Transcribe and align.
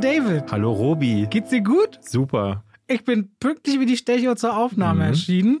David. 0.00 0.44
Hallo 0.50 0.72
Robi. 0.72 1.26
Geht's 1.30 1.50
dir 1.50 1.62
gut? 1.62 1.98
Super. 2.02 2.64
Ich 2.86 3.04
bin 3.04 3.30
pünktlich 3.40 3.80
wie 3.80 3.86
die 3.86 3.96
Stecho 3.96 4.34
zur 4.34 4.56
Aufnahme 4.56 5.04
Mhm. 5.04 5.10
erschienen. 5.10 5.60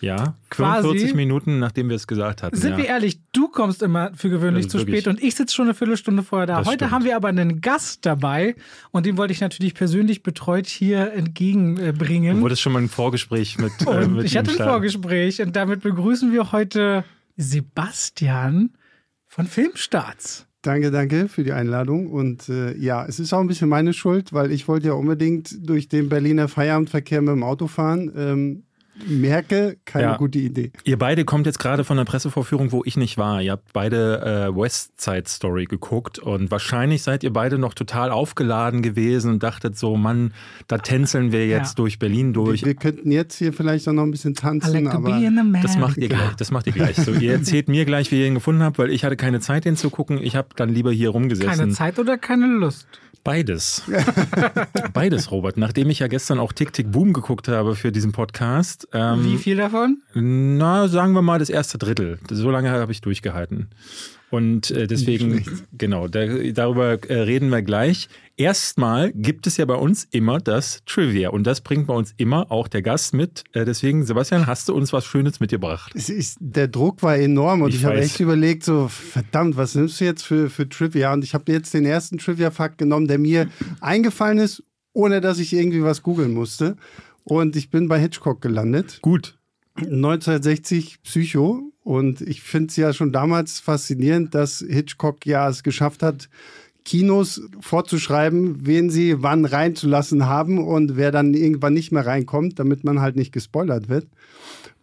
Ja, 0.00 0.34
Quasi. 0.50 0.82
45 0.82 1.14
Minuten, 1.14 1.58
nachdem 1.58 1.88
wir 1.88 1.96
es 1.96 2.06
gesagt 2.06 2.42
hatten. 2.42 2.56
Sind 2.56 2.72
ja. 2.72 2.76
wir 2.78 2.84
ehrlich, 2.86 3.20
du 3.32 3.48
kommst 3.48 3.82
immer 3.82 4.10
für 4.14 4.30
gewöhnlich 4.30 4.66
Das 4.66 4.72
zu 4.72 4.78
wirklich- 4.78 5.00
spät 5.02 5.08
und 5.08 5.22
ich 5.22 5.34
sitze 5.34 5.54
schon 5.54 5.66
eine 5.66 5.74
Viertelstunde 5.74 6.22
vorher 6.22 6.46
da. 6.46 6.58
Das 6.58 6.66
Heute 6.66 6.76
stimmt. 6.84 6.90
haben 6.90 7.04
wir 7.04 7.16
aber 7.16 7.28
einen 7.28 7.60
Gast 7.60 8.04
dabei 8.04 8.54
und 8.90 9.06
den 9.06 9.16
wollte 9.16 9.32
ich 9.32 9.40
natürlich 9.40 9.74
persönlich 9.74 10.22
betreut 10.22 10.66
hier 10.66 11.12
entgegenbringen. 11.12 12.36
Du 12.36 12.42
wurdest 12.42 12.62
schon 12.62 12.72
mal 12.72 12.82
ein 12.82 12.88
Vorgespräch 12.88 13.58
mit, 13.58 13.72
äh, 13.86 14.06
mit 14.08 14.24
ich 14.26 14.36
hatte 14.36 14.50
ein. 14.50 14.56
Vorgespräch 14.56 15.40
und 15.40 15.54
damit 15.56 15.80
begrüßen 15.82 16.32
wir 16.32 16.52
heute 16.52 17.04
Sebastian 17.36 18.70
von 19.26 19.46
Filmstarts. 19.46 20.46
Danke, 20.62 20.92
danke 20.92 21.28
für 21.28 21.42
die 21.42 21.52
Einladung. 21.52 22.06
Und 22.06 22.48
äh, 22.48 22.76
ja, 22.76 23.04
es 23.04 23.18
ist 23.18 23.32
auch 23.32 23.40
ein 23.40 23.48
bisschen 23.48 23.68
meine 23.68 23.92
Schuld, 23.92 24.32
weil 24.32 24.52
ich 24.52 24.68
wollte 24.68 24.86
ja 24.88 24.92
unbedingt 24.92 25.68
durch 25.68 25.88
den 25.88 26.08
Berliner 26.08 26.46
Feierabendverkehr 26.46 27.20
mit 27.20 27.30
dem 27.30 27.42
Auto 27.42 27.66
fahren. 27.66 28.12
Ähm, 28.16 28.62
merke, 29.06 29.76
keine 29.84 30.04
Ja. 30.04 30.16
gute 30.16 30.38
Idee. 30.38 30.72
Ihr 30.84 30.98
beide 30.98 31.24
kommt 31.24 31.46
jetzt 31.46 31.58
gerade 31.58 31.84
von 31.84 31.98
einer 31.98 32.04
Pressevorführung, 32.04 32.72
wo 32.72 32.82
ich 32.84 32.96
nicht 32.96 33.18
war. 33.18 33.42
Ihr 33.42 33.52
habt 33.52 33.72
beide 33.72 34.48
äh, 34.52 34.56
West 34.56 35.00
Side 35.00 35.24
Story 35.28 35.64
geguckt 35.66 36.18
und 36.18 36.50
wahrscheinlich 36.50 37.02
seid 37.02 37.22
ihr 37.24 37.32
beide 37.32 37.58
noch 37.58 37.74
total 37.74 38.10
aufgeladen 38.10 38.82
gewesen 38.82 39.30
und 39.32 39.42
dachtet 39.42 39.76
so, 39.78 39.96
Mann, 39.96 40.32
da 40.68 40.78
tänzeln 40.78 41.32
wir 41.32 41.46
jetzt 41.46 41.70
Ja. 41.70 41.74
durch 41.82 41.98
Berlin 41.98 42.32
durch. 42.32 42.64
Wir 42.64 42.74
könnten 42.74 43.10
jetzt 43.10 43.36
hier 43.36 43.52
vielleicht 43.52 43.88
auch 43.88 43.92
noch 43.92 44.04
ein 44.04 44.10
bisschen 44.10 44.34
tanzen, 44.34 44.84
like 44.84 44.94
aber. 44.94 45.20
Das 45.62 45.76
macht 45.78 45.96
ihr 45.98 46.08
gleich. 46.08 46.34
Das 46.36 46.50
macht 46.50 46.66
ihr 46.66 46.72
gleich. 46.72 46.96
So, 46.96 47.12
ihr 47.12 47.32
erzählt 47.32 47.68
mir 47.68 47.84
gleich, 47.84 48.10
wie 48.12 48.20
ihr 48.20 48.26
ihn 48.26 48.34
gefunden 48.34 48.62
habt, 48.62 48.78
weil 48.78 48.90
ich 48.90 49.04
hatte 49.04 49.16
keine 49.16 49.40
Zeit, 49.40 49.64
den 49.64 49.76
zu 49.76 49.90
gucken. 49.90 50.18
Ich 50.22 50.36
habe 50.36 50.48
dann 50.56 50.68
lieber 50.68 50.92
hier 50.92 51.10
rumgesessen. 51.10 51.50
Keine 51.50 51.72
Zeit 51.72 51.98
oder 51.98 52.18
keine 52.18 52.46
Lust? 52.46 52.86
Beides. 53.24 53.82
Beides, 54.92 55.30
Robert. 55.30 55.56
Nachdem 55.56 55.90
ich 55.90 56.00
ja 56.00 56.08
gestern 56.08 56.40
auch 56.40 56.52
Tick 56.52 56.72
Tick 56.72 56.90
Boom 56.90 57.12
geguckt 57.12 57.46
habe 57.48 57.76
für 57.76 57.92
diesen 57.92 58.12
Podcast. 58.12 58.88
Ähm, 58.92 59.24
Wie 59.24 59.36
viel 59.38 59.56
davon? 59.56 60.02
Na, 60.14 60.88
sagen 60.88 61.12
wir 61.12 61.22
mal 61.22 61.38
das 61.38 61.48
erste 61.48 61.78
Drittel. 61.78 62.18
So 62.28 62.50
lange 62.50 62.70
habe 62.70 62.90
ich 62.90 63.00
durchgehalten. 63.00 63.68
Und 64.32 64.70
äh, 64.70 64.86
deswegen, 64.86 65.44
genau, 65.76 66.08
da, 66.08 66.26
darüber 66.26 66.98
äh, 67.10 67.20
reden 67.20 67.50
wir 67.50 67.60
gleich. 67.60 68.08
Erstmal 68.38 69.12
gibt 69.12 69.46
es 69.46 69.58
ja 69.58 69.66
bei 69.66 69.74
uns 69.74 70.08
immer 70.10 70.38
das 70.38 70.82
Trivia 70.86 71.28
und 71.28 71.46
das 71.46 71.60
bringt 71.60 71.86
bei 71.86 71.92
uns 71.92 72.14
immer 72.16 72.50
auch 72.50 72.66
der 72.66 72.80
Gast 72.80 73.12
mit. 73.12 73.44
Äh, 73.52 73.66
deswegen, 73.66 74.06
Sebastian, 74.06 74.46
hast 74.46 74.70
du 74.70 74.74
uns 74.74 74.90
was 74.94 75.04
Schönes 75.04 75.38
mitgebracht? 75.38 75.94
ist, 75.94 76.38
der 76.40 76.68
Druck 76.68 77.02
war 77.02 77.18
enorm 77.18 77.60
und 77.60 77.68
Ich 77.68 77.80
ich, 77.80 77.84
habe 77.84 78.00
echt 78.00 78.20
überlegt, 78.20 78.64
so 78.64 78.88
verdammt, 78.88 79.58
was 79.58 79.74
nimmst 79.74 80.00
du 80.00 80.06
jetzt 80.06 80.22
für, 80.22 80.48
für 80.48 80.66
Trivia? 80.66 81.12
Und 81.12 81.24
ich 81.24 81.34
habe 81.34 81.52
jetzt 81.52 81.74
den 81.74 81.84
ersten 81.84 82.16
Trivia-Fakt 82.16 82.78
genommen, 82.78 83.08
der 83.08 83.18
mir 83.18 83.50
eingefallen 83.82 84.38
ist, 84.38 84.62
ohne 84.94 85.20
dass 85.20 85.40
ich 85.40 85.52
irgendwie 85.52 85.82
was 85.82 86.02
googeln 86.02 86.32
musste. 86.32 86.78
Und 87.24 87.54
ich 87.54 87.68
bin 87.68 87.86
bei 87.86 88.00
Hitchcock 88.00 88.40
gelandet. 88.40 88.98
Gut. 89.02 89.36
1960 89.76 91.02
Psycho. 91.02 91.71
Und 91.84 92.20
ich 92.20 92.42
finde 92.42 92.68
es 92.68 92.76
ja 92.76 92.92
schon 92.92 93.12
damals 93.12 93.58
faszinierend, 93.60 94.34
dass 94.34 94.64
Hitchcock 94.66 95.26
ja 95.26 95.48
es 95.48 95.62
geschafft 95.62 96.02
hat, 96.02 96.28
Kinos 96.84 97.40
vorzuschreiben, 97.60 98.66
wen 98.66 98.90
sie 98.90 99.22
wann 99.22 99.44
reinzulassen 99.44 100.26
haben 100.26 100.58
und 100.58 100.96
wer 100.96 101.10
dann 101.12 101.34
irgendwann 101.34 101.74
nicht 101.74 101.92
mehr 101.92 102.06
reinkommt, 102.06 102.58
damit 102.58 102.84
man 102.84 103.00
halt 103.00 103.16
nicht 103.16 103.32
gespoilert 103.32 103.88
wird. 103.88 104.06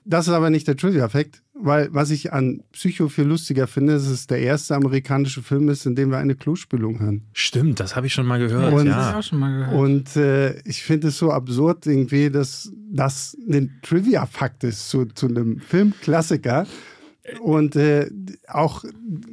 Das 0.06 0.28
ist 0.28 0.34
aber 0.34 0.50
nicht 0.50 0.68
der 0.68 0.76
Trivia-Effekt, 0.78 1.44
weil 1.54 1.90
was 1.92 2.10
ich 2.10 2.32
an 2.34 2.64
Psycho 2.72 3.10
viel 3.10 3.26
lustiger 3.26 3.68
finde, 3.68 3.94
ist, 3.94 4.06
dass 4.06 4.12
es 4.14 4.28
der 4.28 4.40
erste 4.40 4.76
amerikanische 4.76 5.44
Film 5.44 5.70
ist, 5.70 5.86
in 5.86 5.94
dem 5.96 6.10
wir 6.10 6.18
eine 6.18 6.36
Klospülung 6.36 7.00
hören. 7.00 7.24
Stimmt, 7.34 7.80
das 7.80 7.96
habe 7.96 8.08
ich 8.08 8.14
schon 8.14 8.26
mal 8.26 8.40
gehört. 8.40 8.74
Und- 8.74 8.88
Das 8.88 8.96
habe 8.96 9.04
ich 9.06 9.12
ja. 9.14 9.20
auch 9.20 9.24
schon 9.24 9.40
mal 9.40 9.58
gehört. 9.60 9.76
Und 9.78 10.16
äh, 10.16 10.60
ich 10.62 10.82
finde 10.84 11.10
es 11.10 11.18
so 11.18 11.32
absurd 11.32 11.86
irgendwie, 11.86 12.30
dass 12.32 12.72
das 12.92 13.38
ein 13.48 13.78
Trivia-Fakt 13.84 14.64
ist 14.64 14.90
zu, 14.90 15.06
zu 15.06 15.28
einem 15.28 15.60
Filmklassiker. 15.60 16.66
Und 17.42 17.76
äh, 17.76 18.10
auch 18.48 18.84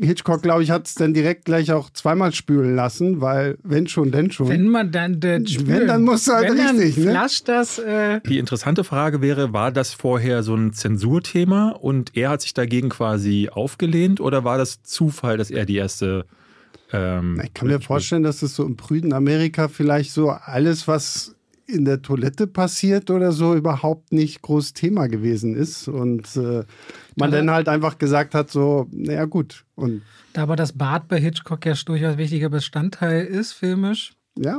Hitchcock, 0.01 0.43
glaube 0.43 0.63
ich, 0.63 0.71
hat 0.71 0.87
es 0.87 0.95
dann 0.95 1.15
direkt 1.15 1.45
gleich 1.45 1.73
auch 1.73 1.91
zweimal 1.91 2.33
spülen 2.33 2.75
lassen, 2.75 3.21
weil 3.21 3.59
wenn 3.63 3.87
schon, 3.87 4.11
denn 4.11 4.31
schon. 4.31 4.49
Wenn 4.49 4.69
man 4.69 4.91
dann 4.91 5.21
das 5.21 5.31
Wenn, 5.31 5.47
spüren. 5.47 5.87
dann 5.87 6.03
musst 6.03 6.29
du 6.29 6.33
halt 6.33 6.51
Wenn 6.51 6.57
dann 6.59 6.77
richtig, 6.77 7.05
ne? 7.05 7.11
flasht 7.11 7.49
das. 7.49 7.79
Äh, 7.79 8.21
Die 8.29 8.39
interessante 8.39 8.85
Frage 8.85 9.21
wäre, 9.23 9.53
war 9.53 9.73
das 9.73 9.95
vorher 9.95 10.43
so 10.43 10.55
ein 10.55 10.73
Zensurthema 10.73 11.71
und 11.71 12.17
er 12.17 12.31
hat 12.31 12.43
sich 12.43 12.55
dagegen 12.55 12.89
quasi 12.89 13.49
aufgelehnt 13.53 14.21
oder 14.21 14.45
war 14.45 14.59
das 14.59 14.83
Zufall, 14.83 15.37
dass 15.37 15.51
er 15.51 15.65
die 15.67 15.77
erste 15.77 16.25
ähm, 16.93 17.41
ich 17.45 17.53
kann 17.55 17.69
mir 17.69 17.81
vorstellen, 17.81 18.23
dass 18.23 18.43
es 18.43 18.55
so 18.55 18.65
im 18.65 18.77
prüden 18.77 19.13
Amerika 19.13 19.69
vielleicht 19.69 20.13
so 20.13 20.31
alles, 20.31 20.87
was 20.87 21.36
in 21.67 21.85
der 21.85 22.03
Toilette 22.03 22.47
passiert 22.47 23.11
oder 23.11 23.33
so, 23.33 23.55
überhaupt 23.55 24.13
nicht 24.13 24.43
groß 24.43 24.73
Thema 24.73 25.09
gewesen 25.09 25.55
ist. 25.57 25.89
Und 25.89 26.37
äh, 26.37 26.41
man 27.17 27.29
Aber- 27.29 27.31
dann 27.31 27.51
halt 27.51 27.69
einfach 27.69 27.99
gesagt 27.99 28.35
hat, 28.35 28.51
so, 28.51 28.87
naja 28.93 29.25
gut. 29.25 29.65
Und 29.75 30.03
da 30.33 30.43
aber 30.43 30.57
das 30.57 30.73
Bad 30.73 31.09
bei 31.09 31.19
Hitchcock 31.21 31.65
ja 31.67 31.75
durchaus 31.85 32.17
wichtiger 32.19 32.49
Bestandteil 32.51 33.25
ist, 33.27 33.53
filmisch. 33.53 34.13
Ja, 34.39 34.59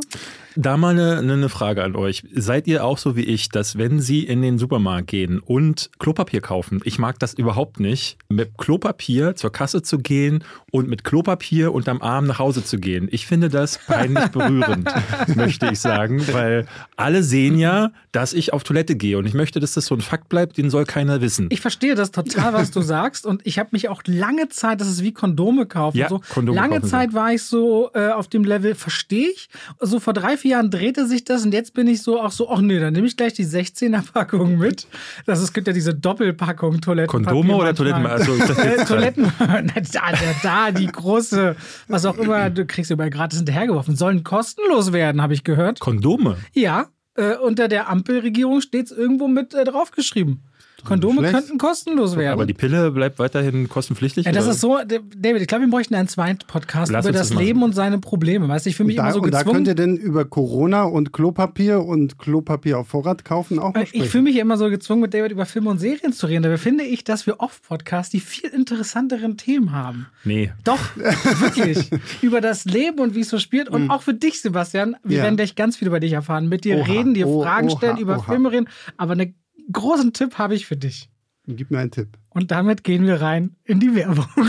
Da 0.56 0.76
mal 0.76 0.98
eine, 0.98 1.18
eine 1.20 1.50
Frage 1.50 1.84
an 1.84 1.96
euch. 1.96 2.24
Seid 2.34 2.68
ihr 2.68 2.84
auch 2.84 2.98
so 2.98 3.16
wie 3.16 3.24
ich, 3.24 3.50
dass 3.50 3.78
wenn 3.78 4.00
Sie 4.00 4.24
in 4.24 4.42
den 4.42 4.58
Supermarkt 4.58 5.08
gehen 5.08 5.40
und 5.40 5.92
Klopapier 6.00 6.42
kaufen, 6.42 6.82
ich 6.84 6.98
mag 6.98 7.20
das 7.20 7.36
überhaupt 7.36 7.80
nicht, 7.80 8.18
mit 8.28 8.58
Klopapier 8.58 9.36
zur 9.36 9.52
Kasse 9.52 9.84
zu 9.84 10.00
gehen 10.00 10.44
und 10.72 10.90
mit 10.90 11.04
Klopapier 11.04 11.74
unterm 11.74 12.02
Arm 12.02 12.26
nach 12.26 12.40
Hause 12.40 12.64
zu 12.64 12.80
gehen. 12.80 13.08
Ich 13.12 13.28
finde 13.28 13.50
das 13.50 13.78
peinlich 13.78 14.28
berührend, 14.30 14.90
möchte 15.36 15.70
ich 15.72 15.80
sagen, 15.80 16.26
weil 16.32 16.66
alle 16.96 17.22
sehen 17.22 17.60
ja, 17.60 17.92
dass 18.12 18.34
ich 18.34 18.52
auf 18.54 18.64
Toilette 18.64 18.96
gehe 18.96 19.18
und 19.18 19.28
ich 19.28 19.36
möchte, 19.36 19.60
dass 19.60 19.74
das 19.74 19.86
so 19.86 19.96
ein 19.96 20.02
Fakt 20.02 20.28
bleibt, 20.28 20.58
den 20.58 20.72
soll 20.72 20.86
keiner 20.86 21.22
wissen. 21.22 21.48
Ich 21.52 21.62
verstehe 21.62 21.94
das 21.94 22.12
total, 22.12 22.54
was 22.54 22.72
du 22.72 22.82
sagst. 22.88 23.28
Und 23.28 23.46
ich 23.46 23.60
habe 23.60 23.70
mich 23.74 23.90
auch 23.90 24.02
lange 24.06 24.50
Zeit, 24.50 24.82
das 24.82 24.88
ist 24.88 25.04
wie 25.04 25.14
Kondome 25.14 25.68
kaufen. 25.68 25.98
Ja, 25.98 26.10
so. 26.10 26.22
Kondome 26.34 26.56
lange 26.56 26.78
kaufen, 26.78 26.90
Zeit 26.90 27.14
war 27.14 27.32
ich 27.32 27.44
so 27.44 27.92
äh, 27.94 28.10
auf 28.10 28.28
dem 28.28 28.44
Level, 28.44 28.74
verstehe 28.74 29.30
ich. 29.30 29.50
So 29.80 30.00
vor 30.00 30.14
drei, 30.14 30.38
vier 30.38 30.52
Jahren 30.52 30.72
drehte 30.72 31.08
sich 31.08 31.24
das 31.24 31.46
und 31.46 31.54
jetzt 31.54 31.74
bin 31.74 31.88
ich 31.88 32.02
so 32.02 32.20
auch 32.20 32.32
so, 32.32 32.50
ach 32.50 32.62
nee, 32.62 32.80
dann 32.80 32.94
nehme 32.94 33.08
ich 33.08 33.18
gleich 33.18 33.34
die 33.34 33.46
16er-Packung 33.46 34.58
mit. 34.58 34.88
Das, 35.26 35.40
es 35.40 35.54
gibt 35.54 35.68
ja 35.68 35.74
diese 35.74 35.94
Doppelpackung 35.94 36.82
Toilettenpapier. 36.82 37.26
Kondome 37.28 37.56
oder 37.56 37.74
manchmal. 37.74 38.24
Toiletten? 38.24 38.46
Also, 38.56 38.86
Toiletten, 38.94 39.32
da, 39.40 40.12
da, 40.12 40.12
da, 40.44 40.72
die 40.72 40.88
große, 40.88 41.56
was 41.88 42.06
auch 42.06 42.18
immer, 42.18 42.50
du 42.50 42.66
kriegst 42.66 42.92
überall 42.92 43.10
gratis 43.10 43.40
hinterhergeworfen, 43.40 43.96
sollen 43.96 44.24
kostenlos 44.24 44.94
werden, 44.94 45.22
habe 45.22 45.34
ich 45.34 45.44
gehört. 45.44 45.80
Kondome. 45.80 46.38
Ja, 46.54 46.88
äh, 47.16 47.36
unter 47.36 47.68
der 47.68 47.90
Ampelregierung 47.90 48.62
steht 48.62 48.86
es 48.86 48.92
irgendwo 48.92 49.28
mit 49.28 49.54
äh, 49.54 49.64
draufgeschrieben. 49.64 50.44
Kondome 50.84 51.20
schlecht. 51.20 51.34
könnten 51.34 51.58
kostenlos 51.58 52.16
werden. 52.16 52.34
Aber 52.34 52.46
die 52.46 52.54
Pille 52.54 52.92
bleibt 52.92 53.20
weiterhin 53.20 53.68
kostenpflichtig? 53.68 54.26
ja, 54.26 54.32
das 54.32 54.46
oder? 54.46 54.54
ist 54.54 54.62
so, 54.62 54.78
David, 55.18 55.42
ich 55.42 55.48
glaube, 55.48 55.66
wir 55.66 55.72
bräuchten 55.72 55.96
einen 55.96 56.08
zweiten 56.08 56.46
Podcast 56.48 56.92
Lass 56.92 57.06
über 57.06 57.12
das 57.18 57.30
das. 57.30 57.38
Leben 57.40 57.64
und 57.64 57.74
seine 57.74 58.00
Probleme. 58.00 58.48
Weißt 58.48 58.66
du, 58.66 58.70
ich 58.70 58.76
fühle 58.76 58.88
mich 58.88 58.96
da, 58.98 59.04
immer 59.04 59.14
so 59.14 59.22
und 59.22 59.34
da 59.34 59.40
gezwungen. 59.40 59.56
könnt 59.58 59.68
ihr 59.68 59.76
denn 59.76 59.98
über 59.98 60.26
Corona 60.26 60.84
und 60.84 61.14
Klopapier 61.14 61.84
und 61.84 62.18
Klopapier 62.20 62.80
auf 62.80 62.88
Vorrat 62.88 63.26
kaufen 63.26 63.60
auch 63.60 63.74
mal 63.74 63.84
ich 63.84 63.90
sprechen. 63.90 64.06
fühle 64.08 64.24
mich 64.24 64.38
immer 64.38 64.58
so 64.58 64.70
gezwungen, 64.70 65.02
mit 65.02 65.14
David 65.14 65.32
über 65.32 65.46
Filme 65.46 65.70
und 65.70 65.80
Serien 65.80 66.14
zu 66.14 66.28
reden. 66.28 66.44
Dabei 66.44 66.58
finde 66.58 66.84
ich, 66.84 67.04
dass 67.04 67.26
wir 67.26 67.40
Off-Podcasts 67.40 68.12
die 68.12 68.20
viel 68.20 68.50
interessanteren 68.50 69.38
Themen 69.38 69.72
haben. 69.72 70.08
Nee. 70.24 70.52
Doch, 70.64 70.80
wirklich. 70.96 71.90
über 72.22 72.42
das 72.42 72.66
Leben 72.66 73.00
und 73.00 73.16
wie 73.16 73.22
es 73.22 73.30
so 73.30 73.40
spielt. 73.40 73.70
Und 73.70 73.90
auch 73.90 74.02
für 74.04 74.14
dich, 74.14 74.42
Sebastian. 74.42 74.96
Wir. 75.04 75.18
Ja. 75.18 75.24
werden 75.24 75.36
gleich 75.38 75.56
ganz 75.56 75.78
viel 75.78 75.88
über 75.88 76.00
dich 76.00 76.14
erfahren. 76.14 76.48
Mit 76.48 76.64
dir 76.64 76.78
Oha, 76.78 76.86
reden, 76.86 77.14
dir 77.14 77.28
oh, 77.28 77.42
Fragen 77.42 77.70
oha, 77.70 77.78
stellen, 77.78 77.98
über 77.98 78.18
oha. 78.18 78.24
Filme 78.24 78.52
reden. 78.52 78.68
Aber 78.98 79.14
einen 79.14 79.34
großen 79.72 80.14
Tipp 80.14 80.38
habe 80.38 80.56
ich 80.56 80.66
für 80.66 80.78
dich. 80.78 81.10
Gib 81.46 81.72
mir 81.72 81.80
einen 81.80 81.92
Tipp. 81.92 82.18
Und 82.38 82.51
damit 82.51 82.84
gehen 82.84 83.07
wir 83.07 83.19
rein 83.19 83.56
in 83.66 83.80
die 83.80 83.95
Werbung. 83.95 84.28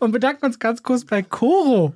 und 0.00 0.12
bedanken 0.12 0.44
uns 0.44 0.58
ganz 0.58 0.82
kurz 0.82 1.04
bei 1.04 1.22
Coro, 1.22 1.94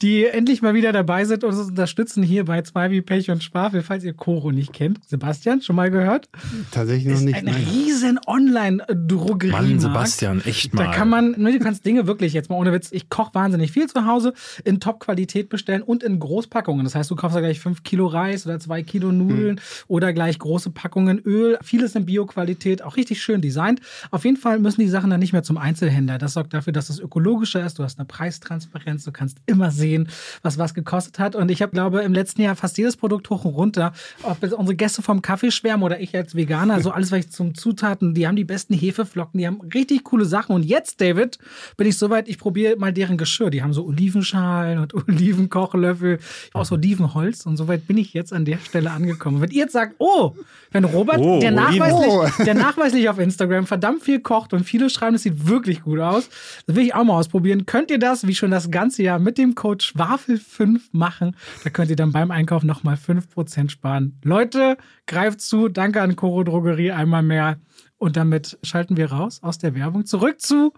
die 0.00 0.24
endlich 0.26 0.62
mal 0.62 0.74
wieder 0.74 0.92
dabei 0.92 1.24
sind 1.24 1.44
und 1.44 1.50
uns 1.50 1.68
unterstützen 1.68 2.22
hier 2.22 2.44
bei 2.44 2.62
zwei 2.62 2.90
wie 2.90 3.00
Pech 3.00 3.30
und 3.30 3.42
Schwafel, 3.42 3.82
falls 3.82 4.04
ihr 4.04 4.12
Coro 4.12 4.52
nicht 4.52 4.72
kennt. 4.72 5.00
Sebastian, 5.08 5.62
schon 5.62 5.76
mal 5.76 5.90
gehört? 5.90 6.28
Tatsächlich 6.70 7.06
noch 7.06 7.14
Ist 7.14 7.24
nicht. 7.24 7.36
ein 7.36 7.44
nein. 7.46 7.66
riesen 7.70 8.20
Online-Drogerie. 8.26 9.50
Mann, 9.50 9.80
Sebastian, 9.80 10.42
echt 10.44 10.74
mal. 10.74 10.84
Da 10.84 10.92
kann 10.92 11.08
man, 11.08 11.32
ne, 11.32 11.52
du 11.52 11.58
kannst 11.58 11.84
Dinge 11.84 12.06
wirklich, 12.06 12.32
jetzt 12.32 12.50
mal 12.50 12.56
ohne 12.56 12.72
Witz, 12.72 12.90
ich 12.92 13.08
koche 13.08 13.34
wahnsinnig 13.34 13.72
viel 13.72 13.88
zu 13.88 14.06
Hause, 14.06 14.34
in 14.64 14.80
Top-Qualität 14.80 15.48
bestellen 15.48 15.82
und 15.82 16.02
in 16.02 16.18
Großpackungen. 16.18 16.84
Das 16.84 16.94
heißt, 16.94 17.10
du 17.10 17.16
kaufst 17.16 17.34
ja 17.34 17.40
gleich 17.40 17.60
fünf 17.60 17.82
Kilo 17.82 18.06
Reis 18.06 18.46
oder 18.46 18.58
zwei 18.58 18.82
Kilo 18.82 19.10
Nudeln 19.10 19.60
oder 19.88 20.12
gleich 20.12 20.38
große 20.38 20.70
Packungen 20.70 21.18
Öl. 21.24 21.58
Vieles 21.62 21.94
in 21.94 22.06
Bio-Qualität, 22.06 22.82
auch 22.82 22.96
richtig 22.96 23.21
schön 23.22 23.40
designt. 23.40 23.80
Auf 24.10 24.24
jeden 24.24 24.36
Fall 24.36 24.58
müssen 24.58 24.80
die 24.80 24.88
Sachen 24.88 25.10
dann 25.10 25.20
nicht 25.20 25.32
mehr 25.32 25.42
zum 25.42 25.58
Einzelhändler. 25.58 26.18
Das 26.18 26.34
sorgt 26.34 26.52
dafür, 26.54 26.72
dass 26.72 26.88
das 26.88 26.98
ökologischer 26.98 27.64
ist, 27.64 27.78
du 27.78 27.84
hast 27.84 27.98
eine 27.98 28.06
Preistransparenz, 28.06 29.04
du 29.04 29.12
kannst 29.12 29.38
immer 29.46 29.70
sehen, 29.70 30.08
was 30.42 30.58
was 30.58 30.74
gekostet 30.74 31.18
hat. 31.18 31.34
Und 31.36 31.50
ich 31.50 31.62
habe, 31.62 31.72
glaube 31.72 32.02
im 32.02 32.12
letzten 32.12 32.42
Jahr 32.42 32.56
fast 32.56 32.76
jedes 32.78 32.96
Produkt 32.96 33.30
hoch 33.30 33.44
und 33.44 33.54
runter. 33.54 33.92
Ob 34.22 34.42
unsere 34.42 34.74
Gäste 34.76 35.02
vom 35.02 35.22
Kaffee 35.22 35.50
schwärmen 35.50 35.82
oder 35.82 36.00
ich 36.00 36.14
als 36.16 36.34
Veganer, 36.34 36.80
so 36.80 36.90
alles, 36.90 37.12
was 37.12 37.20
ich 37.20 37.30
zum 37.30 37.54
Zutaten, 37.54 38.14
die 38.14 38.26
haben 38.26 38.36
die 38.36 38.44
besten 38.44 38.74
Hefeflocken, 38.74 39.38
die 39.38 39.46
haben 39.46 39.60
richtig 39.74 40.04
coole 40.04 40.24
Sachen. 40.24 40.54
Und 40.54 40.64
jetzt, 40.64 41.00
David, 41.00 41.38
bin 41.76 41.86
ich 41.86 41.96
soweit, 41.96 42.28
ich 42.28 42.38
probiere 42.38 42.76
mal 42.76 42.92
deren 42.92 43.16
Geschirr. 43.16 43.50
Die 43.50 43.62
haben 43.62 43.72
so 43.72 43.84
Olivenschalen 43.86 44.78
und 44.78 44.94
Olivenkochlöffel, 45.08 46.18
auch 46.52 46.64
so 46.64 46.74
Olivenholz. 46.74 47.46
Und 47.46 47.56
soweit 47.56 47.86
bin 47.86 47.98
ich 47.98 48.12
jetzt 48.14 48.32
an 48.32 48.44
der 48.44 48.58
Stelle 48.58 48.90
angekommen. 48.90 49.40
Wenn 49.40 49.50
ihr 49.50 49.62
jetzt 49.62 49.72
sagt, 49.72 49.94
oh, 49.98 50.34
wenn 50.70 50.84
Robert, 50.84 51.18
Oh, 51.18 51.38
der, 51.40 51.50
nachweislich, 51.50 52.08
Oliven. 52.08 52.44
der 52.44 52.54
nachweislich 52.54 53.08
auf 53.12 53.18
Instagram 53.18 53.66
verdammt 53.66 54.02
viel 54.02 54.20
kocht 54.20 54.52
und 54.52 54.64
viele 54.64 54.90
schreiben, 54.90 55.14
es 55.14 55.22
sieht 55.22 55.46
wirklich 55.46 55.82
gut 55.82 56.00
aus, 56.00 56.28
das 56.66 56.76
will 56.76 56.84
ich 56.84 56.94
auch 56.94 57.04
mal 57.04 57.14
ausprobieren. 57.14 57.66
Könnt 57.66 57.90
ihr 57.90 57.98
das, 57.98 58.26
wie 58.26 58.34
schon 58.34 58.50
das 58.50 58.70
ganze 58.70 59.02
Jahr, 59.02 59.18
mit 59.18 59.38
dem 59.38 59.54
Code 59.54 59.84
Schwafel5 59.84 60.80
machen? 60.92 61.36
Da 61.64 61.70
könnt 61.70 61.90
ihr 61.90 61.96
dann 61.96 62.12
beim 62.12 62.30
Einkauf 62.30 62.64
nochmal 62.64 62.96
5% 62.96 63.70
sparen. 63.70 64.18
Leute, 64.24 64.76
greift 65.06 65.40
zu. 65.40 65.68
Danke 65.68 66.02
an 66.02 66.16
Coro 66.16 66.42
Drogerie 66.42 66.92
einmal 66.92 67.22
mehr. 67.22 67.58
Und 67.98 68.16
damit 68.16 68.58
schalten 68.62 68.96
wir 68.96 69.12
raus 69.12 69.40
aus 69.42 69.58
der 69.58 69.74
Werbung 69.74 70.06
zurück 70.06 70.40
zu 70.40 70.72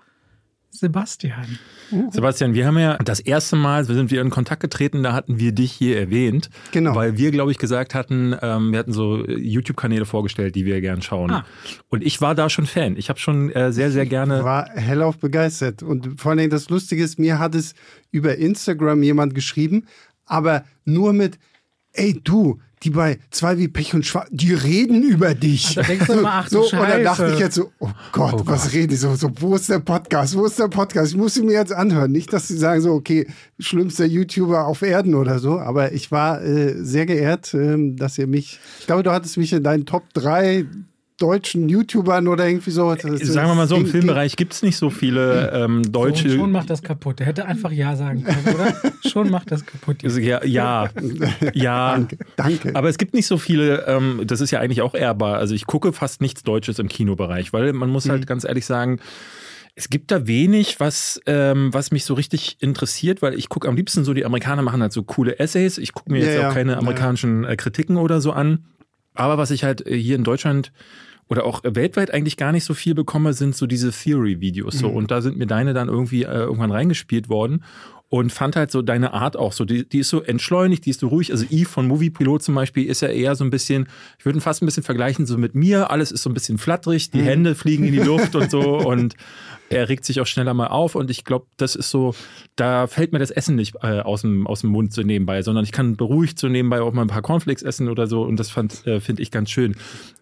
Sebastian. 0.75 1.59
Sebastian, 2.11 2.55
wir 2.55 2.67
haben 2.67 2.79
ja 2.79 2.97
das 2.99 3.21
erste 3.21 3.55
Mal, 3.55 3.87
wir 3.87 3.95
sind 3.95 4.11
wieder 4.11 4.23
in 4.23 4.31
Kontakt 4.31 4.61
getreten, 4.61 5.05
da 5.05 5.13
hatten 5.13 5.39
wir 5.39 5.53
dich 5.53 5.71
hier 5.71 5.99
erwähnt. 5.99 6.51
Genau. 6.73 6.97
Weil 6.97 7.17
wir, 7.17 7.31
glaube 7.31 7.53
ich, 7.53 7.59
gesagt 7.59 7.95
hatten, 7.95 8.35
ähm, 8.43 8.73
wir 8.73 8.81
hatten 8.81 8.93
so 8.93 9.25
YouTube-Kanäle 9.25 10.05
vorgestellt, 10.05 10.57
die 10.57 10.65
wir 10.65 10.81
gern 10.81 11.01
schauen. 11.01 11.31
Ah. 11.31 11.47
Und 11.91 12.03
ich 12.03 12.21
war 12.21 12.35
da 12.35 12.51
schon 12.51 12.67
Fan. 12.67 12.97
Ich 12.97 13.09
habe 13.09 13.21
schon 13.21 13.51
äh, 13.51 13.73
sehr, 13.73 13.93
sehr 13.93 14.05
gerne. 14.05 14.43
war 14.43 14.69
hellauf 14.71 15.19
begeistert. 15.19 15.85
Und 15.85 16.21
vor 16.21 16.31
allen 16.31 16.39
Dingen 16.39 16.51
das 16.51 16.69
Lustige 16.69 17.05
ist, 17.05 17.21
mir 17.21 17.39
hat 17.39 17.55
es 17.55 17.75
über 18.11 18.37
Instagram 18.37 19.05
jemand 19.05 19.35
geschrieben, 19.37 19.87
aber 20.27 20.65
nur 20.85 21.13
mit, 21.13 21.39
ey 21.93 22.21
du, 22.25 22.59
die 22.85 22.91
bei 22.91 23.19
zwei 23.31 23.59
wie 23.59 23.69
Pech 23.69 23.95
und 23.95 24.05
Schwarz, 24.05 24.29
die 24.31 24.53
reden 24.53 25.03
über 25.03 25.35
dich. 25.35 25.75
Da 25.75 25.83
denkst 25.83 26.07
du 26.07 26.13
immer, 26.13 26.33
ach 26.35 26.49
du 26.49 26.63
so, 26.63 26.77
und 26.77 26.89
dann 26.89 27.03
dachte 27.03 27.31
ich 27.33 27.39
jetzt 27.39 27.55
so, 27.55 27.73
oh 27.81 27.91
Gott, 28.13 28.47
was 28.47 28.73
reden 28.73 28.89
die 28.89 28.97
so, 28.97 29.15
so, 29.15 29.31
wo 29.41 29.55
ist 29.55 29.71
der 29.71 29.81
Podcast, 29.81 30.37
wo 30.37 30.45
ist 30.45 30.59
der 30.59 30.69
Podcast? 30.69 31.13
Ich 31.13 31.17
muss 31.17 31.37
ihn 31.37 31.47
mir 31.47 31.55
jetzt 31.55 31.73
anhören. 31.73 32.13
Nicht, 32.13 32.33
dass 32.33 32.49
sie 32.49 32.57
sagen 32.57 32.81
so, 32.81 32.93
okay, 32.93 33.27
schlimmster 33.59 34.05
YouTuber 34.05 34.67
auf 34.67 34.83
Erden 34.83 35.15
oder 35.15 35.39
so, 35.39 35.59
aber 35.59 35.93
ich 35.93 36.13
war 36.13 36.43
äh, 36.43 36.75
sehr 36.85 37.07
geehrt, 37.07 37.55
ähm, 37.55 37.97
dass 37.97 38.19
ihr 38.19 38.27
mich, 38.27 38.61
ich 38.81 38.87
glaube, 38.87 39.03
du 39.03 39.13
hattest 39.13 39.39
mich 39.39 39.53
in 39.53 39.63
deinen 39.63 39.87
Top 39.87 40.13
3 40.15 40.67
deutschen 41.19 41.69
YouTubern 41.69 42.27
oder 42.29 42.49
irgendwie 42.49 42.71
so. 42.71 42.93
Das, 42.95 43.03
Sagen 43.21 43.49
wir 43.49 43.55
mal 43.55 43.69
so, 43.69 43.77
im 43.77 43.87
Filmbereich 43.87 44.35
gibt 44.37 44.53
es 44.53 44.63
nicht 44.63 44.77
so 44.77 44.91
viele 44.91 45.51
ähm, 45.53 45.85
So, 45.85 45.91
deutsche. 45.93 46.29
und 46.33 46.37
schon 46.39 46.53
macht 46.53 46.71
das 46.71 46.83
kaputt. 46.83 47.21
Der 47.21 47.27
hätte 47.27 47.47
einfach 47.47 47.71
Ja 47.71 47.95
sagen 47.95 48.25
können, 48.25 48.55
oder? 48.55 48.75
schon 49.09 49.31
macht 49.31 49.51
das 49.53 49.65
kaputt. 49.65 50.03
ja, 50.03 50.45
ja, 50.45 50.89
ja. 51.55 51.93
Danke, 51.93 52.19
danke. 52.37 52.75
Aber 52.75 52.89
es 52.89 52.99
gibt 52.99 53.15
nicht 53.15 53.27
so 53.27 53.39
viele, 53.39 53.87
ähm, 53.87 54.23
das 54.27 54.41
ist 54.41 54.51
ja 54.51 54.61
eigentlich 54.61 54.83
auch 54.83 54.95
ehrbar. 54.95 55.37
Also 55.39 55.55
ich 55.55 55.67
gucke 55.67 55.93
fast 55.93 56.21
nichts 56.21 56.43
Deutsches 56.43 56.79
im 56.79 56.89
Kinobereich, 56.89 57.53
weil 57.53 57.73
man 57.73 57.91
muss 57.91 58.07
Mhm. 58.07 58.11
halt 58.11 58.27
ganz 58.27 58.45
ehrlich 58.45 58.67
sagen, 58.67 58.99
es 59.77 59.89
gibt 59.91 60.11
da 60.13 60.27
wenig, 60.29 60.79
was, 60.79 61.21
ähm, 61.27 61.73
was 61.75 61.91
mich 61.91 62.05
so 62.05 62.15
richtig 62.15 62.59
interessiert, 62.61 63.23
weil 63.23 63.35
ich 63.35 63.49
gucke 63.49 63.67
am 63.69 63.75
liebsten 63.77 64.05
so, 64.05 64.15
die 64.15 64.25
Amerikaner 64.25 64.63
machen 64.63 64.81
halt 64.83 64.93
so 64.93 65.03
coole 65.03 65.39
Essays. 65.41 65.79
Ich 65.79 65.93
gucke 65.93 66.13
mir 66.13 66.19
Ja, 66.21 66.25
jetzt 66.27 66.41
ja. 66.41 66.49
auch 66.49 66.55
keine 66.55 66.73
Ja, 66.73 66.77
ja. 66.77 66.81
amerikanischen 66.81 67.45
äh, 67.45 67.57
Kritiken 67.57 67.97
oder 67.97 68.21
so 68.21 68.33
an. 68.33 68.65
Aber 69.15 69.39
was 69.39 69.51
ich 69.51 69.65
halt 69.65 69.87
äh, 69.87 69.97
hier 69.97 70.17
in 70.17 70.25
Deutschland 70.25 70.73
oder 71.29 71.45
auch 71.45 71.63
weltweit 71.65 72.13
eigentlich 72.13 72.37
gar 72.37 72.53
nicht 72.53 72.65
so 72.65 72.75
viel 72.75 72.95
bekomme, 72.95 73.33
sind 73.33 73.57
so 73.57 73.67
diese 73.67 73.91
Theory-Videos. 73.91 74.79
So. 74.79 74.91
Mhm. 74.91 74.97
Und 74.97 75.11
da 75.11 75.23
sind 75.23 75.39
mir 75.39 75.47
deine 75.47 75.73
dann 75.73 75.89
irgendwie 75.89 76.25
äh, 76.25 76.33
irgendwann 76.33 76.71
reingespielt 76.71 77.29
worden 77.29 77.65
und 78.15 78.31
fand 78.31 78.55
halt 78.55 78.71
so 78.71 78.81
deine 78.81 79.13
Art 79.13 79.37
auch 79.37 79.53
so. 79.53 79.65
Die, 79.65 79.89
die 79.89 79.99
ist 79.99 80.09
so 80.09 80.23
entschleunigt, 80.23 80.87
die 80.87 80.91
ist 80.91 81.01
so 81.01 81.09
ruhig. 81.09 81.33
Also 81.33 81.47
Eve 81.51 81.69
von 81.69 81.89
Movie 81.89 82.11
Pilot 82.11 82.45
zum 82.45 82.55
Beispiel 82.55 82.87
ist 82.87 83.01
ja 83.01 83.09
eher 83.09 83.35
so 83.35 83.43
ein 83.43 83.51
bisschen, 83.51 83.89
ich 84.21 84.25
würde 84.25 84.39
ihn 84.39 84.41
fast 84.41 84.63
ein 84.63 84.67
bisschen 84.67 84.85
vergleichen 84.85 85.27
so 85.27 85.37
mit 85.37 85.57
mir. 85.57 85.91
Alles 85.91 86.13
ist 86.13 86.23
so 86.23 86.31
ein 86.31 86.35
bisschen 86.35 86.57
flatterig, 86.57 87.11
die 87.11 87.23
Hände 87.23 87.57
fliegen 87.57 87.83
in 87.83 87.93
die 87.93 87.99
Luft 87.99 88.37
und 88.37 88.53
so 88.53 88.79
und 88.87 89.17
er 89.69 89.89
regt 89.89 90.05
sich 90.05 90.21
auch 90.21 90.29
schneller 90.29 90.55
mal 90.55 90.69
auf 90.69 90.95
und 90.95 91.11
ich 91.11 91.25
glaube, 91.25 91.47
das 91.57 91.75
ist 91.75 91.91
so, 91.91 92.15
da 92.55 92.87
fällt 92.87 93.13
mir 93.13 93.19
das 93.19 93.33
Essen 93.33 93.57
nicht 93.57 93.75
äh, 93.83 93.99
aus, 93.99 94.21
dem, 94.21 94.47
aus 94.47 94.61
dem 94.61 94.71
Mund 94.71 94.93
so 94.93 95.03
nebenbei, 95.03 95.43
sondern 95.43 95.65
ich 95.65 95.73
kann 95.73 95.97
beruhigt 95.97 96.39
so 96.39 96.47
nebenbei 96.47 96.83
auch 96.83 96.93
mal 96.93 97.03
ein 97.03 97.09
paar 97.09 97.23
Cornflakes 97.23 97.65
essen 97.65 97.89
oder 97.89 98.07
so 98.07 98.23
und 98.23 98.39
das 98.39 98.49
fand, 98.49 98.87
äh, 98.87 99.01
finde 99.01 99.23
ich 99.23 99.33
ganz 99.33 99.51
schön. 99.51 99.75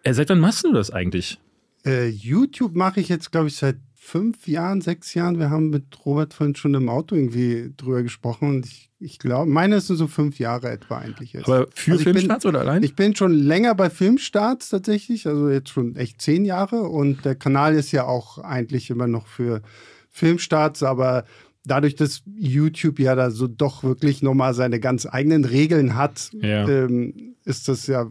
Äh, 0.02 0.14
seit 0.14 0.30
wann 0.30 0.40
machst 0.40 0.64
du 0.64 0.72
das 0.72 0.90
eigentlich? 0.90 1.38
Äh, 1.84 2.08
YouTube 2.08 2.74
mache 2.74 3.00
ich 3.00 3.10
jetzt, 3.10 3.32
glaube 3.32 3.48
ich, 3.48 3.56
seit 3.56 3.76
fünf 4.04 4.48
Jahren, 4.48 4.80
sechs 4.80 5.14
Jahren. 5.14 5.38
Wir 5.38 5.48
haben 5.48 5.70
mit 5.70 5.84
Robert 6.04 6.34
vorhin 6.34 6.56
schon 6.56 6.74
im 6.74 6.88
Auto 6.88 7.14
irgendwie 7.14 7.72
drüber 7.76 8.02
gesprochen. 8.02 8.48
Und 8.48 8.66
ich, 8.66 8.90
ich 8.98 9.18
glaube, 9.20 9.48
meine 9.50 9.80
sind 9.80 9.96
so 9.96 10.08
fünf 10.08 10.40
Jahre 10.40 10.70
etwa 10.70 10.98
eigentlich 10.98 11.32
jetzt. 11.32 11.46
Aber 11.48 11.68
für 11.72 11.92
Also 11.92 12.00
ich 12.00 12.04
bin- 12.06 12.14
Filmstarts 12.14 12.44
oder 12.46 12.60
allein? 12.60 12.82
Ich 12.82 12.96
bin 12.96 13.14
schon 13.14 13.32
länger 13.32 13.74
bei 13.76 13.90
Filmstarts 13.90 14.70
tatsächlich, 14.70 15.26
also 15.28 15.48
jetzt 15.48 15.70
schon 15.70 15.94
echt 15.94 16.20
zehn 16.20 16.44
Jahre. 16.44 16.82
Und 16.82 17.24
der 17.24 17.36
Kanal 17.36 17.74
ist 17.74 17.92
ja 17.92 18.04
auch 18.04 18.38
eigentlich 18.38 18.90
immer 18.90 19.06
noch 19.06 19.28
für 19.28 19.62
Filmstarts, 20.10 20.82
aber 20.82 21.24
dadurch, 21.64 21.94
dass 21.94 22.22
YouTube 22.26 22.98
ja 22.98 23.14
da 23.14 23.30
so 23.30 23.46
doch 23.46 23.84
wirklich 23.84 24.20
nochmal 24.20 24.52
seine 24.52 24.80
ganz 24.80 25.06
eigenen 25.06 25.44
Regeln 25.44 25.94
hat, 25.94 26.30
Ja. 26.32 26.68
ähm, 26.68 27.36
ist 27.44 27.68
das 27.68 27.86
ja 27.86 28.08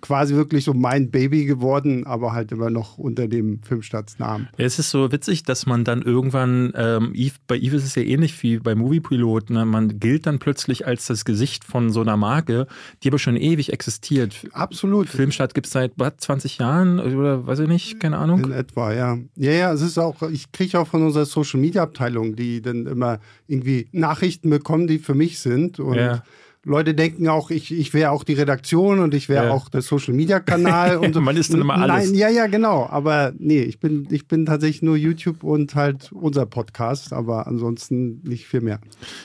quasi 0.00 0.34
wirklich 0.34 0.64
so 0.64 0.74
mein 0.74 1.10
Baby 1.10 1.44
geworden, 1.44 2.06
aber 2.06 2.32
halt 2.32 2.52
immer 2.52 2.70
noch 2.70 2.98
unter 2.98 3.28
dem 3.28 3.62
Filmstarts-Namen. 3.62 4.48
Ja, 4.56 4.64
Es 4.64 4.78
ist 4.78 4.90
so 4.90 5.10
witzig, 5.12 5.42
dass 5.42 5.66
man 5.66 5.84
dann 5.84 6.02
irgendwann, 6.02 6.72
ähm, 6.76 7.12
Eve, 7.14 7.34
bei 7.46 7.56
Eve 7.56 7.76
ist 7.76 7.84
es 7.84 7.94
ja 7.94 8.02
ähnlich 8.02 8.42
wie 8.42 8.58
bei 8.58 8.74
Movie 8.74 9.00
Pilot, 9.00 9.50
ne? 9.50 9.64
man 9.64 9.98
gilt 9.98 10.26
dann 10.26 10.38
plötzlich 10.38 10.86
als 10.86 11.06
das 11.06 11.24
Gesicht 11.24 11.64
von 11.64 11.90
so 11.90 12.00
einer 12.00 12.16
Marke, 12.16 12.66
die 13.02 13.08
aber 13.08 13.18
schon 13.18 13.36
ewig 13.36 13.72
existiert. 13.72 14.46
Absolut. 14.52 15.08
Filmstart 15.08 15.54
gibt 15.54 15.66
es 15.66 15.72
seit 15.72 15.92
was, 15.96 16.16
20 16.18 16.58
Jahren 16.58 17.00
oder 17.00 17.46
weiß 17.46 17.60
ich 17.60 17.68
nicht, 17.68 18.00
keine 18.00 18.18
Ahnung. 18.18 18.44
In 18.44 18.52
etwa, 18.52 18.92
ja. 18.92 19.18
Ja, 19.36 19.52
ja, 19.52 19.72
es 19.72 19.82
ist 19.82 19.98
auch, 19.98 20.22
ich 20.30 20.52
kriege 20.52 20.78
auch 20.78 20.86
von 20.86 21.02
unserer 21.02 21.26
Social 21.26 21.60
Media 21.60 21.82
Abteilung, 21.82 22.36
die 22.36 22.62
dann 22.62 22.86
immer 22.86 23.18
irgendwie 23.46 23.88
Nachrichten 23.92 24.50
bekommen, 24.50 24.86
die 24.86 24.98
für 24.98 25.14
mich 25.14 25.40
sind. 25.40 25.80
Und 25.80 25.96
Ja. 25.96 26.22
Leute 26.64 26.94
denken 26.94 27.26
auch, 27.28 27.50
ich, 27.50 27.72
ich 27.76 27.92
wäre 27.92 28.12
auch 28.12 28.22
die 28.22 28.34
Redaktion 28.34 29.00
und 29.00 29.14
ich 29.14 29.28
wäre 29.28 29.46
Ja. 29.46 29.50
auch 29.52 29.68
der 29.68 29.82
Social 29.82 30.14
Media 30.14 30.38
Kanal. 30.38 30.98
und 30.98 31.12
so. 31.14 31.20
Man 31.20 31.36
ist 31.36 31.52
dann 31.52 31.60
immer 31.60 31.74
alles. 31.74 32.06
Nein, 32.10 32.14
ja, 32.14 32.28
ja, 32.28 32.46
genau. 32.46 32.86
Aber 32.88 33.32
nee, 33.36 33.62
ich 33.62 33.80
bin, 33.80 34.06
ich 34.10 34.28
bin 34.28 34.46
tatsächlich 34.46 34.80
nur 34.82 34.96
YouTube 34.96 35.42
und 35.42 35.74
halt 35.74 36.12
unser 36.12 36.46
Podcast, 36.46 37.12
aber 37.12 37.48
ansonsten 37.48 38.20
nicht 38.22 38.46
viel 38.46 38.60
mehr. 38.60 38.78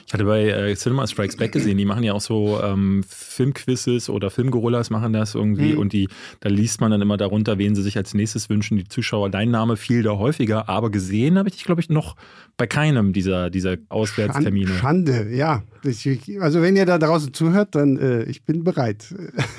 Ich 0.07 0.13
hatte 0.13 0.25
bei 0.25 0.45
äh, 0.49 0.75
Cinema 0.75 1.05
Strikes 1.05 1.37
Back 1.37 1.51
gesehen, 1.51 1.77
die 1.77 1.85
machen 1.85 2.03
ja 2.03 2.13
auch 2.13 2.21
so 2.21 2.59
ähm, 2.63 3.03
Filmquizzes 3.07 4.09
oder 4.09 4.31
Filmgorillas 4.31 4.89
machen 4.89 5.13
das 5.13 5.35
irgendwie 5.35 5.73
Mhm. 5.73 5.77
und 5.79 5.93
die, 5.93 6.09
da 6.39 6.49
liest 6.49 6.81
man 6.81 6.89
dann 6.91 7.01
immer 7.01 7.17
darunter, 7.17 7.59
wen 7.59 7.75
sie 7.75 7.83
sich 7.83 7.97
als 7.97 8.13
nächstes 8.15 8.49
wünschen, 8.49 8.77
die 8.77 8.87
Zuschauer. 8.87 9.29
Dein 9.29 9.51
Name 9.51 9.77
fiel 9.77 10.01
da 10.01 10.17
häufiger, 10.17 10.67
aber 10.69 10.89
gesehen 10.89 11.37
habe 11.37 11.49
ich 11.49 11.55
dich, 11.55 11.65
glaube 11.65 11.81
ich, 11.81 11.89
noch 11.89 12.15
bei 12.57 12.65
keinem 12.65 13.13
dieser, 13.13 13.51
dieser 13.51 13.75
Auswärtstermine. 13.89 14.71
Schande, 14.71 15.29
ja. 15.35 15.61
Ich, 15.87 16.05
ich- 16.05 16.41
also 16.41 16.61
wenn 16.61 16.75
ihr 16.75 16.85
da 16.85 16.97
draußen 16.97 17.33
zuhört, 17.33 17.75
dann 17.75 17.97
äh, 17.97 18.23
ich 18.23 18.43
bin 18.43 18.63
bereit. 18.63 19.05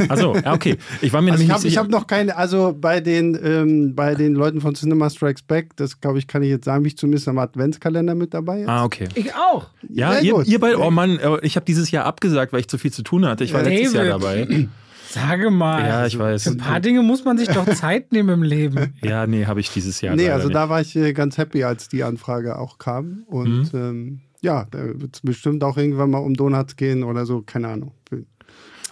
Achso, 0.09 0.37
ja, 0.37 0.53
okay. 0.53 0.77
Ich 1.01 1.13
war 1.13 1.23
mir 1.23 1.33
Also 1.33 1.43
ich 1.43 1.51
habe 1.51 1.63
nicht 1.63 1.71
sicher. 1.73 1.81
hab 1.83 1.89
noch 1.91 2.07
keine, 2.07 2.37
also 2.37 2.77
bei 2.79 3.01
den, 3.01 3.39
ähm, 3.43 3.95
bei 3.95 4.15
den 4.15 4.35
Leuten 4.35 4.61
von 4.61 4.75
Cinema 4.75 5.11
Strikes 5.11 5.43
Back, 5.43 5.77
das 5.77 6.01
glaube 6.01 6.19
ich, 6.19 6.27
kann 6.27 6.43
ich 6.43 6.51
jetzt 6.51 6.65
sagen, 6.67 6.83
bin 6.83 6.89
ich 6.89 6.97
zumindest 6.99 7.27
am 7.29 7.39
Adventskalender 7.39 8.15
mit 8.15 8.35
dabei. 8.35 8.61
Jetzt. 8.61 8.69
ah, 8.69 8.85
okay. 8.85 9.09
Ich 9.15 9.35
auch. 9.35 9.69
Ja, 9.89 10.19
ihr, 10.21 10.43
ihr 10.45 10.61
beide, 10.61 10.79
oh 10.81 10.91
Mann, 10.91 11.19
äh, 11.19 11.39
ich 11.43 11.57
habe 11.57 11.65
dieses 11.67 11.91
Jahr 11.91 12.05
abgesagt, 12.05 12.53
weil 12.53 12.61
ich 12.61 12.69
zu 12.69 12.79
viel 12.79 12.93
zu 12.93 13.03
tun 13.03 13.27
hatte. 13.27 13.45
Ich 13.45 13.53
war 13.55 13.63
letztes 13.63 13.95
Jahr 13.95 14.05
David. 14.19 14.49
dabei. 14.51 14.69
Sage 15.11 15.51
mal. 15.51 15.81
Ja, 15.87 16.07
ich 16.07 16.19
weiß. 16.19 16.43
Für 16.43 16.51
ein 16.51 16.59
paar 16.59 16.81
Dinge 16.81 17.01
muss 17.03 17.25
man 17.25 17.39
sich 17.39 17.49
doch 17.49 17.65
Zeit 17.75 18.13
nehmen 18.13 18.29
im 18.29 18.43
Leben. 18.43 18.93
Ja, 19.03 19.27
nee, 19.27 19.47
habe 19.47 19.59
ich 19.61 19.71
dieses 19.71 20.03
Jahr 20.03 20.15
nee, 20.15 20.29
also 20.29 20.49
nicht. 20.49 20.55
da 20.55 20.69
war 20.69 20.83
ich 20.83 20.95
äh, 20.97 21.15
ganz 21.15 21.39
happy, 21.39 21.65
als 21.65 21.89
die 21.89 22.05
Anfrage 22.05 22.59
auch 22.59 22.77
kam. 22.77 23.23
Und 23.27 23.73
Mhm. 23.73 23.79
ähm, 23.79 24.21
ja, 24.43 24.67
da 24.71 24.79
wird 25.01 25.17
es 25.17 25.21
bestimmt 25.23 25.63
auch 25.65 25.77
irgendwann 25.77 26.11
mal 26.11 26.19
um 26.19 26.35
Donuts 26.35 26.77
gehen 26.77 27.03
oder 27.05 27.27
so, 27.27 27.43
keine 27.43 27.69
Ahnung. 27.69 27.93
Geht 28.11 28.27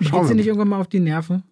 Schauen 0.09 0.27
sie 0.29 0.35
nicht 0.35 0.47
irgendwann 0.47 0.69
mal 0.69 0.81
auf 0.81 0.89
die 0.89 1.01
Nerven? 1.01 1.43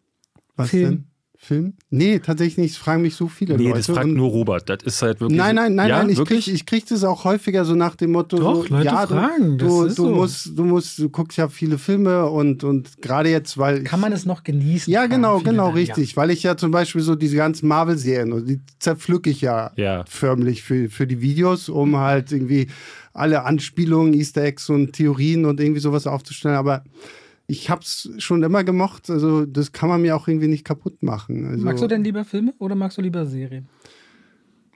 Was 0.57 0.71
Film? 0.71 0.85
denn? 0.91 1.05
Film? 1.37 1.75
Nee, 1.91 2.21
tatsächlich 2.21 2.57
nicht. 2.57 2.71
Es 2.73 2.77
fragen 2.79 3.03
mich 3.03 3.17
so 3.17 3.29
viele 3.29 3.59
Nee, 3.59 3.65
Leute. 3.65 3.77
das 3.79 3.87
fragt 3.89 4.07
Und- 4.07 4.15
nur 4.15 4.31
Robert. 4.31 4.67
Das 4.71 4.79
ist 4.83 5.03
halt 5.03 5.21
wirklich. 5.21 5.37
Nein, 5.37 5.55
nein, 5.57 5.75
nein, 5.75 5.89
ja, 5.91 5.99
nein, 5.99 6.09
ich 6.09 6.25
kriege 6.25 6.51
ich 6.51 6.65
krieg 6.65 6.87
das 6.89 7.05
auch 7.05 7.25
häufiger 7.25 7.67
so 7.67 7.75
nach 7.75 7.97
dem 7.97 8.13
Motto, 8.13 8.39
Doch, 8.39 8.67
so, 8.67 8.75
Leute 8.75 8.87
ja, 8.87 9.07
fragen, 9.07 9.59
du, 9.59 9.65
das 9.67 9.69
du, 9.69 9.85
ist 9.85 9.99
du 9.99 10.03
so. 10.05 10.15
musst, 10.15 10.59
du 10.59 10.65
musst, 10.65 10.99
du 10.99 11.11
guckst 11.11 11.37
ja 11.37 11.49
viele 11.49 11.77
Filme 11.77 12.25
und, 12.31 12.65
und 12.65 12.97
gerade 13.03 13.29
jetzt, 13.29 13.59
weil 13.59 13.79
ich, 13.79 13.85
Kann 13.85 14.01
man 14.01 14.13
es 14.15 14.25
noch 14.25 14.43
genießen? 14.43 14.91
Ja, 14.91 15.05
genau, 15.07 15.41
genau, 15.41 15.67
dann, 15.67 15.75
richtig. 15.75 16.17
Weil 16.17 16.31
ich 16.31 16.43
ja 16.45 16.57
zum 16.57 16.71
Beispiel 16.71 17.03
so 17.03 17.15
diese 17.15 17.37
ganzen 17.37 17.69
Marvel-Serien, 17.69 18.33
und 18.33 18.47
die 18.49 18.61
zerpflücke 18.79 19.29
ich 19.29 19.43
ja, 19.43 19.71
Ja. 19.77 20.05
förmlich 20.09 20.63
für, 20.63 20.89
für 20.89 21.07
die 21.07 21.21
Videos, 21.21 21.69
um 21.69 21.99
halt 21.99 22.33
irgendwie 22.33 22.69
alle 23.15 23.45
Anspielungen, 23.45 24.13
Easter 24.13 24.43
Eggs 24.43 24.69
und 24.69 24.93
Theorien 24.93 25.45
und 25.47 25.61
irgendwie 25.61 25.81
sowas 25.81 26.07
aufzustellen. 26.07 26.57
Aber 26.57 26.85
ich 27.47 27.71
hab's 27.71 28.11
schon 28.19 28.43
immer 28.43 28.65
gemocht. 28.65 29.09
Also 29.09 29.47
das 29.47 29.73
kann 29.73 29.89
man 29.89 30.03
mir 30.03 30.17
auch 30.17 30.29
irgendwie 30.29 30.49
nicht 30.49 30.65
kaputt 30.65 31.03
machen. 31.03 31.47
Also. 31.47 31.65
Magst 31.65 31.83
du 31.83 31.89
denn 31.89 32.05
lieber 32.05 32.25
Filme 32.25 32.53
oder 32.59 32.75
magst 32.75 32.99
du 32.99 33.03
lieber 33.03 33.25
Serien? 33.25 33.69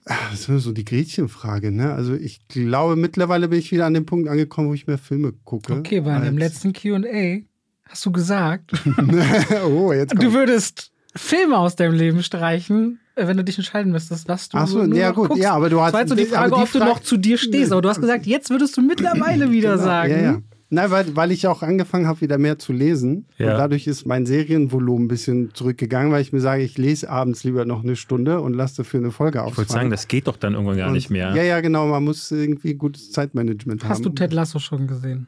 Ah, 0.07 0.15
Das 0.31 0.49
ist 0.49 0.63
so 0.65 0.73
die 0.73 0.85
Gretchenfrage, 0.85 1.71
ne? 1.71 1.93
Also 1.93 2.15
ich 2.15 2.47
glaube, 2.49 2.97
mittlerweile 2.97 3.49
bin 3.49 3.59
ich 3.59 3.71
wieder 3.73 3.85
an 3.85 3.95
dem 3.95 4.07
Punkt 4.07 4.29
angekommen, 4.29 4.69
wo 4.69 4.75
ich 4.75 4.87
mehr 4.87 4.99
Filme 4.99 5.33
gucke. 5.45 5.75
Okay, 5.75 6.05
weil 6.05 6.27
im 6.27 6.39
letzten 6.39 6.73
QA 6.73 7.41
hast 7.85 8.07
du 8.07 8.13
gesagt, 8.13 8.73
oh, 9.67 9.93
jetzt 9.93 10.15
du 10.15 10.33
würdest 10.33 10.93
Filme 11.17 11.57
aus 11.59 11.75
deinem 11.77 11.95
Leben 11.95 12.23
streichen, 12.23 13.01
äh, 13.17 13.27
wenn 13.27 13.37
du 13.37 13.45
dich 13.45 13.57
entscheiden 13.59 13.93
müsstest, 13.93 14.29
was 14.29 14.49
du 14.49 14.59
Ach 14.59 14.67
so, 14.67 14.83
nur 14.85 14.97
ja 14.97 15.11
gut, 15.11 15.29
guckst. 15.29 15.43
ja, 15.43 15.53
aber 15.55 15.71
du 15.71 15.81
hast- 15.81 15.89
Das 15.89 15.95
war 15.95 16.01
jetzt 16.01 16.11
so 16.11 16.15
die 16.15 16.25
Frage, 16.27 16.49
die 16.55 16.55
ob 16.63 16.73
du 16.73 16.79
Frage- 16.79 16.91
noch 16.91 17.01
zu 17.01 17.17
dir 17.17 17.39
stehst. 17.39 17.73
Aber 17.73 17.83
du 17.83 17.89
hast 17.89 18.01
gesagt, 18.01 18.27
jetzt 18.27 18.51
würdest 18.51 18.77
du 18.77 18.83
mittlerweile 18.83 19.51
wieder 19.51 19.73
Genau, 19.73 19.83
sagen. 19.85 20.11
Ja, 20.13 20.21
ja. 20.21 20.39
Nein, 20.71 20.91
weil, 20.91 21.17
weil 21.17 21.33
ich 21.33 21.47
auch 21.47 21.63
angefangen 21.63 22.07
habe, 22.07 22.21
wieder 22.21 22.37
mehr 22.37 22.59
zu 22.59 22.75
lesen. 22.75 23.25
Ja. 23.39 23.53
Und 23.53 23.59
dadurch 23.59 23.87
ist 23.87 24.07
mein 24.07 24.27
Serienvolumen 24.27 25.07
ein 25.07 25.09
bisschen 25.09 25.55
zurückgegangen, 25.55 26.13
weil 26.13 26.21
ich 26.21 26.35
mir 26.35 26.41
sage, 26.41 26.63
ich 26.63 26.77
lese 26.77 27.09
abends 27.09 27.43
lieber 27.43 27.65
noch 27.65 27.83
eine 27.83 27.97
Stunde 27.97 28.43
und 28.43 28.53
lasse 28.53 28.77
dafür 28.77 29.01
eine 29.01 29.11
Folge 29.11 29.39
Ich 29.39 29.45
ausfallen. 29.45 29.57
wollte 29.57 29.73
sagen, 29.73 29.91
das 29.91 30.09
geht 30.09 30.27
doch 30.27 30.37
dann 30.37 30.53
irgendwann 30.53 30.77
gar 30.77 30.89
Und- 30.89 30.93
nicht 30.93 31.09
mehr. 31.09 31.35
Ja, 31.35 31.43
ja, 31.43 31.63
genau. 31.63 31.87
Man 31.87 32.05
muss 32.05 32.31
irgendwie 32.31 32.75
gutes 32.75 33.11
Zeitmanagement 33.13 33.83
haben. 33.83 33.91
Hast 33.91 34.05
du 34.05 34.11
Ted 34.11 34.35
Lasso 34.35 34.59
schon 34.59 34.87
gesehen? 34.87 35.27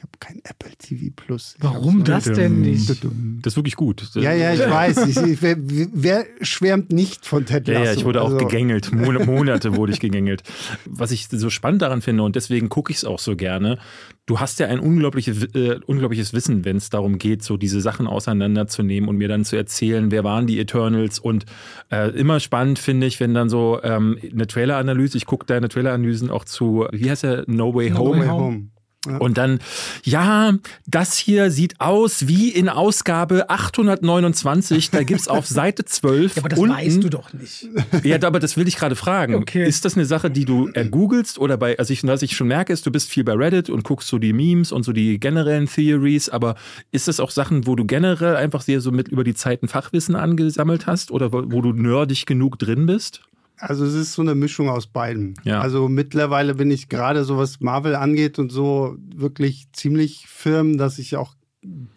Ich 0.00 0.04
habe 0.04 0.12
kein 0.18 0.40
Apple 0.44 0.70
TV 0.78 1.12
Plus. 1.14 1.56
Ich 1.58 1.62
Warum 1.62 2.04
das 2.04 2.24
denn 2.24 2.62
nicht? 2.62 2.88
Das 2.88 3.52
ist 3.52 3.56
wirklich 3.56 3.76
gut. 3.76 4.02
Ja, 4.14 4.32
ja, 4.32 4.54
ich 4.54 4.60
weiß. 4.60 5.06
Ich, 5.08 5.16
ich, 5.18 5.42
wer, 5.42 5.56
wer 5.58 6.24
schwärmt 6.40 6.90
nicht 6.90 7.26
von 7.26 7.44
Ted 7.44 7.68
Ja, 7.68 7.74
Lasso? 7.74 7.84
ja, 7.84 7.92
ich 7.98 8.04
wurde 8.06 8.22
auch 8.22 8.32
Also, 8.32 8.38
gegängelt. 8.38 8.94
Mon 8.94 9.14
Monate 9.26 9.76
wurde 9.76 9.92
ich 9.92 10.00
gegängelt. 10.00 10.42
Was 10.86 11.10
ich 11.10 11.28
so 11.28 11.50
spannend 11.50 11.82
daran 11.82 12.00
finde 12.00 12.22
und 12.22 12.34
deswegen 12.34 12.70
gucke 12.70 12.90
ich 12.92 12.96
es 12.96 13.04
auch 13.04 13.18
so 13.18 13.36
gerne. 13.36 13.78
Du 14.24 14.40
hast 14.40 14.58
ja 14.58 14.68
ein 14.68 14.80
unglaubliches, 14.80 15.44
äh, 15.54 15.80
unglaubliches 15.84 16.32
Wissen, 16.32 16.64
wenn 16.64 16.76
es 16.78 16.88
darum 16.88 17.18
geht, 17.18 17.42
so 17.42 17.58
diese 17.58 17.82
Sachen 17.82 18.06
auseinanderzunehmen 18.06 19.06
und 19.06 19.16
mir 19.18 19.28
dann 19.28 19.44
zu 19.44 19.56
erzählen, 19.56 20.10
wer 20.10 20.24
waren 20.24 20.46
die 20.46 20.58
Eternals. 20.60 21.18
Und 21.18 21.44
äh, 21.92 22.08
immer 22.18 22.40
spannend 22.40 22.78
finde 22.78 23.06
ich, 23.06 23.20
wenn 23.20 23.34
dann 23.34 23.50
so 23.50 23.80
ähm, 23.82 24.16
eine 24.32 24.46
Trailer-Analyse, 24.46 25.18
ich 25.18 25.26
gucke 25.26 25.44
deine 25.44 25.68
Trailer-Analysen 25.68 26.30
auch 26.30 26.46
zu, 26.46 26.86
wie 26.90 27.10
heißt 27.10 27.24
der, 27.24 27.44
No 27.48 27.74
Way 27.74 27.90
No 27.90 27.98
Home. 27.98 28.20
Way 28.20 28.28
Home. 28.28 28.66
Ja. 29.06 29.16
Und 29.16 29.38
dann, 29.38 29.60
ja, 30.04 30.52
das 30.86 31.16
hier 31.16 31.50
sieht 31.50 31.80
aus 31.80 32.28
wie 32.28 32.50
in 32.50 32.68
Ausgabe 32.68 33.48
829. 33.48 34.90
Da 34.90 35.04
gibt's 35.04 35.26
auf 35.26 35.46
Seite 35.46 35.86
12. 35.86 36.36
Ja, 36.36 36.42
aber 36.42 36.48
das 36.50 36.58
unten, 36.58 36.74
weißt 36.74 37.02
du 37.02 37.08
doch 37.08 37.32
nicht. 37.32 37.66
Ja, 38.04 38.22
aber 38.22 38.40
das 38.40 38.58
will 38.58 38.68
ich 38.68 38.76
gerade 38.76 38.96
fragen. 38.96 39.36
Okay. 39.36 39.66
Ist 39.66 39.86
das 39.86 39.94
eine 39.94 40.04
Sache, 40.04 40.30
die 40.30 40.44
du 40.44 40.68
ergoogelst 40.74 41.38
oder 41.38 41.56
bei, 41.56 41.78
also 41.78 41.94
ich, 41.94 42.06
was 42.06 42.20
ich 42.20 42.36
schon 42.36 42.48
merke, 42.48 42.74
ist, 42.74 42.84
du 42.84 42.90
bist 42.90 43.08
viel 43.08 43.24
bei 43.24 43.32
Reddit 43.32 43.70
und 43.70 43.84
guckst 43.84 44.08
so 44.08 44.18
die 44.18 44.34
Memes 44.34 44.70
und 44.70 44.82
so 44.82 44.92
die 44.92 45.18
generellen 45.18 45.66
Theories, 45.66 46.28
aber 46.28 46.56
ist 46.92 47.08
das 47.08 47.20
auch 47.20 47.30
Sachen, 47.30 47.66
wo 47.66 47.76
du 47.76 47.86
generell 47.86 48.36
einfach 48.36 48.60
sehr 48.60 48.82
so 48.82 48.92
mit 48.92 49.08
über 49.08 49.24
die 49.24 49.34
Zeit 49.34 49.62
ein 49.62 49.68
Fachwissen 49.68 50.14
angesammelt 50.14 50.86
hast 50.86 51.10
oder 51.10 51.32
wo, 51.32 51.44
wo 51.46 51.62
du 51.62 51.72
nerdig 51.72 52.26
genug 52.26 52.58
drin 52.58 52.84
bist? 52.84 53.22
Also 53.60 53.84
es 53.84 53.94
ist 53.94 54.14
so 54.14 54.22
eine 54.22 54.34
Mischung 54.34 54.68
aus 54.68 54.86
beidem. 54.86 55.34
Ja. 55.44 55.60
Also 55.60 55.88
mittlerweile 55.88 56.54
bin 56.54 56.70
ich 56.70 56.88
gerade 56.88 57.24
so, 57.24 57.36
was 57.36 57.60
Marvel 57.60 57.94
angeht 57.94 58.38
und 58.38 58.50
so, 58.50 58.96
wirklich 59.14 59.68
ziemlich 59.72 60.26
firm, 60.26 60.78
dass 60.78 60.98
ich 60.98 61.16
auch 61.16 61.34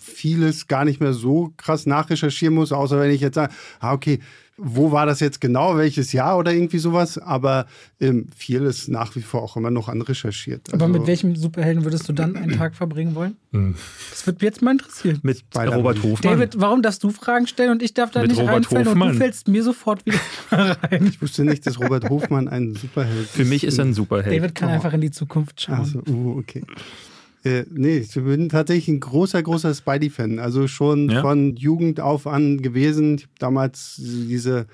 vieles 0.02 0.68
gar 0.68 0.84
nicht 0.84 1.00
mehr 1.00 1.14
so 1.14 1.54
krass 1.56 1.86
nachrecherchieren 1.86 2.54
muss, 2.54 2.74
außer 2.74 3.00
wenn 3.00 3.12
ich 3.12 3.22
jetzt 3.22 3.36
sage, 3.36 3.54
ah, 3.80 3.94
okay, 3.94 4.20
wo 4.58 4.92
war 4.92 5.06
das 5.08 5.20
jetzt 5.20 5.42
genau, 5.42 5.78
welches 5.78 6.14
Jahr 6.14 6.38
oder 6.38 6.54
irgendwie 6.54 6.78
sowas, 6.78 7.18
aber 7.18 7.66
ähm, 8.00 8.28
viel 8.38 8.62
ist 8.64 8.88
nach 8.88 9.16
wie 9.16 9.22
vor 9.22 9.42
auch 9.42 9.58
immer 9.58 9.72
noch 9.72 9.90
anrecherchiert. 9.90 10.72
Aber 10.74 10.86
Also- 10.86 11.00
mit 11.00 11.08
welchem 11.08 11.36
Superhelden 11.36 11.84
würdest 11.84 12.08
du 12.08 12.14
dann 12.14 12.36
einen 12.36 12.58
Tag 12.58 12.76
verbringen 12.76 13.16
wollen? 13.16 13.36
Hm. 13.52 13.74
Das 14.12 14.26
wird 14.28 14.38
mich 14.38 14.44
jetzt 14.44 14.62
mal 14.62 14.72
interessieren. 14.72 15.20
Mit 15.24 15.40
Spider-Man. 15.40 15.74
Robert 15.74 16.04
Hofmann. 16.04 16.34
David, 16.40 16.60
warum 16.60 16.82
darfst 16.84 17.04
du 17.04 17.10
Fragen 17.10 17.48
stellen 17.48 17.72
und 17.72 17.82
ich 17.82 17.94
darf 17.96 18.12
da 18.12 18.22
Mit 18.22 18.30
nicht 18.32 18.40
Robert 18.42 18.54
reinfallen 18.56 18.88
und 18.88 18.94
Hofmann. 18.94 19.12
du 19.14 19.18
fällst 19.18 19.48
mir 19.48 19.64
sofort 19.64 20.06
wieder 20.06 20.20
rein. 20.52 21.08
Ich 21.08 21.22
wusste 21.22 21.46
nicht, 21.46 21.66
dass 21.66 21.80
Robert 21.80 22.10
Hofmann 22.10 22.48
ein 22.48 22.76
Superheld 22.76 23.28
Für 23.28 23.46
mich 23.46 23.64
ist 23.64 23.80
er 23.80 23.86
ein 23.86 23.94
Superheld. 23.94 24.36
David 24.38 24.54
kann 24.56 24.70
Oh. 24.70 24.74
einfach 24.74 24.94
in 24.94 25.02
die 25.02 25.12
Zukunft 25.12 25.62
schauen. 25.62 25.80
Also, 25.80 26.04
uh, 26.08 26.38
okay. 26.40 26.64
Äh, 27.44 27.66
nee, 27.72 27.98
ich 27.98 28.14
bin 28.14 28.50
tatsächlich 28.50 28.88
ein 28.88 29.00
großer, 29.00 29.42
großer 29.44 29.74
Spidey-Fan. 29.74 30.40
Also 30.40 30.68
schon 30.68 31.10
Ja? 31.10 31.22
von 31.22 31.56
Jugend 31.56 32.00
auf 32.00 32.26
an 32.28 32.62
gewesen. 32.62 33.16
Ich 33.16 33.24
habe 33.24 33.34
damals 33.40 33.96
diese 33.98 34.66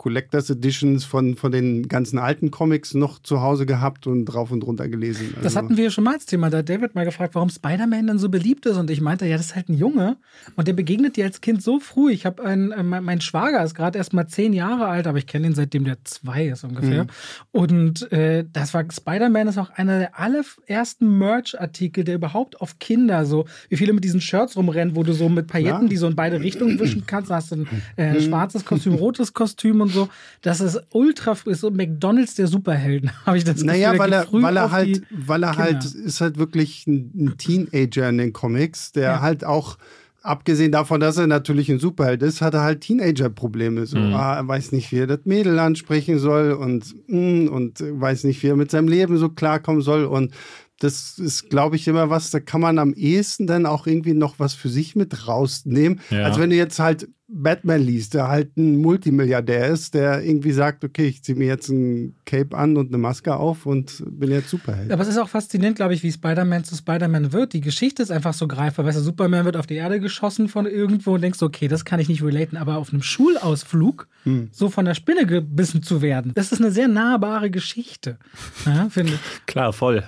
Collectors 0.00 0.48
Editions 0.48 1.04
von, 1.04 1.36
von 1.36 1.52
den 1.52 1.86
ganzen 1.86 2.18
alten 2.18 2.50
Comics 2.50 2.94
noch 2.94 3.18
zu 3.18 3.42
Hause 3.42 3.66
gehabt 3.66 4.06
und 4.06 4.24
drauf 4.24 4.50
und 4.50 4.64
runter 4.64 4.88
gelesen. 4.88 5.34
Das 5.36 5.44
Also- 5.44 5.58
hatten 5.58 5.76
wir 5.76 5.90
schon 5.90 6.04
mal 6.04 6.14
als 6.14 6.24
Thema. 6.24 6.48
Da 6.48 6.58
hat 6.58 6.70
David 6.70 6.94
mal 6.94 7.04
gefragt, 7.04 7.34
warum 7.34 7.50
Spider-Man 7.50 8.06
denn 8.06 8.18
so 8.18 8.30
beliebt 8.30 8.64
ist. 8.64 8.78
Und 8.78 8.88
ich 8.88 9.02
meinte, 9.02 9.26
ja, 9.26 9.36
das 9.36 9.46
ist 9.48 9.56
halt 9.56 9.68
ein 9.68 9.74
Junge. 9.76 10.16
Und 10.56 10.66
der 10.68 10.72
begegnet 10.72 11.16
dir 11.18 11.26
als 11.26 11.42
Kind 11.42 11.62
so 11.62 11.80
früh. 11.80 12.12
Ich 12.12 12.24
habe 12.24 12.42
einen, 12.42 12.72
äh, 12.72 12.82
mein, 12.82 13.20
Schwager 13.20 13.62
ist 13.62 13.74
gerade 13.74 13.98
erst 13.98 14.14
mal 14.14 14.26
zehn 14.26 14.54
Jahre 14.54 14.86
alt, 14.88 15.06
aber 15.06 15.18
ich 15.18 15.26
kenne 15.26 15.48
ihn 15.48 15.54
seitdem 15.54 15.84
der 15.84 16.02
zwei 16.04 16.46
ist 16.46 16.64
ungefähr. 16.64 17.06
Und 17.52 18.10
äh, 18.10 18.46
das 18.50 18.72
war 18.72 18.84
Spider-Man 18.90 19.48
ist 19.48 19.58
auch 19.58 19.68
einer 19.68 19.98
der 19.98 20.18
allerersten 20.18 21.18
Merch-Artikel, 21.18 22.04
der 22.04 22.14
überhaupt 22.14 22.58
auf 22.62 22.78
Kinder 22.78 23.26
so, 23.26 23.44
wie 23.68 23.76
viele 23.76 23.92
mit 23.92 24.04
diesen 24.04 24.22
Shirts 24.22 24.56
rumrennen, 24.56 24.96
wo 24.96 25.02
du 25.02 25.12
so 25.12 25.28
mit 25.28 25.46
Pailletten, 25.46 25.82
Ja. 25.82 25.88
die 25.88 25.96
so 25.98 26.06
in 26.06 26.16
beide 26.16 26.40
Richtungen 26.40 26.78
wischen 26.80 27.04
kannst. 27.06 27.30
Da 27.30 27.34
hast 27.36 27.52
du 27.52 27.56
ein 27.56 27.68
äh, 27.96 28.18
schwarzes 28.18 28.64
Kostüm, 28.64 28.94
rotes 28.94 29.34
Kostüm 29.34 29.82
und 29.82 29.89
so. 29.90 30.08
Das 30.42 30.60
ist 30.60 30.80
ultra 30.90 31.34
früh, 31.34 31.52
ist 31.52 31.60
so 31.60 31.70
McDonalds 31.70 32.34
der 32.34 32.46
Superhelden, 32.46 33.10
habe 33.26 33.36
ich 33.38 33.44
das 33.44 33.54
Gefühl. 33.56 33.66
Naja, 33.68 33.98
weil 33.98 34.12
er, 34.12 34.22
früh 34.24 34.42
weil 34.42 34.56
er 34.56 34.70
halt, 34.70 35.02
weil 35.10 35.42
er 35.42 35.50
Kinder. 35.50 35.64
halt, 35.64 35.84
ist 35.84 36.20
halt 36.20 36.38
wirklich 36.38 36.86
ein, 36.86 37.34
Teenager 37.38 38.08
in 38.08 38.18
den 38.18 38.32
Comics, 38.32 38.92
der 38.92 39.02
Ja. 39.02 39.20
halt 39.20 39.44
auch, 39.44 39.76
abgesehen 40.22 40.70
davon, 40.70 41.00
dass 41.00 41.16
er 41.16 41.26
natürlich 41.26 41.70
ein 41.70 41.78
Superheld 41.78 42.22
ist, 42.22 42.42
hat 42.42 42.52
er 42.52 42.60
halt 42.60 42.82
Teenager-Probleme. 42.82 43.86
So, 43.86 43.96
ah, 43.98 44.36
er 44.36 44.46
weiß 44.46 44.72
nicht, 44.72 44.92
wie 44.92 44.98
er 44.98 45.06
das 45.06 45.20
Mädel 45.24 45.58
ansprechen 45.58 46.18
soll 46.18 46.52
und, 46.52 46.94
mm, 47.08 47.48
und 47.48 47.80
weiß 47.80 48.24
nicht, 48.24 48.42
wie 48.42 48.48
er 48.48 48.56
mit 48.56 48.70
seinem 48.70 48.88
Leben 48.88 49.16
so 49.16 49.30
klarkommen 49.30 49.80
soll 49.82 50.04
und 50.04 50.32
das 50.78 51.18
ist, 51.18 51.50
glaube 51.50 51.76
ich, 51.76 51.86
immer 51.88 52.08
was, 52.08 52.30
da 52.30 52.40
kann 52.40 52.62
man 52.62 52.78
am 52.78 52.94
ehesten 52.94 53.46
dann 53.46 53.66
auch 53.66 53.86
irgendwie 53.86 54.14
noch 54.14 54.38
was 54.38 54.54
für 54.54 54.70
sich 54.70 54.96
mit 54.96 55.28
rausnehmen. 55.28 56.00
Ja. 56.10 56.24
Als 56.24 56.38
wenn 56.38 56.48
du 56.50 56.56
jetzt 56.56 56.78
halt 56.78 57.08
Batman 57.32 57.80
liest, 57.80 58.14
der 58.14 58.28
halt 58.28 58.56
ein 58.56 58.76
Multimilliardär 58.78 59.68
ist, 59.68 59.94
der 59.94 60.22
irgendwie 60.22 60.52
sagt, 60.52 60.84
okay, 60.84 61.06
ich 61.06 61.22
ziehe 61.22 61.38
mir 61.38 61.46
jetzt 61.46 61.68
ein 61.68 62.14
Cape 62.24 62.56
an 62.56 62.76
und 62.76 62.88
eine 62.88 62.98
Maske 62.98 63.36
auf 63.36 63.66
und 63.66 64.02
bin 64.06 64.30
jetzt 64.30 64.50
Superheld. 64.50 64.90
Aber 64.92 65.02
es 65.02 65.08
ist 65.08 65.18
auch 65.18 65.28
faszinierend, 65.28 65.76
glaube 65.76 65.94
ich, 65.94 66.02
wie 66.02 66.10
Spider-Man 66.10 66.64
zu 66.64 66.74
Spider-Man 66.74 67.32
wird. 67.32 67.52
Die 67.52 67.60
Geschichte 67.60 68.02
ist 68.02 68.10
einfach 68.10 68.34
so 68.34 68.48
greifbar. 68.48 68.84
Weißt 68.84 68.98
du, 68.98 69.02
Superman 69.02 69.44
wird 69.44 69.56
auf 69.56 69.66
die 69.66 69.76
Erde 69.76 70.00
geschossen 70.00 70.48
von 70.48 70.66
irgendwo 70.66 71.14
und 71.14 71.22
denkst, 71.22 71.42
okay, 71.42 71.68
das 71.68 71.84
kann 71.84 72.00
ich 72.00 72.08
nicht 72.08 72.22
relaten. 72.22 72.56
Aber 72.56 72.78
auf 72.78 72.92
einem 72.92 73.02
Schulausflug 73.02 74.08
so 74.52 74.68
von 74.68 74.84
der 74.84 74.94
Spinne 74.94 75.24
gebissen 75.24 75.82
zu 75.82 76.02
werden, 76.02 76.32
das 76.34 76.52
ist 76.52 76.60
eine 76.60 76.70
sehr 76.70 76.88
nahbare 76.88 77.50
Geschichte. 77.50 78.18
Ja, 78.66 78.88
finde 78.90 79.14
ich. 79.14 79.20
Klar, 79.46 79.72
voll. 79.72 80.04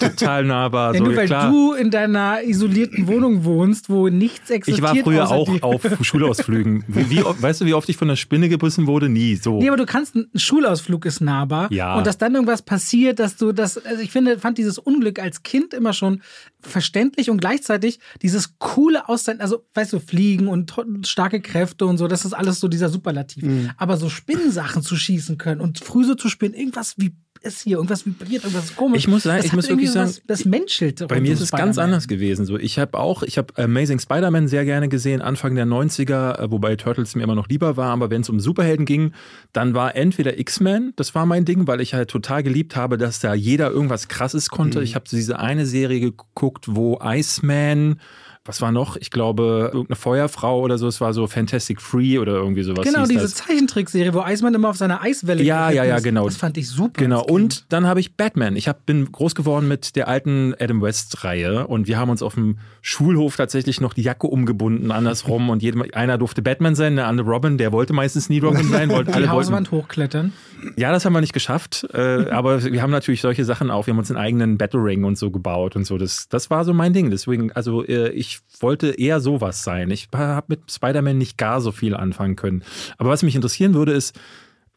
Total 0.00 0.44
nahbar. 0.44 0.94
So, 0.94 1.04
nur 1.04 1.16
weil 1.16 1.26
klar. 1.26 1.50
du 1.50 1.72
in 1.72 1.90
deiner 1.90 2.42
isolierten 2.42 3.06
Wohnung 3.06 3.44
wohnst, 3.44 3.88
wo 3.88 4.08
nichts 4.08 4.50
existiert. 4.50 4.78
Ich 4.78 4.82
war 4.82 5.02
früher 5.02 5.30
außer 5.30 5.64
auch 5.64 5.74
auf 5.74 5.82
Schulausflügen. 6.48 6.84
Wie, 6.88 7.10
wie, 7.10 7.18
weißt 7.24 7.60
du, 7.60 7.64
wie 7.66 7.74
oft 7.74 7.88
ich 7.88 7.96
von 7.96 8.08
der 8.08 8.16
Spinne 8.16 8.48
gebissen 8.48 8.86
wurde? 8.86 9.08
Nie. 9.08 9.36
So. 9.36 9.58
Nee, 9.58 9.68
aber 9.68 9.76
du 9.76 9.86
kannst, 9.86 10.14
ein 10.14 10.28
Schulausflug 10.34 11.04
ist 11.06 11.20
nahbar. 11.20 11.72
Ja. 11.72 11.96
Und 11.96 12.06
dass 12.06 12.18
dann 12.18 12.34
irgendwas 12.34 12.62
passiert, 12.62 13.18
dass 13.18 13.36
du 13.36 13.52
das, 13.52 13.78
also 13.78 14.02
ich 14.02 14.10
finde, 14.10 14.38
fand 14.38 14.58
dieses 14.58 14.78
Unglück 14.78 15.18
als 15.18 15.42
Kind 15.42 15.74
immer 15.74 15.92
schon 15.92 16.22
verständlich 16.60 17.30
und 17.30 17.40
gleichzeitig 17.40 18.00
dieses 18.22 18.58
coole 18.58 19.08
Aussehen, 19.08 19.40
also, 19.40 19.64
weißt 19.74 19.92
du, 19.92 20.00
Fliegen 20.00 20.48
und 20.48 20.74
starke 21.04 21.40
Kräfte 21.40 21.86
und 21.86 21.98
so, 21.98 22.08
das 22.08 22.24
ist 22.24 22.32
alles 22.32 22.60
so 22.60 22.68
dieser 22.68 22.88
Superlativ. 22.88 23.44
Mhm. 23.44 23.70
Aber 23.76 23.96
so 23.96 24.08
Spinnensachen 24.08 24.82
zu 24.82 24.96
schießen 24.96 25.38
können 25.38 25.60
und 25.60 25.78
früh 25.78 26.04
so 26.04 26.14
zu 26.14 26.28
spinnen, 26.28 26.54
irgendwas 26.54 26.94
wie 26.96 27.14
ist 27.42 27.62
hier, 27.62 27.76
irgendwas 27.76 28.04
vibriert, 28.06 28.44
irgendwas 28.44 28.66
ist 28.66 28.76
komisch. 28.76 28.98
Ich 28.98 29.08
muss 29.08 29.22
sagen- 29.22 29.38
das 29.38 29.46
ich 29.46 29.52
muss 29.52 29.68
wirklich 29.68 29.90
sagen, 29.90 30.12
das 30.26 30.44
menschelt. 30.44 31.06
Bei 31.08 31.20
mir 31.20 31.32
ist 31.32 31.40
es 31.40 31.50
ganz 31.50 31.78
anders 31.78 32.08
gewesen. 32.08 32.44
So, 32.46 32.58
ich 32.58 32.78
habe 32.78 32.98
auch, 32.98 33.22
ich 33.22 33.38
habe 33.38 33.52
Amazing 33.62 33.98
Spider-Man 33.98 34.48
sehr 34.48 34.64
gerne 34.64 34.88
gesehen, 34.88 35.20
Anfang 35.22 35.54
der 35.54 35.66
90er, 35.66 36.38
äh, 36.40 36.50
wobei 36.50 36.76
Turtles 36.76 37.14
mir 37.14 37.22
immer 37.22 37.34
noch 37.34 37.48
lieber 37.48 37.76
war. 37.76 37.90
Aber 37.92 38.10
wenn 38.10 38.22
es 38.22 38.28
um 38.28 38.40
Superhelden 38.40 38.86
ging, 38.86 39.12
dann 39.52 39.74
war 39.74 39.94
entweder 39.96 40.38
X-Men, 40.38 40.92
das 40.96 41.14
war 41.14 41.26
mein 41.26 41.44
Ding, 41.44 41.66
weil 41.66 41.80
ich 41.80 41.94
halt 41.94 42.10
total 42.10 42.42
geliebt 42.42 42.76
habe, 42.76 42.98
dass 42.98 43.20
da 43.20 43.34
jeder 43.34 43.70
irgendwas 43.70 44.08
Krasses 44.08 44.48
konnte. 44.50 44.82
Ich 44.82 44.94
habe 44.94 45.04
diese 45.10 45.38
eine 45.38 45.66
Serie 45.66 46.00
geguckt, 46.00 46.66
wo 46.68 46.98
Iceman 47.02 48.00
was 48.48 48.62
war 48.62 48.72
noch? 48.72 48.96
Ich 48.96 49.10
glaube, 49.10 49.70
irgendeine 49.72 49.96
Feuerfrau 49.96 50.60
oder 50.60 50.78
so. 50.78 50.88
Es 50.88 51.00
war 51.02 51.12
so 51.12 51.26
Fantastic 51.26 51.82
Free 51.82 52.18
oder 52.18 52.32
irgendwie 52.32 52.62
sowas. 52.62 52.84
Genau, 52.86 53.04
diese. 53.06 53.28
Zeichentrickserie, 53.28 54.14
wo 54.14 54.20
Eismann 54.20 54.54
immer 54.54 54.70
auf 54.70 54.76
seiner 54.78 55.02
Eiswelle 55.02 55.42
Ja, 55.42 55.70
ja, 55.70 55.84
ja, 55.84 55.96
ist. 55.96 56.02
genau. 56.02 56.24
Das 56.24 56.36
fand 56.38 56.56
ich 56.56 56.66
super. 56.68 57.00
Genau, 57.02 57.22
und 57.22 57.66
dann 57.68 57.86
habe 57.86 58.00
ich 58.00 58.16
Batman. 58.16 58.56
Ich 58.56 58.66
hab, 58.66 58.86
bin 58.86 59.12
groß 59.12 59.34
geworden 59.34 59.68
mit 59.68 59.94
der 59.96 60.08
alten 60.08 60.54
Adam 60.58 60.80
West-Reihe 60.80 61.66
und 61.66 61.86
wir 61.88 61.98
haben 61.98 62.08
uns 62.10 62.22
auf 62.22 62.34
dem 62.34 62.58
Schulhof 62.80 63.36
tatsächlich 63.36 63.80
noch 63.82 63.92
die 63.92 64.02
Jacke 64.02 64.26
umgebunden, 64.26 64.90
andersrum. 64.90 65.50
Und 65.50 65.62
jedem, 65.62 65.84
einer 65.92 66.16
durfte 66.16 66.40
Batman 66.40 66.74
sein, 66.74 66.96
der 66.96 67.06
andere 67.06 67.28
Robin, 67.28 67.58
der 67.58 67.70
wollte 67.72 67.92
meistens 67.92 68.30
nie 68.30 68.38
Robin 68.38 68.66
sein. 68.70 68.88
Wollte, 68.88 69.10
die 69.10 69.14
alle 69.14 69.26
wollten, 69.26 69.36
Hauswand 69.36 69.70
hochklettern. 69.72 70.32
ja, 70.76 70.90
das 70.90 71.04
haben 71.04 71.12
wir 71.12 71.20
nicht 71.20 71.34
geschafft, 71.34 71.86
äh, 71.92 72.30
aber 72.30 72.64
wir 72.64 72.80
haben 72.80 72.90
natürlich 72.90 73.20
solche 73.20 73.44
Sachen 73.44 73.70
auch. 73.70 73.86
Wir 73.86 73.92
haben 73.92 73.98
uns 73.98 74.10
einen 74.10 74.18
eigenen 74.18 74.56
Battle 74.56 74.82
Ring 74.82 75.04
und 75.04 75.18
so 75.18 75.30
gebaut 75.30 75.76
und 75.76 75.84
so. 75.84 75.98
Das, 75.98 76.28
das 76.30 76.48
war 76.48 76.64
so 76.64 76.72
mein 76.72 76.94
Ding. 76.94 77.10
Deswegen, 77.10 77.52
also 77.52 77.84
äh, 77.84 78.08
ich 78.48 78.62
wollte 78.62 78.88
eher 78.88 79.20
sowas 79.20 79.64
sein. 79.64 79.90
Ich 79.90 80.08
habe 80.14 80.46
mit 80.48 80.70
Spider-Man 80.70 81.18
nicht 81.18 81.38
gar 81.38 81.60
so 81.60 81.72
viel 81.72 81.94
anfangen 81.94 82.36
können. 82.36 82.62
Aber 82.96 83.10
was 83.10 83.22
mich 83.22 83.34
interessieren 83.34 83.74
würde, 83.74 83.92
ist, 83.92 84.18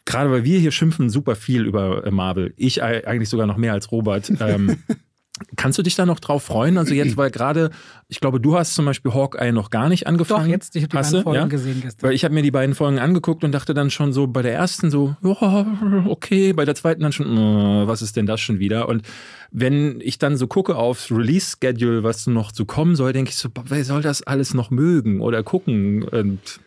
gerade 0.06 0.32
weil 0.32 0.44
wir 0.44 0.60
hier 0.60 0.72
schimpfen 0.72 1.10
super 1.10 1.36
viel 1.36 1.66
über 1.66 2.06
äh, 2.06 2.12
Marvel. 2.12 2.54
Ich 2.58 2.84
eigentlich 2.84 3.30
sogar 3.30 3.48
noch 3.48 3.58
mehr 3.58 3.74
als 3.74 3.92
Robert. 3.92 4.32
Ähm, 4.40 4.78
Kannst 5.56 5.80
du 5.80 5.84
dich 5.84 5.96
da 5.96 6.06
noch 6.06 6.20
drauf 6.20 6.44
freuen? 6.44 6.78
Also 6.78 6.94
jetzt, 6.94 7.18
weil 7.18 7.32
gerade, 7.32 7.72
ich 8.08 8.20
glaube, 8.20 8.40
du 8.40 8.58
hast 8.58 8.76
zum 8.76 8.86
Beispiel 8.86 9.14
Hawkeye 9.14 9.52
noch 9.52 9.70
gar 9.70 9.90
nicht 9.90 10.06
angefangen. 10.06 10.46
Doch, 10.46 10.52
jetzt, 10.52 10.76
ich 10.76 10.84
habe 10.84 10.90
die 10.90 10.98
beiden 10.98 11.24
Folgen 11.24 11.40
ja? 11.40 11.46
gesehen 11.48 11.82
gestern. 11.82 12.08
Weil 12.08 12.16
ich 12.16 12.24
habe 12.24 12.34
mir 12.34 12.44
die 12.44 12.52
beiden 12.52 12.76
Folgen 12.76 13.00
angeguckt 13.00 13.44
und 13.44 13.52
dachte 13.52 13.74
dann 13.74 13.90
schon 13.90 14.14
so 14.14 14.28
bei 14.28 14.42
der 14.42 14.54
ersten 14.54 14.92
so, 14.92 15.16
oh, 15.24 15.66
okay, 16.08 16.54
bei 16.54 16.66
der 16.66 16.76
zweiten 16.76 17.02
dann 17.02 17.12
schon, 17.12 17.38
oh, 17.38 17.88
was 17.88 18.02
ist 18.02 18.18
denn 18.18 18.26
das 18.26 18.42
schon 18.42 18.60
wieder? 18.60 18.90
Und 18.90 19.04
wenn 19.52 20.00
ich 20.02 20.20
dann 20.20 20.38
so 20.38 20.48
gucke 20.48 20.76
aufs 20.76 21.12
Release-Schedule, 21.12 22.04
was 22.04 22.28
noch 22.28 22.52
zu 22.52 22.66
kommen 22.66 22.96
soll, 22.96 23.14
denke 23.14 23.30
ich 23.30 23.38
so, 23.38 23.50
wer 23.66 23.86
soll 23.86 24.02
das 24.02 24.24
alles 24.24 24.54
noch 24.54 24.70
mögen 24.70 25.22
oder 25.22 25.44
gucken? 25.44 26.04
Und 26.04 26.60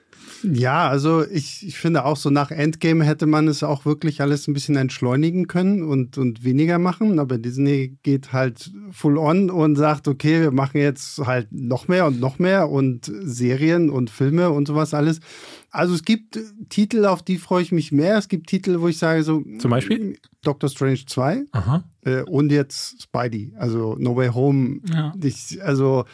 ja, 0.52 0.88
also 0.88 1.24
ich, 1.26 1.66
ich 1.66 1.78
finde 1.78 2.04
auch 2.04 2.16
so 2.16 2.28
nach 2.28 2.50
Endgame 2.50 3.04
hätte 3.04 3.26
man 3.26 3.48
es 3.48 3.62
auch 3.62 3.86
wirklich 3.86 4.20
alles 4.20 4.46
ein 4.46 4.52
bisschen 4.52 4.76
entschleunigen 4.76 5.48
können 5.48 5.82
und, 5.82 6.18
und 6.18 6.44
weniger 6.44 6.78
machen. 6.78 7.18
Aber 7.18 7.38
Disney 7.38 7.96
geht 8.02 8.32
halt 8.32 8.70
full 8.90 9.16
on 9.16 9.50
und 9.50 9.76
sagt, 9.76 10.06
okay, 10.06 10.42
wir 10.42 10.50
machen 10.50 10.78
jetzt 10.78 11.18
halt 11.18 11.48
noch 11.50 11.88
mehr 11.88 12.06
und 12.06 12.20
noch 12.20 12.38
mehr 12.38 12.68
und 12.68 13.10
Serien 13.22 13.88
und 13.88 14.10
Filme 14.10 14.50
und 14.50 14.68
sowas 14.68 14.92
alles. 14.92 15.20
Also 15.70 15.94
es 15.94 16.04
gibt 16.04 16.38
Titel, 16.68 17.06
auf 17.06 17.22
die 17.22 17.38
freue 17.38 17.62
ich 17.62 17.72
mich 17.72 17.90
mehr. 17.90 18.18
Es 18.18 18.28
gibt 18.28 18.46
Titel, 18.48 18.80
wo 18.80 18.88
ich 18.88 18.98
sage 18.98 19.22
so. 19.22 19.42
Zum 19.58 19.70
Beispiel? 19.70 20.18
Doctor 20.42 20.68
Strange 20.68 21.06
2 21.06 21.44
äh, 22.02 22.22
und 22.22 22.52
jetzt 22.52 23.02
Spidey, 23.02 23.54
also 23.56 23.96
No 23.98 24.14
Way 24.14 24.28
Home. 24.28 24.80
Ja. 24.92 25.14
Ich, 25.22 25.62
also 25.64 26.04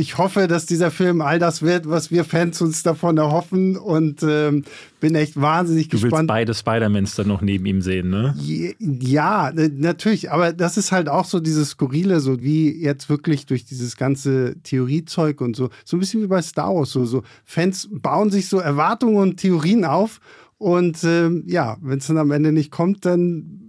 ich 0.00 0.16
hoffe, 0.16 0.48
dass 0.48 0.64
dieser 0.64 0.90
Film 0.90 1.20
all 1.20 1.38
das 1.38 1.60
wird, 1.60 1.88
was 1.88 2.10
wir 2.10 2.24
Fans 2.24 2.60
uns 2.62 2.82
davon 2.82 3.18
erhoffen. 3.18 3.76
Und 3.76 4.22
ähm, 4.22 4.64
bin 4.98 5.14
echt 5.14 5.38
wahnsinnig 5.38 5.88
du 5.88 5.92
gespannt. 5.92 6.12
Du 6.12 6.16
willst 6.16 6.28
beide 6.28 6.54
Spider-Mans 6.54 7.14
dann 7.16 7.28
noch 7.28 7.42
neben 7.42 7.66
ihm 7.66 7.82
sehen, 7.82 8.08
ne? 8.08 8.34
Ja, 8.78 9.52
natürlich, 9.54 10.32
aber 10.32 10.54
das 10.54 10.78
ist 10.78 10.90
halt 10.90 11.10
auch 11.10 11.26
so 11.26 11.38
dieses 11.38 11.70
Skurrile, 11.70 12.20
so 12.20 12.42
wie 12.42 12.82
jetzt 12.82 13.10
wirklich 13.10 13.44
durch 13.44 13.66
dieses 13.66 13.96
ganze 13.96 14.56
Theoriezeug 14.62 15.42
und 15.42 15.54
so, 15.54 15.68
so 15.84 15.96
ein 15.96 16.00
bisschen 16.00 16.22
wie 16.22 16.26
bei 16.26 16.40
Star 16.40 16.74
Wars, 16.74 16.90
so, 16.90 17.04
so. 17.04 17.22
Fans 17.44 17.88
bauen 17.92 18.30
sich 18.30 18.48
so 18.48 18.58
Erwartungen 18.58 19.16
und 19.16 19.36
Theorien 19.36 19.84
auf. 19.84 20.20
Und 20.56 21.04
ähm, 21.04 21.44
ja, 21.46 21.76
wenn 21.80 21.98
es 21.98 22.06
dann 22.06 22.18
am 22.18 22.30
Ende 22.30 22.52
nicht 22.52 22.70
kommt, 22.70 23.04
dann 23.04 23.59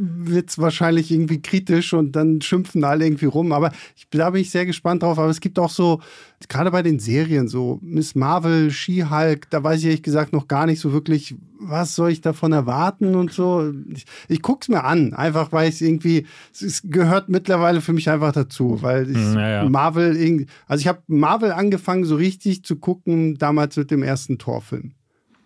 wird 0.00 0.50
es 0.50 0.58
wahrscheinlich 0.58 1.10
irgendwie 1.10 1.42
kritisch 1.42 1.92
und 1.92 2.12
dann 2.12 2.40
schimpfen 2.40 2.84
alle 2.84 3.04
irgendwie 3.04 3.26
rum. 3.26 3.52
Aber 3.52 3.72
ich, 3.96 4.08
da 4.10 4.30
bin 4.30 4.42
ich 4.42 4.50
sehr 4.50 4.64
gespannt 4.64 5.02
drauf. 5.02 5.18
Aber 5.18 5.28
es 5.28 5.40
gibt 5.40 5.58
auch 5.58 5.70
so, 5.70 6.00
gerade 6.48 6.70
bei 6.70 6.82
den 6.82 7.00
Serien, 7.00 7.48
so 7.48 7.80
Miss 7.82 8.14
Marvel, 8.14 8.70
She-Hulk, 8.70 9.50
da 9.50 9.62
weiß 9.62 9.80
ich 9.80 9.86
ehrlich 9.86 10.02
gesagt 10.02 10.32
noch 10.32 10.46
gar 10.46 10.66
nicht 10.66 10.80
so 10.80 10.92
wirklich, 10.92 11.34
was 11.58 11.96
soll 11.96 12.10
ich 12.10 12.20
davon 12.20 12.52
erwarten 12.52 13.16
und 13.16 13.32
so. 13.32 13.72
Ich, 13.92 14.06
ich 14.28 14.42
gucke 14.42 14.60
es 14.62 14.68
mir 14.68 14.84
an, 14.84 15.14
einfach 15.14 15.50
weil 15.50 15.68
es 15.68 15.80
irgendwie, 15.80 16.26
es 16.52 16.82
gehört 16.84 17.28
mittlerweile 17.28 17.80
für 17.80 17.92
mich 17.92 18.08
einfach 18.08 18.32
dazu, 18.32 18.78
weil 18.82 19.10
ich 19.10 19.16
ja, 19.16 19.62
ja. 19.62 19.68
Marvel 19.68 20.16
irgendwie, 20.16 20.46
also 20.68 20.80
ich 20.80 20.86
habe 20.86 21.02
Marvel 21.08 21.50
angefangen 21.50 22.04
so 22.04 22.14
richtig 22.14 22.64
zu 22.64 22.76
gucken, 22.76 23.36
damals 23.36 23.76
mit 23.76 23.90
dem 23.90 24.04
ersten 24.04 24.38
Torfilm. 24.38 24.92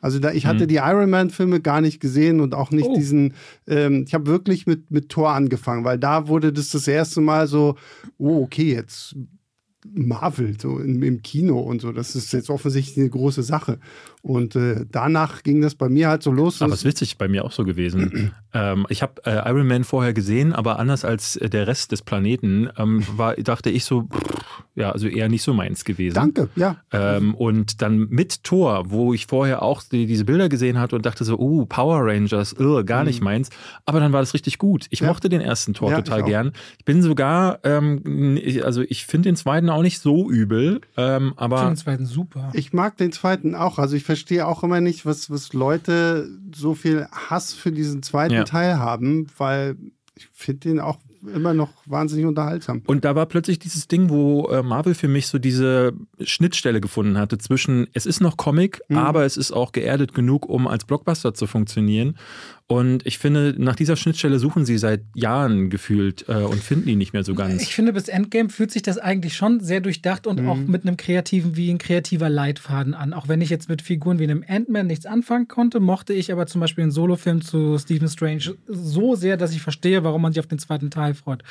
Also 0.02 0.18
da, 0.18 0.32
ich 0.32 0.46
hatte 0.46 0.64
mhm. 0.64 0.68
die 0.68 0.76
Iron 0.76 1.08
Man-Filme 1.08 1.60
gar 1.60 1.80
nicht 1.80 2.00
gesehen 2.00 2.40
und 2.40 2.54
auch 2.54 2.72
nicht 2.72 2.88
oh. 2.88 2.94
diesen, 2.94 3.34
ähm, 3.68 4.04
ich 4.06 4.12
habe 4.12 4.26
wirklich 4.26 4.66
mit, 4.66 4.90
mit 4.90 5.08
Thor 5.08 5.30
angefangen, 5.30 5.84
weil 5.84 5.96
da 5.96 6.26
wurde 6.26 6.52
das 6.52 6.70
das 6.70 6.88
erste 6.88 7.20
Mal 7.20 7.46
so, 7.46 7.76
oh, 8.18 8.42
okay, 8.42 8.74
jetzt 8.74 9.14
Marvel, 9.84 10.56
so 10.60 10.78
im, 10.78 11.02
im 11.02 11.22
Kino 11.22 11.58
und 11.60 11.80
so. 11.80 11.92
Das 11.92 12.14
ist 12.14 12.32
jetzt 12.32 12.50
offensichtlich 12.50 12.98
eine 12.98 13.10
große 13.10 13.42
Sache. 13.42 13.78
Und 14.22 14.54
äh, 14.54 14.86
danach 14.88 15.42
ging 15.42 15.60
das 15.60 15.74
bei 15.74 15.88
mir 15.88 16.08
halt 16.08 16.22
so 16.22 16.30
los. 16.30 16.62
Aber 16.62 16.72
es 16.72 16.80
ist 16.80 16.84
witzig, 16.84 17.18
bei 17.18 17.26
mir 17.26 17.44
auch 17.44 17.50
so 17.50 17.64
gewesen. 17.64 18.32
ähm, 18.54 18.86
ich 18.88 19.02
habe 19.02 19.14
äh, 19.24 19.50
Iron 19.50 19.66
Man 19.66 19.82
vorher 19.82 20.12
gesehen, 20.12 20.52
aber 20.52 20.78
anders 20.78 21.04
als 21.04 21.36
äh, 21.36 21.50
der 21.50 21.66
Rest 21.66 21.90
des 21.90 22.02
Planeten 22.02 22.68
ähm, 22.78 23.04
war, 23.16 23.34
dachte 23.34 23.70
ich 23.70 23.84
so, 23.84 24.02
pff, 24.02 24.62
ja, 24.74 24.90
also 24.90 25.08
eher 25.08 25.28
nicht 25.28 25.42
so 25.42 25.52
meins 25.52 25.84
gewesen. 25.84 26.14
Danke, 26.14 26.48
ja. 26.54 26.76
Ähm, 26.92 27.34
und 27.34 27.82
dann 27.82 28.08
mit 28.08 28.44
Thor, 28.44 28.90
wo 28.90 29.12
ich 29.12 29.26
vorher 29.26 29.62
auch 29.62 29.82
die, 29.82 30.06
diese 30.06 30.24
Bilder 30.24 30.48
gesehen 30.48 30.78
hatte 30.78 30.96
und 30.96 31.04
dachte 31.04 31.24
so, 31.24 31.38
uh, 31.38 31.66
Power 31.66 32.06
Rangers, 32.06 32.58
uh, 32.58 32.84
gar 32.84 33.00
mhm. 33.00 33.08
nicht 33.08 33.20
meins. 33.20 33.50
Aber 33.84 34.00
dann 34.00 34.12
war 34.12 34.20
das 34.20 34.32
richtig 34.34 34.58
gut. 34.58 34.86
Ich 34.90 35.00
ja. 35.00 35.08
mochte 35.08 35.28
den 35.28 35.40
ersten 35.40 35.74
Thor 35.74 35.90
ja, 35.90 36.00
total 36.00 36.20
ich 36.20 36.26
gern. 36.26 36.52
Ich 36.78 36.84
bin 36.84 37.02
sogar, 37.02 37.58
ähm, 37.64 38.38
also 38.62 38.82
ich 38.82 39.04
finde 39.04 39.28
den 39.28 39.36
zweiten 39.36 39.68
auch 39.72 39.82
nicht 39.82 40.00
so 40.00 40.30
übel, 40.30 40.80
ähm, 40.96 41.34
aber. 41.36 41.56
Ich 41.56 41.60
finde 41.62 41.74
den 41.74 41.82
zweiten 41.82 42.06
super. 42.06 42.50
Ich 42.54 42.72
mag 42.72 42.96
den 42.96 43.12
zweiten 43.12 43.54
auch. 43.54 43.78
Also 43.78 43.96
ich 43.96 44.04
verstehe 44.04 44.46
auch 44.46 44.62
immer 44.62 44.80
nicht, 44.80 45.04
was, 45.06 45.30
was 45.30 45.52
Leute 45.52 46.28
so 46.54 46.74
viel 46.74 47.06
Hass 47.10 47.54
für 47.54 47.72
diesen 47.72 48.02
zweiten 48.02 48.34
ja. 48.34 48.44
Teil 48.44 48.78
haben, 48.78 49.26
weil 49.38 49.76
ich 50.14 50.28
finde 50.32 50.68
den 50.68 50.80
auch 50.80 50.98
immer 51.26 51.54
noch 51.54 51.70
wahnsinnig 51.86 52.26
unterhaltsam. 52.26 52.82
Und 52.86 53.04
da 53.04 53.14
war 53.14 53.26
plötzlich 53.26 53.58
dieses 53.58 53.88
Ding, 53.88 54.10
wo 54.10 54.48
äh, 54.48 54.62
Marvel 54.62 54.94
für 54.94 55.08
mich 55.08 55.28
so 55.28 55.38
diese 55.38 55.92
Schnittstelle 56.20 56.80
gefunden 56.80 57.18
hatte 57.18 57.38
zwischen, 57.38 57.86
es 57.92 58.06
ist 58.06 58.20
noch 58.20 58.36
Comic, 58.36 58.80
mhm. 58.88 58.98
aber 58.98 59.24
es 59.24 59.36
ist 59.36 59.52
auch 59.52 59.72
geerdet 59.72 60.14
genug, 60.14 60.48
um 60.48 60.66
als 60.66 60.84
Blockbuster 60.84 61.34
zu 61.34 61.46
funktionieren. 61.46 62.16
Und 62.66 63.06
ich 63.06 63.18
finde, 63.18 63.54
nach 63.58 63.76
dieser 63.76 63.96
Schnittstelle 63.96 64.38
suchen 64.38 64.64
sie 64.64 64.78
seit 64.78 65.02
Jahren 65.14 65.68
gefühlt 65.68 66.24
äh, 66.28 66.36
und 66.36 66.62
finden 66.62 66.86
die 66.86 66.96
nicht 66.96 67.12
mehr 67.12 67.24
so 67.24 67.34
ganz. 67.34 67.62
Ich 67.62 67.74
finde, 67.74 67.92
bis 67.92 68.08
Endgame 68.08 68.48
fühlt 68.48 68.70
sich 68.70 68.82
das 68.82 68.98
eigentlich 68.98 69.36
schon 69.36 69.60
sehr 69.60 69.80
durchdacht 69.80 70.26
und 70.26 70.40
mhm. 70.40 70.48
auch 70.48 70.56
mit 70.56 70.86
einem 70.86 70.96
kreativen, 70.96 71.56
wie 71.56 71.70
ein 71.70 71.78
kreativer 71.78 72.30
Leitfaden 72.30 72.94
an. 72.94 73.12
Auch 73.12 73.28
wenn 73.28 73.40
ich 73.40 73.50
jetzt 73.50 73.68
mit 73.68 73.82
Figuren 73.82 74.18
wie 74.18 74.24
einem 74.24 74.44
Ant-Man 74.46 74.86
nichts 74.86 75.04
anfangen 75.04 75.48
konnte, 75.48 75.80
mochte 75.80 76.14
ich 76.14 76.32
aber 76.32 76.46
zum 76.46 76.60
Beispiel 76.60 76.82
einen 76.82 76.92
Solofilm 76.92 77.42
zu 77.42 77.78
Stephen 77.78 78.08
Strange 78.08 78.54
so 78.66 79.14
sehr, 79.16 79.36
dass 79.36 79.52
ich 79.52 79.60
verstehe, 79.60 80.02
warum 80.04 80.22
man 80.22 80.32
sich 80.32 80.40
auf 80.40 80.46
den 80.46 80.58
zweiten 80.58 80.90
Teil 80.90 81.14
freut. 81.14 81.42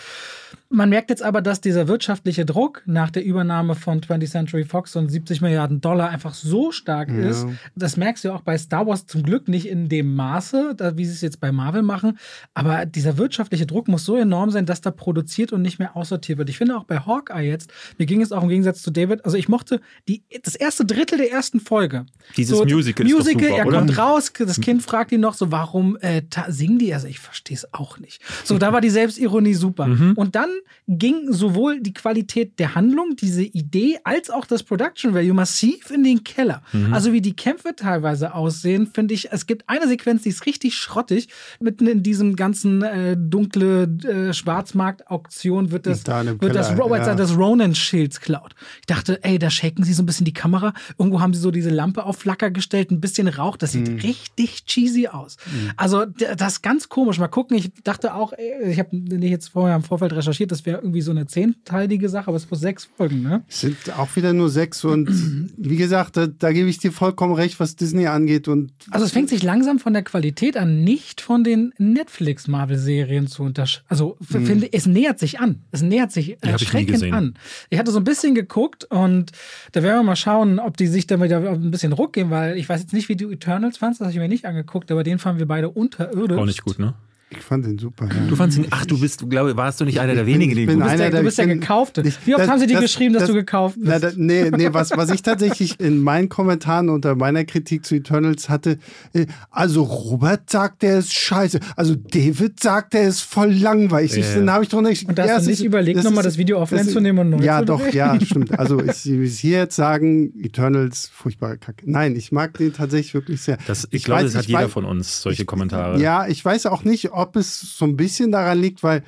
Man 0.69 0.89
merkt 0.89 1.09
jetzt 1.09 1.21
aber, 1.21 1.41
dass 1.41 1.61
dieser 1.61 1.87
wirtschaftliche 1.87 2.45
Druck 2.45 2.81
nach 2.85 3.11
der 3.11 3.25
Übernahme 3.25 3.75
von 3.75 4.01
20th 4.01 4.29
Century 4.29 4.63
Fox 4.63 4.95
und 4.95 5.09
70 5.09 5.41
Milliarden 5.41 5.81
Dollar 5.81 6.09
einfach 6.09 6.33
so 6.33 6.71
stark 6.71 7.09
ja. 7.09 7.29
ist. 7.29 7.45
Das 7.75 7.97
merkst 7.97 8.23
du 8.23 8.31
auch 8.31 8.41
bei 8.41 8.57
Star 8.57 8.87
Wars 8.87 9.05
zum 9.05 9.23
Glück 9.23 9.47
nicht 9.47 9.67
in 9.67 9.89
dem 9.89 10.15
Maße, 10.15 10.75
wie 10.95 11.00
sie 11.05 11.13
es 11.13 11.21
jetzt 11.21 11.39
bei 11.39 11.51
Marvel 11.51 11.81
machen. 11.81 12.17
Aber 12.53 12.85
dieser 12.85 13.17
wirtschaftliche 13.17 13.65
Druck 13.65 13.87
muss 13.87 14.05
so 14.05 14.15
enorm 14.15 14.51
sein, 14.51 14.65
dass 14.65 14.81
da 14.81 14.91
produziert 14.91 15.53
und 15.53 15.61
nicht 15.61 15.79
mehr 15.79 15.95
aussortiert 15.95 16.37
wird. 16.37 16.49
Ich 16.49 16.57
finde 16.57 16.77
auch 16.77 16.83
bei 16.83 16.99
Hawkeye 16.99 17.47
jetzt, 17.47 17.71
mir 17.97 18.05
ging 18.05 18.21
es 18.21 18.31
auch 18.31 18.43
im 18.43 18.49
Gegensatz 18.49 18.81
zu 18.81 18.91
David, 18.91 19.25
also 19.25 19.37
ich 19.37 19.49
mochte 19.49 19.81
die, 20.07 20.23
das 20.43 20.55
erste 20.55 20.85
Drittel 20.85 21.17
der 21.17 21.31
ersten 21.31 21.59
Folge. 21.59 22.05
Dieses 22.37 22.57
so, 22.57 22.65
Musical. 22.65 23.05
Musical, 23.05 23.43
super, 23.43 23.57
er 23.57 23.67
oder? 23.67 23.77
kommt 23.79 23.97
raus, 23.97 24.33
das 24.37 24.59
Kind 24.61 24.83
fragt 24.83 25.11
ihn 25.11 25.21
noch 25.21 25.33
so, 25.33 25.51
warum 25.51 25.97
äh, 25.97 26.21
singen 26.47 26.79
die? 26.79 26.93
Also 26.93 27.07
ich 27.07 27.19
verstehe 27.19 27.55
es 27.55 27.73
auch 27.73 27.99
nicht. 27.99 28.21
So, 28.43 28.57
da 28.57 28.73
war 28.73 28.81
die 28.81 28.89
Selbstironie 28.89 29.53
super. 29.53 29.87
Mhm. 29.87 30.13
Und 30.15 30.35
dann 30.35 30.49
ging 30.87 31.31
sowohl 31.31 31.79
die 31.81 31.93
Qualität 31.93 32.59
der 32.59 32.75
Handlung, 32.75 33.15
diese 33.15 33.43
Idee, 33.43 33.99
als 34.03 34.29
auch 34.29 34.45
das 34.45 34.63
Production 34.63 35.13
Value 35.13 35.33
massiv 35.33 35.91
in 35.91 36.03
den 36.03 36.23
Keller. 36.23 36.61
Mhm. 36.73 36.93
Also 36.93 37.13
wie 37.13 37.21
die 37.21 37.35
Kämpfe 37.35 37.75
teilweise 37.75 38.33
aussehen, 38.33 38.87
finde 38.87 39.13
ich, 39.13 39.31
es 39.31 39.45
gibt 39.45 39.63
eine 39.67 39.87
Sequenz, 39.87 40.23
die 40.23 40.29
ist 40.29 40.45
richtig 40.45 40.75
schrottig. 40.91 41.29
Mitten 41.59 41.87
in 41.87 42.03
diesem 42.03 42.35
ganzen 42.35 42.81
äh, 42.81 43.15
dunkle 43.17 43.83
äh, 43.83 44.33
Schwarzmarkt-Auktion 44.33 45.71
wird 45.71 45.85
das, 45.85 46.03
da 46.03 46.25
wird 46.25 46.55
das, 46.55 46.77
Robert 46.77 47.05
ja. 47.07 47.15
das 47.15 47.37
Ronan-Schilds 47.37 48.19
klaut. 48.19 48.55
Ich 48.81 48.87
dachte, 48.87 49.23
ey, 49.23 49.39
da 49.39 49.49
shaken 49.49 49.83
sie 49.83 49.93
so 49.93 50.03
ein 50.03 50.05
bisschen 50.05 50.25
die 50.25 50.33
Kamera. 50.33 50.73
Irgendwo 50.97 51.21
haben 51.21 51.33
sie 51.33 51.39
so 51.39 51.51
diese 51.51 51.69
Lampe 51.69 52.05
auf 52.05 52.17
Flacker 52.17 52.51
gestellt, 52.51 52.91
ein 52.91 53.01
bisschen 53.01 53.27
Rauch. 53.27 53.57
Das 53.57 53.71
sieht 53.71 53.89
mhm. 53.89 53.99
richtig 53.99 54.65
cheesy 54.65 55.07
aus. 55.07 55.37
Mhm. 55.45 55.71
Also 55.77 56.05
das 56.05 56.53
ist 56.53 56.61
ganz 56.61 56.89
komisch. 56.89 57.19
Mal 57.19 57.27
gucken. 57.27 57.57
Ich 57.57 57.71
dachte 57.83 58.13
auch, 58.13 58.33
ey, 58.33 58.71
ich 58.71 58.79
habe 58.79 58.95
nicht 58.95 59.31
jetzt 59.31 59.49
vorher 59.49 59.75
im 59.75 59.83
Vorfeld 59.83 60.13
recherchiert, 60.13 60.51
das 60.51 60.65
wäre 60.65 60.79
irgendwie 60.79 61.01
so 61.01 61.11
eine 61.11 61.25
zehnteilige 61.27 62.09
Sache, 62.09 62.27
aber 62.27 62.37
es 62.37 62.49
muss 62.49 62.59
sechs 62.59 62.85
Folgen, 62.97 63.21
ne? 63.21 63.43
Es 63.47 63.61
sind 63.61 63.77
auch 63.97 64.15
wieder 64.15 64.33
nur 64.33 64.49
sechs 64.49 64.83
und 64.83 65.09
wie 65.57 65.77
gesagt, 65.77 66.17
da, 66.17 66.27
da, 66.27 66.51
gebe 66.51 66.69
ich 66.69 66.77
dir 66.77 66.91
vollkommen 66.91 67.33
recht, 67.33 67.59
was 67.59 67.75
Disney 67.75 68.07
angeht. 68.07 68.47
Und 68.47 68.73
also 68.89 69.05
es 69.05 69.11
fängt 69.11 69.29
sich 69.29 69.43
langsam 69.43 69.79
von 69.79 69.93
der 69.93 70.03
Qualität 70.03 70.57
an, 70.57 70.80
nicht 70.83 71.21
von 71.21 71.43
den 71.43 71.73
Netflix-Marvel-Serien 71.77 73.27
zu 73.27 73.43
unterscheiden. 73.43 73.85
Also 73.89 74.17
hm. 74.27 74.45
finde 74.45 74.73
es 74.73 74.85
nähert 74.85 75.19
sich 75.19 75.39
an. 75.39 75.63
Es 75.71 75.81
nähert 75.81 76.11
sich 76.11 76.41
erschreckend 76.41 77.03
ich 77.03 77.13
an. 77.13 77.35
Ich 77.69 77.79
hatte 77.79 77.91
so 77.91 77.99
ein 77.99 78.03
bisschen 78.03 78.35
geguckt 78.35 78.85
und 78.85 79.31
da 79.71 79.83
werden 79.83 79.99
wir 79.99 80.03
mal 80.03 80.15
schauen, 80.15 80.59
ob 80.59 80.77
die 80.77 80.87
sich 80.87 81.07
dann 81.07 81.21
wieder 81.21 81.37
ein 81.37 81.71
bisschen 81.71 81.93
Ruck 81.93 82.13
geben, 82.13 82.29
weil 82.29 82.57
ich 82.57 82.67
weiß 82.67 82.81
jetzt 82.81 82.93
nicht, 82.93 83.09
wie 83.09 83.15
du 83.15 83.29
Eternals 83.29 83.77
fandst, 83.77 84.01
das 84.01 84.07
habe 84.07 84.13
ich 84.13 84.19
mir 84.19 84.27
nicht 84.27 84.45
angeguckt, 84.45 84.91
aber 84.91 85.03
den 85.03 85.19
fanden 85.19 85.39
wir 85.39 85.47
beide 85.47 85.69
unterirdisch. 85.69 86.37
Auch 86.37 86.45
nicht 86.45 86.63
gut, 86.63 86.79
ne? 86.79 86.93
Ich 87.33 87.39
fand 87.45 87.65
den 87.65 87.77
super. 87.79 88.07
Ja. 88.07 88.27
Du 88.27 88.35
fandst 88.35 88.57
ihn, 88.57 88.67
ach, 88.71 88.85
du 88.85 88.99
bist, 88.99 89.21
du 89.21 89.27
glaube, 89.27 89.55
warst 89.55 89.79
du 89.79 89.85
nicht 89.85 90.01
einer 90.01 90.13
der 90.15 90.25
wenigen, 90.25 90.53
die 90.53 90.65
bin 90.65 90.79
Du 90.79 90.83
bist, 90.83 90.89
einer 90.89 90.97
der, 91.03 91.11
der- 91.11 91.19
du 91.21 91.25
bist 91.25 91.37
der 91.37 91.45
ich 91.45 91.51
bin- 91.51 91.59
Gekaufte. 91.61 92.01
ich- 92.05 92.17
Wie 92.27 92.33
oft 92.35 92.43
das- 92.43 92.49
haben 92.49 92.59
sie 92.59 92.67
dir 92.67 92.73
das- 92.73 92.83
geschrieben, 92.83 93.13
dass 93.13 93.21
das- 93.23 93.29
du 93.29 93.35
gekauft 93.35 93.75
bist? 93.79 93.87
Na, 93.89 93.99
da, 93.99 94.11
nee, 94.17 94.51
nee, 94.51 94.67
was, 94.73 94.91
was 94.91 95.09
ich 95.11 95.21
tatsächlich 95.21 95.79
in 95.79 95.99
meinen 96.01 96.27
Kommentaren 96.27 96.89
unter 96.89 97.15
meiner 97.15 97.45
Kritik 97.45 97.85
zu 97.85 97.95
Eternals 97.95 98.49
hatte, 98.49 98.79
äh, 99.13 99.27
also 99.49 99.83
Robert 99.83 100.49
sagt, 100.49 100.81
der 100.81 100.99
ist 100.99 101.13
scheiße. 101.13 101.61
Also 101.77 101.95
David 101.95 102.59
sagt, 102.61 102.93
der 102.93 103.03
ist 103.03 103.21
voll 103.21 103.53
langweilig. 103.53 104.17
Ich, 104.17 104.27
Ja. 104.27 104.35
dann 104.35 104.51
habe 104.51 104.63
ich 104.65 104.69
drunter. 104.69 104.91
Ich, 104.91 105.07
Und 105.07 105.17
da 105.17 105.23
hast 105.23 105.29
ja, 105.29 105.39
nicht 105.39 105.49
ist- 105.51 105.61
überlegt, 105.61 105.97
das 105.99 106.03
nochmal 106.03 106.23
das 106.25 106.37
Video 106.37 106.59
offline 106.59 106.85
zu 106.89 106.99
nehmen 106.99 107.19
und 107.19 107.29
neu 107.29 107.43
Ja, 107.45 107.59
zu 107.59 107.65
doch, 107.65 107.81
drehen? 107.81 107.95
ja, 107.95 108.19
stimmt. 108.25 108.59
Also 108.59 108.83
ich, 108.83 109.09
ich 109.09 109.39
hier 109.39 109.59
jetzt 109.59 109.77
sagen, 109.77 110.33
Eternals, 110.43 111.09
furchtbare 111.13 111.57
Kacke. 111.57 111.89
Nein, 111.89 112.17
ich 112.17 112.33
mag 112.33 112.57
den 112.57 112.73
tatsächlich 112.73 113.13
wirklich 113.13 113.41
sehr. 113.41 113.57
Das, 113.67 113.87
ich, 113.91 114.03
glaube, 114.03 114.21
weiß- 114.21 114.25
das 114.25 114.35
hat 114.35 114.41
ich 114.43 114.47
jeder 114.49 114.65
weiß- 114.65 114.67
von 114.67 114.83
uns, 114.83 115.21
solche 115.21 115.45
Kommentare. 115.45 115.97
ja, 116.01 116.27
ich 116.27 116.43
weiß 116.43 116.65
auch 116.65 116.83
nicht, 116.83 117.13
ob 117.13 117.20
es 117.35 117.77
so 117.77 117.85
ein 117.85 117.95
bisschen 117.97 118.31
daran 118.31 118.59
liegt, 118.59 118.83
weil 118.83 119.03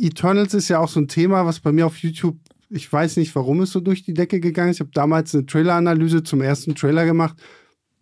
Eternals 0.00 0.54
ist 0.54 0.68
ja 0.68 0.78
auch 0.78 0.88
so 0.88 1.00
ein 1.00 1.08
Thema, 1.08 1.44
was 1.46 1.60
bei 1.60 1.72
mir 1.72 1.86
auf 1.86 1.98
YouTube, 1.98 2.36
ich 2.70 2.90
weiß 2.90 3.16
nicht, 3.18 3.34
warum 3.34 3.60
es 3.60 3.70
so 3.70 3.80
durch 3.80 4.02
die 4.02 4.14
Decke 4.14 4.40
gegangen 4.40 4.70
ist. 4.70 4.76
Ich 4.76 4.80
habe 4.80 4.90
damals 4.94 5.34
eine 5.34 5.46
Trailer-Analyse 5.46 6.22
zum 6.22 6.40
ersten 6.40 6.74
Trailer 6.74 7.04
gemacht. 7.04 7.36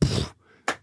Pff, 0.03 0.35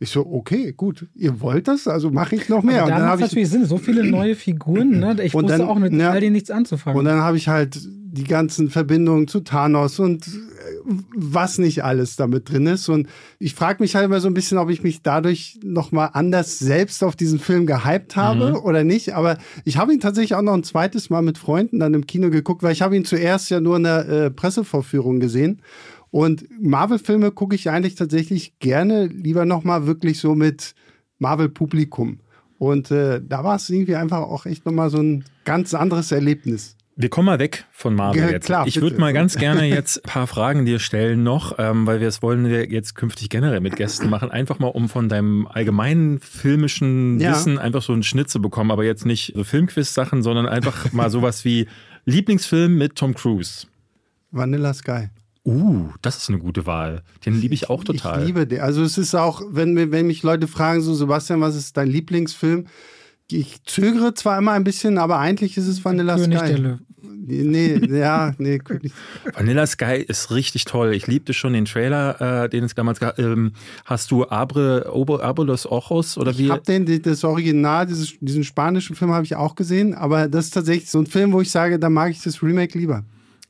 ich 0.01 0.09
so, 0.11 0.25
okay, 0.25 0.73
gut, 0.73 1.07
ihr 1.15 1.41
wollt 1.41 1.67
das, 1.67 1.87
also 1.87 2.09
mache 2.11 2.35
ich 2.35 2.47
noch 2.49 2.63
mehr. 2.63 2.83
Aber 2.83 2.85
Und 2.85 2.89
da 2.91 2.95
dann 2.97 3.01
macht 3.03 3.11
habe 3.11 3.21
ich, 3.21 3.27
natürlich 3.27 3.49
Sinn, 3.49 3.65
so 3.65 3.77
viele 3.77 4.03
neue 4.05 4.35
Figuren. 4.35 4.99
Ne? 4.99 5.17
Ich 5.23 5.33
wusste 5.33 5.49
dann- 5.57 5.61
auch 5.61 5.77
mit 5.77 5.93
ja. 5.93 6.11
all 6.11 6.19
denen 6.21 6.33
nichts 6.33 6.51
anzufangen. 6.51 6.97
und 6.99 7.05
dann 7.05 7.19
habe 7.21 7.37
ich 7.37 7.47
halt 7.49 7.77
die 8.11 8.23
ganzen 8.23 8.69
Verbindungen 8.69 9.27
zu 9.27 9.41
Thanos 9.41 9.99
und 9.99 10.25
äh, 10.27 10.31
was 10.85 11.57
nicht 11.57 11.83
alles 11.83 12.15
damit 12.15 12.49
drin 12.49 12.67
ist. 12.67 12.89
Und 12.89 13.07
ich 13.39 13.53
frage 13.53 13.81
mich 13.81 13.95
halt 13.95 14.05
immer 14.05 14.19
so 14.19 14.27
ein 14.27 14.33
bisschen, 14.33 14.57
ob 14.57 14.69
ich 14.69 14.83
mich 14.83 15.01
dadurch 15.01 15.59
nochmal 15.63 16.11
anders 16.13 16.59
selbst 16.59 17.03
auf 17.03 17.15
diesen 17.15 17.39
Film 17.39 17.65
gehypt 17.65 18.15
habe 18.15 18.61
oder 18.61 18.83
nicht. 18.83 19.15
Aber 19.15 19.37
ich 19.65 19.77
habe 19.77 19.93
ihn 19.93 19.99
tatsächlich 19.99 20.35
auch 20.35 20.41
noch 20.41 20.53
ein 20.53 20.63
zweites 20.63 21.09
Mal 21.09 21.21
mit 21.21 21.37
Freunden 21.37 21.79
dann 21.79 21.93
im 21.93 22.07
Kino 22.07 22.29
geguckt, 22.29 22.63
weil 22.63 22.73
ich 22.73 22.81
habe 22.81 22.95
ihn 22.95 23.05
zuerst 23.05 23.49
ja 23.49 23.59
nur 23.59 23.77
in 23.77 23.83
der 23.83 24.07
äh, 24.07 24.31
Pressevorführung 24.31 25.19
gesehen. 25.19 25.61
Und 26.11 26.45
Marvel-Filme 26.59 27.31
gucke 27.31 27.55
ich 27.55 27.69
eigentlich 27.69 27.95
tatsächlich 27.95 28.57
gerne 28.59 29.05
lieber 29.05 29.45
nochmal 29.45 29.85
wirklich 29.85 30.19
so 30.19 30.33
mit 30.33 30.73
Marvel-Publikum. 31.19 32.19
Und 32.57 32.91
äh, 32.91 33.21
da 33.25 33.43
war 33.43 33.55
es 33.55 33.69
irgendwie 33.69 33.95
einfach 33.95 34.19
auch 34.19 34.45
echt 34.45 34.65
nochmal 34.65 34.89
so 34.89 34.97
ein 34.97 35.23
ganz 35.45 35.73
anderes 35.73 36.11
Erlebnis. 36.11 36.75
Wir 37.01 37.07
kommen 37.09 37.27
mal 37.27 37.39
weg 37.39 37.63
von 37.71 37.95
Marvel 37.95 38.21
Ja, 38.21 38.29
jetzt. 38.29 38.47
klar, 38.47 38.67
ich 38.67 38.81
würde 38.81 38.97
mal 38.99 39.13
ganz 39.13 39.35
gerne 39.37 39.65
jetzt 39.65 40.03
ein 40.03 40.09
paar 40.09 40.27
Fragen 40.27 40.65
dir 40.65 40.79
stellen 40.79 41.23
noch, 41.23 41.57
ähm, 41.57 41.87
weil 41.87 42.01
wir 42.01 42.09
es 42.09 42.21
wollen 42.21 42.45
wir 42.45 42.69
jetzt 42.69 42.93
künftig 42.93 43.29
generell 43.29 43.61
mit 43.61 43.77
Gästen 43.77 44.09
machen. 44.09 44.31
Einfach 44.31 44.59
mal, 44.59 44.67
um 44.67 44.89
von 44.89 45.07
deinem 45.07 45.47
allgemeinen 45.47 46.19
filmischen 46.19 47.17
Ja. 47.21 47.31
Wissen 47.31 47.57
einfach 47.57 47.81
so 47.83 47.93
einen 47.93 48.03
Schnitt 48.03 48.29
zu 48.29 48.41
bekommen, 48.41 48.69
aber 48.69 48.83
jetzt 48.83 49.05
nicht 49.05 49.31
so 49.33 49.45
Filmquiz-Sachen, 49.45 50.23
sondern 50.23 50.45
einfach 50.45 50.91
mal 50.91 51.09
sowas 51.09 51.45
wie 51.45 51.67
Lieblingsfilm 52.03 52.77
mit 52.77 52.97
Tom 52.97 53.13
Cruise. 53.13 53.65
Vanilla 54.31 54.73
Sky. 54.73 55.07
Uh, 55.45 55.87
das 56.01 56.17
ist 56.17 56.27
eine 56.27 56.39
gute 56.39 56.65
Wahl. 56.65 57.03
Den 57.25 57.39
liebe 57.39 57.53
ich 57.53 57.69
auch 57.69 57.85
total. 57.85 58.19
Ich 58.19 58.27
liebe 58.27 58.45
den. 58.45 58.59
Also 58.59 58.83
es 58.83 58.97
ist 58.97 59.15
auch, 59.15 59.41
wenn, 59.49 59.77
wenn 59.93 60.05
mich 60.05 60.21
Leute 60.21 60.49
fragen, 60.49 60.81
so 60.81 60.93
Sebastian, 60.93 61.39
was 61.39 61.55
ist 61.55 61.77
dein 61.77 61.87
Lieblingsfilm? 61.87 62.67
Ich 63.31 63.63
zögere 63.63 64.13
zwar 64.15 64.37
immer 64.37 64.51
ein 64.51 64.63
bisschen, 64.65 64.97
aber 64.97 65.19
eigentlich 65.19 65.55
ist 65.55 65.67
es 65.67 65.85
Vanilla 65.85 66.15
König 66.17 66.39
Sky. 66.39 66.47
der 66.47 66.57
Löwen. 66.57 66.85
Nee, 67.15 67.79
ja, 67.89 68.33
nee, 68.37 68.59
König. 68.59 68.91
Vanilla 69.33 69.65
Sky 69.67 70.03
ist 70.07 70.31
richtig 70.31 70.65
toll. 70.65 70.93
Ich 70.93 71.07
liebte 71.07 71.33
schon 71.33 71.53
den 71.53 71.65
Trailer, 71.65 72.43
äh, 72.43 72.49
den 72.49 72.63
es 72.63 72.75
damals 72.75 72.99
gab. 72.99 73.17
Ähm, 73.19 73.53
hast 73.85 74.11
du 74.11 74.27
Abre, 74.27 74.89
Ober, 74.93 75.23
Abre 75.23 75.45
los 75.45 75.69
Ojos 75.69 76.17
oder 76.17 76.37
wie? 76.37 76.45
Ich 76.45 76.51
habe 76.51 76.63
den, 76.63 77.01
das 77.01 77.23
Original, 77.23 77.85
dieses, 77.85 78.13
diesen 78.19 78.43
spanischen 78.43 78.95
Film 78.95 79.11
habe 79.11 79.25
ich 79.25 79.35
auch 79.35 79.55
gesehen, 79.55 79.93
aber 79.93 80.27
das 80.27 80.45
ist 80.45 80.53
tatsächlich 80.53 80.89
so 80.89 80.99
ein 80.99 81.07
Film, 81.07 81.33
wo 81.33 81.41
ich 81.41 81.51
sage, 81.51 81.79
da 81.79 81.89
mag 81.89 82.11
ich 82.11 82.21
das 82.21 82.41
Remake 82.41 82.77
lieber. 82.77 83.03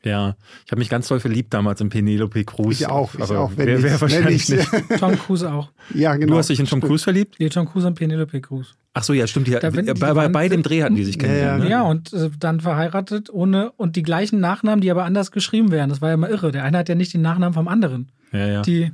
Ja, 0.03 0.35
ich 0.65 0.71
habe 0.71 0.79
mich 0.79 0.87
ganz 0.89 1.07
toll 1.09 1.19
verliebt 1.19 1.53
damals 1.53 1.81
in 1.81 1.89
Penelope 1.89 2.45
Cruz. 2.45 2.79
Ich 2.79 2.87
auch, 2.87 3.13
ich 3.15 3.21
aber 3.21 3.39
auch. 3.39 3.51
Wenn 3.57 3.67
wer, 3.67 3.77
ich- 3.77 3.83
wer 3.83 3.91
wenn 3.93 4.01
wahrscheinlich 4.01 4.49
ich- 4.49 4.55
nicht. 4.57 4.99
Tom 4.99 5.17
Cruise 5.19 5.51
auch. 5.51 5.71
Ja, 5.93 6.15
genau. 6.15 6.33
Du 6.33 6.37
hast 6.37 6.49
dich 6.49 6.59
in 6.59 6.65
Tom 6.67 6.79
Cruise 6.79 7.03
verliebt? 7.03 7.35
Die 7.39 7.49
Tom 7.49 7.67
Cruise 7.67 7.85
und 7.85 7.95
Penelope 7.95 8.39
Cruz. 8.39 8.75
Ach 8.93 9.03
so, 9.03 9.11
ja, 9.13 9.27
stimmt. 9.27 9.47
Die, 9.47 9.51
Da 9.51 9.69
bei, 9.69 9.81
die 9.81 9.93
bei, 9.93 10.15
waren- 10.15 10.31
bei 10.31 10.47
dem 10.47 10.63
Dreh 10.63 10.83
hatten 10.83 10.95
die 10.95 11.03
sich 11.03 11.17
Ja, 11.17 11.23
ja. 11.23 11.27
kennengelernt. 11.27 11.63
ne? 11.65 11.69
Ja, 11.69 11.81
und 11.83 12.13
äh, 12.13 12.29
dann 12.39 12.61
verheiratet 12.61 13.29
ohne 13.29 13.71
und 13.71 13.95
die 13.97 14.03
gleichen 14.03 14.39
Nachnamen, 14.39 14.79
die 14.81 14.89
aber 14.89 15.03
anders 15.03 15.31
geschrieben 15.31 15.71
werden. 15.71 15.89
Das 15.89 16.01
war 16.01 16.09
ja 16.09 16.13
immer 16.15 16.29
irre. 16.29 16.51
Der 16.53 16.63
eine 16.63 16.77
hat 16.77 16.87
ja 16.89 16.95
nicht 16.95 17.13
den 17.13 17.21
Nachnamen 17.21 17.53
vom 17.53 17.67
anderen. 17.67 18.09
ja, 18.31 18.47
ja. 18.47 18.61
Die, 18.61 18.91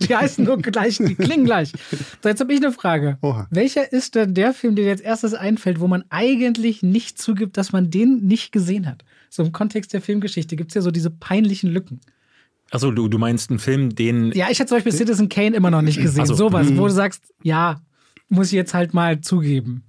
die 0.00 0.14
heißen 0.14 0.44
nur 0.44 0.58
gleich, 0.58 0.98
die 0.98 1.14
klingen 1.14 1.44
gleich. 1.44 1.72
So, 2.22 2.28
jetzt 2.28 2.40
habe 2.40 2.52
ich 2.52 2.62
eine 2.62 2.72
Frage. 2.72 3.18
Oha. 3.22 3.46
Welcher 3.50 3.92
ist 3.92 4.14
denn 4.14 4.34
der 4.34 4.54
Film, 4.54 4.76
der 4.76 4.84
dir 4.84 4.90
als 4.92 5.00
erstes 5.00 5.34
einfällt, 5.34 5.80
wo 5.80 5.86
man 5.86 6.04
eigentlich 6.10 6.82
nicht 6.82 7.20
zugibt, 7.20 7.56
dass 7.56 7.72
man 7.72 7.90
den 7.90 8.26
nicht 8.26 8.52
gesehen 8.52 8.86
hat? 8.86 9.04
So 9.30 9.42
im 9.42 9.52
Kontext 9.52 9.92
der 9.92 10.00
Filmgeschichte 10.00 10.56
gibt 10.56 10.70
es 10.70 10.74
ja 10.74 10.82
so 10.82 10.90
diese 10.90 11.10
peinlichen 11.10 11.70
Lücken. 11.70 12.00
Achso, 12.70 12.90
du, 12.90 13.08
du 13.08 13.18
meinst 13.18 13.50
einen 13.50 13.58
Film, 13.58 13.94
den. 13.94 14.32
Ja, 14.32 14.48
ich 14.50 14.58
habe 14.58 14.68
zum 14.68 14.76
Beispiel 14.76 14.92
Citizen 14.92 15.28
Kane 15.28 15.54
immer 15.54 15.70
noch 15.70 15.82
nicht 15.82 16.00
gesehen. 16.00 16.22
Ach 16.22 16.26
so. 16.26 16.34
Sowas, 16.34 16.76
wo 16.76 16.86
du 16.86 16.92
sagst, 16.92 17.32
ja, 17.42 17.80
muss 18.28 18.48
ich 18.48 18.52
jetzt 18.52 18.74
halt 18.74 18.94
mal 18.94 19.20
zugeben. 19.20 19.84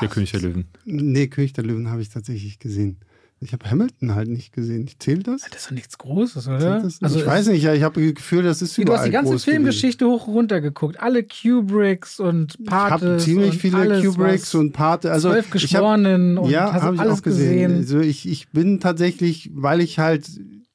Der 0.00 0.08
König 0.08 0.32
der 0.32 0.40
Löwen. 0.40 0.66
Nee, 0.84 1.28
König 1.28 1.52
der 1.52 1.64
Löwen 1.64 1.88
habe 1.88 2.02
ich 2.02 2.08
tatsächlich 2.08 2.58
gesehen. 2.58 2.98
Ich 3.44 3.52
habe 3.52 3.70
Hamilton 3.70 4.14
halt 4.14 4.28
nicht 4.28 4.54
gesehen. 4.54 4.88
Zählt 4.98 5.28
das? 5.28 5.42
Das 5.42 5.60
ist 5.60 5.66
doch 5.66 5.72
nichts 5.72 5.98
Großes, 5.98 6.48
oder? 6.48 6.82
Nicht? 6.82 7.02
ich 7.02 7.26
weiß 7.26 7.48
nicht, 7.48 7.62
ich 7.62 7.82
habe 7.82 8.02
das 8.02 8.14
Gefühl, 8.14 8.42
das 8.42 8.62
ist 8.62 8.78
Du 8.78 8.82
überall 8.82 9.00
hast 9.00 9.06
die 9.06 9.12
ganze 9.12 9.38
Filmgeschichte 9.38 10.06
hoch 10.06 10.26
und 10.26 10.34
runter 10.34 10.62
geguckt. 10.62 10.98
Alle 10.98 11.22
Kubricks 11.22 12.20
und 12.20 12.54
gewesen. 12.54 12.64
Ich 12.66 12.72
habe 12.72 13.16
ziemlich 13.18 13.58
viele 13.58 13.76
alles, 13.76 14.04
Kubricks 14.04 14.54
und 14.54 14.72
Pate. 14.72 15.12
Also 15.12 15.28
zwölf 15.30 15.44
ich 15.46 15.52
hab, 15.52 15.60
Geschworenen 15.60 16.38
und 16.38 16.50
ja, 16.50 16.72
habe 16.72 16.94
ich 16.94 17.00
alles 17.02 17.18
auch 17.18 17.22
gesehen. 17.22 17.68
gesehen. 17.68 17.76
Also 17.76 18.00
ich, 18.00 18.26
ich 18.26 18.48
bin 18.48 18.80
tatsächlich, 18.80 19.50
weil 19.52 19.82
ich 19.82 19.98
halt 19.98 20.26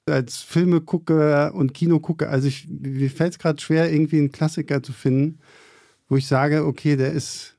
als 0.06 0.38
Filme 0.38 0.82
gucke 0.82 1.52
und 1.54 1.74
Kino 1.74 2.00
gucke, 2.00 2.30
also 2.30 2.48
ich, 2.48 2.68
mir 2.70 3.10
fällt 3.10 3.34
es 3.34 3.40
gerade 3.40 3.60
schwer, 3.60 3.92
irgendwie 3.92 4.18
einen 4.18 4.32
Klassiker 4.32 4.84
zu 4.84 4.94
finden, 4.94 5.40
wo 6.08 6.18
ich 6.18 6.28
sage, 6.28 6.66
okay, 6.66 6.96
der 6.96 7.14
ist 7.14 7.56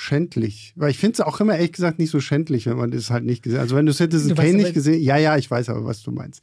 schändlich. 0.00 0.72
Weil 0.76 0.90
ich 0.90 0.98
finde 0.98 1.14
es 1.14 1.20
auch 1.20 1.40
immer 1.40 1.54
ehrlich 1.56 1.72
gesagt 1.72 1.98
nicht 1.98 2.10
so 2.10 2.20
schändlich, 2.20 2.66
wenn 2.66 2.76
man 2.76 2.90
das 2.92 3.10
halt 3.10 3.24
nicht 3.24 3.42
gesehen 3.42 3.58
hat. 3.58 3.64
Also 3.64 3.76
wenn 3.76 3.84
du 3.86 3.92
Citizen 3.92 4.28
Du 4.28 4.36
weißt 4.38 4.50
Kane 4.50 4.62
nicht 4.62 4.74
gesehen 4.74 5.02
ja, 5.02 5.16
ja, 5.16 5.36
ich 5.36 5.50
weiß 5.50 5.68
aber, 5.70 5.84
was 5.84 6.02
du 6.02 6.12
meinst. 6.12 6.42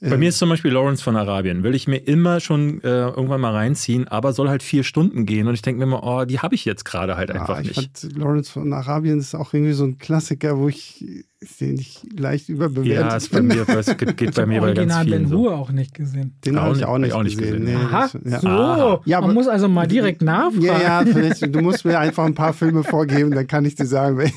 Bei 0.00 0.16
mir 0.16 0.28
ist 0.28 0.38
zum 0.38 0.48
Beispiel 0.48 0.70
Lawrence 0.70 1.02
von 1.02 1.16
Arabien. 1.16 1.64
Will 1.64 1.74
ich 1.74 1.88
mir 1.88 1.96
immer 1.96 2.38
schon 2.38 2.80
äh, 2.84 2.86
irgendwann 2.88 3.40
mal 3.40 3.52
reinziehen, 3.52 4.06
aber 4.06 4.32
soll 4.32 4.48
halt 4.48 4.62
vier 4.62 4.84
Stunden 4.84 5.26
gehen. 5.26 5.48
Und 5.48 5.54
ich 5.54 5.62
denke 5.62 5.78
mir 5.78 5.84
immer, 5.84 6.04
oh, 6.04 6.24
die 6.24 6.38
habe 6.38 6.54
ich 6.54 6.64
jetzt 6.64 6.84
gerade 6.84 7.16
halt 7.16 7.30
einfach 7.32 7.56
Ah, 7.56 7.60
ich 7.60 7.76
nicht. 7.76 7.98
fand 7.98 8.16
Lawrence 8.16 8.50
von 8.50 8.72
Arabien 8.72 9.18
ist 9.18 9.34
auch 9.34 9.54
irgendwie 9.54 9.72
so 9.72 9.84
ein 9.84 9.98
Klassiker, 9.98 10.58
wo 10.58 10.68
ich 10.68 11.04
den 11.60 11.78
ich 11.78 12.00
leicht 12.16 12.48
überbewertet 12.48 13.10
Ja, 13.10 13.16
ist 13.16 13.30
bei 13.30 13.42
mir, 13.42 13.68
es 13.68 13.86
geht, 13.96 14.16
geht 14.16 14.34
bei 14.34 14.44
mir 14.44 14.60
bei 14.60 14.72
ganz 14.74 14.96
vielen 14.98 15.22
Ben 15.22 15.28
so. 15.28 15.38
Hur 15.38 15.56
auch 15.56 15.70
nicht 15.70 15.94
gesehen. 15.94 16.34
Den 16.44 16.58
Auch 16.58 16.62
habe 16.62 16.72
ich 16.72 16.78
nicht- 16.78 16.86
auch 16.88 16.98
nicht, 16.98 17.12
auch 17.12 17.22
nicht 17.22 17.38
gesehen. 17.38 17.60
gesehen. 17.60 17.78
Nee, 17.78 17.84
Aha, 17.86 18.10
das- 18.12 18.32
ja. 18.32 18.40
so. 18.40 19.02
Ja, 19.04 19.20
Man 19.20 19.24
aber- 19.30 19.34
muss 19.34 19.46
also 19.46 19.68
mal 19.68 19.86
direkt 19.86 20.20
nachfragen. 20.22 20.62
Ja, 20.62 20.80
ja, 20.80 21.04
vielleicht, 21.06 21.54
du 21.54 21.60
musst 21.60 21.84
mir 21.84 21.98
einfach 21.98 22.24
ein 22.24 22.34
paar 22.34 22.52
Filme 22.52 22.82
vorgeben, 22.82 23.30
dann 23.30 23.46
kann 23.46 23.64
ich 23.64 23.76
dir 23.76 23.86
sagen. 23.86 24.18
welche- 24.18 24.34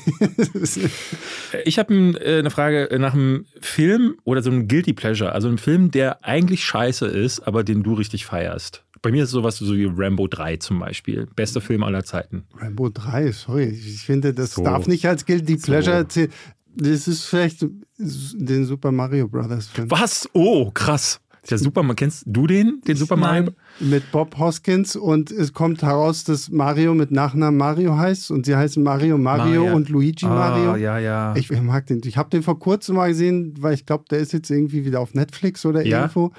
Ich 1.64 1.78
habe 1.78 1.92
äh, 1.94 2.38
eine 2.38 2.50
Frage 2.50 2.88
nach 2.98 3.14
einem 3.14 3.46
Film 3.60 4.14
oder 4.24 4.42
so 4.42 4.50
einem 4.50 4.68
Guilty 4.68 4.92
Pleasure, 4.92 5.32
also 5.32 5.48
einem 5.48 5.58
Film, 5.58 5.90
der 5.90 6.24
eigentlich 6.24 6.64
scheiße 6.64 7.06
ist, 7.06 7.40
aber 7.40 7.64
den 7.64 7.82
du 7.82 7.94
richtig 7.94 8.26
feierst. 8.26 8.84
Bei 9.02 9.10
mir 9.10 9.24
ist 9.24 9.30
es 9.30 9.32
sowas 9.32 9.58
so 9.58 9.74
wie 9.74 9.90
Rambo 9.92 10.28
3 10.28 10.58
zum 10.58 10.78
Beispiel. 10.78 11.26
Bester 11.34 11.60
Film 11.60 11.82
aller 11.82 12.04
Zeiten. 12.04 12.44
Rambo 12.56 12.88
3, 12.88 13.32
sorry. 13.32 13.64
Ich 13.64 14.02
finde, 14.02 14.32
das 14.32 14.52
So. 14.54 14.62
darf 14.62 14.86
nicht 14.86 15.04
als 15.06 15.26
Guilty 15.26 15.58
So. 15.58 15.66
Pleasure 15.66 16.06
zählen. 16.06 16.30
Das 16.76 17.08
ist 17.08 17.24
vielleicht 17.24 17.66
den 17.98 18.64
Super 18.64 18.92
Mario 18.92 19.28
Brothers 19.28 19.66
Film. 19.68 19.90
Was? 19.90 20.28
Oh, 20.32 20.70
krass. 20.72 21.20
Der 21.50 21.58
Superman, 21.58 21.96
kennst 21.96 22.22
du 22.24 22.46
den? 22.46 22.80
Den 22.86 22.96
Super 22.96 23.16
Mario? 23.16 23.42
Nein. 23.80 23.90
Mit 23.90 24.12
Bob 24.12 24.38
Hoskins 24.38 24.94
und 24.94 25.32
es 25.32 25.52
kommt 25.52 25.82
heraus, 25.82 26.22
dass 26.22 26.50
Mario 26.50 26.94
mit 26.94 27.10
Nachnamen 27.10 27.58
Mario 27.58 27.96
heißt 27.96 28.30
und 28.30 28.46
sie 28.46 28.54
heißen 28.54 28.80
Mario 28.80 29.18
Mario 29.18 29.62
Mario. 29.64 29.74
und 29.76 29.88
Luigi 29.88 30.24
Mario. 30.24 30.72
Ah, 30.72 30.76
ja, 30.76 30.98
ja. 31.00 31.34
Ich 31.34 31.50
mag 31.50 31.86
den. 31.86 32.00
Ich 32.04 32.16
habe 32.16 32.30
den 32.30 32.44
vor 32.44 32.60
kurzem 32.60 32.94
mal 32.94 33.08
gesehen, 33.08 33.54
weil 33.58 33.74
ich 33.74 33.86
glaube, 33.86 34.04
der 34.08 34.20
ist 34.20 34.32
jetzt 34.32 34.50
irgendwie 34.50 34.84
wieder 34.84 35.00
auf 35.00 35.14
Netflix 35.14 35.66
oder 35.66 35.84
Ja. 35.84 36.02
irgendwo. 36.02 36.30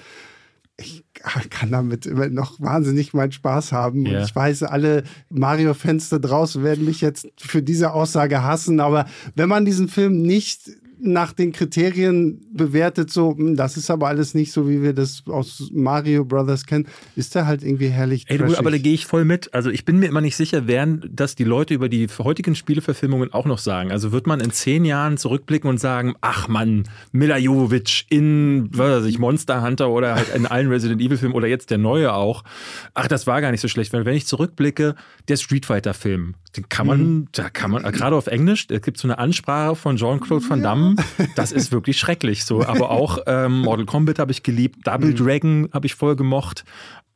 Ich 1.40 1.50
kann 1.50 1.72
damit 1.72 2.06
immer 2.06 2.28
noch 2.28 2.60
wahnsinnig 2.60 3.14
meinen 3.14 3.32
Spaß 3.32 3.72
haben. 3.72 4.06
Ja. 4.06 4.20
Und 4.20 4.26
ich 4.26 4.36
weiß, 4.36 4.64
alle 4.64 5.04
Mario-Fans 5.30 6.10
da 6.10 6.20
draußen 6.20 6.64
werden 6.64 6.86
mich 6.86 7.02
jetzt 7.02 7.28
für 7.38 7.62
diese 7.64 7.94
Aussage 7.94 8.44
hassen, 8.44 8.80
aber 8.80 9.06
wenn 9.36 9.48
man 9.48 9.66
diesen 9.66 9.88
Film 9.88 10.22
nicht 10.22 10.70
nach 11.06 11.34
den 11.34 11.52
Kriterien 11.52 12.42
bewertet, 12.54 13.12
so, 13.12 13.36
hm, 13.38 13.56
das 13.56 13.76
ist 13.78 13.92
aber 13.92 14.08
alles 14.08 14.34
nicht 14.34 14.52
so, 14.52 14.70
wie 14.70 14.82
wir 14.82 14.94
das 14.94 15.24
aus 15.28 15.70
Mario 15.74 16.24
Brothers 16.24 16.66
kennen, 16.66 16.88
ist 17.16 17.36
der 17.36 17.46
halt 17.46 17.64
irgendwie 17.64 17.90
herrlich. 17.90 18.26
Ey, 18.30 18.38
du, 18.38 18.58
aber 18.58 18.72
da 18.72 18.78
gehe 18.78 18.94
ich 18.94 19.06
voll 19.06 19.26
mit. 19.26 19.54
Also 19.54 19.70
ich 19.70 19.84
bin 19.86 20.00
mir 20.00 20.08
immer 20.08 20.22
nicht 20.22 20.36
sicher, 20.38 20.66
werden 20.68 21.10
das 21.12 21.36
die 21.36 21.44
Leute 21.44 21.74
über 21.74 21.90
die 21.90 22.08
heutigen 22.20 22.56
Spieleverfilmungen 22.56 23.34
auch 23.34 23.46
noch 23.46 23.58
sagen. 23.58 23.92
Also 23.92 24.12
wird 24.12 24.28
man 24.28 24.40
in 24.40 24.52
zehn 24.52 24.86
Jahren 24.86 25.18
zurückblicken 25.18 25.70
und 25.70 25.78
sagen, 25.80 26.16
ach 26.22 26.48
Mann, 26.48 26.84
Mila 27.12 27.38
Jovovich 27.38 28.06
in, 28.10 28.70
was 28.72 29.02
weiß 29.02 29.06
ich, 29.06 29.20
Monster 29.20 29.62
Hunter 29.62 29.90
oder 29.90 30.16
halt 30.16 30.34
in 30.34 30.46
allen 30.46 30.70
Resident 30.70 31.02
Evil 31.02 31.18
Filmen 31.18 31.36
oder 31.36 31.48
jetzt 31.48 31.70
der 31.70 31.78
neue 31.78 32.14
auch. 32.14 32.44
Ach, 32.94 33.08
das 33.08 33.28
war 33.28 33.42
gar 33.42 33.52
nicht 33.52 33.62
so 33.62 33.68
schlecht. 33.68 33.92
Weil 33.94 34.06
wenn 34.06 34.16
ich 34.16 34.26
zurückblicke, 34.26 34.96
der 35.28 35.38
Street 35.38 35.66
Fighter 35.66 35.94
Film, 35.94 36.36
den 36.56 36.70
kann 36.70 36.88
man, 36.88 37.00
Mhm. 37.02 37.28
da 37.32 37.50
kann 37.50 37.72
man, 37.72 37.84
gerade 37.92 38.16
auf 38.16 38.28
Englisch, 38.28 38.68
es 38.70 38.82
gibt 38.82 38.98
so 38.98 39.08
eine 39.08 39.18
Ansprache 39.18 39.76
von 39.76 39.98
Jean-Claude 39.98 40.48
Van 40.48 40.62
Damme, 40.62 40.93
das 41.36 41.52
ist 41.52 41.72
wirklich 41.72 41.98
schrecklich 41.98 42.46
so. 42.46 42.66
Aber 42.66 42.92
auch 42.92 43.20
ähm, 43.28 43.62
Mortal 43.62 43.86
Kombat 43.86 44.20
habe 44.20 44.32
ich 44.32 44.44
geliebt, 44.44 44.86
Double 44.88 45.12
Mhm. 45.12 45.16
Dragon 45.16 45.70
habe 45.74 45.86
ich 45.86 45.96
voll 45.96 46.16
gemocht. 46.16 46.64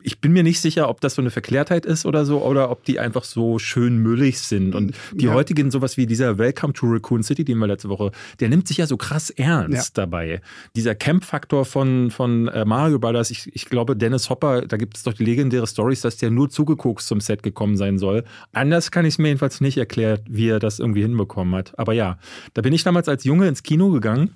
Ich 0.00 0.20
bin 0.20 0.32
mir 0.32 0.44
nicht 0.44 0.60
sicher, 0.60 0.88
ob 0.88 1.00
das 1.00 1.16
so 1.16 1.22
eine 1.22 1.30
Verklärtheit 1.30 1.84
ist 1.84 2.06
oder 2.06 2.24
so, 2.24 2.40
oder 2.44 2.70
ob 2.70 2.84
die 2.84 3.00
einfach 3.00 3.24
so 3.24 3.58
schön 3.58 3.98
müllig 3.98 4.38
sind. 4.38 4.76
Und 4.76 4.94
die 5.12 5.24
Ja. 5.26 5.32
heutigen, 5.32 5.72
sowas 5.72 5.96
wie 5.96 6.06
dieser 6.06 6.38
Welcome 6.38 6.72
to 6.72 6.86
Raccoon 6.86 7.24
City, 7.24 7.44
den 7.44 7.58
wir 7.58 7.66
letzte 7.66 7.88
Woche, 7.88 8.12
der 8.38 8.48
nimmt 8.48 8.68
sich 8.68 8.76
ja 8.76 8.86
so 8.86 8.96
krass 8.96 9.30
ernst 9.30 9.98
dabei. 9.98 10.40
Dieser 10.76 10.94
Camp-Faktor 10.94 11.64
von, 11.64 12.10
von 12.12 12.46
äh, 12.48 12.64
Mario 12.64 13.00
Brothers, 13.00 13.30
ich, 13.32 13.50
ich 13.54 13.64
glaube, 13.66 13.96
Dennis 13.96 14.30
Hopper, 14.30 14.62
da 14.62 14.76
gibt 14.76 14.96
es 14.96 15.02
doch 15.02 15.14
die 15.14 15.24
legendäre 15.24 15.66
Stories, 15.66 16.02
dass 16.02 16.16
der 16.16 16.30
nur 16.30 16.48
zugekokst 16.48 17.08
zum 17.08 17.20
Set 17.20 17.42
gekommen 17.42 17.76
sein 17.76 17.98
soll. 17.98 18.22
Anders 18.52 18.92
kann 18.92 19.04
ich 19.04 19.14
es 19.14 19.18
mir 19.18 19.28
jedenfalls 19.28 19.60
nicht 19.60 19.78
erklären, 19.78 20.20
wie 20.28 20.48
er 20.48 20.60
das 20.60 20.78
irgendwie 20.78 21.02
hinbekommen 21.02 21.54
hat. 21.56 21.76
Aber 21.76 21.92
ja, 21.92 22.18
da 22.54 22.62
bin 22.62 22.72
ich 22.72 22.84
damals 22.84 23.08
als 23.08 23.24
Junge 23.24 23.48
ins 23.48 23.64
Kino 23.64 23.90
gegangen 23.90 24.30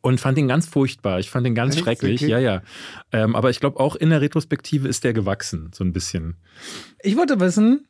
und 0.00 0.20
fand 0.20 0.38
ihn 0.38 0.48
ganz 0.48 0.66
furchtbar. 0.66 1.18
Ich 1.20 1.30
fand 1.30 1.46
ihn 1.46 1.54
ganz 1.54 1.74
Echt? 1.74 1.84
schrecklich. 1.84 2.22
Okay. 2.22 2.30
Ja, 2.30 2.38
ja. 2.38 2.62
Ähm, 3.12 3.34
aber 3.34 3.50
ich 3.50 3.60
glaube, 3.60 3.80
auch 3.80 3.96
in 3.96 4.10
der 4.10 4.20
Retrospektive 4.20 4.88
ist 4.88 5.04
der 5.04 5.12
gewachsen, 5.12 5.70
so 5.72 5.84
ein 5.84 5.92
bisschen. 5.92 6.36
Ich 7.02 7.16
wollte 7.16 7.40
wissen, 7.40 7.86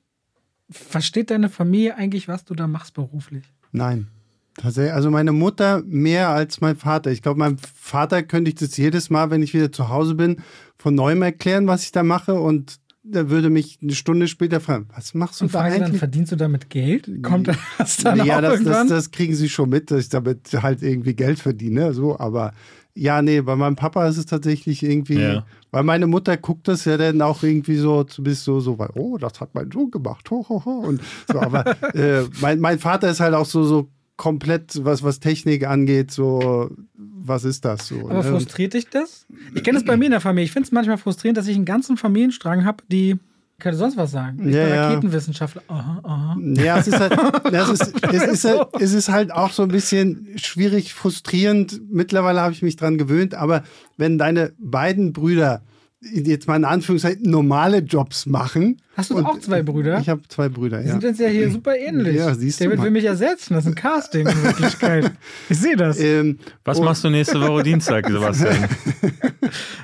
versteht 0.70 1.30
deine 1.30 1.48
Familie 1.48 1.96
eigentlich, 1.96 2.28
was 2.28 2.44
du 2.44 2.54
da 2.54 2.66
machst 2.66 2.94
beruflich? 2.94 3.44
Nein. 3.72 4.08
Tatsächlich, 4.56 4.92
also 4.92 5.10
meine 5.10 5.32
Mutter 5.32 5.82
mehr 5.84 6.28
als 6.28 6.60
mein 6.60 6.76
Vater. 6.76 7.10
Ich 7.10 7.22
glaube, 7.22 7.40
meinem 7.40 7.58
Vater 7.58 8.22
könnte 8.22 8.50
ich 8.50 8.54
das 8.54 8.76
jedes 8.76 9.10
Mal, 9.10 9.30
wenn 9.30 9.42
ich 9.42 9.52
wieder 9.52 9.72
zu 9.72 9.88
Hause 9.88 10.14
bin, 10.14 10.42
von 10.78 10.94
neuem 10.94 11.22
erklären, 11.22 11.66
was 11.66 11.82
ich 11.82 11.90
da 11.90 12.04
mache 12.04 12.34
und 12.34 12.78
der 13.04 13.28
würde 13.28 13.50
mich 13.50 13.78
eine 13.82 13.92
Stunde 13.94 14.26
später 14.28 14.60
fragen, 14.60 14.88
was 14.94 15.12
machst 15.14 15.40
du 15.40 15.44
Und 15.44 15.54
da 15.54 15.68
dann, 15.68 15.82
eigentlich? 15.82 15.98
verdienst 15.98 16.32
du 16.32 16.36
damit 16.36 16.70
Geld? 16.70 17.08
Kommt 17.22 17.48
das 17.78 17.98
dann 17.98 18.16
ja, 18.24 18.38
auch 18.38 18.40
das, 18.40 18.50
das, 18.50 18.60
irgendwann? 18.60 18.88
das 18.88 19.10
kriegen 19.10 19.34
sie 19.34 19.48
schon 19.50 19.68
mit, 19.68 19.90
dass 19.90 20.00
ich 20.00 20.08
damit 20.08 20.50
halt 20.62 20.82
irgendwie 20.82 21.14
Geld 21.14 21.38
verdiene, 21.38 21.92
so, 21.92 22.18
aber 22.18 22.52
ja, 22.96 23.20
nee, 23.22 23.40
bei 23.40 23.56
meinem 23.56 23.74
Papa 23.76 24.06
ist 24.06 24.16
es 24.18 24.26
tatsächlich 24.26 24.82
irgendwie, 24.82 25.18
Ja. 25.20 25.44
weil 25.72 25.82
meine 25.82 26.06
Mutter 26.06 26.36
guckt 26.36 26.66
das 26.68 26.84
ja 26.84 26.96
dann 26.96 27.20
auch 27.22 27.42
irgendwie 27.42 27.76
so, 27.76 28.06
bis 28.18 28.44
so, 28.44 28.60
so, 28.60 28.78
weil, 28.78 28.90
oh, 28.94 29.18
das 29.18 29.40
hat 29.40 29.54
mein 29.54 29.70
Sohn 29.70 29.90
gemacht, 29.90 30.30
ho, 30.30 30.46
ho, 30.48 30.64
ho, 30.64 30.70
und 30.70 31.00
so, 31.30 31.40
aber 31.40 31.64
äh, 31.94 32.22
mein, 32.40 32.60
mein 32.60 32.78
Vater 32.78 33.10
ist 33.10 33.20
halt 33.20 33.34
auch 33.34 33.46
so, 33.46 33.64
so 33.64 33.88
komplett, 34.16 34.85
was, 34.85 35.03
was 35.03 35.20
Technik 35.20 35.66
angeht, 35.66 36.11
so, 36.11 36.70
was 36.94 37.44
ist 37.44 37.64
das 37.64 37.88
so? 37.88 38.09
Aber 38.09 38.22
ne? 38.22 38.22
frustriert 38.22 38.74
dich 38.74 38.88
das? 38.88 39.27
Ich 39.55 39.64
kenne 39.64 39.79
das 39.79 39.85
bei 39.85 39.96
mir 39.96 40.07
in 40.07 40.11
der 40.12 40.20
Familie. 40.20 40.44
Ich 40.44 40.53
finde 40.53 40.66
es 40.66 40.72
manchmal 40.72 40.98
frustrierend, 40.98 41.37
dass 41.37 41.48
ich 41.48 41.57
einen 41.57 41.64
ganzen 41.64 41.96
Familienstrang 41.96 42.64
habe, 42.64 42.85
die 42.90 43.16
könnte 43.59 43.79
sonst 43.79 43.96
was 43.96 44.11
sagen. 44.11 44.48
Ich 44.48 44.55
Ja, 44.55 44.64
bin. 44.66 44.74
Raketenwissenschaftler. 44.74 45.62
Aha, 45.68 46.00
aha. 46.03 46.37
Ja, 46.40 46.79
es 46.79 46.88
ist 46.88 46.98
halt, 46.98 47.12
das 47.53 47.70
ist, 47.70 47.94
es, 48.12 48.22
ist 48.27 48.44
halt, 48.44 48.68
es 48.81 48.92
ist 48.92 49.09
halt 49.09 49.33
auch 49.33 49.50
so 49.53 49.62
ein 49.62 49.68
bisschen 49.68 50.29
schwierig, 50.37 50.92
frustrierend. 50.92 51.81
Mittlerweile 51.90 52.40
habe 52.40 52.53
ich 52.53 52.62
mich 52.62 52.77
dran 52.77 52.98
gewöhnt, 52.98 53.35
aber 53.35 53.64
wenn 53.96 54.18
deine 54.18 54.53
beiden 54.59 55.12
Brüder 55.12 55.62
jetzt 56.12 56.46
mal 56.48 56.56
in 56.56 56.64
Anführungszeichen 56.64 57.28
normale 57.30 57.78
Jobs 57.78 58.26
machen. 58.26 58.80
Hast 58.96 59.10
du 59.10 59.16
und 59.16 59.24
auch 59.26 59.38
zwei 59.40 59.62
Brüder? 59.62 59.98
Ich 60.00 60.08
habe 60.08 60.22
zwei 60.28 60.48
Brüder, 60.48 60.80
Die 60.80 60.86
ja. 60.86 60.92
sind 60.92 61.04
uns 61.04 61.18
ja 61.18 61.28
hier 61.28 61.50
super 61.50 61.76
ähnlich. 61.76 62.16
Ja, 62.16 62.34
siehst 62.34 62.60
du 62.60 62.64
David 62.64 62.78
mal. 62.78 62.84
will 62.84 62.90
mich 62.92 63.04
ersetzen. 63.04 63.54
Das 63.54 63.64
ist 63.64 63.70
ein 63.70 63.74
Casting 63.74 64.26
in 64.26 64.42
Wirklichkeit. 64.44 65.10
Ich 65.48 65.58
sehe 65.58 65.76
das. 65.76 65.98
Ähm, 66.00 66.38
Was 66.64 66.80
machst 66.80 67.04
du 67.04 67.10
nächste 67.10 67.40
Woche 67.40 67.62
Dienstag, 67.62 68.06
Sebastian? 68.10 68.68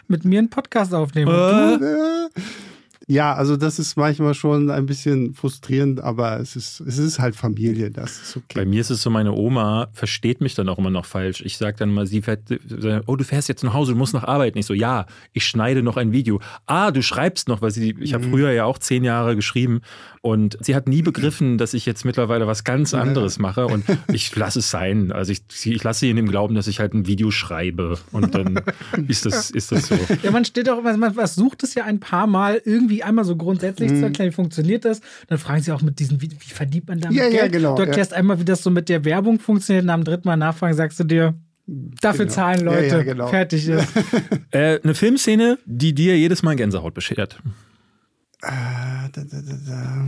Mit 0.09 0.25
mir 0.25 0.39
einen 0.39 0.51
Podcast 0.51 0.95
aufnehmen. 0.95 1.31
Äh? 1.33 1.73
Und 1.75 1.81
du? 1.81 2.29
Äh, 3.11 3.15
Ja, 3.15 3.35
also 3.35 3.57
das 3.57 3.79
ist 3.79 3.97
manchmal 3.97 4.35
schon 4.35 4.71
ein 4.71 4.87
bisschen 4.87 5.35
frustrierend, 5.35 6.01
aber 6.01 6.39
es 6.41 6.57
ist, 6.57 6.81
es 6.81 6.99
ist 6.99 7.19
halt 7.19 7.35
Familie, 7.37 7.91
das 7.91 8.13
ist 8.23 8.35
Bei 8.55 8.61
okay. 8.61 8.69
mir 8.71 8.81
ist 8.81 8.91
es 8.91 9.03
so, 9.03 9.11
meine 9.11 9.33
Oma 9.33 9.89
versteht 9.93 10.41
mich 10.41 10.55
dann 10.55 10.69
auch 10.69 10.79
immer 10.79 10.91
noch 10.91 11.05
falsch. 11.07 11.43
Ich 11.45 11.57
sage 11.59 11.77
dann 11.79 11.93
mal, 11.93 12.07
sie 12.07 12.23
fährt, 12.23 12.43
oh, 13.07 13.17
du 13.17 13.25
fährst 13.25 13.49
jetzt 13.49 13.65
nach 13.65 13.75
Hause, 13.75 13.93
du 13.93 13.99
musst 13.99 14.15
noch 14.15 14.25
arbeiten. 14.25 14.59
Ich 14.59 14.67
so, 14.67 14.75
ja, 14.75 15.07
ich 15.33 15.45
schneide 15.45 15.83
noch 15.83 15.97
ein 15.97 16.13
Video. 16.13 16.41
Ah, 16.67 16.91
du 16.91 17.03
schreibst 17.03 17.49
noch, 17.49 17.63
weil 17.63 17.71
sie, 17.73 17.97
ich 18.01 18.15
habe 18.15 18.25
Mhm. 18.27 18.31
früher 18.31 18.53
ja 18.53 18.65
auch 18.65 18.79
zehn 18.79 19.03
Jahre 19.05 19.35
geschrieben 19.37 19.81
und 20.23 20.57
sie 20.61 20.75
hat 20.75 20.87
nie 20.89 21.03
begriffen, 21.03 21.59
dass 21.59 21.75
ich 21.75 21.87
jetzt 21.87 22.05
mittlerweile 22.05 22.47
was 22.47 22.65
ganz 22.65 22.95
anderes 22.95 23.39
mache 23.39 23.67
und 23.67 23.85
ich 24.13 24.35
lasse 24.37 24.59
es 24.61 24.71
sein. 24.71 25.11
Also 25.13 25.33
ich, 25.33 25.43
ich 25.65 25.83
lasse 25.83 26.01
sie 26.01 26.11
in 26.11 26.17
dem 26.17 26.29
Glauben, 26.29 26.55
dass 26.55 26.67
ich 26.69 26.79
halt 26.81 26.95
ein 26.95 27.07
Video 27.07 27.31
schreibe 27.31 27.99
und 28.13 28.35
dann 28.35 28.61
ist 29.09 29.27
das, 29.27 29.51
ist 29.51 29.73
das 29.73 29.87
so. 29.89 29.99
Ja, 30.23 30.31
man 30.31 30.45
steht 30.45 30.69
auch, 30.69 30.83
man 30.83 31.01
man 31.01 31.15
versucht 31.15 31.63
es 31.63 31.75
ja 31.75 31.85
ein 31.85 31.99
paar 32.01 32.27
Mal 32.27 32.61
irgendwie 32.65 33.00
einmal 33.05 33.25
so 33.25 33.37
grundsätzlich 33.37 33.91
Mhm. 33.93 33.97
zu 33.97 34.03
erklären, 34.05 34.31
wie 34.31 34.35
funktioniert 34.35 34.85
das. 34.85 35.01
Dann 35.29 35.39
fragen 35.39 35.63
sie 35.63 35.73
auch 35.73 35.83
mit 35.83 35.99
diesen, 35.99 36.21
wie, 36.23 36.31
wie 36.31 36.51
verdient 36.53 36.89
man 36.89 37.01
damit 37.01 37.19
Ja, 37.19 37.25
ja, 37.27 37.43
Geld? 37.43 37.53
genau, 37.53 37.77
Du 37.77 37.83
erklärst 37.83 38.13
einmal, 38.15 38.39
wie 38.41 38.45
das 38.45 38.63
so 38.63 38.71
mit 38.71 38.89
der 38.89 39.05
Werbung 39.05 39.39
funktioniert 39.41 39.85
und 39.85 39.91
am 39.91 40.05
dritten 40.05 40.29
Mal 40.29 40.37
nachfragen 40.37 40.75
sagst 40.75 40.99
du 41.01 41.05
dir, 41.05 41.35
dafür 41.67 42.25
Genau. 42.27 42.35
zahlen 42.35 42.61
Ja, 42.61 42.65
Leute. 42.73 42.87
ja, 42.97 43.03
genau. 43.03 43.27
Fertig 43.29 43.69
ist. 43.69 43.89
Äh, 44.53 44.81
eine 44.83 44.95
Filmszene, 44.95 45.59
die 45.67 45.95
dir 45.95 46.19
jedes 46.19 46.43
Mal 46.43 46.57
Gänsehaut 46.57 46.93
beschert. 46.95 47.39
Ah, 48.43 49.09
da, 49.13 49.23
da, 49.23 49.41
da, 49.43 49.55
da. 49.67 50.05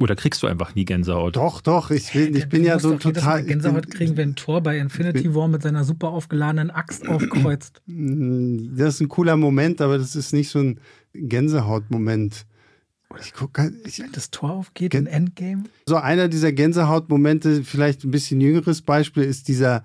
Oder 0.00 0.16
kriegst 0.16 0.42
du 0.42 0.46
einfach 0.46 0.74
nie 0.74 0.86
Gänsehaut? 0.86 1.36
Doch, 1.36 1.60
doch, 1.60 1.90
ich 1.90 2.10
bin, 2.12 2.34
ich 2.34 2.48
bin 2.48 2.62
Du 2.62 2.68
ja 2.68 2.78
so 2.78 2.96
total. 2.96 3.44
Gänsehaut 3.44 3.82
bin- 3.82 3.90
kriegen, 3.90 4.16
wenn 4.16 4.34
Thor 4.34 4.62
bei 4.62 4.78
Infinity 4.78 5.34
War 5.34 5.46
mit 5.46 5.62
seiner 5.62 5.84
super 5.84 6.08
aufgeladenen 6.08 6.70
Axt 6.70 7.06
aufkreuzt. 7.06 7.82
Mm, 7.86 8.76
Das 8.76 8.94
ist 8.94 9.00
ein 9.02 9.08
cooler 9.08 9.36
Moment, 9.36 9.80
aber 9.82 9.98
das 9.98 10.16
ist 10.16 10.32
nicht 10.32 10.48
so 10.48 10.58
ein 10.60 10.80
Gänsehautmoment. 11.12 12.46
Ich 13.20 13.32
guck, 13.34 13.58
ich, 13.84 13.98
Wenn 13.98 14.12
das 14.12 14.30
Tor 14.30 14.52
aufgeht 14.52 14.92
Gen- 14.92 15.06
in 15.06 15.12
Endgame. 15.12 15.64
so 15.86 15.96
einer 15.96 16.28
dieser 16.28 16.52
Gänsehautmomente, 16.52 17.62
vielleicht 17.64 18.04
ein 18.04 18.10
bisschen 18.10 18.40
jüngeres 18.40 18.82
Beispiel, 18.82 19.24
ist 19.24 19.48
dieser 19.48 19.84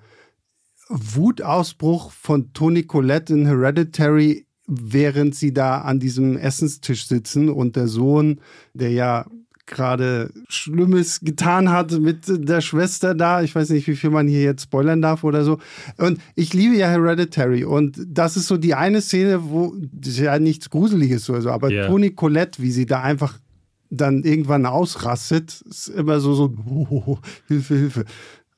Wutausbruch 0.90 2.12
von 2.12 2.54
Toni 2.54 2.84
Collette 2.84 3.34
in 3.34 3.46
Hereditary, 3.46 4.46
während 4.68 5.36
sie 5.36 5.54
da 5.54 5.82
an 5.82 6.00
diesem 6.00 6.38
Essenstisch 6.38 7.08
sitzen 7.08 7.50
und 7.50 7.76
der 7.76 7.88
Sohn, 7.88 8.42
der 8.74 8.92
ja 8.92 9.26
gerade 9.68 10.32
Schlimmes 10.48 11.20
getan 11.22 11.70
hat 11.72 11.92
mit 12.00 12.24
der 12.28 12.62
Schwester 12.62 13.16
da. 13.16 13.42
Ich 13.42 13.56
weiß 13.56 13.70
nicht, 13.70 13.88
wie 13.88 13.96
viel 13.96 14.10
man 14.10 14.28
hier 14.28 14.42
jetzt 14.44 14.64
spoilern 14.64 15.02
darf 15.02 15.24
oder 15.24 15.44
so. 15.44 15.60
Und 15.98 16.20
ich 16.36 16.54
liebe 16.54 16.76
ja 16.76 16.88
Hereditary 16.88 17.64
und 17.64 18.00
das 18.08 18.38
ist 18.38 18.48
so 18.48 18.58
die 18.58 18.76
eine 18.76 19.02
Szene, 19.02 19.50
wo 19.50 19.74
das 19.92 20.14
ist 20.14 20.20
ja 20.20 20.38
nichts 20.40 20.70
Gruseliges 20.70 21.30
oder 21.30 21.42
so, 21.42 21.50
aber 21.52 21.72
Ja. 21.72 21.88
Toni 21.88 22.12
Collette, 22.12 22.62
wie 22.62 22.72
sie 22.72 22.86
da 22.86 23.02
einfach 23.02 23.40
dann 23.90 24.24
irgendwann 24.24 24.66
ausrastet, 24.66 25.62
ist 25.70 25.88
immer 25.88 26.20
so 26.20 26.34
so 26.34 26.54
oh, 26.68 27.18
Hilfe, 27.48 27.76
Hilfe. 27.76 28.06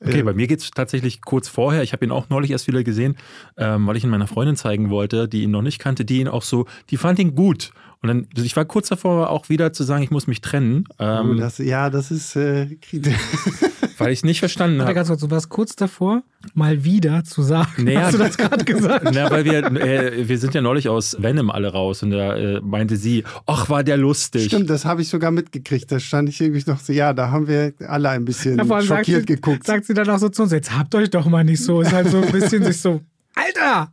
Okay, 0.00 0.20
Äh, 0.20 0.22
bei 0.22 0.32
mir 0.32 0.46
geht's 0.46 0.70
tatsächlich 0.70 1.22
kurz 1.22 1.48
vorher. 1.48 1.82
Ich 1.82 1.92
habe 1.92 2.04
ihn 2.04 2.12
auch 2.12 2.28
neulich 2.28 2.52
erst 2.52 2.68
wieder 2.68 2.84
gesehen, 2.84 3.16
ähm, 3.56 3.86
weil 3.86 3.96
ich 3.96 4.04
ihn 4.04 4.10
meiner 4.10 4.28
Freundin 4.28 4.54
zeigen 4.56 4.90
wollte, 4.90 5.28
die 5.28 5.42
ihn 5.42 5.50
noch 5.50 5.62
nicht 5.62 5.80
kannte, 5.80 6.04
die 6.04 6.20
ihn 6.20 6.28
auch 6.28 6.42
so, 6.42 6.66
die 6.90 6.96
fand 6.96 7.18
ihn 7.18 7.34
gut. 7.34 7.72
Und 8.00 8.08
dann, 8.08 8.28
ich 8.36 8.54
war 8.54 8.64
kurz 8.64 8.88
davor 8.88 9.30
auch 9.30 9.48
wieder 9.48 9.72
zu 9.72 9.82
sagen, 9.82 10.02
ich 10.02 10.10
muss 10.10 10.26
mich 10.26 10.40
trennen, 10.40 10.84
oh, 10.98 11.04
ähm, 11.04 11.36
das, 11.38 11.58
ja, 11.58 11.90
das 11.90 12.10
ist 12.10 12.36
äh, 12.36 12.76
kritisch. 12.80 13.14
weil 13.98 14.12
ich 14.12 14.24
nicht 14.24 14.38
verstanden 14.38 14.80
habe. 14.80 14.94
ganz 14.94 15.08
kurz, 15.08 15.20
du 15.20 15.30
warst 15.30 15.48
kurz 15.48 15.74
davor, 15.74 16.22
mal 16.54 16.84
wieder 16.84 17.24
zu 17.24 17.42
sagen. 17.42 17.84
Naja, 17.84 18.02
Hast 18.02 18.14
du 18.14 18.18
das 18.18 18.38
gerade 18.38 18.64
gesagt? 18.64 19.08
Na, 19.12 19.30
weil 19.30 19.44
wir, 19.44 19.64
äh, 19.64 20.28
wir 20.28 20.38
sind 20.38 20.54
ja 20.54 20.60
neulich 20.60 20.88
aus 20.88 21.16
Venom 21.20 21.50
alle 21.50 21.72
raus 21.72 22.04
und 22.04 22.10
da 22.12 22.36
äh, 22.36 22.60
meinte 22.60 22.96
sie, 22.96 23.24
ach, 23.46 23.68
war 23.68 23.82
der 23.82 23.96
lustig. 23.96 24.44
Stimmt, 24.44 24.70
das 24.70 24.84
habe 24.84 25.02
ich 25.02 25.08
sogar 25.08 25.32
mitgekriegt. 25.32 25.90
Da 25.90 25.98
stand 25.98 26.28
ich 26.28 26.40
irgendwie 26.40 26.70
noch 26.70 26.78
so, 26.78 26.92
ja, 26.92 27.12
da 27.12 27.30
haben 27.30 27.48
wir 27.48 27.72
alle 27.88 28.10
ein 28.10 28.24
bisschen 28.24 28.58
Ja, 28.58 28.82
schockiert 28.82 29.22
sie, 29.22 29.26
geguckt. 29.26 29.66
sagt 29.66 29.86
sie 29.86 29.94
dann 29.94 30.08
auch 30.08 30.18
so 30.18 30.28
zu 30.28 30.44
uns, 30.44 30.52
jetzt 30.52 30.76
habt 30.76 30.94
euch 30.94 31.10
doch 31.10 31.26
mal 31.26 31.42
nicht 31.42 31.62
so. 31.62 31.80
Ist 31.80 31.92
halt 31.92 32.08
so 32.08 32.20
ein 32.20 32.30
bisschen 32.30 32.62
sich 32.62 32.80
so, 32.80 33.00
Alter, 33.34 33.90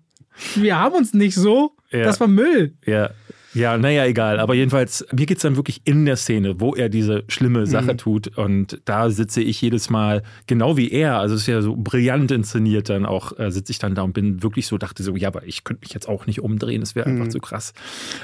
wir 0.56 0.78
haben 0.78 0.94
uns 0.96 1.14
nicht 1.14 1.36
so. 1.36 1.72
Ja. 1.92 2.04
Das 2.04 2.20
war 2.20 2.28
Müll. 2.28 2.74
Ja. 2.86 3.10
Ja, 3.56 3.78
naja, 3.78 4.06
egal. 4.06 4.40
Aber 4.40 4.54
jedenfalls, 4.54 5.06
mir 5.12 5.26
geht's 5.26 5.42
dann 5.42 5.56
wirklich 5.56 5.82
in 5.86 6.06
der 6.06 6.18
Szene, 6.18 6.60
wo 6.60 6.76
er 6.76 6.90
diese 6.90 7.24
schlimme 7.28 7.66
Sache 7.66 7.94
Mhm. 7.94 7.98
tut. 7.98 8.38
Und 8.38 8.82
da 8.86 9.10
sitze 9.10 9.42
ich 9.42 9.60
jedes 9.62 9.90
Mal, 9.90 10.22
genau 10.46 10.78
wie 10.78 10.92
er, 10.92 11.18
also 11.20 11.34
es 11.36 11.42
ist 11.42 11.48
ja 11.48 11.62
so 11.62 11.76
brillant 11.76 12.32
inszeniert, 12.32 12.90
dann 12.90 13.06
auch 13.06 13.40
äh, 13.40 13.50
sitze 13.52 13.72
ich 13.72 13.80
dann 13.80 13.96
da 13.96 14.04
und 14.04 14.14
bin 14.14 14.44
wirklich 14.44 14.68
so, 14.68 14.78
dachte 14.78 15.02
so, 15.02 15.16
ja, 15.16 15.30
aber 15.30 15.46
ich 15.48 15.64
könnte 15.64 15.82
mich 15.82 15.94
jetzt 15.94 16.08
auch 16.08 16.28
nicht 16.28 16.42
umdrehen, 16.42 16.82
das 16.82 16.94
wäre 16.96 17.10
Mhm. 17.10 17.16
einfach 17.22 17.32
zu 17.32 17.40
krass. 17.40 17.74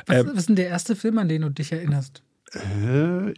Was, 0.06 0.18
Ähm, 0.20 0.28
was 0.28 0.38
ist 0.38 0.50
denn 0.50 0.56
der 0.58 0.68
erste 0.68 0.96
Film, 0.96 1.18
an 1.18 1.30
den 1.30 1.42
du 1.44 1.50
dich 1.50 1.72
erinnerst? 1.72 2.22
Äh, 2.54 3.34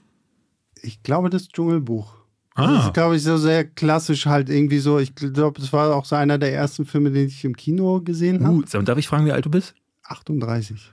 ich 0.82 1.04
glaube, 1.04 1.30
das 1.30 1.48
Dschungelbuch. 1.48 2.16
Das 2.56 2.68
Ah, 2.68 2.86
ist, 2.88 2.94
glaube 2.94 3.16
ich, 3.16 3.24
so 3.24 3.38
sehr 3.38 3.66
klassisch 3.66 4.28
halt 4.28 4.48
irgendwie 4.50 4.78
so. 4.78 5.00
Ich 5.00 5.16
glaube, 5.16 5.60
das 5.60 5.74
war 5.74 5.96
auch 5.96 6.06
so 6.06 6.16
einer 6.16 6.38
der 6.38 6.54
ersten 6.54 6.86
Filme, 6.86 7.10
den 7.10 7.28
ich 7.28 7.44
im 7.46 7.56
Kino 7.56 8.00
gesehen 8.02 8.44
habe. 8.46 8.58
uh, 8.58 8.78
und 8.78 8.88
darf 8.88 8.98
ich 9.00 9.08
fragen, 9.08 9.26
wie 9.26 9.32
alt 9.32 9.46
du 9.46 9.50
bist? 9.50 9.74
38. 10.04 10.93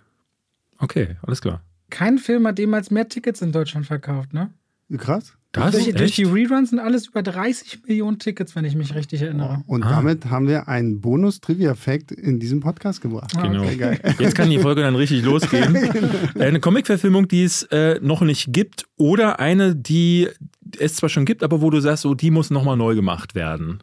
Okay, 0.81 1.17
alles 1.23 1.41
klar. 1.41 1.63
Kein 1.91 2.19
Film 2.19 2.47
hat 2.47 2.59
jemals 2.59 2.91
mehr 2.91 3.09
Tickets 3.09 3.43
in 3.43 3.53
Deutschland 3.53 3.87
verkauft, 3.87 4.33
ne? 4.33 4.51
Krass. 4.97 5.35
Das 5.53 5.73
durch, 5.73 5.93
durch 5.95 6.15
die 6.15 6.23
Reruns 6.23 6.71
sind 6.71 6.79
alles 6.79 7.09
über 7.09 7.23
30 7.25 7.81
Millionen 7.87 8.21
Tickets, 8.21 8.55
wenn 8.55 8.65
ich 8.65 8.77
mich 8.77 8.95
richtig 8.95 9.23
erinnere. 9.23 9.63
Und 9.67 9.83
Ah. 9.83 9.97
damit 9.97 10.27
haben 10.27 10.47
wir 10.47 10.69
einen 10.69 11.01
Bonus-Trivia-Fact 11.01 12.13
in 12.13 12.39
diesem 12.39 12.61
Podcast 12.61 13.01
gebracht. 13.01 13.33
Ah, 13.37 13.43
Genau. 13.49 13.65
Okay. 13.65 13.99
Jetzt 14.21 14.37
kann 14.37 14.49
die 14.51 14.61
Folge 14.61 14.83
dann 14.83 14.95
richtig 14.95 15.25
losgehen. 15.25 15.75
Äh, 16.37 16.45
Eine 16.45 16.61
Comic-Verfilmung, 16.61 17.27
die 17.27 17.43
es 17.43 17.65
äh, 17.65 17.99
noch 18.01 18.21
nicht 18.23 18.53
gibt, 18.53 18.85
oder 18.97 19.41
eine, 19.41 19.75
die 19.75 20.29
es 20.79 20.95
zwar 20.95 21.09
schon 21.09 21.25
gibt, 21.25 21.43
aber 21.43 21.61
wo 21.61 21.71
du 21.71 21.81
sagst, 21.81 22.03
so, 22.03 22.15
die 22.15 22.31
muss 22.31 22.51
nochmal 22.51 22.77
neu 22.77 22.95
gemacht 22.95 23.35
werden. 23.35 23.81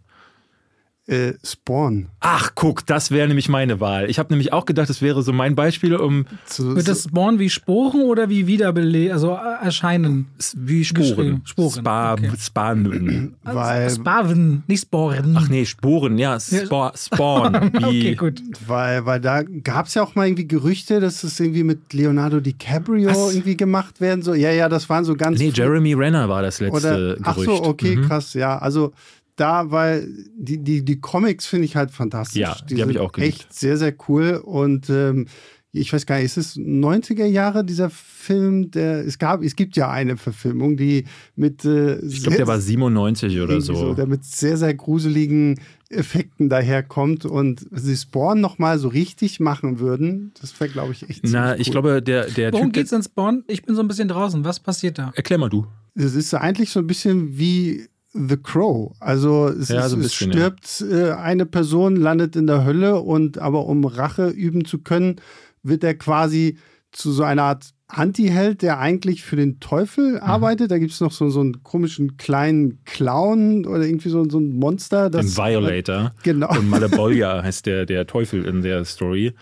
Äh, 1.10 1.36
Spawn. 1.42 2.08
Ach, 2.20 2.52
guck, 2.54 2.86
das 2.86 3.12
wäre 3.12 3.30
nämlich 3.30 3.48
meine 3.48 3.80
Wahl. 3.80 4.10
Ich 4.10 4.20
habe 4.20 4.28
nämlich 4.34 4.52
auch 4.52 4.66
gedacht, 4.66 4.90
das 4.90 5.02
wäre 5.02 5.24
so 5.24 5.32
mein 5.32 5.56
Beispiel, 5.56 5.96
um 5.96 6.26
Zu, 6.46 6.76
Wird 6.76 6.90
das 6.90 7.06
Spawn 7.06 7.40
wie 7.40 7.50
Sporen 7.50 8.02
oder 8.02 8.28
wie 8.30 8.46
Wiederbele 8.46 9.14
also 9.14 9.32
äh, 9.34 9.64
erscheinen? 9.66 10.26
wie 10.58 10.84
Sporen. 10.84 11.42
Sporen, 11.46 11.72
Spa, 11.72 12.12
okay. 12.14 12.32
Spawn. 12.38 13.36
weil, 13.44 13.90
Spaven, 13.90 14.64
nicht 14.68 14.82
Sporen. 14.82 15.34
Ach 15.40 15.48
nee, 15.48 15.66
Sporen, 15.66 16.18
ja, 16.18 16.38
Spa, 16.42 16.92
Spawn. 16.96 17.54
Wie, 17.74 17.86
okay, 17.86 18.16
gut. 18.16 18.42
weil, 18.68 19.06
weil 19.06 19.22
da 19.22 19.44
gab 19.44 19.86
es 19.88 19.94
ja 19.94 20.04
auch 20.04 20.16
mal 20.16 20.28
irgendwie 20.28 20.48
Gerüchte, 20.48 21.00
dass 21.00 21.24
es 21.24 21.40
irgendwie 21.40 21.64
mit 21.64 21.94
Leonardo 21.94 22.42
DiCaprio 22.42 23.10
Was? 23.10 23.34
irgendwie 23.34 23.56
gemacht 23.56 24.02
werden 24.02 24.24
soll. 24.24 24.36
Ja, 24.38 24.52
ja, 24.52 24.68
das 24.68 24.90
waren 24.90 25.06
so 25.06 25.16
ganz. 25.16 25.40
Nee, 25.40 25.52
Jeremy 25.54 25.94
Renner 25.94 26.28
war 26.28 26.42
das 26.42 26.60
letzte 26.60 26.76
Oder, 26.78 27.16
ach 27.24 27.36
Gerücht. 27.36 27.50
so, 27.50 27.64
okay, 27.64 27.96
Mhm. 27.96 28.02
krass, 28.08 28.34
ja. 28.34 28.58
Also 28.58 28.92
da, 29.38 29.72
weil 29.72 30.08
die, 30.38 30.58
die, 30.64 30.84
die 30.84 31.00
Comics 31.00 31.46
finde 31.46 31.66
ich 31.66 31.76
halt 31.76 31.92
fantastisch. 31.92 32.40
Ja, 32.42 32.56
die 32.70 32.82
hab 32.82 32.90
ich 32.90 32.96
sind 32.96 33.02
auch 33.06 33.12
geliebt. 33.14 33.36
Echt 33.42 33.54
sehr, 33.54 33.78
sehr 33.78 33.94
cool. 34.10 34.42
Und 34.44 34.90
ähm, 34.90 35.28
ich 35.74 35.94
weiß 35.94 36.06
gar 36.06 36.16
nicht, 36.16 36.26
ist 36.26 36.38
es 36.38 36.58
90er 36.58 37.26
Jahre, 37.26 37.64
dieser 37.64 37.90
Film? 37.92 38.72
Der, 38.72 39.06
es, 39.06 39.20
gab, 39.20 39.44
es 39.44 39.56
gibt 39.56 39.76
ja 39.78 39.92
eine 39.92 40.18
Verfilmung, 40.18 40.76
die 40.76 41.06
mit. 41.36 41.66
Äh, 41.66 42.00
Ich 42.06 42.24
glaube, 42.24 42.38
der 42.38 42.48
war 42.48 42.60
97 42.60 43.40
oder 43.40 43.62
so. 43.62 43.94
der 43.94 44.08
mit 44.08 44.24
sehr, 44.26 44.58
sehr 44.58 44.74
gruseligen 44.74 45.60
Effekten 45.90 46.50
daherkommt. 46.50 47.26
Und 47.26 47.68
wenn 47.70 47.84
sie 47.84 47.96
Spawn 47.96 48.42
nochmal 48.42 48.80
so 48.80 48.88
richtig 48.88 49.40
machen 49.40 49.80
würden, 49.80 50.32
das 50.42 50.60
wäre, 50.60 50.72
glaube 50.72 50.94
ich, 50.94 51.08
echt 51.10 51.22
Na, 51.26 51.50
ziemlich 51.50 51.62
ich 51.62 51.68
cool. 51.68 51.72
glaube, 51.74 52.02
der, 52.02 52.26
der 52.32 52.54
Worum 52.54 52.68
Typ. 52.68 52.74
geht's 52.74 52.92
in 52.92 53.04
Spawn? 53.04 53.44
Ich 53.48 53.64
bin 53.64 53.76
so 53.76 53.82
ein 53.82 53.88
bisschen 53.88 54.08
draußen. 54.08 54.44
Was 54.46 54.60
passiert 54.60 54.98
da? 54.98 55.12
Erklär 55.16 55.38
mal 55.38 55.50
du. 55.50 55.68
Es 55.94 56.16
ist 56.16 56.34
eigentlich 56.34 56.70
so 56.72 56.80
ein 56.80 56.88
bisschen 56.88 57.38
wie 57.38 57.88
The 58.28 58.38
Crow. 58.38 58.94
Also 59.00 59.48
es, 59.48 59.70
Ja, 59.70 59.88
so 59.90 59.96
ein 59.96 60.02
es 60.02 60.08
bisschen, 60.10 60.32
stirbt 60.32 60.84
äh, 60.90 61.12
eine 61.12 61.46
Person, 61.46 61.96
landet 61.96 62.36
in 62.36 62.48
der 62.48 62.66
Hölle 62.66 63.02
und 63.02 63.38
aber 63.38 63.66
um 63.66 63.86
Rache 63.86 64.30
üben 64.30 64.66
zu 64.66 64.80
können, 64.80 65.18
wird 65.64 65.84
er 65.84 65.96
quasi 65.96 66.58
zu 66.92 67.12
so 67.12 67.24
einer 67.24 67.44
Art 67.44 67.70
Anti-Held, 67.90 68.62
der 68.64 68.80
eigentlich 68.80 69.24
für 69.24 69.36
den 69.38 69.60
Teufel 69.62 70.14
Mhm. 70.16 70.18
arbeitet. 70.22 70.72
Da 70.72 70.78
gibt 70.78 70.92
es 70.92 71.00
noch 71.00 71.12
so, 71.12 71.30
so 71.30 71.40
einen 71.40 71.64
komischen 71.64 72.18
kleinen 72.18 72.80
Clown 72.86 73.66
oder 73.66 73.86
irgendwie 73.86 74.10
so, 74.10 74.28
so 74.30 74.40
ein 74.40 74.58
Monster. 74.58 75.10
Das, 75.10 75.26
Den 75.26 75.38
Violator. 75.38 76.14
Genau. 76.24 76.50
Und 76.58 76.70
Malebolgia 76.70 77.42
heißt 77.44 77.66
der, 77.66 77.86
der 77.86 78.06
Teufel 78.08 78.44
in 78.46 78.62
der 78.62 78.84
Story. 78.84 79.34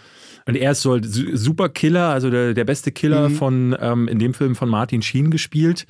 Und 0.48 0.56
er 0.56 0.74
ist 0.74 0.82
so 0.82 0.94
ein 0.94 1.04
su- 1.04 1.36
super 1.36 1.70
Killer, 1.70 2.10
also 2.10 2.30
der, 2.30 2.54
der 2.54 2.66
beste 2.66 2.92
Killer 2.92 3.30
Mhm. 3.30 3.34
von, 3.36 3.76
ähm, 3.80 4.08
in 4.08 4.20
dem 4.20 4.36
Film 4.36 4.54
von 4.56 4.70
Martin 4.70 5.02
Sheen 5.02 5.32
gespielt, 5.32 5.88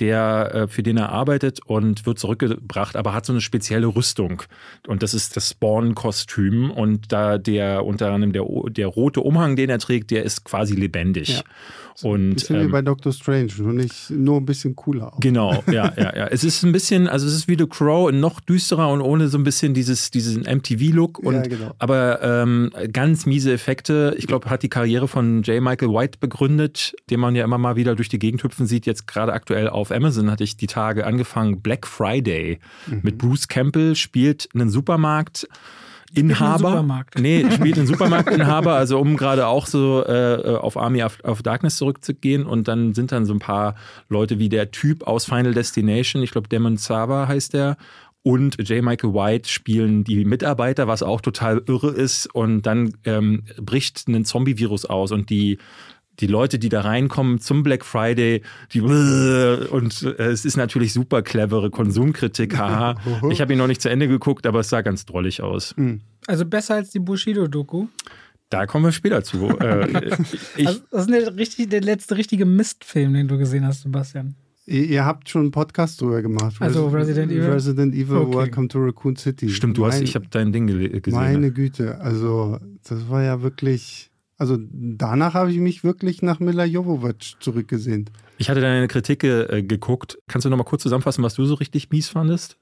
der, 0.00 0.54
äh, 0.54 0.68
für 0.68 0.82
den 0.82 0.96
er 0.96 1.10
arbeitet 1.10 1.60
und 1.66 2.06
wird 2.06 2.18
zurückgebracht, 2.18 2.96
aber 2.96 3.12
hat 3.12 3.26
so 3.26 3.32
eine 3.32 3.40
spezielle 3.40 3.86
Rüstung. 3.86 4.42
Und 4.86 5.02
das 5.02 5.14
ist 5.14 5.36
das 5.36 5.50
Spawn-Kostüm. 5.50 6.70
Und 6.70 7.12
da 7.12 7.38
der 7.38 7.84
unter 7.84 8.10
anderem 8.12 8.32
der, 8.32 8.44
der 8.70 8.86
rote 8.86 9.20
Umhang, 9.20 9.56
den 9.56 9.70
er 9.70 9.78
trägt, 9.78 10.10
der 10.10 10.24
ist 10.24 10.44
quasi 10.44 10.74
lebendig. 10.74 11.28
Ja. 11.28 11.42
Und 12.02 12.34
Bisschen 12.34 12.60
wie 12.60 12.64
ähm, 12.64 12.70
bei 12.70 12.82
Doctor 12.82 13.12
Strange, 13.12 13.48
nur 13.58 13.72
nicht 13.72 14.10
nur 14.10 14.38
ein 14.38 14.44
bisschen 14.44 14.76
cooler. 14.76 15.14
Auch. 15.14 15.20
Genau, 15.20 15.62
ja, 15.66 15.92
ja, 15.96 16.14
ja. 16.14 16.26
Es 16.26 16.44
ist 16.44 16.62
ein 16.62 16.72
bisschen, 16.72 17.08
also 17.08 17.26
es 17.26 17.32
ist 17.32 17.48
wie 17.48 17.56
The 17.56 17.66
Crow, 17.66 18.12
noch 18.12 18.40
düsterer 18.40 18.90
und 18.90 19.00
ohne 19.00 19.28
so 19.28 19.38
ein 19.38 19.44
bisschen 19.44 19.72
dieses, 19.72 20.10
diesen 20.10 20.42
MTV-Look. 20.42 21.18
Und 21.18 21.34
Ja, 21.34 21.42
genau. 21.42 21.74
aber 21.78 22.22
ähm, 22.22 22.70
ganz 22.92 23.24
miese 23.24 23.52
Effekte. 23.52 24.14
Ich 24.18 24.26
glaube, 24.26 24.50
hat 24.50 24.62
die 24.62 24.68
Karriere 24.68 25.08
von 25.08 25.42
J. 25.42 25.62
Michael 25.62 25.88
White 25.88 26.18
begründet, 26.20 26.94
den 27.08 27.20
man 27.20 27.34
ja 27.34 27.44
immer 27.44 27.58
mal 27.58 27.76
wieder 27.76 27.94
durch 27.94 28.08
die 28.08 28.18
Gegend 28.18 28.42
hüpfen 28.42 28.66
sieht. 28.66 28.84
Jetzt 28.84 29.06
gerade 29.06 29.32
aktuell 29.32 29.68
auf 29.68 29.85
Amazon 29.92 30.30
hatte 30.30 30.44
ich 30.44 30.56
die 30.56 30.66
Tage 30.66 31.06
angefangen. 31.06 31.60
Black 31.60 31.86
Friday 31.86 32.58
Mhm. 32.86 33.00
mit 33.02 33.18
Bruce 33.18 33.48
Campbell 33.48 33.94
spielt 33.96 34.48
einen 34.54 34.70
Supermarkt. 34.70 35.48
Inhaber. 36.14 36.70
Supermarkt. 36.70 37.18
Nee, 37.18 37.44
spielt 37.50 37.76
einen 37.78 37.86
Supermarktinhaber, 37.88 38.74
also 38.76 38.98
um 39.00 39.16
gerade 39.16 39.48
auch 39.48 39.66
so 39.66 40.04
äh, 40.06 40.56
auf 40.56 40.76
Army 40.76 41.02
of, 41.02 41.18
of 41.24 41.42
Darkness 41.42 41.76
zurückzugehen. 41.76 42.46
Und 42.46 42.68
dann 42.68 42.94
sind 42.94 43.10
dann 43.12 43.24
so 43.26 43.32
ein 43.34 43.40
paar 43.40 43.74
Leute 44.08 44.38
wie 44.38 44.48
der 44.48 44.70
Typ 44.70 45.06
aus 45.06 45.24
Final 45.26 45.52
Destination, 45.52 46.22
ich 46.22 46.30
glaube 46.30 46.48
Demon 46.48 46.76
Sava 46.76 47.26
heißt 47.28 47.54
der, 47.54 47.76
und 48.22 48.56
J. 48.68 48.82
Michael 48.82 49.14
White 49.14 49.48
spielen 49.48 50.02
die 50.02 50.24
Mitarbeiter, 50.24 50.88
was 50.88 51.04
auch 51.04 51.20
total 51.20 51.62
irre 51.66 51.90
ist. 51.90 52.26
Und 52.34 52.62
dann 52.62 52.94
ähm, 53.04 53.44
bricht 53.60 54.08
ein 54.08 54.24
Zombie-Virus 54.24 54.84
aus 54.84 55.12
und 55.12 55.30
die 55.30 55.58
die 56.20 56.26
Leute, 56.26 56.58
die 56.58 56.68
da 56.68 56.80
reinkommen 56.82 57.40
zum 57.40 57.62
Black 57.62 57.84
Friday, 57.84 58.42
die 58.72 58.80
und 58.80 60.02
äh, 60.02 60.22
es 60.24 60.44
ist 60.44 60.56
natürlich 60.56 60.92
super 60.92 61.22
clevere 61.22 61.70
Konsumkritik, 61.70 62.56
haha. 62.56 62.94
Ich 63.30 63.40
habe 63.40 63.52
ihn 63.52 63.58
noch 63.58 63.66
nicht 63.66 63.82
zu 63.82 63.90
Ende 63.90 64.08
geguckt, 64.08 64.46
aber 64.46 64.60
es 64.60 64.68
sah 64.68 64.80
ganz 64.82 65.04
drollig 65.06 65.42
aus. 65.42 65.74
Also 66.26 66.44
besser 66.44 66.74
als 66.76 66.90
die 66.90 66.98
Bushido-Doku. 66.98 67.86
Da 68.48 68.66
kommen 68.66 68.84
wir 68.84 68.92
später 68.92 69.22
zu. 69.24 69.48
Äh, 69.60 70.12
ich, 70.56 70.66
Also, 70.66 70.80
das 70.90 71.06
ist 71.06 71.10
der, 71.10 71.36
richtig, 71.36 71.70
der 71.70 71.80
letzte 71.80 72.16
richtige 72.16 72.46
Mistfilm, 72.46 73.14
den 73.14 73.28
du 73.28 73.38
gesehen 73.38 73.66
hast, 73.66 73.82
Sebastian. 73.82 74.34
Ihr, 74.66 75.04
habt 75.04 75.28
schon 75.28 75.42
einen 75.42 75.50
Podcast 75.52 76.00
drüber 76.00 76.22
gemacht. 76.22 76.56
Also 76.58 76.88
Resident 76.88 77.30
Evil? 77.30 77.50
Resident 77.50 77.94
Evil, 77.94 78.16
Okay. 78.16 78.36
Welcome 78.36 78.68
to 78.68 78.80
Raccoon 78.80 79.14
City. 79.14 79.48
stimmt, 79.48 79.78
du 79.78 79.86
hast, 79.86 79.94
Mein- 79.96 80.02
ich 80.04 80.14
habe 80.16 80.26
dein 80.28 80.52
Ding 80.52 80.66
gesehen. 80.66 81.00
Meine 81.12 81.52
Güte, 81.52 82.00
also 82.00 82.58
das 82.88 83.08
war 83.08 83.22
ja 83.22 83.42
wirklich. 83.42 84.10
Also 84.38 84.58
danach 84.60 85.34
habe 85.34 85.50
ich 85.50 85.58
mich 85.58 85.82
wirklich 85.82 86.20
nach 86.22 86.40
Mila 86.40 86.64
Jovovich 86.64 87.36
zurückgesehnt. 87.40 88.10
Ich 88.38 88.50
hatte 88.50 88.60
deine 88.60 88.86
Kritik 88.88 89.24
äh, 89.24 89.62
geguckt. 89.62 90.18
Kannst 90.28 90.44
du 90.44 90.50
noch 90.50 90.58
mal 90.58 90.64
kurz 90.64 90.82
zusammenfassen, 90.82 91.24
was 91.24 91.34
du 91.34 91.44
so 91.46 91.54
richtig 91.54 91.90
mies 91.90 92.08
fandest? 92.08 92.58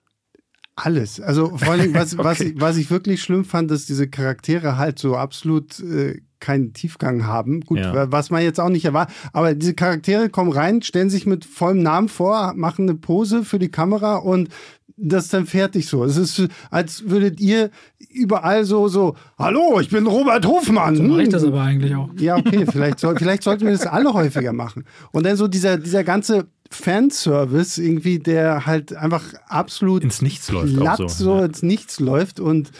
Alles. 0.76 1.20
Also 1.20 1.56
vor 1.56 1.72
allem, 1.72 1.94
was, 1.94 2.16
was, 2.18 2.40
Okay. 2.40 2.52
ich, 2.54 2.60
was 2.60 2.76
ich 2.76 2.90
wirklich 2.90 3.22
schlimm 3.22 3.44
fand, 3.44 3.70
dass 3.70 3.86
diese 3.86 4.08
Charaktere 4.08 4.76
halt 4.76 4.98
so 4.98 5.16
absolut 5.16 5.78
äh, 5.80 6.20
keinen 6.40 6.72
Tiefgang 6.74 7.26
haben. 7.26 7.60
Gut, 7.60 7.78
Ja. 7.78 8.10
was 8.12 8.30
man 8.30 8.42
jetzt 8.42 8.60
auch 8.60 8.68
nicht 8.68 8.84
erwartet. 8.84 9.14
Aber 9.32 9.54
diese 9.54 9.74
Charaktere 9.74 10.28
kommen 10.28 10.52
rein, 10.52 10.82
stellen 10.82 11.10
sich 11.10 11.26
mit 11.26 11.44
vollem 11.44 11.82
Namen 11.82 12.08
vor, 12.08 12.54
machen 12.54 12.88
eine 12.88 12.98
Pose 12.98 13.44
für 13.44 13.58
die 13.58 13.70
Kamera 13.70 14.16
und 14.16 14.48
das 14.96 15.24
ist 15.24 15.34
dann 15.34 15.46
fertig 15.46 15.86
so. 15.88 16.04
Es 16.04 16.16
ist, 16.16 16.46
als 16.70 17.08
würdet 17.08 17.40
ihr 17.40 17.70
überall 18.10 18.64
so, 18.64 18.88
so, 18.88 19.16
hallo, 19.38 19.80
ich 19.80 19.88
bin 19.90 20.06
Robert 20.06 20.46
Hofmann. 20.46 20.96
So 20.96 21.02
mache 21.02 21.22
ich 21.22 21.28
das 21.30 21.44
aber 21.44 21.62
eigentlich 21.62 21.94
auch. 21.94 22.10
Ja, 22.18 22.36
okay, 22.36 22.64
vielleicht, 22.70 23.00
soll, 23.00 23.16
vielleicht 23.16 23.42
sollten 23.42 23.64
wir 23.64 23.72
das 23.72 23.86
alle 23.86 24.12
häufiger 24.12 24.52
machen. 24.52 24.84
Und 25.12 25.26
dann 25.26 25.36
so 25.36 25.48
dieser, 25.48 25.78
dieser 25.78 26.04
ganze 26.04 26.46
Fanservice 26.70 27.78
irgendwie, 27.78 28.18
der 28.18 28.66
halt 28.66 28.94
einfach 28.96 29.22
absolut 29.48 30.02
Ins 30.02 30.22
Nichts 30.22 30.50
läuft 30.50 30.74
glatt 30.76 31.00
auch 31.00 31.08
so. 31.08 31.24
so 31.24 31.36
Ja. 31.38 31.44
ins 31.46 31.62
Nichts 31.62 32.00
läuft 32.00 32.40
und 32.40 32.68
äh, 32.68 32.72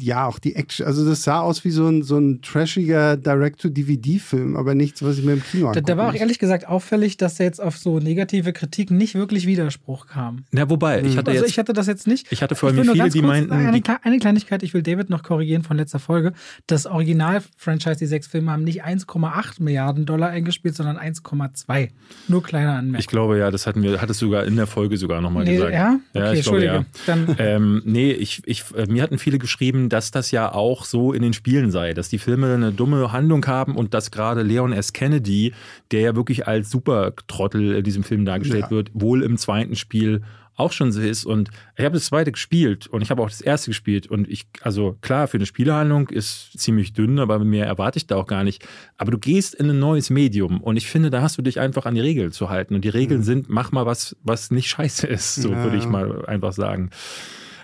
ja, 0.00 0.26
auch 0.26 0.38
die 0.38 0.56
Action, 0.56 0.86
also 0.86 1.08
das 1.08 1.22
sah 1.22 1.40
aus 1.40 1.64
wie 1.64 1.70
so 1.70 1.86
ein, 1.88 2.02
so 2.02 2.18
ein 2.18 2.42
trashiger 2.42 3.16
Direct-to-DVD-Film, 3.16 4.56
aber 4.56 4.74
nichts, 4.74 5.02
was 5.02 5.18
ich 5.18 5.24
mir 5.24 5.32
im 5.34 5.42
Kino 5.42 5.64
Da, 5.64 5.68
angucken 5.70 5.86
da 5.86 5.96
war 5.96 6.08
auch 6.10 6.14
ehrlich 6.14 6.38
gesagt 6.38 6.66
auffällig, 6.68 7.16
dass 7.16 7.36
da 7.36 7.44
jetzt 7.44 7.60
auf 7.60 7.76
so 7.78 7.98
negative 7.98 8.52
Kritik 8.52 8.90
nicht 8.90 9.14
wirklich 9.14 9.46
Widerspruch 9.46 10.06
kam. 10.06 10.44
Na, 10.50 10.68
wobei, 10.68 11.02
ich 11.02 11.16
hatte 11.16 11.30
Also 11.30 11.42
jetzt. 11.44 11.50
ich 11.52 11.58
hatte 11.58 11.72
das 11.72 11.86
jetzt 11.86 12.06
nicht. 12.06 12.30
Ich 12.30 12.42
hatte 12.42 12.54
vor 12.54 12.68
allem 12.68 12.78
will 12.78 12.84
nur 12.84 12.94
viele, 12.94 13.04
ganz 13.04 13.12
die 13.14 13.20
kurz 13.20 13.30
meinten, 13.30 13.52
Eine, 13.52 13.80
die- 13.80 13.90
eine 14.02 14.18
Kleinigkeit, 14.18 14.62
ich 14.62 14.74
will 14.74 14.82
David 14.82 15.10
noch 15.10 15.22
korrigieren 15.22 15.62
von 15.62 15.76
letzter 15.76 15.98
Folge. 15.98 16.32
Das 16.66 16.86
Original-Franchise, 16.86 17.96
die 17.98 18.06
sechs 18.06 18.26
Filme, 18.26 18.50
haben 18.50 18.64
nicht 18.64 18.84
1,8 18.84 19.62
Milliarden 19.62 20.06
Dollar 20.06 20.30
eingespielt, 20.30 20.74
sondern 20.74 20.96
1,2. 20.98 21.90
Nur 22.28 22.42
kleine 22.42 22.72
Anmerkung. 22.72 23.00
ich 23.00 23.06
glaube 23.06 23.38
ja, 23.38 23.50
das 23.50 23.66
hatten 23.66 23.82
wir, 23.82 24.00
hattest 24.00 24.20
du 24.22 24.26
sogar 24.26 24.44
in 24.44 24.56
der 24.56 24.66
Folge 24.66 24.96
sogar 24.96 25.20
nochmal 25.20 25.44
Nee, 25.44 25.54
gesagt. 25.54 25.72
ja? 25.74 25.98
Okay, 26.14 26.38
ich 26.38 26.42
glaube, 26.44 26.64
Entschuldige. 26.64 26.86
Dann- 27.06 27.36
ähm, 27.38 27.82
nee, 27.84 28.12
ich, 28.12 28.42
ich, 28.46 28.64
äh, 28.76 28.86
mir 28.86 29.02
hatten 29.02 29.18
viele 29.18 29.38
geschrieben, 29.38 29.51
dass 29.88 30.10
das 30.10 30.30
ja 30.30 30.52
auch 30.52 30.84
so 30.84 31.12
in 31.12 31.22
den 31.22 31.32
Spielen 31.32 31.70
sei, 31.70 31.94
dass 31.94 32.08
die 32.08 32.18
Filme 32.18 32.52
eine 32.54 32.72
dumme 32.72 33.12
Handlung 33.12 33.46
haben 33.46 33.76
und 33.76 33.94
dass 33.94 34.10
gerade 34.10 34.42
Leon 34.42 34.72
S. 34.72 34.92
Kennedy, 34.92 35.52
der 35.90 36.00
ja 36.00 36.16
wirklich 36.16 36.46
als 36.46 36.70
Supertrottel 36.70 37.76
in 37.76 37.84
diesem 37.84 38.04
Film 38.04 38.24
dargestellt 38.24 38.64
Ja. 38.64 38.70
wird, 38.70 38.90
wohl 38.94 39.22
im 39.22 39.36
zweiten 39.36 39.76
Spiel 39.76 40.22
auch 40.56 40.72
schon 40.72 40.92
so 40.92 41.00
ist. 41.00 41.24
Und 41.24 41.50
ich 41.76 41.84
habe 41.84 41.94
das 41.94 42.06
zweite 42.06 42.32
gespielt 42.32 42.86
und 42.86 43.02
ich 43.02 43.10
habe 43.10 43.22
auch 43.22 43.30
das 43.30 43.40
erste 43.40 43.70
gespielt. 43.70 44.06
Und 44.06 44.28
ich, 44.28 44.46
also 44.60 44.96
klar, 45.00 45.28
für 45.28 45.38
eine 45.38 45.46
Spielehandlung 45.46 46.08
ist 46.08 46.58
ziemlich 46.58 46.92
dünn, 46.92 47.18
aber 47.18 47.38
mehr 47.38 47.66
erwarte 47.66 47.98
ich 47.98 48.06
da 48.06 48.16
auch 48.16 48.26
gar 48.26 48.44
nicht. 48.44 48.66
Aber 48.96 49.10
du 49.10 49.18
gehst 49.18 49.54
in 49.54 49.70
ein 49.70 49.78
neues 49.78 50.10
Medium 50.10 50.60
und 50.60 50.76
ich 50.76 50.88
finde, 50.88 51.10
da 51.10 51.22
hast 51.22 51.38
du 51.38 51.42
dich 51.42 51.58
einfach 51.58 51.86
an 51.86 51.94
die 51.94 52.00
Regeln 52.00 52.32
zu 52.32 52.50
halten. 52.50 52.74
Und 52.74 52.84
die 52.84 52.90
Regeln 52.90 53.20
mhm. 53.20 53.24
sind, 53.24 53.48
mach 53.48 53.72
mal 53.72 53.86
was, 53.86 54.16
was 54.22 54.50
nicht 54.50 54.68
scheiße 54.68 55.06
ist, 55.06 55.36
so 55.36 55.52
ja. 55.52 55.64
würde 55.64 55.76
ich 55.76 55.86
mal 55.86 56.24
einfach 56.26 56.52
sagen. 56.52 56.90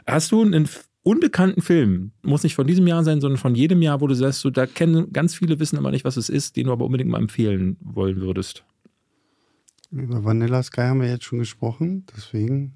Hast 0.07 0.33
du 0.33 0.43
einen 0.43 0.69
unbekannten 1.03 1.63
Film, 1.63 2.13
muss 2.23 2.43
nicht 2.43 2.55
von 2.55 2.67
diesem 2.67 2.87
Jahr 2.87 3.05
sein, 3.05 3.21
sondern 3.21 3.39
von 3.39 3.55
jedem 3.55 3.83
Jahr, 3.83 4.01
wo 4.01 4.07
du 4.07 4.15
sagst, 4.15 4.41
so, 4.41 4.51
da 4.51 4.67
kennen 4.67 5.13
ganz 5.13 5.35
viele 5.35 5.59
wissen 5.59 5.79
aber 5.79 5.91
nicht, 5.91 6.05
was 6.05 6.17
es 6.17 6.29
ist, 6.29 6.57
den 6.57 6.67
du 6.67 6.73
aber 6.73 6.85
unbedingt 6.85 7.11
mal 7.11 7.21
empfehlen 7.21 7.77
wollen 7.81 8.21
würdest? 8.21 8.65
Über 9.91 10.25
Vanilla 10.25 10.63
Sky 10.63 10.83
haben 10.83 11.01
wir 11.01 11.09
jetzt 11.09 11.25
schon 11.25 11.39
gesprochen, 11.39 12.05
deswegen. 12.15 12.75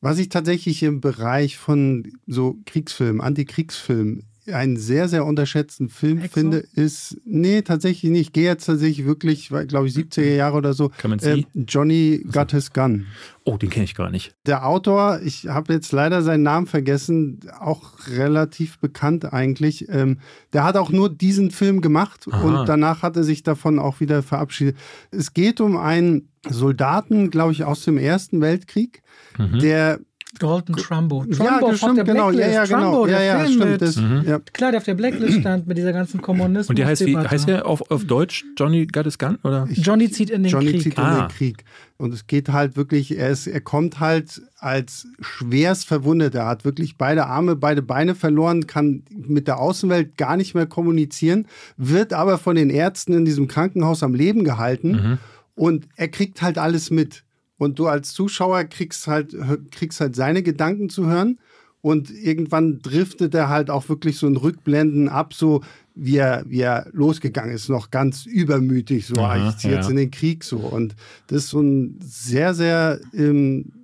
Was 0.00 0.18
ich 0.18 0.28
tatsächlich 0.28 0.82
im 0.82 1.00
Bereich 1.00 1.56
von 1.56 2.12
so 2.26 2.58
Kriegsfilmen, 2.66 3.20
Antikriegsfilmen 3.20 4.24
einen 4.50 4.76
sehr, 4.76 5.08
sehr 5.08 5.24
unterschätzten 5.24 5.88
Film 5.88 6.18
Exo? 6.18 6.34
finde, 6.34 6.64
ist, 6.74 7.16
nee, 7.24 7.62
tatsächlich 7.62 8.10
nicht. 8.10 8.20
Ich 8.22 8.32
gehe 8.32 8.44
jetzt 8.44 8.66
tatsächlich 8.66 9.06
wirklich, 9.06 9.48
glaube 9.48 9.86
ich, 9.86 9.94
70er 9.94 10.34
Jahre 10.34 10.56
oder 10.56 10.74
so. 10.74 10.90
Kann 10.98 11.10
man 11.10 11.18
äh, 11.20 11.44
Johnny 11.54 12.24
Got 12.30 12.52
His 12.52 12.72
Gun. 12.72 13.06
Oh, 13.44 13.56
den 13.56 13.70
kenne 13.70 13.84
ich 13.84 13.94
gar 13.94 14.10
nicht. 14.10 14.34
Der 14.46 14.66
Autor, 14.66 15.20
ich 15.24 15.48
habe 15.48 15.72
jetzt 15.72 15.92
leider 15.92 16.22
seinen 16.22 16.42
Namen 16.42 16.66
vergessen, 16.66 17.40
auch 17.58 18.06
relativ 18.08 18.78
bekannt 18.78 19.32
eigentlich. 19.32 19.88
Ähm, 19.88 20.18
der 20.52 20.64
hat 20.64 20.76
auch 20.76 20.90
nur 20.90 21.08
diesen 21.10 21.50
Film 21.50 21.80
gemacht 21.80 22.26
Aha. 22.30 22.42
und 22.42 22.68
danach 22.68 23.02
hat 23.02 23.16
er 23.16 23.24
sich 23.24 23.42
davon 23.42 23.78
auch 23.78 24.00
wieder 24.00 24.22
verabschiedet. 24.22 24.76
Es 25.10 25.34
geht 25.34 25.60
um 25.60 25.76
einen 25.76 26.28
Soldaten, 26.48 27.30
glaube 27.30 27.52
ich, 27.52 27.64
aus 27.64 27.84
dem 27.84 27.98
Ersten 27.98 28.40
Weltkrieg, 28.40 29.02
mhm. 29.38 29.58
der 29.58 30.00
Dalton 30.38 30.76
Trumbo. 30.76 31.24
Trumbo 31.26 31.70
ja, 31.70 31.76
stimmt, 31.76 32.04
genau. 32.04 32.30
Ja, 32.30 32.48
ja, 32.48 32.64
genau. 32.64 32.80
Trumbo, 32.80 33.06
ja, 33.06 33.22
ja, 33.22 33.38
Film 33.40 33.52
stimmt. 33.52 33.70
Mit, 33.72 33.82
das, 33.82 33.96
mhm. 33.96 34.24
ja. 34.26 34.38
Klar, 34.38 34.70
der 34.70 34.78
auf 34.78 34.84
der 34.84 34.94
Blacklist 34.94 35.40
stand 35.40 35.66
mit 35.66 35.76
dieser 35.76 35.92
ganzen 35.92 36.22
Kommunismus. 36.22 36.70
Und 36.70 36.78
der 36.78 36.86
heißt, 36.86 37.04
wie, 37.04 37.16
heißt 37.16 37.48
der 37.48 37.66
auf, 37.66 37.90
auf 37.90 38.04
Deutsch 38.04 38.44
Johnny 38.58 38.86
Got 38.86 39.04
His 39.04 39.18
Gun? 39.18 39.38
Oder? 39.44 39.68
Johnny 39.70 40.10
zieht 40.10 40.30
in 40.30 40.42
den 40.42 40.50
Johnny 40.50 40.72
Krieg. 40.72 40.82
zieht 40.82 40.98
in 40.98 41.04
ah. 41.04 41.26
den 41.26 41.36
Krieg. 41.36 41.64
Und 41.98 42.14
es 42.14 42.26
geht 42.26 42.48
halt 42.48 42.76
wirklich, 42.76 43.16
er, 43.16 43.30
ist, 43.30 43.46
er 43.46 43.60
kommt 43.60 44.00
halt 44.00 44.42
als 44.58 45.06
schwerst 45.20 45.86
verwundet. 45.86 46.34
Er 46.34 46.46
hat 46.46 46.64
wirklich 46.64 46.96
beide 46.96 47.26
Arme, 47.26 47.54
beide 47.54 47.82
Beine 47.82 48.14
verloren, 48.14 48.66
kann 48.66 49.04
mit 49.10 49.46
der 49.46 49.60
Außenwelt 49.60 50.16
gar 50.16 50.36
nicht 50.36 50.54
mehr 50.54 50.66
kommunizieren, 50.66 51.46
wird 51.76 52.12
aber 52.12 52.38
von 52.38 52.56
den 52.56 52.70
Ärzten 52.70 53.12
in 53.12 53.24
diesem 53.24 53.48
Krankenhaus 53.48 54.02
am 54.02 54.14
Leben 54.14 54.44
gehalten. 54.44 54.90
Mhm. 54.90 55.18
Und 55.54 55.88
er 55.96 56.08
kriegt 56.08 56.42
halt 56.42 56.58
alles 56.58 56.90
mit. 56.90 57.22
Und 57.62 57.78
du 57.78 57.86
als 57.86 58.12
Zuschauer 58.12 58.64
kriegst 58.64 59.06
halt, 59.06 59.36
kriegst 59.70 60.00
halt 60.00 60.16
seine 60.16 60.42
Gedanken 60.42 60.88
zu 60.88 61.06
hören. 61.06 61.38
Und 61.80 62.10
irgendwann 62.10 62.80
driftet 62.80 63.36
er 63.36 63.48
halt 63.48 63.70
auch 63.70 63.88
wirklich 63.88 64.16
so 64.16 64.26
ein 64.26 64.36
Rückblenden 64.36 65.08
ab, 65.08 65.32
so 65.32 65.62
wie 65.94 66.16
er, 66.16 66.42
wie 66.48 66.60
er 66.60 66.88
losgegangen 66.92 67.54
ist, 67.54 67.68
noch 67.68 67.92
ganz 67.92 68.26
übermütig, 68.26 69.06
so, 69.06 69.14
Aha, 69.14 69.48
ich 69.48 69.58
ziehe 69.58 69.74
ja. 69.74 69.78
jetzt 69.78 69.90
in 69.90 69.96
den 69.96 70.10
Krieg 70.10 70.42
so. 70.42 70.56
Und 70.56 70.96
das 71.28 71.44
ist 71.44 71.50
so 71.50 71.60
ein 71.60 72.00
sehr, 72.00 72.54
sehr 72.54 72.98
ähm, 73.14 73.81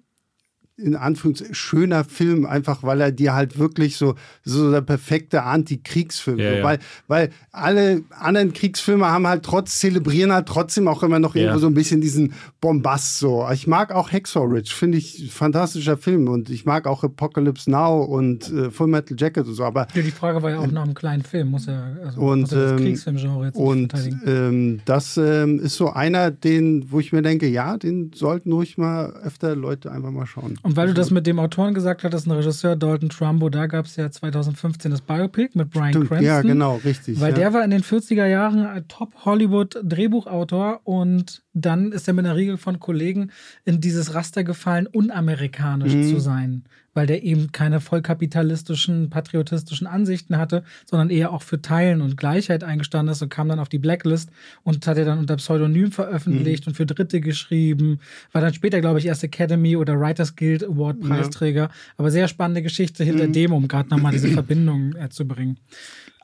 in 0.78 0.94
Anführungszeichen 0.94 1.54
schöner 1.54 2.04
Film, 2.04 2.46
einfach 2.46 2.82
weil 2.82 3.00
er 3.00 3.10
dir 3.10 3.34
halt 3.34 3.58
wirklich 3.58 3.96
so, 3.96 4.14
so 4.44 4.70
der 4.70 4.80
perfekte 4.80 5.42
Anti-Kriegsfilm. 5.42 6.38
Ja, 6.38 6.50
so, 6.50 6.56
ja. 6.58 6.64
Weil, 6.64 6.78
weil 7.08 7.30
alle 7.50 8.02
anderen 8.10 8.52
Kriegsfilme 8.52 9.06
haben 9.06 9.26
halt 9.26 9.42
trotz, 9.42 9.78
zelebrieren 9.78 10.32
halt 10.32 10.46
trotzdem 10.46 10.86
auch 10.86 11.02
immer 11.02 11.18
noch 11.18 11.34
irgendwo 11.34 11.56
ja. 11.56 11.60
so 11.60 11.66
ein 11.66 11.74
bisschen 11.74 12.00
diesen 12.00 12.32
Bombast 12.60 13.18
so. 13.18 13.46
Ich 13.52 13.66
mag 13.66 13.92
auch 13.92 14.12
Hacksaw 14.12 14.46
Ridge, 14.46 14.72
finde 14.72 14.98
ich 14.98 15.32
fantastischer 15.32 15.96
Film 15.96 16.28
und 16.28 16.48
ich 16.48 16.64
mag 16.64 16.86
auch 16.86 17.02
Apocalypse 17.02 17.70
Now 17.70 18.04
und 18.04 18.50
äh, 18.52 18.70
Full 18.70 18.86
Metal 18.86 19.16
Jacket 19.18 19.46
und 19.46 19.54
so. 19.54 19.64
Aber 19.64 19.88
ja, 19.94 20.02
die 20.02 20.10
Frage 20.12 20.42
war 20.42 20.50
ja 20.50 20.58
auch 20.60 20.70
nach 20.70 20.84
einem 20.84 20.94
kleinen 20.94 21.22
Film, 21.22 21.50
muss 21.50 21.66
ja 21.66 21.90
also, 22.04 22.20
und, 22.20 22.40
muss 22.42 22.50
das 22.50 22.72
ähm, 22.72 22.76
Kriegsfilmgenre 22.78 23.46
jetzt 23.46 23.56
und 23.56 23.92
ähm, 24.26 24.80
das 24.84 25.16
ähm, 25.16 25.58
ist 25.58 25.74
so 25.74 25.90
einer, 25.90 26.30
den, 26.30 26.90
wo 26.92 27.00
ich 27.00 27.12
mir 27.12 27.22
denke, 27.22 27.48
ja, 27.48 27.76
den 27.76 28.12
sollten 28.14 28.52
ruhig 28.52 28.78
mal 28.78 29.12
öfter 29.24 29.56
Leute 29.56 29.90
einfach 29.90 30.12
mal 30.12 30.26
schauen. 30.26 30.56
Und 30.68 30.76
weil 30.76 30.88
du 30.88 30.92
das 30.92 31.10
mit 31.10 31.26
dem 31.26 31.38
Autoren 31.38 31.72
gesagt 31.72 32.04
hattest, 32.04 32.26
ein 32.26 32.30
Regisseur, 32.30 32.76
Dalton 32.76 33.08
Trumbo, 33.08 33.48
da 33.48 33.66
gab 33.66 33.86
es 33.86 33.96
ja 33.96 34.10
2015 34.10 34.90
das 34.90 35.00
Biopic 35.00 35.52
mit 35.54 35.70
Brian 35.70 35.92
Stimmt, 35.92 36.08
Cranston. 36.08 36.26
Ja, 36.26 36.42
genau, 36.42 36.76
richtig. 36.84 37.18
Weil 37.18 37.30
ja. 37.30 37.36
der 37.36 37.54
war 37.54 37.64
in 37.64 37.70
den 37.70 37.82
40er 37.82 38.26
Jahren 38.26 38.86
Top-Hollywood-Drehbuchautor 38.86 40.82
und 40.84 41.42
dann 41.54 41.90
ist 41.90 42.06
er 42.06 42.12
mit 42.12 42.26
einer 42.26 42.36
Riegel 42.36 42.58
von 42.58 42.80
Kollegen 42.80 43.30
in 43.64 43.80
dieses 43.80 44.12
Raster 44.12 44.44
gefallen, 44.44 44.86
unamerikanisch 44.86 45.94
mhm. 45.94 46.06
zu 46.10 46.20
sein 46.20 46.64
weil 46.98 47.06
der 47.06 47.22
eben 47.22 47.52
keine 47.52 47.80
vollkapitalistischen, 47.80 49.08
patriotistischen 49.08 49.86
Ansichten 49.86 50.36
hatte, 50.36 50.64
sondern 50.84 51.10
eher 51.10 51.32
auch 51.32 51.42
für 51.42 51.62
Teilen 51.62 52.00
und 52.00 52.16
Gleichheit 52.16 52.64
eingestanden 52.64 53.12
ist 53.12 53.22
und 53.22 53.28
kam 53.28 53.48
dann 53.48 53.60
auf 53.60 53.68
die 53.68 53.78
Blacklist 53.78 54.30
und 54.64 54.84
hat 54.84 54.98
er 54.98 55.04
dann 55.04 55.20
unter 55.20 55.36
Pseudonym 55.36 55.92
veröffentlicht 55.92 56.66
mhm. 56.66 56.70
und 56.70 56.74
für 56.74 56.86
Dritte 56.86 57.20
geschrieben. 57.20 58.00
War 58.32 58.42
dann 58.42 58.52
später, 58.52 58.80
glaube 58.80 58.98
ich, 58.98 59.06
erst 59.06 59.22
Academy 59.22 59.76
oder 59.76 60.00
Writers 60.00 60.34
Guild 60.34 60.64
Award 60.64 60.98
Preisträger. 60.98 61.62
Ja. 61.62 61.70
Aber 61.98 62.10
sehr 62.10 62.26
spannende 62.26 62.62
Geschichte 62.62 63.04
hinter 63.04 63.28
mhm. 63.28 63.32
dem, 63.32 63.52
um 63.52 63.68
gerade 63.68 63.90
nochmal 63.90 64.10
diese 64.10 64.28
Verbindung 64.32 64.96
äh, 64.96 65.08
zu 65.08 65.24
bringen. 65.24 65.56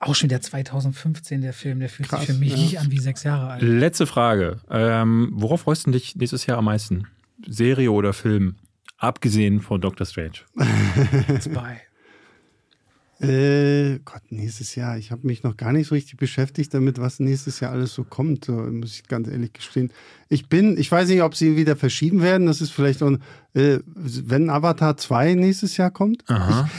Auch 0.01 0.17
schon 0.17 0.29
der 0.29 0.41
2015, 0.41 1.41
der 1.41 1.53
Film, 1.53 1.79
der 1.79 1.89
fühlt 1.89 2.09
Krass, 2.09 2.27
sich 2.27 2.31
für 2.31 2.41
mich 2.41 2.51
ja. 2.51 2.59
nicht 2.59 2.81
an 2.81 2.91
wie 2.91 2.99
sechs 2.99 3.23
Jahre 3.23 3.47
alt. 3.47 3.63
Letzte 3.63 4.09
Frage. 4.09 4.57
Ähm, 4.69 5.31
worauf 5.35 5.61
freust 5.61 5.87
du 5.87 5.93
dich 5.93 6.17
nächstes 6.17 6.47
Jahr 6.47 6.59
am 6.59 6.65
meisten? 6.65 7.07
Serie 7.47 7.93
oder 7.93 8.13
Film? 8.13 8.57
Abgesehen 8.99 9.61
von 9.61 9.81
Doctor 9.81 10.07
Strange. 10.07 10.41
Zwei. 11.41 11.81
Äh, 13.21 14.01
Gott, 14.05 14.23
nächstes 14.31 14.75
Jahr. 14.75 14.99
Ich 14.99 15.11
habe 15.11 15.27
mich 15.27 15.45
noch 15.45 15.57
gar 15.57 15.73
nicht 15.73 15.89
so 15.89 15.95
richtig 15.95 16.17
beschäftigt 16.19 16.75
damit, 16.75 17.01
was 17.01 17.21
nächstes 17.21 17.61
Jahr 17.61 17.73
alles 17.73 17.95
so 17.95 18.05
kommt, 18.05 18.45
so, 18.45 18.53
muss 18.53 18.97
ich 18.97 19.07
ganz 19.07 19.29
ehrlich 19.29 19.53
gestehen. 19.53 19.93
Ich 20.29 20.49
bin, 20.49 20.77
ich 20.77 20.91
weiß 20.91 21.09
nicht, 21.09 21.23
ob 21.23 21.35
sie 21.35 21.57
wieder 21.57 21.77
verschieben 21.77 22.23
werden. 22.23 22.47
Das 22.47 22.61
ist 22.61 22.71
vielleicht 22.71 23.03
auch, 23.03 23.13
äh, 23.55 23.79
wenn 23.85 24.51
Avatar 24.51 24.97
2 24.97 25.35
nächstes 25.35 25.77
Jahr 25.77 25.91
kommt. 25.91 26.25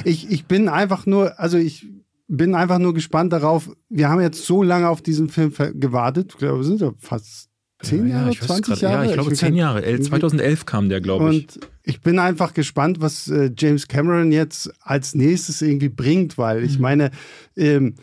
Ich, 0.03 0.25
ich, 0.25 0.31
ich 0.31 0.45
bin 0.45 0.67
einfach 0.67 1.05
nur, 1.05 1.39
also 1.39 1.57
ich 1.57 1.87
bin 2.27 2.53
einfach 2.53 2.79
nur 2.79 2.93
gespannt 2.93 3.31
darauf. 3.31 3.69
Wir 3.89 4.09
haben 4.09 4.21
jetzt 4.21 4.45
so 4.45 4.61
lange 4.61 4.89
auf 4.89 5.01
diesen 5.01 5.29
Film 5.29 5.53
gewartet. 5.79 6.31
Ich 6.33 6.37
glaube, 6.39 6.59
wir 6.59 6.63
sind 6.63 6.81
ja 6.81 6.91
fast 6.99 7.49
10 7.81 8.07
Jahre, 8.07 8.31
ja, 8.31 8.41
20 8.41 8.81
Jahre? 8.81 9.03
Ja, 9.03 9.09
ich 9.09 9.13
glaube 9.13 9.33
10 9.33 9.55
Jahre. 9.55 9.99
2011 9.99 10.65
kam 10.65 10.89
der, 10.89 11.01
glaube 11.01 11.29
ich. 11.29 11.41
Und 11.41 11.59
ich 11.83 12.01
bin 12.01 12.19
einfach 12.19 12.53
gespannt, 12.53 13.01
was 13.01 13.27
äh, 13.27 13.51
James 13.57 13.87
Cameron 13.87 14.31
jetzt 14.31 14.71
als 14.81 15.13
nächstes 15.13 15.61
irgendwie 15.61 15.89
bringt, 15.89 16.37
weil 16.37 16.63
ich 16.63 16.77
mhm. 16.77 16.81
meine, 16.81 17.11
ähm, 17.55 17.95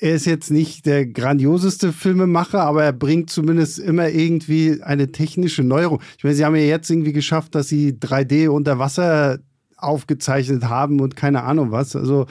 er 0.00 0.14
ist 0.14 0.26
jetzt 0.26 0.50
nicht 0.50 0.86
der 0.86 1.06
grandioseste 1.06 1.92
Filmemacher, 1.92 2.62
aber 2.62 2.84
er 2.84 2.92
bringt 2.92 3.30
zumindest 3.30 3.78
immer 3.78 4.08
irgendwie 4.08 4.82
eine 4.82 5.12
technische 5.12 5.62
Neuerung. 5.62 6.00
Ich 6.16 6.24
meine, 6.24 6.36
sie 6.36 6.44
haben 6.44 6.56
ja 6.56 6.62
jetzt 6.62 6.90
irgendwie 6.90 7.12
geschafft, 7.12 7.54
dass 7.54 7.68
sie 7.68 7.92
3D 7.92 8.48
unter 8.48 8.78
Wasser 8.78 9.38
aufgezeichnet 9.76 10.64
haben 10.64 11.00
und 11.00 11.16
keine 11.16 11.42
Ahnung 11.44 11.70
was. 11.70 11.96
Also 11.96 12.26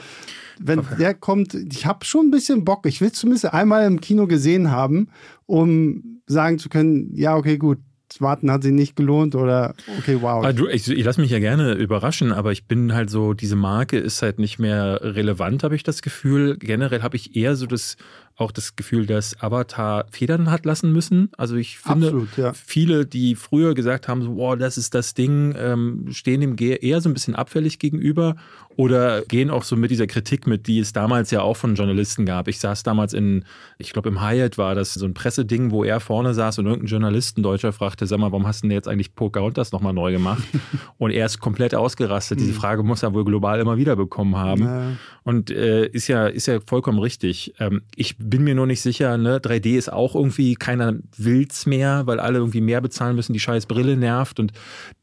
wenn 0.60 0.80
okay. 0.80 0.96
der 0.98 1.14
kommt, 1.14 1.54
ich 1.54 1.86
habe 1.86 2.04
schon 2.04 2.26
ein 2.26 2.30
bisschen 2.30 2.64
Bock. 2.64 2.86
Ich 2.86 3.00
will 3.00 3.12
zumindest 3.12 3.52
einmal 3.52 3.86
im 3.86 4.00
Kino 4.00 4.26
gesehen 4.26 4.70
haben, 4.70 5.08
um 5.46 6.19
sagen 6.32 6.58
zu 6.58 6.68
können, 6.68 7.10
ja, 7.14 7.36
okay, 7.36 7.58
gut, 7.58 7.78
Warten 8.18 8.50
hat 8.50 8.64
sich 8.64 8.72
nicht 8.72 8.96
gelohnt 8.96 9.36
oder 9.36 9.74
okay, 9.98 10.18
wow. 10.20 10.44
Also, 10.44 10.68
ich, 10.68 10.88
ich 10.88 11.04
lasse 11.04 11.20
mich 11.20 11.30
ja 11.30 11.38
gerne 11.38 11.74
überraschen, 11.74 12.32
aber 12.32 12.50
ich 12.50 12.64
bin 12.64 12.92
halt 12.92 13.08
so, 13.08 13.34
diese 13.34 13.54
Marke 13.54 13.98
ist 13.98 14.20
halt 14.22 14.40
nicht 14.40 14.58
mehr 14.58 14.98
relevant, 15.02 15.62
habe 15.62 15.76
ich 15.76 15.84
das 15.84 16.02
Gefühl. 16.02 16.56
Generell 16.58 17.02
habe 17.02 17.16
ich 17.16 17.36
eher 17.36 17.54
so 17.54 17.66
das 17.66 17.96
auch 18.40 18.52
das 18.52 18.76
Gefühl, 18.76 19.06
dass 19.06 19.40
Avatar 19.42 20.06
Federn 20.10 20.50
hat 20.50 20.64
lassen 20.64 20.92
müssen. 20.92 21.30
Also 21.36 21.56
ich 21.56 21.78
finde, 21.78 22.08
Absolut, 22.08 22.36
ja. 22.36 22.52
viele, 22.52 23.06
die 23.06 23.34
früher 23.34 23.74
gesagt 23.74 24.08
haben, 24.08 24.22
so, 24.22 24.36
wow, 24.36 24.56
das 24.56 24.78
ist 24.78 24.94
das 24.94 25.14
Ding, 25.14 25.54
ähm, 25.56 26.06
stehen 26.10 26.40
dem 26.40 26.56
eher 26.58 27.00
so 27.00 27.08
ein 27.08 27.14
bisschen 27.14 27.34
abfällig 27.34 27.78
gegenüber 27.78 28.36
oder 28.76 29.22
gehen 29.22 29.50
auch 29.50 29.64
so 29.64 29.76
mit 29.76 29.90
dieser 29.90 30.06
Kritik 30.06 30.46
mit, 30.46 30.66
die 30.66 30.78
es 30.78 30.92
damals 30.94 31.30
ja 31.30 31.42
auch 31.42 31.56
von 31.56 31.74
Journalisten 31.74 32.24
gab. 32.24 32.48
Ich 32.48 32.60
saß 32.60 32.82
damals 32.82 33.12
in, 33.12 33.44
ich 33.78 33.92
glaube 33.92 34.08
im 34.08 34.22
Hyatt 34.22 34.56
war 34.58 34.74
das 34.74 34.94
so 34.94 35.04
ein 35.04 35.12
Presseding, 35.12 35.70
wo 35.70 35.84
er 35.84 36.00
vorne 36.00 36.32
saß 36.32 36.60
und 36.60 36.66
irgendein 36.66 36.86
Journalist, 36.86 37.36
ein 37.36 37.42
Deutscher, 37.42 37.72
fragte, 37.72 38.06
sag 38.06 38.18
mal, 38.18 38.32
warum 38.32 38.46
hast 38.46 38.62
du 38.62 38.68
denn 38.68 38.74
jetzt 38.74 38.88
eigentlich 38.88 39.14
Pocahontas 39.14 39.72
nochmal 39.72 39.92
neu 39.92 40.12
gemacht? 40.12 40.42
und 40.98 41.10
er 41.10 41.26
ist 41.26 41.40
komplett 41.40 41.74
ausgerastet. 41.74 42.40
Diese 42.40 42.52
mhm. 42.52 42.56
Frage 42.56 42.82
muss 42.82 43.02
er 43.02 43.12
wohl 43.12 43.24
global 43.24 43.60
immer 43.60 43.76
wieder 43.76 43.96
bekommen 43.96 44.36
haben. 44.36 44.62
Ja. 44.62 44.92
Und 45.24 45.50
äh, 45.50 45.86
ist 45.86 46.08
ja, 46.08 46.26
ist 46.26 46.46
ja 46.46 46.60
vollkommen 46.64 47.00
richtig. 47.00 47.54
Ähm, 47.58 47.82
ich 47.96 48.16
bin 48.30 48.44
mir 48.44 48.54
nur 48.54 48.66
nicht 48.66 48.80
sicher, 48.80 49.18
ne? 49.18 49.38
3D 49.38 49.76
ist 49.76 49.92
auch 49.92 50.14
irgendwie, 50.14 50.54
keiner 50.54 50.94
will's 51.16 51.66
mehr, 51.66 52.06
weil 52.06 52.20
alle 52.20 52.38
irgendwie 52.38 52.60
mehr 52.60 52.80
bezahlen 52.80 53.16
müssen, 53.16 53.32
die 53.32 53.40
scheiß 53.40 53.66
Brille 53.66 53.96
nervt. 53.96 54.40
Und 54.40 54.52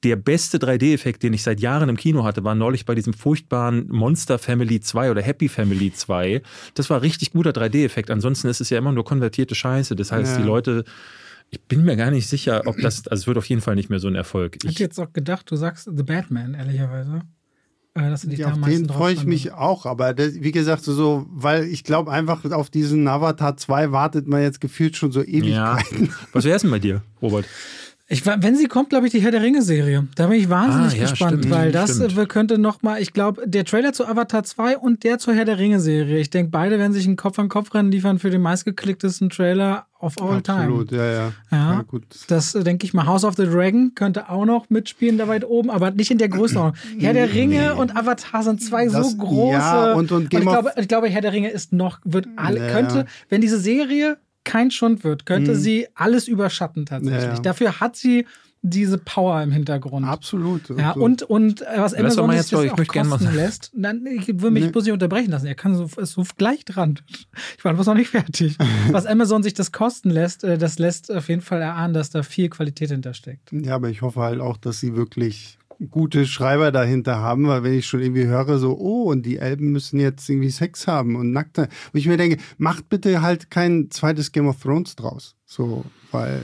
der 0.03 0.15
beste 0.15 0.57
3D-Effekt, 0.57 1.21
den 1.21 1.33
ich 1.33 1.43
seit 1.43 1.59
Jahren 1.59 1.89
im 1.89 1.97
Kino 1.97 2.23
hatte, 2.23 2.43
war 2.43 2.55
neulich 2.55 2.85
bei 2.85 2.95
diesem 2.95 3.13
furchtbaren 3.13 3.87
Monster 3.89 4.39
Family 4.39 4.79
2 4.79 5.11
oder 5.11 5.21
Happy 5.21 5.49
Family 5.49 5.93
2. 5.93 6.41
Das 6.73 6.89
war 6.89 7.01
richtig 7.01 7.31
guter 7.31 7.51
3D-Effekt. 7.51 8.09
Ansonsten 8.09 8.47
ist 8.47 8.61
es 8.61 8.69
ja 8.69 8.77
immer 8.77 8.91
nur 8.91 9.05
konvertierte 9.05 9.53
Scheiße. 9.55 9.95
Das 9.95 10.11
heißt, 10.11 10.37
ja. 10.37 10.41
die 10.41 10.47
Leute 10.47 10.83
Ich 11.49 11.61
bin 11.61 11.85
mir 11.85 11.95
gar 11.95 12.11
nicht 12.11 12.27
sicher, 12.27 12.63
ob 12.65 12.77
das, 12.77 13.07
also 13.07 13.21
es 13.21 13.27
wird 13.27 13.37
auf 13.37 13.47
jeden 13.47 13.61
Fall 13.61 13.75
nicht 13.75 13.89
mehr 13.89 13.99
so 13.99 14.07
ein 14.07 14.15
Erfolg. 14.15 14.57
Ich 14.63 14.71
hätte 14.71 14.83
jetzt 14.83 14.99
auch 14.99 15.13
gedacht, 15.13 15.49
du 15.49 15.55
sagst 15.55 15.89
The 15.95 16.03
Batman, 16.03 16.53
ehrlicherweise. 16.53 17.21
Äh, 17.97 18.09
dass 18.09 18.21
du 18.21 18.29
dich 18.29 18.39
ja, 18.39 18.49
da 18.49 18.53
auf 18.53 18.61
den 18.61 18.87
freue 18.87 19.13
ich 19.13 19.25
mich 19.25 19.53
auch, 19.53 19.85
aber 19.85 20.13
das, 20.13 20.41
wie 20.41 20.51
gesagt, 20.51 20.83
so, 20.83 21.25
weil 21.29 21.65
ich 21.65 21.83
glaube 21.83 22.11
einfach 22.11 22.45
auf 22.51 22.69
diesen 22.69 23.07
Avatar 23.07 23.57
2 23.57 23.91
wartet 23.91 24.27
man 24.27 24.41
jetzt 24.41 24.61
gefühlt 24.61 24.95
schon 24.95 25.11
so 25.11 25.23
Ewigkeiten. 25.23 26.05
Ja. 26.05 26.11
Was 26.31 26.45
wäre 26.45 26.55
es 26.55 26.61
denn 26.61 26.71
bei 26.71 26.79
dir, 26.79 27.01
Robert? 27.21 27.45
Ich, 28.09 28.25
wenn 28.25 28.55
sie 28.55 28.67
kommt, 28.67 28.89
glaube 28.89 29.05
ich, 29.05 29.11
die 29.11 29.19
Herr 29.19 29.31
der 29.31 29.41
Ringe-Serie. 29.41 30.07
Da 30.15 30.27
bin 30.27 30.39
ich 30.39 30.49
wahnsinnig 30.49 30.93
ah, 30.93 30.95
ja, 30.95 31.09
gespannt, 31.09 31.39
stimmt, 31.39 31.53
weil 31.53 31.73
das 31.73 31.95
stimmt. 31.95 32.29
könnte 32.29 32.57
nochmal, 32.57 33.01
ich 33.01 33.11
glaube, 33.11 33.45
der 33.45 33.65
Trailer 33.65 33.91
zu 33.91 34.07
Avatar 34.07 34.45
2 34.45 34.77
und 34.77 35.03
der 35.03 35.19
zur 35.19 35.33
Herr 35.33 35.43
der 35.43 35.57
Ringe-Serie. 35.57 36.17
Ich 36.17 36.29
denke, 36.29 36.49
beide 36.49 36.79
werden 36.79 36.93
sich 36.93 37.05
ein 37.05 37.17
Kopf-an-Kopf-Rennen 37.17 37.91
liefern 37.91 38.17
für 38.17 38.29
den 38.29 38.41
meistgeklicktesten 38.41 39.29
Trailer 39.29 39.87
of 39.99 40.13
all 40.21 40.37
Absolut, 40.37 40.43
time. 40.45 40.57
Absolut, 40.59 40.91
ja, 40.93 41.05
ja. 41.05 41.33
Ja, 41.51 41.73
ja 41.73 41.81
gut. 41.81 42.03
Das 42.29 42.55
äh, 42.55 42.63
denke 42.63 42.85
ich 42.85 42.93
mal. 42.93 43.05
House 43.05 43.25
of 43.25 43.35
the 43.35 43.45
Dragon 43.45 43.91
könnte 43.93 44.29
auch 44.29 44.45
noch 44.45 44.69
mitspielen, 44.69 45.17
da 45.17 45.27
weit 45.27 45.43
oben, 45.43 45.69
aber 45.69 45.91
nicht 45.91 46.09
in 46.09 46.17
der 46.17 46.29
Größenordnung. 46.29 46.81
Herr 46.99 47.11
der 47.11 47.33
Ringe 47.33 47.73
nee. 47.73 47.79
und 47.81 47.97
Avatar 47.97 48.41
sind 48.41 48.63
zwei 48.63 48.87
das, 48.87 49.11
so 49.11 49.17
große. 49.17 49.57
Ja, 49.57 49.93
und, 49.93 50.13
und, 50.13 50.23
und 50.27 50.33
ich, 50.33 50.39
glaube, 50.39 50.71
ich 50.77 50.87
glaube, 50.87 51.09
Herr 51.09 51.21
der 51.21 51.33
Ringe 51.33 51.49
ist 51.49 51.73
noch, 51.73 51.99
wird 52.05 52.27
alle, 52.37 52.59
ja, 52.59 52.71
könnte, 52.71 53.05
wenn 53.27 53.41
diese 53.41 53.59
Serie 53.59 54.17
kein 54.47 54.71
Schund 54.71 55.03
wird, 55.03 55.25
könnte 55.25 55.51
mhm. 55.51 55.55
sie 55.55 55.87
alles 55.93 56.27
überschatten 56.27 56.85
tatsächlich. 56.85 57.39
Dafür 57.39 57.81
hat 57.81 57.97
sie 57.97 58.25
diese 58.61 58.97
Power 58.97 59.43
im 59.43 59.51
Hintergrund. 59.51 60.05
Absolut. 60.05 60.69
Ja, 60.69 60.91
und, 60.91 61.21
und 61.21 61.61
äh, 61.61 61.65
was 61.77 61.93
Amazon 61.93 62.31
jetzt 62.31 62.51
das 62.51 62.69
auch 62.69 62.87
kosten 62.87 63.35
lässt, 63.35 63.71
dann, 63.75 64.05
ich 64.05 64.27
will 64.41 64.51
mich 64.51 64.65
nee. 64.65 64.71
bloß 64.71 64.85
nicht 64.85 64.93
unterbrechen 64.93 65.31
lassen. 65.31 65.45
Er 65.45 65.55
kann 65.55 65.75
so, 65.75 65.85
ist 66.01 66.13
so 66.13 66.23
gleich 66.37 66.65
dran. 66.65 66.99
Ich 67.57 67.63
war 67.63 67.73
bloß 67.73 67.85
noch 67.87 67.93
nicht 67.93 68.09
fertig. 68.09 68.57
was 68.91 69.05
Amazon 69.05 69.43
sich 69.43 69.53
das 69.53 69.71
kosten 69.71 70.09
lässt, 70.09 70.43
äh, 70.43 70.57
das 70.57 70.79
lässt 70.79 71.11
auf 71.11 71.29
jeden 71.29 71.41
Fall 71.41 71.61
erahnen, 71.61 71.93
dass 71.93 72.09
da 72.09 72.23
viel 72.23 72.49
Qualität 72.49 72.89
hintersteckt. 72.89 73.51
Ja, 73.51 73.75
aber 73.75 73.89
ich 73.89 74.01
hoffe 74.01 74.21
halt 74.21 74.39
auch, 74.39 74.57
dass 74.57 74.79
sie 74.79 74.95
wirklich 74.95 75.56
gute 75.89 76.25
Schreiber 76.25 76.71
dahinter 76.71 77.17
haben, 77.17 77.47
weil 77.47 77.63
wenn 77.63 77.73
ich 77.73 77.87
schon 77.87 78.01
irgendwie 78.01 78.25
höre, 78.25 78.57
so, 78.57 78.77
oh, 78.77 79.11
und 79.11 79.25
die 79.25 79.37
Elben 79.37 79.71
müssen 79.71 79.99
jetzt 79.99 80.27
irgendwie 80.29 80.49
Sex 80.49 80.87
haben 80.87 81.15
und 81.15 81.31
nackt. 81.31 81.57
Und 81.57 81.69
ich 81.93 82.07
mir 82.07 82.17
denke, 82.17 82.37
macht 82.57 82.89
bitte 82.89 83.21
halt 83.21 83.51
kein 83.51 83.89
zweites 83.91 84.31
Game 84.31 84.47
of 84.47 84.61
Thrones 84.61 84.95
draus. 84.95 85.35
So, 85.45 85.85
weil 86.11 86.43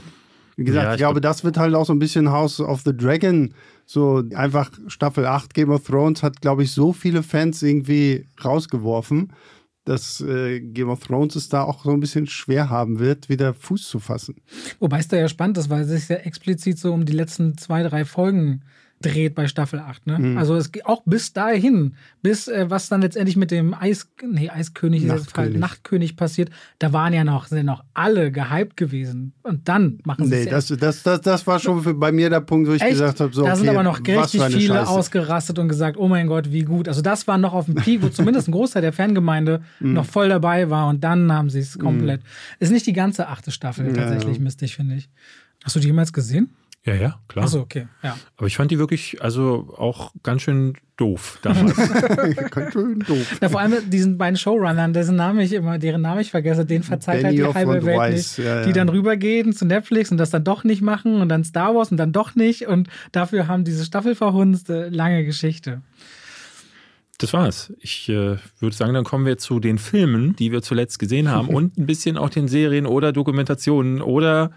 wie 0.56 0.64
gesagt, 0.64 0.84
ja, 0.84 0.90
ich, 0.90 0.94
ich 0.94 0.98
glaube, 0.98 1.20
das 1.20 1.44
wird 1.44 1.56
halt 1.56 1.74
auch 1.74 1.86
so 1.86 1.92
ein 1.92 1.98
bisschen 1.98 2.30
House 2.30 2.60
of 2.60 2.82
the 2.84 2.96
Dragon. 2.96 3.54
So 3.86 4.22
einfach 4.34 4.70
Staffel 4.86 5.26
8 5.26 5.52
Game 5.52 5.70
of 5.70 5.84
Thrones 5.84 6.22
hat, 6.22 6.40
glaube 6.40 6.62
ich, 6.62 6.72
so 6.72 6.92
viele 6.92 7.22
Fans 7.22 7.62
irgendwie 7.62 8.26
rausgeworfen, 8.42 9.32
dass 9.84 10.20
äh, 10.20 10.60
Game 10.60 10.88
of 10.88 11.00
Thrones 11.00 11.36
es 11.36 11.48
da 11.48 11.62
auch 11.62 11.84
so 11.84 11.90
ein 11.90 12.00
bisschen 12.00 12.26
schwer 12.26 12.70
haben 12.70 12.98
wird, 12.98 13.28
wieder 13.28 13.52
Fuß 13.52 13.88
zu 13.88 13.98
fassen. 13.98 14.36
Wobei 14.78 15.00
es 15.00 15.08
da 15.08 15.16
ja 15.16 15.28
spannend 15.28 15.58
ist, 15.58 15.68
weil 15.70 15.82
es 15.82 15.88
sich 15.88 16.08
ja 16.08 16.16
explizit 16.16 16.78
so 16.78 16.94
um 16.94 17.04
die 17.04 17.12
letzten 17.12 17.58
zwei, 17.58 17.82
drei 17.82 18.04
Folgen 18.04 18.62
dreht 19.04 19.34
bei 19.34 19.46
Staffel 19.46 19.78
8. 19.78 20.06
Ne? 20.06 20.18
Mhm. 20.18 20.38
Also 20.38 20.56
es 20.56 20.72
geht 20.72 20.86
auch 20.86 21.02
bis 21.04 21.32
dahin, 21.32 21.94
bis 22.22 22.48
äh, 22.48 22.70
was 22.70 22.88
dann 22.88 23.02
letztendlich 23.02 23.36
mit 23.36 23.50
dem 23.50 23.74
Eis, 23.74 24.08
nee, 24.26 24.48
Eiskönig, 24.48 25.04
Nachtkönig. 25.04 25.58
Nachtkönig 25.58 26.16
passiert, 26.16 26.50
da 26.78 26.92
waren 26.92 27.12
ja 27.12 27.24
noch, 27.24 27.46
sind 27.46 27.66
noch 27.66 27.84
alle 27.92 28.32
gehypt 28.32 28.76
gewesen. 28.76 29.32
Und 29.42 29.68
dann 29.68 29.98
machen 30.04 30.26
sie 30.26 30.34
Nee, 30.36 30.46
das, 30.46 30.68
das, 30.68 31.02
das, 31.02 31.20
das 31.20 31.46
war 31.46 31.58
schon 31.58 31.82
für, 31.82 31.94
bei 31.94 32.12
mir 32.12 32.30
der 32.30 32.40
Punkt, 32.40 32.68
wo 32.68 32.72
ich 32.72 32.82
Echt? 32.82 32.92
gesagt 32.92 33.20
habe, 33.20 33.32
so. 33.34 33.42
Da 33.42 33.52
okay, 33.52 33.60
sind 33.60 33.68
aber 33.68 33.82
noch 33.82 34.00
richtig 34.00 34.42
viele 34.42 34.60
Scheiße. 34.60 34.88
ausgerastet 34.88 35.58
und 35.58 35.68
gesagt, 35.68 35.96
oh 35.98 36.08
mein 36.08 36.26
Gott, 36.26 36.50
wie 36.50 36.62
gut. 36.62 36.88
Also 36.88 37.02
das 37.02 37.26
war 37.26 37.38
noch 37.38 37.52
auf 37.52 37.66
dem 37.66 37.74
Peak, 37.74 38.02
wo 38.02 38.08
zumindest 38.08 38.48
ein 38.48 38.52
Großteil 38.52 38.82
der 38.82 38.92
Fangemeinde 38.92 39.62
mhm. 39.80 39.94
noch 39.94 40.06
voll 40.06 40.28
dabei 40.28 40.70
war 40.70 40.88
und 40.88 41.04
dann 41.04 41.32
haben 41.32 41.50
sie 41.50 41.60
es 41.60 41.78
komplett. 41.78 42.22
Mhm. 42.22 42.26
Ist 42.60 42.72
nicht 42.72 42.86
die 42.86 42.92
ganze 42.92 43.28
achte 43.28 43.50
Staffel 43.50 43.92
tatsächlich, 43.92 44.38
ja. 44.38 44.42
mistig, 44.42 44.76
finde 44.76 44.96
ich. 44.96 45.08
Hast 45.64 45.76
du 45.76 45.80
die 45.80 45.86
jemals 45.86 46.12
gesehen? 46.12 46.50
Ja, 46.86 46.94
ja, 46.94 47.18
klar. 47.28 47.46
Achso, 47.46 47.60
okay, 47.60 47.88
ja. 48.02 48.16
Aber 48.36 48.46
ich 48.46 48.56
fand 48.56 48.70
die 48.70 48.78
wirklich, 48.78 49.22
also 49.22 49.74
auch 49.78 50.12
ganz 50.22 50.42
schön 50.42 50.74
doof 50.98 51.38
damals. 51.40 51.76
ganz 52.50 52.72
schön 52.74 53.00
doof. 53.00 53.38
Ja, 53.40 53.48
vor 53.48 53.60
allem 53.60 53.88
diesen 53.88 54.18
beiden 54.18 54.36
Showrunnern, 54.36 54.92
dessen 54.92 55.16
Name 55.16 55.42
ich 55.42 55.54
immer, 55.54 55.78
deren 55.78 56.02
Name 56.02 56.20
ich 56.20 56.30
vergesse, 56.30 56.66
den 56.66 56.82
verzeiht 56.82 57.24
halt 57.24 57.38
die 57.38 57.42
halbe 57.42 57.84
Welt 57.86 57.98
Weiss. 57.98 58.36
nicht. 58.36 58.46
Ja, 58.46 58.60
ja. 58.60 58.66
Die 58.66 58.74
dann 58.74 58.90
rübergehen 58.90 59.54
zu 59.54 59.64
Netflix 59.64 60.10
und 60.10 60.18
das 60.18 60.28
dann 60.28 60.44
doch 60.44 60.62
nicht 60.62 60.82
machen 60.82 61.22
und 61.22 61.30
dann 61.30 61.42
Star 61.42 61.74
Wars 61.74 61.90
und 61.90 61.96
dann 61.96 62.12
doch 62.12 62.34
nicht 62.34 62.66
und 62.66 62.88
dafür 63.12 63.48
haben 63.48 63.64
diese 63.64 63.84
Staffel 63.86 64.14
verhunzt. 64.14 64.68
Äh, 64.68 64.90
lange 64.90 65.24
Geschichte. 65.24 65.80
Das 67.16 67.32
war's. 67.32 67.72
Ich 67.80 68.10
äh, 68.10 68.36
würde 68.58 68.76
sagen, 68.76 68.92
dann 68.92 69.04
kommen 69.04 69.24
wir 69.24 69.38
zu 69.38 69.58
den 69.58 69.78
Filmen, 69.78 70.36
die 70.36 70.52
wir 70.52 70.60
zuletzt 70.60 70.98
gesehen 70.98 71.30
haben 71.30 71.48
und 71.54 71.78
ein 71.78 71.86
bisschen 71.86 72.18
auch 72.18 72.28
den 72.28 72.46
Serien 72.46 72.84
oder 72.84 73.12
Dokumentationen 73.12 74.02
oder 74.02 74.50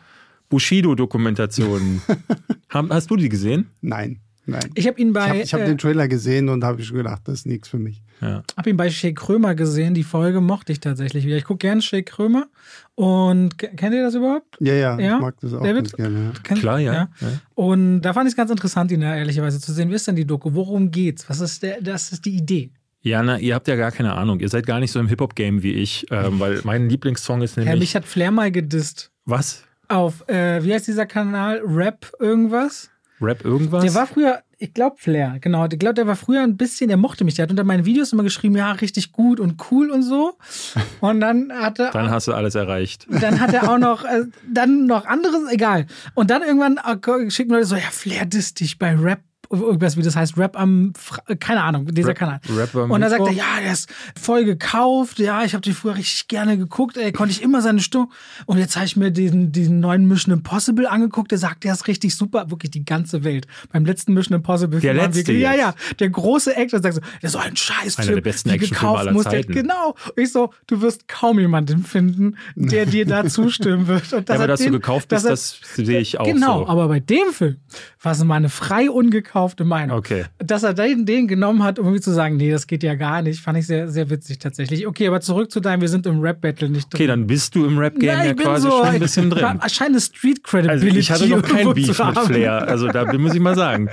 Bushido-Dokumentationen. 0.49 2.01
Hast 2.69 3.09
du 3.09 3.15
die 3.15 3.29
gesehen? 3.29 3.67
Nein. 3.81 4.21
Nein. 4.49 4.69
Ich 4.75 4.87
habe 4.87 4.99
ihn 4.99 5.11
bei. 5.11 5.41
Ich 5.41 5.53
habe 5.53 5.63
hab 5.63 5.67
äh, 5.67 5.71
den 5.71 5.77
Trailer 5.77 6.07
gesehen 6.07 6.47
und 6.47 6.63
habe 6.63 6.81
schon 6.81 6.95
gedacht, 6.95 7.23
das 7.25 7.39
ist 7.39 7.45
nichts 7.47 7.67
für 7.67 7.79
mich. 7.79 8.01
Ja. 8.21 8.43
Habe 8.55 8.69
ihn 8.69 8.77
bei 8.77 8.89
Shea 8.89 9.11
Krömer 9.11 9.55
gesehen. 9.55 9.93
Die 9.93 10.03
Folge 10.03 10.39
mochte 10.39 10.71
ich 10.71 10.79
tatsächlich 10.79 11.25
wieder. 11.25 11.35
Ich 11.35 11.43
gucke 11.43 11.59
gerne 11.59 11.81
Shea 11.81 12.01
Krömer. 12.01 12.47
Und 12.95 13.57
kennt 13.57 13.93
ihr 13.93 14.03
das 14.03 14.15
überhaupt? 14.15 14.55
Ja, 14.61 14.73
ja, 14.73 14.99
ja? 14.99 15.15
ich 15.15 15.21
mag 15.21 15.35
das 15.41 15.53
auch 15.53 15.61
David? 15.61 15.75
ganz 15.75 15.91
gerne. 15.91 16.31
Ja. 16.33 16.55
Klar, 16.55 16.79
ja. 16.79 16.93
ja. 16.93 17.09
Und 17.55 18.01
da 18.01 18.13
fand 18.13 18.27
ich 18.27 18.31
es 18.31 18.37
ganz 18.37 18.49
interessant, 18.49 18.89
ihn 18.91 19.01
da 19.01 19.17
ehrlicherweise 19.17 19.59
zu 19.59 19.73
sehen. 19.73 19.89
Wie 19.89 19.95
ist 19.95 20.07
denn 20.07 20.15
die 20.15 20.25
Doku? 20.25 20.53
Worum 20.53 20.91
geht's? 20.91 21.29
Was 21.29 21.41
ist 21.41 21.61
der, 21.63 21.81
das 21.81 22.13
ist 22.13 22.25
die 22.25 22.37
Idee? 22.37 22.71
Ja, 23.01 23.21
na, 23.23 23.37
ihr 23.39 23.53
habt 23.53 23.67
ja 23.67 23.75
gar 23.75 23.91
keine 23.91 24.13
Ahnung. 24.13 24.39
Ihr 24.39 24.49
seid 24.49 24.65
gar 24.65 24.79
nicht 24.79 24.91
so 24.91 24.99
im 24.99 25.07
Hip-Hop-Game 25.07 25.61
wie 25.61 25.73
ich, 25.73 26.05
ähm, 26.09 26.39
weil 26.39 26.61
mein 26.63 26.89
Lieblingssong 26.89 27.41
ist 27.41 27.57
nämlich. 27.57 27.73
Ja, 27.73 27.79
mich 27.79 27.95
hat 27.95 28.05
Flair 28.05 28.31
mal 28.31 28.51
gedisst. 28.51 29.11
Was? 29.25 29.66
Auf, 29.87 30.27
äh, 30.27 30.63
wie 30.63 30.73
heißt 30.73 30.87
dieser 30.87 31.05
Kanal? 31.05 31.61
Rap 31.65 32.11
irgendwas? 32.19 32.89
Rap 33.21 33.43
irgendwas? 33.43 33.83
Der 33.83 33.95
war 33.95 34.07
früher, 34.07 34.43
ich 34.59 34.73
glaube 34.73 34.97
Flair, 34.97 35.37
genau. 35.39 35.65
Ich 35.65 35.79
glaube, 35.79 35.95
der 35.95 36.07
war 36.07 36.15
früher 36.15 36.41
ein 36.41 36.57
bisschen, 36.57 36.87
der 36.87 36.97
mochte 36.97 37.23
mich. 37.23 37.35
Der 37.35 37.43
hat 37.43 37.49
unter 37.49 37.63
meinen 37.63 37.85
Videos 37.85 38.13
immer 38.13 38.23
geschrieben, 38.23 38.55
ja, 38.55 38.71
richtig 38.71 39.11
gut 39.11 39.39
und 39.39 39.55
cool 39.71 39.89
und 39.89 40.03
so. 40.03 40.37
Und 41.01 41.19
dann 41.21 41.51
hat 41.51 41.79
er. 41.79 41.91
dann 41.91 42.09
hast 42.09 42.27
du 42.27 42.33
alles 42.33 42.55
erreicht. 42.55 43.07
Dann 43.09 43.39
hat 43.39 43.53
er 43.53 43.71
auch 43.71 43.77
noch, 43.77 44.03
äh, 44.05 44.23
dann 44.47 44.85
noch 44.85 45.05
anderes, 45.05 45.51
egal. 45.51 45.85
Und 46.15 46.29
dann 46.29 46.41
irgendwann 46.41 46.77
äh, 46.77 47.29
schickt 47.29 47.49
mir 47.49 47.57
Leute 47.57 47.67
so, 47.67 47.75
ja, 47.75 47.89
Flair 47.91 48.25
disst 48.25 48.59
dich 48.59 48.79
bei 48.79 48.95
Rap 48.95 49.21
irgendwas, 49.49 49.97
wie 49.97 50.01
das 50.01 50.15
heißt, 50.15 50.37
Rap 50.37 50.59
am, 50.59 50.93
keine 51.39 51.63
Ahnung, 51.63 51.85
dieser 51.87 52.09
Rap, 52.09 52.17
Kanal. 52.17 52.39
Rap 52.49 52.75
am 52.75 52.91
und 52.91 53.01
dann 53.01 53.09
sagt 53.09 53.25
er, 53.25 53.31
ja, 53.31 53.59
der 53.61 53.71
ist 53.73 53.89
voll 54.19 54.45
gekauft, 54.45 55.19
ja, 55.19 55.43
ich 55.43 55.53
habe 55.53 55.61
den 55.61 55.73
früher 55.73 55.95
richtig 55.95 56.27
gerne 56.27 56.57
geguckt, 56.57 56.97
ey, 56.97 57.11
konnte 57.11 57.31
ich 57.31 57.41
immer 57.41 57.61
seine 57.61 57.79
Stimme. 57.79 58.07
Und 58.45 58.57
jetzt 58.57 58.75
habe 58.75 58.85
ich 58.85 58.95
mir 58.97 59.11
diesen, 59.11 59.51
diesen 59.51 59.79
neuen 59.79 60.07
Mission 60.07 60.33
Impossible 60.33 60.87
angeguckt, 60.87 61.31
der 61.31 61.37
sagt, 61.37 61.63
der 61.63 61.73
ist 61.73 61.87
richtig 61.87 62.15
super, 62.15 62.49
wirklich 62.51 62.71
die 62.71 62.85
ganze 62.85 63.23
Welt. 63.23 63.47
Beim 63.71 63.85
letzten 63.85 64.13
Mission 64.13 64.35
Impossible. 64.35 64.79
Der 64.79 64.93
letzte 64.93 65.27
wirklich, 65.27 65.41
Ja, 65.41 65.53
ja, 65.55 65.73
der 65.99 66.09
große 66.09 66.55
Actor 66.55 66.81
sagt 66.81 66.95
so, 66.95 67.01
der 67.01 67.23
ist 67.23 67.31
so 67.33 67.39
ein 67.39 67.55
Scheiß 67.55 67.97
Einer 67.97 68.13
der 68.13 68.21
besten 68.21 68.57
gekauft 68.57 69.07
aller 69.07 69.21
Zeiten. 69.21 69.53
Genau. 69.53 69.95
Und 70.15 70.23
ich 70.23 70.31
so, 70.31 70.53
du 70.67 70.81
wirst 70.81 71.07
kaum 71.07 71.39
jemanden 71.39 71.83
finden, 71.83 72.37
der 72.55 72.85
dir 72.85 73.05
da 73.05 73.25
zustimmen 73.29 73.87
wird. 73.87 74.11
Und 74.13 74.29
das 74.29 74.35
ja, 74.35 74.39
aber 74.39 74.47
dass 74.47 74.59
den, 74.59 74.73
du 74.73 74.79
gekauft 74.79 75.09
bist, 75.09 75.25
das 75.25 75.59
sehe 75.75 75.99
ich 75.99 76.19
auch 76.19 76.25
Genau, 76.25 76.59
so. 76.59 76.67
aber 76.67 76.87
bei 76.87 76.99
dem 76.99 77.31
Film 77.31 77.57
war 78.01 78.11
es 78.11 78.23
mal 78.23 78.35
eine 78.35 78.49
frei 78.49 78.89
ungekauft 78.89 79.36
gekaufte 79.37 79.65
Meinung. 79.65 79.97
Okay. 79.97 80.25
Dass 80.39 80.63
er 80.63 80.73
den, 80.73 81.05
den 81.05 81.27
genommen 81.27 81.63
hat, 81.63 81.77
um 81.77 81.85
irgendwie 81.85 82.01
zu 82.01 82.11
sagen, 82.11 82.37
nee, 82.37 82.51
das 82.51 82.65
geht 82.65 82.83
ja 82.83 82.95
gar 82.95 83.21
nicht, 83.21 83.39
fand 83.39 83.57
ich 83.57 83.67
sehr, 83.67 83.87
sehr 83.87 84.09
witzig 84.09 84.39
tatsächlich. 84.39 84.87
Okay, 84.87 85.07
aber 85.07 85.21
zurück 85.21 85.51
zu 85.51 85.59
deinem, 85.59 85.81
wir 85.81 85.89
sind 85.89 86.05
im 86.07 86.19
Rap-Battle 86.21 86.69
nicht 86.69 86.91
drin. 86.91 86.97
Okay, 86.97 87.07
dann 87.07 87.27
bist 87.27 87.53
du 87.55 87.65
im 87.65 87.77
Rap-Game 87.77 88.25
ja, 88.25 88.33
quasi 88.33 88.63
so, 88.63 88.71
schon 88.71 88.87
ein 88.87 88.99
bisschen 88.99 89.29
drin. 89.29 89.59
Scheint 89.67 90.01
Street 90.01 90.43
Credibility. 90.43 90.87
Also 90.87 90.97
ich 90.97 91.11
hatte 91.11 91.27
noch 91.27 91.41
kein 91.43 91.73
Beef 91.73 91.87
mit 91.87 92.19
Flair, 92.19 92.67
also 92.67 92.87
da 92.87 93.11
muss 93.13 93.33
ich 93.33 93.39
mal 93.39 93.55
sagen. 93.55 93.89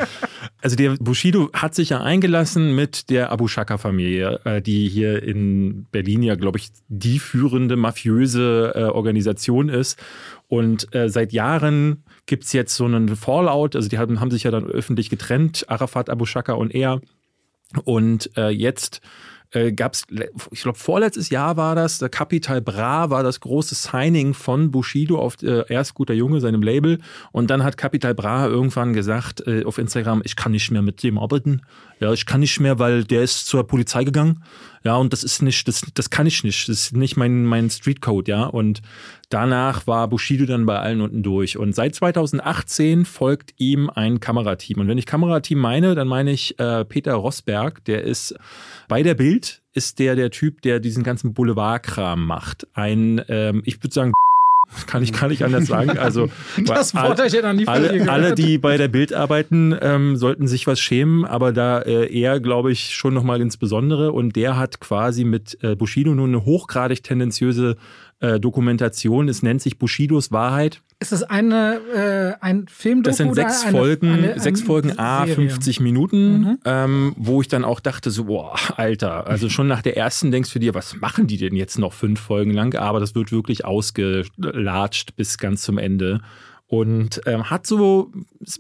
Also 0.63 0.77
der 0.77 0.97
Bushido 0.99 1.51
hat 1.53 1.75
sich 1.75 1.91
ja 1.91 2.01
eingelassen 2.01 2.75
mit 2.75 3.11
der 3.11 3.31
Abu 3.31 3.49
Shaka-Familie, 3.49 4.41
äh, 4.45 4.63
die 4.63 4.89
hier 4.89 5.23
in 5.23 5.85
Berlin 5.93 6.23
ja, 6.23 6.37
glaube 6.37 6.59
ich, 6.59 6.71
die 6.89 7.19
führende 7.19 7.77
mafiöse 7.77 8.73
äh, 8.75 8.83
Organisation 8.85 9.69
ist. 9.69 10.03
Und 10.49 10.95
äh, 10.95 11.11
seit 11.11 11.33
Jahren 11.33 12.03
gibt 12.27 12.45
es 12.45 12.53
jetzt 12.53 12.75
so 12.75 12.85
einen 12.85 13.17
Fallout. 13.17 13.77
Also 13.77 13.89
die 13.89 13.99
haben, 13.99 14.21
haben 14.21 14.31
sich 14.31 14.45
ja 14.45 14.51
dann 14.51 14.65
öffentlich 14.65 15.11
getrennt, 15.11 15.65
Arafat, 15.69 16.11
Abu 16.11 16.27
Shaka 16.27 16.55
und 16.55 16.75
er. 16.75 17.01
Und 17.85 18.31
äh, 18.37 18.51
jetzt 18.51 19.01
äh, 19.55 19.73
gab 19.73 19.95
es, 19.95 20.07
ich 20.51 20.63
glaube, 20.63 20.79
vorletztes 20.79 21.31
Jahr 21.31 21.57
war 21.57 21.75
das, 21.75 21.99
der 21.99 22.09
Capital 22.09 22.61
Bra 22.61 23.11
war 23.11 23.23
das 23.23 23.41
große 23.41 23.75
Signing 23.75 24.35
von 24.35 24.71
Bushido 24.71 25.19
auf 25.19 25.43
äh, 25.43 25.65
Erst 25.69 25.95
guter 25.95 26.15
Junge, 26.15 26.41
seinem 26.41 26.63
Label. 26.63 26.99
Und 27.33 27.51
dann 27.51 27.63
hat 27.63 27.77
Capital 27.77 28.15
Bra 28.15 28.47
irgendwann 28.47 28.93
gesagt 28.93 29.47
äh, 29.47 29.65
auf 29.65 29.79
Instagram, 29.79 30.23
ich 30.25 30.37
kann 30.37 30.53
nicht 30.53 30.71
mehr 30.71 30.83
mit 30.83 31.03
dem 31.03 31.19
arbeiten. 31.19 31.63
Ja, 32.01 32.13
ich 32.13 32.27
kann 32.27 32.41
nicht 32.41 32.61
mehr, 32.61 32.79
weil 32.79 33.05
der 33.05 33.23
ist 33.23 33.47
zur 33.47 33.67
Polizei 33.67 34.05
gegangen. 34.05 34.43
Ja, 34.85 34.97
und 34.97 35.15
das 35.15 35.25
ist 35.25 35.41
nicht, 35.41 35.67
das, 35.67 35.81
das 35.95 36.11
kann 36.11 36.27
ich 36.27 36.45
nicht. 36.45 36.69
Das 36.69 36.79
ist 36.79 36.97
nicht 36.97 37.17
mein, 37.17 37.45
mein 37.45 37.71
Streetcode, 37.71 38.29
ja. 38.29 38.45
Und 38.45 38.83
danach 39.31 39.87
war 39.87 40.09
Bushido 40.09 40.45
dann 40.45 40.67
bei 40.67 40.79
allen 40.79 41.01
unten 41.01 41.23
durch. 41.23 41.57
Und 41.57 41.75
seit 41.75 41.95
2018 41.95 43.07
folgt 43.07 43.55
ihm 43.57 43.89
ein 43.89 44.21
Kamerateam. 44.21 44.81
Und 44.81 44.89
wenn 44.89 44.99
ich 44.99 45.07
Kamerateam 45.07 45.59
meine, 45.59 45.95
dann 45.95 46.07
meine 46.07 46.33
ich 46.33 46.59
äh, 46.59 46.85
Peter 46.85 47.15
Rosberg, 47.15 47.83
der 47.87 48.05
ist 48.05 48.35
bei 48.87 49.03
der 49.03 49.15
Bild, 49.15 49.63
ist 49.73 49.99
der 49.99 50.17
der 50.17 50.31
Typ, 50.31 50.61
der 50.61 50.81
diesen 50.81 51.03
ganzen 51.03 51.33
Boulevardkram 51.33 52.27
macht. 52.27 52.67
Ein, 52.75 53.23
ähm, 53.29 53.63
ich 53.65 53.83
würde 53.83 53.95
sagen, 53.95 54.13
Kann 54.87 55.03
ich, 55.03 55.13
kann 55.13 55.31
ich 55.31 55.45
anders 55.45 55.67
sagen. 55.67 55.99
Also, 55.99 56.29
das 56.65 56.95
ja 57.33 57.43
noch 57.43 57.53
nie 57.53 57.67
alle, 57.67 57.93
gehört. 57.93 58.09
alle, 58.09 58.35
die 58.35 58.59
bei 58.59 58.77
der 58.77 58.89
Bild 58.89 59.13
arbeiten, 59.13 59.77
ähm, 59.81 60.17
sollten 60.17 60.47
sich 60.47 60.67
was 60.67 60.81
schämen, 60.81 61.25
aber 61.25 61.53
da 61.53 61.81
äh, 61.81 62.13
er, 62.13 62.41
glaube 62.41 62.73
ich, 62.73 62.95
schon 62.95 63.15
nochmal 63.15 63.41
insbesondere. 63.41 64.13
Und 64.13 64.37
der 64.37 64.57
hat 64.57 64.81
quasi 64.81 65.25
mit 65.25 65.59
äh, 65.63 65.77
Bushido 65.77 66.15
nun 66.15 66.31
eine 66.31 66.45
hochgradig 66.45 67.03
tendenziöse 67.03 67.77
äh, 68.21 68.41
Dokumentation. 68.41 69.29
Es 69.29 69.43
nennt 69.43 69.63
sich 69.63 69.79
Bushidos 69.79 70.33
Wahrheit. 70.33 70.81
Ist 71.01 71.13
das 71.13 71.23
eine, 71.23 72.37
äh, 72.41 72.45
ein 72.45 72.67
Film? 72.69 73.03
Das 73.03 73.19
sind 73.19 73.35
sechs 73.35 73.63
eine, 73.65 73.73
Folgen, 73.73 74.11
eine, 74.13 74.41
sechs 74.41 74.61
eine 74.61 74.67
Folgen 74.67 74.99
A, 74.99 75.27
Serie? 75.27 75.35
50 75.51 75.81
Minuten, 75.81 76.39
Mhm. 76.41 76.59
ähm, 76.65 77.13
wo 77.17 77.41
ich 77.41 77.49
dann 77.49 77.65
auch 77.65 77.81
dachte, 77.81 78.11
so, 78.11 78.25
boah, 78.25 78.55
Alter, 78.77 79.27
also 79.27 79.49
schon 79.49 79.67
nach 79.67 79.83
der 79.83 79.97
ersten 79.97 80.31
denkst 80.31 80.53
du 80.53 80.59
dir, 80.59 80.75
was 80.75 80.97
machen 80.97 81.27
die 81.27 81.37
denn 81.37 81.57
jetzt 81.57 81.79
noch 81.79 81.93
fünf 81.93 82.21
Folgen 82.21 82.53
lang? 82.53 82.75
Aber 82.77 83.01
das 83.01 83.15
wird 83.15 83.33
wirklich 83.33 83.65
ausgelatscht 83.65 85.17
bis 85.17 85.39
ganz 85.39 85.63
zum 85.63 85.79
Ende. 85.79 86.21
Und 86.75 87.21
ähm, 87.27 87.51
hat 87.51 87.69
so 87.69 88.11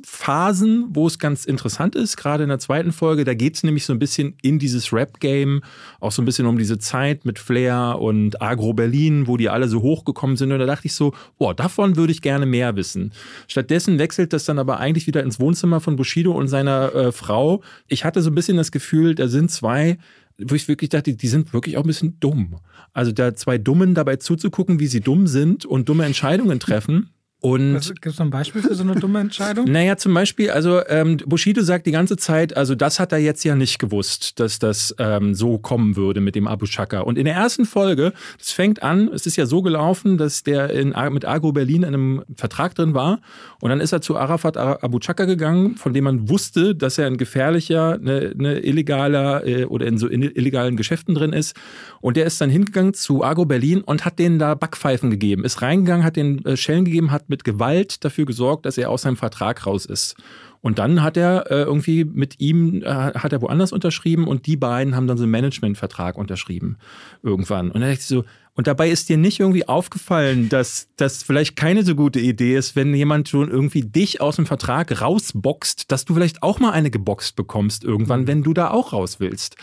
Phasen, 0.04 0.86
wo 0.90 1.08
es 1.08 1.18
ganz 1.18 1.44
interessant 1.44 1.96
ist, 1.96 2.16
gerade 2.16 2.44
in 2.44 2.48
der 2.48 2.60
zweiten 2.60 2.92
Folge. 2.92 3.24
Da 3.24 3.34
geht 3.34 3.56
es 3.56 3.64
nämlich 3.64 3.86
so 3.86 3.92
ein 3.92 3.98
bisschen 3.98 4.34
in 4.40 4.60
dieses 4.60 4.92
Rap-Game, 4.92 5.62
auch 5.98 6.12
so 6.12 6.22
ein 6.22 6.24
bisschen 6.24 6.46
um 6.46 6.56
diese 6.56 6.78
Zeit 6.78 7.24
mit 7.24 7.40
Flair 7.40 7.98
und 8.00 8.40
Agro 8.40 8.72
Berlin, 8.72 9.26
wo 9.26 9.36
die 9.36 9.48
alle 9.48 9.66
so 9.66 9.82
hochgekommen 9.82 10.36
sind. 10.36 10.52
Und 10.52 10.60
da 10.60 10.66
dachte 10.66 10.86
ich 10.86 10.94
so, 10.94 11.12
boah, 11.38 11.54
davon 11.54 11.96
würde 11.96 12.12
ich 12.12 12.22
gerne 12.22 12.46
mehr 12.46 12.76
wissen. 12.76 13.10
Stattdessen 13.48 13.98
wechselt 13.98 14.32
das 14.32 14.44
dann 14.44 14.60
aber 14.60 14.78
eigentlich 14.78 15.08
wieder 15.08 15.24
ins 15.24 15.40
Wohnzimmer 15.40 15.80
von 15.80 15.96
Bushido 15.96 16.30
und 16.30 16.46
seiner 16.46 16.94
äh, 16.94 17.10
Frau. 17.10 17.62
Ich 17.88 18.04
hatte 18.04 18.22
so 18.22 18.30
ein 18.30 18.36
bisschen 18.36 18.56
das 18.56 18.70
Gefühl, 18.70 19.16
da 19.16 19.26
sind 19.26 19.50
zwei, 19.50 19.98
wo 20.38 20.54
ich 20.54 20.68
wirklich 20.68 20.90
dachte, 20.90 21.14
die 21.14 21.28
sind 21.28 21.52
wirklich 21.52 21.78
auch 21.78 21.82
ein 21.82 21.88
bisschen 21.88 22.20
dumm. 22.20 22.60
Also 22.92 23.10
da 23.10 23.34
zwei 23.34 23.58
Dummen 23.58 23.94
dabei 23.94 24.16
zuzugucken, 24.16 24.78
wie 24.78 24.86
sie 24.86 25.00
dumm 25.00 25.26
sind 25.26 25.66
und 25.66 25.88
dumme 25.88 26.04
Entscheidungen 26.04 26.60
treffen. 26.60 27.10
Und 27.44 27.78
Gibt 28.00 28.06
es 28.06 28.20
ein 28.22 28.30
Beispiel 28.30 28.62
für 28.62 28.74
so 28.74 28.84
eine 28.84 28.94
dumme 28.94 29.20
Entscheidung? 29.20 29.64
naja, 29.68 29.98
zum 29.98 30.14
Beispiel, 30.14 30.50
also 30.50 30.80
ähm, 30.88 31.18
Bushido 31.26 31.62
sagt 31.62 31.84
die 31.84 31.90
ganze 31.90 32.16
Zeit, 32.16 32.56
also 32.56 32.74
das 32.74 32.98
hat 32.98 33.12
er 33.12 33.18
jetzt 33.18 33.44
ja 33.44 33.54
nicht 33.54 33.78
gewusst, 33.78 34.40
dass 34.40 34.58
das 34.58 34.94
ähm, 34.98 35.34
so 35.34 35.58
kommen 35.58 35.94
würde 35.94 36.22
mit 36.22 36.36
dem 36.36 36.48
Abu 36.48 36.64
Chaka. 36.64 37.00
Und 37.00 37.18
in 37.18 37.26
der 37.26 37.34
ersten 37.34 37.66
Folge, 37.66 38.14
das 38.38 38.52
fängt 38.52 38.82
an, 38.82 39.10
es 39.12 39.26
ist 39.26 39.36
ja 39.36 39.44
so 39.44 39.60
gelaufen, 39.60 40.16
dass 40.16 40.42
der 40.42 40.70
in, 40.70 40.94
mit 41.10 41.26
Agro 41.26 41.52
Berlin 41.52 41.82
in 41.82 41.88
einem 41.88 42.24
Vertrag 42.34 42.74
drin 42.76 42.94
war. 42.94 43.20
Und 43.60 43.68
dann 43.68 43.80
ist 43.82 43.92
er 43.92 44.00
zu 44.00 44.16
Arafat 44.16 44.56
Abu 44.56 44.98
Chaka 44.98 45.26
gegangen, 45.26 45.76
von 45.76 45.92
dem 45.92 46.04
man 46.04 46.30
wusste, 46.30 46.74
dass 46.74 46.96
er 46.96 47.08
ein 47.08 47.18
gefährlicher, 47.18 47.98
eine, 48.00 48.32
eine 48.38 48.60
illegaler 48.60 49.46
äh, 49.46 49.64
oder 49.66 49.86
in 49.86 49.98
so 49.98 50.08
illegalen 50.08 50.78
Geschäften 50.78 51.14
drin 51.14 51.34
ist. 51.34 51.54
Und 52.00 52.16
der 52.16 52.24
ist 52.24 52.40
dann 52.40 52.48
hingegangen 52.48 52.94
zu 52.94 53.22
Agro 53.22 53.44
Berlin 53.44 53.82
und 53.82 54.06
hat 54.06 54.18
denen 54.18 54.38
da 54.38 54.54
Backpfeifen 54.54 55.10
gegeben, 55.10 55.44
ist 55.44 55.60
reingegangen, 55.60 56.06
hat 56.06 56.16
den 56.16 56.42
äh, 56.46 56.56
Schellen 56.56 56.86
gegeben, 56.86 57.10
hat 57.10 57.33
mit 57.34 57.42
Gewalt 57.42 58.04
dafür 58.04 58.26
gesorgt, 58.26 58.64
dass 58.64 58.78
er 58.78 58.90
aus 58.90 59.02
seinem 59.02 59.16
Vertrag 59.16 59.66
raus 59.66 59.86
ist. 59.86 60.14
Und 60.60 60.78
dann 60.78 61.02
hat 61.02 61.16
er 61.16 61.50
äh, 61.50 61.62
irgendwie 61.62 62.04
mit 62.04 62.38
ihm, 62.38 62.82
äh, 62.82 62.86
hat 62.86 63.32
er 63.32 63.42
woanders 63.42 63.72
unterschrieben 63.72 64.28
und 64.28 64.46
die 64.46 64.56
beiden 64.56 64.94
haben 64.94 65.08
dann 65.08 65.18
so 65.18 65.24
einen 65.24 65.32
Managementvertrag 65.32 66.16
unterschrieben 66.16 66.76
irgendwann. 67.24 67.66
Und 67.66 67.80
dann 67.80 67.90
dachte 67.90 67.94
ich 67.94 68.06
so, 68.06 68.24
und 68.56 68.66
dabei 68.66 68.88
ist 68.90 69.08
dir 69.08 69.16
nicht 69.16 69.40
irgendwie 69.40 69.66
aufgefallen, 69.68 70.48
dass 70.48 70.88
das 70.96 71.22
vielleicht 71.22 71.56
keine 71.56 71.82
so 71.84 71.94
gute 71.94 72.20
Idee 72.20 72.56
ist, 72.56 72.76
wenn 72.76 72.94
jemand 72.94 73.28
schon 73.28 73.50
irgendwie 73.50 73.82
dich 73.82 74.20
aus 74.20 74.36
dem 74.36 74.46
Vertrag 74.46 75.00
rausboxt, 75.00 75.90
dass 75.90 76.04
du 76.04 76.14
vielleicht 76.14 76.42
auch 76.42 76.60
mal 76.60 76.70
eine 76.70 76.90
geboxt 76.90 77.34
bekommst 77.36 77.82
irgendwann, 77.84 78.26
wenn 78.26 78.42
du 78.42 78.54
da 78.54 78.70
auch 78.70 78.92
raus 78.92 79.18
willst. 79.18 79.56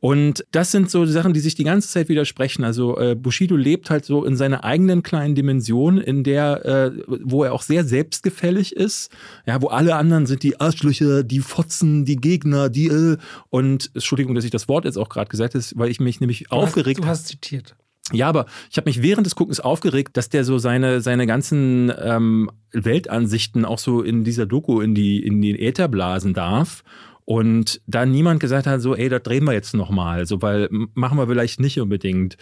Und 0.00 0.44
das 0.50 0.70
sind 0.70 0.90
so 0.90 1.06
Sachen, 1.06 1.32
die 1.32 1.40
sich 1.40 1.54
die 1.54 1.64
ganze 1.64 1.88
Zeit 1.88 2.10
widersprechen. 2.10 2.62
Also 2.64 2.98
äh, 2.98 3.14
Bushido 3.14 3.56
lebt 3.56 3.88
halt 3.88 4.04
so 4.04 4.26
in 4.26 4.36
seiner 4.36 4.62
eigenen 4.62 5.02
kleinen 5.02 5.34
Dimension, 5.34 5.96
in 5.96 6.22
der, 6.24 6.64
äh, 6.66 6.90
wo 7.22 7.44
er 7.44 7.54
auch 7.54 7.62
sehr 7.62 7.84
selbstgefällig 7.84 8.76
ist. 8.76 9.10
Ja, 9.46 9.62
wo 9.62 9.68
alle 9.68 9.94
anderen 9.96 10.26
sind 10.26 10.42
die 10.42 10.60
Arschlöcher, 10.60 11.22
die 11.22 11.40
Fotzen, 11.40 12.04
die 12.04 12.16
Gegner, 12.16 12.68
die 12.68 12.88
äh, 12.88 13.16
und 13.48 13.90
Entschuldigung, 13.94 14.34
dass 14.34 14.44
ich 14.44 14.50
das 14.50 14.68
Wort 14.68 14.84
jetzt 14.84 14.98
auch 14.98 15.08
gerade 15.08 15.30
gesagt 15.30 15.54
habe, 15.54 15.64
weil 15.76 15.90
ich 15.90 16.00
mich 16.00 16.20
nämlich 16.20 16.40
Du 16.50 16.56
hast- 16.56 16.62
aufgeregt 16.64 17.00
Du 17.00 17.06
hast 17.06 17.28
zitiert. 17.28 17.74
Ja, 18.12 18.28
aber 18.28 18.46
ich 18.70 18.76
habe 18.76 18.88
mich 18.88 19.02
während 19.02 19.26
des 19.26 19.34
Guckens 19.34 19.60
aufgeregt, 19.60 20.16
dass 20.16 20.28
der 20.28 20.44
so 20.44 20.58
seine, 20.58 21.00
seine 21.00 21.26
ganzen 21.26 21.90
ähm, 21.98 22.50
Weltansichten 22.72 23.64
auch 23.64 23.78
so 23.78 24.02
in 24.02 24.24
dieser 24.24 24.44
Doku 24.44 24.80
in 24.80 24.94
die, 24.94 25.24
in 25.24 25.40
den 25.40 25.56
Äther 25.56 25.88
blasen 25.88 26.34
darf. 26.34 26.84
Und 27.24 27.80
da 27.86 28.04
niemand 28.04 28.40
gesagt 28.40 28.66
hat, 28.66 28.82
so, 28.82 28.94
ey, 28.94 29.08
das 29.08 29.22
drehen 29.22 29.44
wir 29.44 29.54
jetzt 29.54 29.72
nochmal, 29.72 30.26
so, 30.26 30.42
weil 30.42 30.68
machen 30.70 31.16
wir 31.16 31.26
vielleicht 31.26 31.58
nicht 31.58 31.80
unbedingt. 31.80 32.36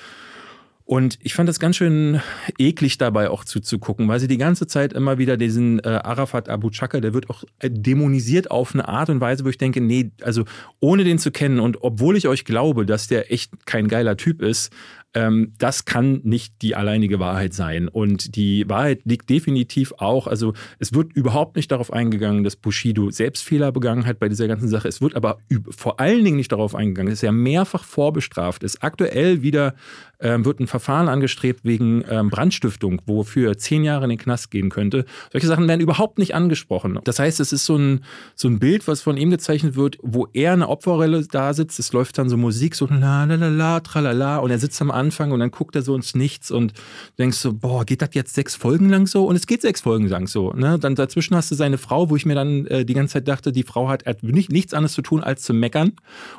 Und 0.84 1.18
ich 1.22 1.34
fand 1.34 1.48
das 1.48 1.60
ganz 1.60 1.76
schön 1.76 2.20
eklig 2.58 2.98
dabei 2.98 3.30
auch 3.30 3.44
zuzugucken, 3.44 4.08
weil 4.08 4.18
sie 4.18 4.26
die 4.26 4.36
ganze 4.36 4.66
Zeit 4.66 4.92
immer 4.92 5.16
wieder 5.16 5.36
diesen 5.36 5.78
äh, 5.78 6.00
Arafat 6.02 6.48
Abu 6.48 6.70
Chaka, 6.70 7.00
der 7.00 7.14
wird 7.14 7.30
auch 7.30 7.44
äh, 7.60 7.70
dämonisiert 7.70 8.50
auf 8.50 8.74
eine 8.74 8.88
Art 8.88 9.08
und 9.08 9.20
Weise, 9.20 9.44
wo 9.44 9.48
ich 9.48 9.58
denke, 9.58 9.80
nee, 9.80 10.10
also 10.22 10.44
ohne 10.80 11.04
den 11.04 11.18
zu 11.18 11.30
kennen 11.30 11.60
und 11.60 11.82
obwohl 11.82 12.16
ich 12.16 12.26
euch 12.26 12.44
glaube, 12.44 12.84
dass 12.84 13.06
der 13.06 13.32
echt 13.32 13.64
kein 13.64 13.86
geiler 13.86 14.16
Typ 14.16 14.42
ist, 14.42 14.72
ähm, 15.14 15.52
das 15.58 15.84
kann 15.84 16.20
nicht 16.24 16.62
die 16.62 16.74
alleinige 16.74 17.18
Wahrheit 17.18 17.54
sein. 17.54 17.88
Und 17.88 18.36
die 18.36 18.68
Wahrheit 18.68 19.00
liegt 19.04 19.28
definitiv 19.30 19.92
auch, 19.98 20.26
also 20.26 20.54
es 20.78 20.94
wird 20.94 21.12
überhaupt 21.12 21.56
nicht 21.56 21.70
darauf 21.70 21.92
eingegangen, 21.92 22.44
dass 22.44 22.56
Bushido 22.56 23.10
selbst 23.10 23.44
Fehler 23.44 23.72
begangen 23.72 24.06
hat 24.06 24.18
bei 24.18 24.28
dieser 24.28 24.48
ganzen 24.48 24.68
Sache. 24.68 24.88
Es 24.88 25.00
wird 25.00 25.16
aber 25.16 25.38
vor 25.70 26.00
allen 26.00 26.24
Dingen 26.24 26.36
nicht 26.36 26.52
darauf 26.52 26.74
eingegangen, 26.74 27.10
dass 27.10 27.22
er 27.22 27.32
mehrfach 27.32 27.84
vorbestraft 27.84 28.62
ist. 28.62 28.82
Aktuell 28.82 29.42
wieder 29.42 29.74
ähm, 30.22 30.44
wird 30.44 30.60
ein 30.60 30.66
Verfahren 30.66 31.08
angestrebt 31.08 31.60
wegen 31.64 32.04
ähm, 32.08 32.30
Brandstiftung, 32.30 33.02
wofür 33.06 33.58
zehn 33.58 33.84
Jahre 33.84 34.04
in 34.04 34.10
den 34.10 34.18
Knast 34.18 34.50
gehen 34.50 34.70
könnte. 34.70 35.04
Solche 35.32 35.46
Sachen 35.46 35.68
werden 35.68 35.80
überhaupt 35.80 36.18
nicht 36.18 36.34
angesprochen. 36.34 36.98
Das 37.04 37.18
heißt, 37.18 37.40
es 37.40 37.52
ist 37.52 37.66
so 37.66 37.76
ein, 37.76 38.04
so 38.34 38.48
ein 38.48 38.58
Bild, 38.58 38.86
was 38.88 39.02
von 39.02 39.16
ihm 39.16 39.30
gezeichnet 39.30 39.76
wird, 39.76 39.98
wo 40.02 40.28
er 40.32 40.52
eine 40.52 40.68
Opferrolle 40.68 41.26
da 41.26 41.52
sitzt. 41.52 41.78
Es 41.78 41.92
läuft 41.92 42.18
dann 42.18 42.28
so 42.28 42.36
Musik, 42.36 42.74
so 42.74 42.86
la 42.86 43.24
la 43.24 43.34
la 43.34 43.48
la, 43.48 43.80
tralala, 43.80 44.38
und 44.38 44.50
er 44.50 44.58
sitzt 44.58 44.80
am 44.80 44.90
Anfang 45.02 45.32
und 45.32 45.40
dann 45.40 45.50
guckt 45.50 45.74
er 45.76 45.82
so 45.82 45.94
ins 45.96 46.14
Nichts 46.14 46.50
und 46.50 46.72
denkst 47.18 47.38
so, 47.38 47.52
boah, 47.52 47.84
geht 47.84 48.00
das 48.02 48.10
jetzt 48.12 48.34
sechs 48.34 48.54
Folgen 48.54 48.88
lang 48.88 49.06
so? 49.06 49.26
Und 49.26 49.36
es 49.36 49.46
geht 49.46 49.62
sechs 49.62 49.80
Folgen 49.80 50.06
lang 50.08 50.26
so. 50.28 50.52
Ne? 50.52 50.78
Dann 50.78 50.94
dazwischen 50.94 51.34
hast 51.36 51.50
du 51.50 51.54
seine 51.54 51.78
Frau, 51.78 52.08
wo 52.10 52.16
ich 52.16 52.24
mir 52.26 52.34
dann 52.34 52.66
äh, 52.66 52.84
die 52.84 52.94
ganze 52.94 53.14
Zeit 53.14 53.28
dachte, 53.28 53.50
die 53.52 53.64
Frau 53.64 53.88
hat, 53.88 54.06
hat 54.06 54.22
nicht, 54.22 54.52
nichts 54.52 54.74
anderes 54.74 54.92
zu 54.94 55.02
tun, 55.02 55.22
als 55.22 55.42
zu 55.42 55.52
meckern. 55.54 55.92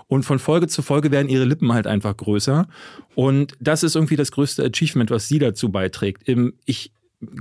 Und 0.07 0.24
von 0.24 0.39
Folge 0.39 0.68
zu 0.68 0.82
Folge 0.82 1.11
werden 1.11 1.30
ihre 1.30 1.45
Lippen 1.45 1.74
halt 1.74 1.88
einfach 1.88 2.16
größer. 2.16 2.68
Und 3.16 3.53
das 3.59 3.84
ist 3.84 3.95
irgendwie 3.95 4.16
das 4.16 4.32
größte 4.32 4.64
Achievement, 4.64 5.11
was 5.11 5.28
sie 5.28 5.39
dazu 5.39 5.70
beiträgt. 5.70 6.28
Im- 6.28 6.53
Ich 6.66 6.91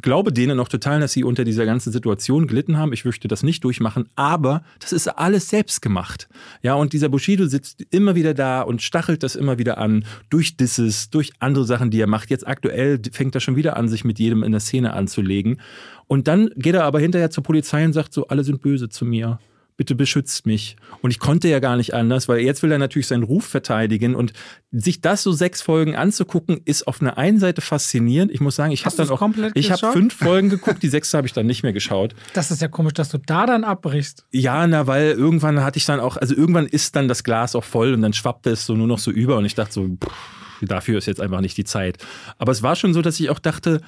glaube 0.00 0.32
denen 0.32 0.56
noch 0.56 0.68
total, 0.68 1.00
dass 1.00 1.12
sie 1.12 1.24
unter 1.24 1.44
dieser 1.44 1.64
ganzen 1.64 1.92
Situation 1.92 2.46
gelitten 2.46 2.78
haben. 2.78 2.92
Ich 2.92 3.04
möchte 3.04 3.28
das 3.28 3.42
nicht 3.42 3.64
durchmachen, 3.64 4.08
aber 4.16 4.62
das 4.80 4.92
ist 4.92 5.08
alles 5.08 5.48
selbst 5.48 5.82
gemacht. 5.82 6.28
Ja, 6.62 6.74
und 6.74 6.92
dieser 6.92 7.08
Bushido 7.08 7.46
sitzt 7.46 7.84
immer 7.90 8.14
wieder 8.14 8.34
da 8.34 8.62
und 8.62 8.82
stachelt 8.82 9.22
das 9.22 9.36
immer 9.36 9.58
wieder 9.58 9.78
an 9.78 10.04
durch 10.30 10.56
Disses, 10.56 11.10
durch 11.10 11.32
andere 11.38 11.64
Sachen, 11.64 11.90
die 11.90 12.00
er 12.00 12.06
macht. 12.06 12.30
Jetzt 12.30 12.46
aktuell 12.46 13.00
fängt 13.12 13.34
er 13.34 13.40
schon 13.40 13.56
wieder 13.56 13.76
an, 13.76 13.88
sich 13.88 14.04
mit 14.04 14.18
jedem 14.18 14.42
in 14.42 14.52
der 14.52 14.60
Szene 14.60 14.92
anzulegen. 14.92 15.60
Und 16.06 16.28
dann 16.28 16.50
geht 16.56 16.74
er 16.74 16.84
aber 16.84 17.00
hinterher 17.00 17.30
zur 17.30 17.44
Polizei 17.44 17.84
und 17.84 17.92
sagt 17.92 18.12
so, 18.12 18.26
alle 18.28 18.44
sind 18.44 18.60
böse 18.62 18.88
zu 18.88 19.04
mir. 19.04 19.38
Bitte 19.76 19.94
beschützt 19.94 20.46
mich. 20.46 20.76
Und 21.00 21.10
ich 21.10 21.18
konnte 21.18 21.48
ja 21.48 21.58
gar 21.58 21.76
nicht 21.76 21.94
anders, 21.94 22.28
weil 22.28 22.40
jetzt 22.40 22.62
will 22.62 22.70
er 22.70 22.78
natürlich 22.78 23.06
seinen 23.06 23.22
Ruf 23.22 23.46
verteidigen. 23.46 24.14
Und 24.14 24.32
sich 24.70 25.00
das 25.00 25.22
so 25.22 25.32
sechs 25.32 25.62
Folgen 25.62 25.96
anzugucken, 25.96 26.60
ist 26.64 26.86
auf 26.86 27.00
einer 27.00 27.18
einen 27.18 27.38
Seite 27.38 27.60
faszinierend. 27.60 28.30
Ich 28.30 28.40
muss 28.40 28.56
sagen, 28.56 28.72
ich 28.72 28.84
habe 28.86 28.96
dann 28.96 29.10
auch, 29.10 29.18
komplett 29.18 29.52
ich 29.54 29.70
habe 29.70 29.92
fünf 29.92 30.14
Folgen 30.18 30.50
geguckt, 30.50 30.82
die 30.82 30.88
sechste 30.88 31.16
habe 31.16 31.26
ich 31.26 31.32
dann 31.32 31.46
nicht 31.46 31.62
mehr 31.62 31.72
geschaut. 31.72 32.14
Das 32.34 32.50
ist 32.50 32.62
ja 32.62 32.68
komisch, 32.68 32.94
dass 32.94 33.08
du 33.08 33.18
da 33.18 33.46
dann 33.46 33.64
abbrichst. 33.64 34.26
Ja, 34.30 34.66
na, 34.66 34.86
weil 34.86 35.12
irgendwann 35.12 35.62
hatte 35.62 35.78
ich 35.78 35.86
dann 35.86 36.00
auch, 36.00 36.16
also 36.16 36.34
irgendwann 36.34 36.66
ist 36.66 36.96
dann 36.96 37.08
das 37.08 37.24
Glas 37.24 37.54
auch 37.54 37.64
voll 37.64 37.92
und 37.92 38.02
dann 38.02 38.12
schwappte 38.12 38.50
es 38.50 38.66
so 38.66 38.74
nur 38.74 38.86
noch 38.86 38.98
so 38.98 39.10
über 39.10 39.36
und 39.36 39.44
ich 39.44 39.54
dachte 39.54 39.72
so, 39.72 39.88
pff, 39.88 40.12
dafür 40.68 40.98
ist 40.98 41.06
jetzt 41.06 41.20
einfach 41.20 41.40
nicht 41.40 41.56
die 41.56 41.64
Zeit. 41.64 41.98
Aber 42.38 42.52
es 42.52 42.62
war 42.62 42.76
schon 42.76 42.94
so, 42.94 43.02
dass 43.02 43.18
ich 43.20 43.30
auch 43.30 43.38
dachte, 43.38 43.80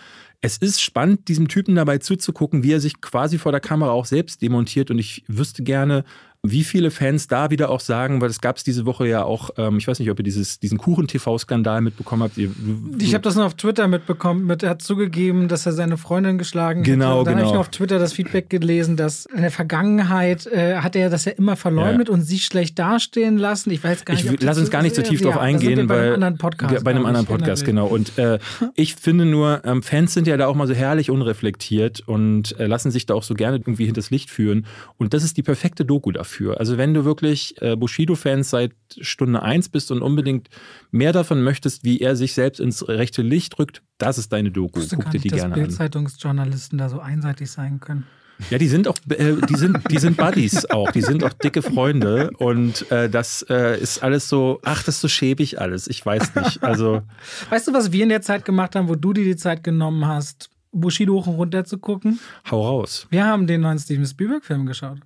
es 0.45 0.59
ist 0.59 0.83
spannend, 0.83 1.29
diesem 1.29 1.49
Typen 1.49 1.75
dabei 1.75 1.97
zuzugucken, 1.97 2.63
wie 2.63 2.73
er 2.73 2.81
sich 2.81 3.01
quasi 3.01 3.39
vor 3.39 3.51
der 3.51 3.63
Kamera 3.63 3.93
auch 3.93 4.05
selbst 4.05 4.43
demontiert. 4.43 4.91
Und 4.91 4.99
ich 4.99 5.25
wüsste 5.27 5.63
gerne, 5.63 6.05
wie 6.47 6.63
viele 6.63 6.91
Fans 6.91 7.27
da 7.27 7.51
wieder 7.51 7.71
auch 7.71 7.81
sagen, 7.81 8.21
weil 8.21 8.29
es 8.29 8.43
gab 8.43 8.59
es 8.59 8.65
diese 8.65 8.85
Woche 8.85 9.09
ja 9.09 9.25
auch, 9.25 9.51
ähm, 9.57 9.79
ich 9.79 9.89
weiß 9.89 9.99
nicht, 9.99 10.11
ob 10.11 10.19
ihr 10.21 10.25
dieses, 10.25 10.61
diesen 10.61 10.77
Kuchen-TV-Skandal 10.77 11.81
mitbekommen 11.81 12.23
habt. 12.23 12.37
Ihr, 12.37 12.51
Ich 12.99 13.15
habe 13.15 13.23
das 13.23 13.35
nur 13.35 13.47
auf 13.47 13.55
Twitter 13.55 13.89
mitbekommen. 13.89 14.45
Mit, 14.47 14.63
er 14.63 14.71
hat 14.71 14.83
zugegeben, 14.83 15.49
dass 15.49 15.65
er 15.65 15.73
seine 15.73 15.97
Freundin 15.97 16.37
geschlagen 16.37 16.83
Genau, 16.83 17.21
hat. 17.21 17.29
Dann 17.29 17.35
habe 17.37 17.41
ich 17.41 17.45
genau. 17.45 17.53
nur 17.55 17.61
auf 17.61 17.71
Twitter 17.71 17.99
das 17.99 18.13
Feedback 18.13 18.51
gelesen, 18.51 18.99
dass 18.99 19.25
in 19.25 19.41
der 19.41 19.51
Vergangenheit 19.51 20.47
äh, 20.47 20.77
hat 20.77 20.97
er 20.97 21.09
das 21.09 21.25
ja 21.25 21.33
immer 21.33 21.57
verleugnet 21.57 22.11
und 22.11 22.21
sie 22.21 22.39
schlecht 22.39 22.79
dastehen 22.79 23.39
lassen. 23.39 23.71
Ich 23.71 23.83
weiß 23.83 24.05
gar 24.05 24.15
nicht, 24.15 24.31
Ich, 24.31 24.43
lass 24.43 24.59
uns 24.59 24.71
gar 24.71 24.83
nicht 24.83 24.95
so 24.95 25.01
tief 25.01 25.21
ja, 25.21 25.31
drauf 25.31 25.37
sind 25.37 25.43
eingehen, 25.43 25.87
bei 25.87 25.95
weil 25.97 26.03
einem 26.05 26.15
anderen 26.15 26.39
Podcast. 26.39 26.85
bei 26.85 26.91
einem 26.91 27.07
anderen 27.07 27.27
Podcast, 27.27 27.65
genau. 27.65 27.87
Und 27.87 28.19
äh, 28.19 28.39
ich 28.75 28.97
finde 28.97 29.25
nur, 29.25 29.63
ähm, 29.65 29.83
Fans 29.83 30.13
sind 30.13 30.27
ja 30.27 30.37
da 30.37 30.47
auch 30.47 30.55
mal 30.55 30.67
so 30.67 30.75
herrlich 30.75 31.11
unreflektiert 31.11 32.03
und 32.07 32.59
äh, 32.61 32.67
lassen 32.67 32.91
sich 32.91 33.07
da 33.07 33.15
auch 33.15 33.23
so 33.23 33.33
gerne 33.33 33.57
irgendwie 33.57 33.87
hinters 33.87 34.11
Licht 34.11 34.29
führen. 34.29 34.67
Und 34.99 35.15
das 35.15 35.25
ist 35.25 35.39
die 35.39 35.43
perfekte 35.43 35.87
Doku 35.87 36.13
dafür. 36.13 36.34
Für. 36.35 36.59
Also 36.59 36.77
wenn 36.77 36.93
du 36.95 37.05
wirklich 37.05 37.55
äh, 37.63 37.77
Bushido-Fans 37.77 38.51
seit 38.51 38.73
Stunde 39.01 39.43
1 39.43 39.71
bist 39.71 39.91
und 39.91 40.03
unbedingt 40.03 40.49
mehr 40.91 41.13
davon 41.13 41.43
möchtest, 41.43 41.85
wie 41.85 42.01
er 42.01 42.17
sich 42.17 42.35
selbst 42.35 42.61
ins 42.61 42.87
rechte 42.87 43.23
Licht 43.23 43.59
rückt, 43.59 43.83
das 43.99 44.19
ist 44.19 44.33
deine 44.33 44.51
Doku. 44.51 44.81
Guck 44.81 45.11
dir 45.11 45.21
die 45.21 45.29
dass 45.29 45.41
gerne 45.41 45.55
Bildzeitungsjournalisten 45.55 46.79
da 46.79 46.89
so 46.89 47.01
einseitig 47.01 47.51
sein 47.51 47.81
können. 47.81 48.07
Ja, 48.51 48.59
die 48.59 48.69
sind 48.69 48.89
auch, 48.89 48.97
äh, 49.11 49.37
die 49.49 49.55
sind, 49.55 49.79
die 49.91 49.99
sind 49.99 50.17
Buddies 50.17 50.69
auch, 50.71 50.91
die 50.91 51.03
sind 51.03 51.23
auch 51.23 51.33
dicke 51.33 51.63
Freunde 51.63 52.31
und 52.39 52.91
äh, 52.91 53.09
das 53.09 53.47
äh, 53.49 53.81
ist 53.81 54.03
alles 54.03 54.29
so, 54.29 54.61
ach, 54.65 54.83
das 54.83 54.97
ist 54.97 55.01
so 55.03 55.09
schäbig 55.09 55.61
alles. 55.61 55.87
Ich 55.87 56.05
weiß 56.05 56.35
nicht. 56.35 56.63
Also, 56.63 57.03
weißt 57.51 57.69
du, 57.69 57.73
was 57.73 57.93
wir 57.93 58.03
in 58.03 58.09
der 58.09 58.23
Zeit 58.23 58.45
gemacht 58.45 58.75
haben, 58.75 58.89
wo 58.89 58.97
du 58.97 59.13
dir 59.13 59.25
die 59.25 59.37
Zeit 59.37 59.63
genommen 59.63 60.07
hast, 60.07 60.51
Bushido 60.73 61.15
hoch 61.15 61.29
und 61.29 61.35
runter 61.37 61.65
zu 61.65 61.79
gucken? 61.79 62.19
Hau 62.51 62.67
raus. 62.67 63.07
Wir 63.11 63.25
haben 63.25 63.47
den 63.47 63.61
neuen 63.61 63.79
Steven 63.79 64.05
Spielberg-Film 64.05 64.67
geschaut. 64.67 64.99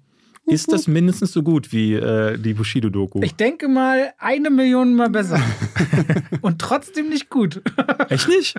Ist 0.48 0.72
das 0.72 0.88
mindestens 0.88 1.32
so 1.32 1.42
gut 1.42 1.72
wie 1.72 1.94
äh, 1.94 2.38
die 2.38 2.54
Bushido-Doku? 2.54 3.20
Ich 3.22 3.34
denke 3.34 3.68
mal 3.68 4.12
eine 4.18 4.50
Million 4.50 4.94
mal 4.94 5.10
besser. 5.10 5.40
und 6.40 6.60
trotzdem 6.60 7.08
nicht 7.08 7.30
gut. 7.30 7.62
Echt 8.08 8.28
nicht? 8.28 8.56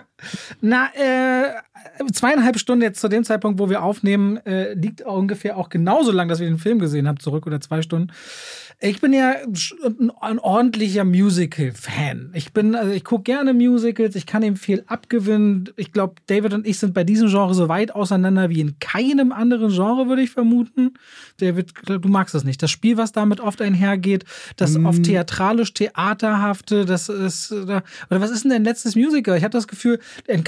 Na, 0.60 0.88
äh, 0.94 1.54
zweieinhalb 2.12 2.58
Stunden 2.58 2.82
jetzt 2.82 3.00
zu 3.00 3.08
dem 3.08 3.24
Zeitpunkt, 3.24 3.58
wo 3.58 3.68
wir 3.68 3.82
aufnehmen, 3.82 4.38
äh, 4.46 4.74
liegt 4.74 5.02
ungefähr 5.02 5.56
auch 5.56 5.68
genauso 5.68 6.12
lang, 6.12 6.28
dass 6.28 6.40
wir 6.40 6.46
den 6.46 6.58
Film 6.58 6.78
gesehen 6.78 7.08
haben, 7.08 7.20
zurück 7.20 7.46
oder 7.46 7.60
zwei 7.60 7.82
Stunden. 7.82 8.12
Ich 8.80 9.00
bin 9.00 9.12
ja 9.12 9.36
ein 10.20 10.38
ordentlicher 10.38 11.04
Musical-Fan. 11.04 12.30
Ich 12.34 12.52
bin, 12.52 12.74
also 12.74 12.92
ich 12.92 13.04
gucke 13.04 13.24
gerne 13.24 13.54
Musicals, 13.54 14.16
ich 14.16 14.26
kann 14.26 14.42
ihm 14.42 14.56
viel 14.56 14.84
abgewinnen. 14.86 15.70
Ich 15.76 15.92
glaube, 15.92 16.14
David 16.26 16.52
und 16.54 16.66
ich 16.66 16.78
sind 16.78 16.92
bei 16.92 17.04
diesem 17.04 17.28
Genre 17.28 17.54
so 17.54 17.68
weit 17.68 17.94
auseinander 17.94 18.50
wie 18.50 18.60
in 18.60 18.78
keinem 18.80 19.32
anderen 19.32 19.70
Genre, 19.70 20.08
würde 20.08 20.22
ich 20.22 20.30
vermuten. 20.30 20.94
David, 21.38 21.72
du 21.86 22.08
magst 22.08 22.34
das 22.34 22.44
nicht. 22.44 22.62
Das 22.62 22.70
Spiel, 22.70 22.96
was 22.96 23.12
damit 23.12 23.40
oft 23.40 23.62
einhergeht, 23.62 24.24
das 24.56 24.76
mm. 24.76 24.86
oft 24.86 25.02
theatralisch, 25.04 25.72
theaterhafte, 25.72 26.84
das 26.84 27.08
ist, 27.08 27.52
oder 27.52 27.82
was 28.08 28.30
ist 28.30 28.44
denn 28.44 28.50
dein 28.50 28.64
letztes 28.64 28.96
Musical? 28.96 29.36
Ich 29.36 29.44
habe 29.44 29.52
das 29.52 29.68
Gefühl, 29.68 30.00
äh, 30.26 30.38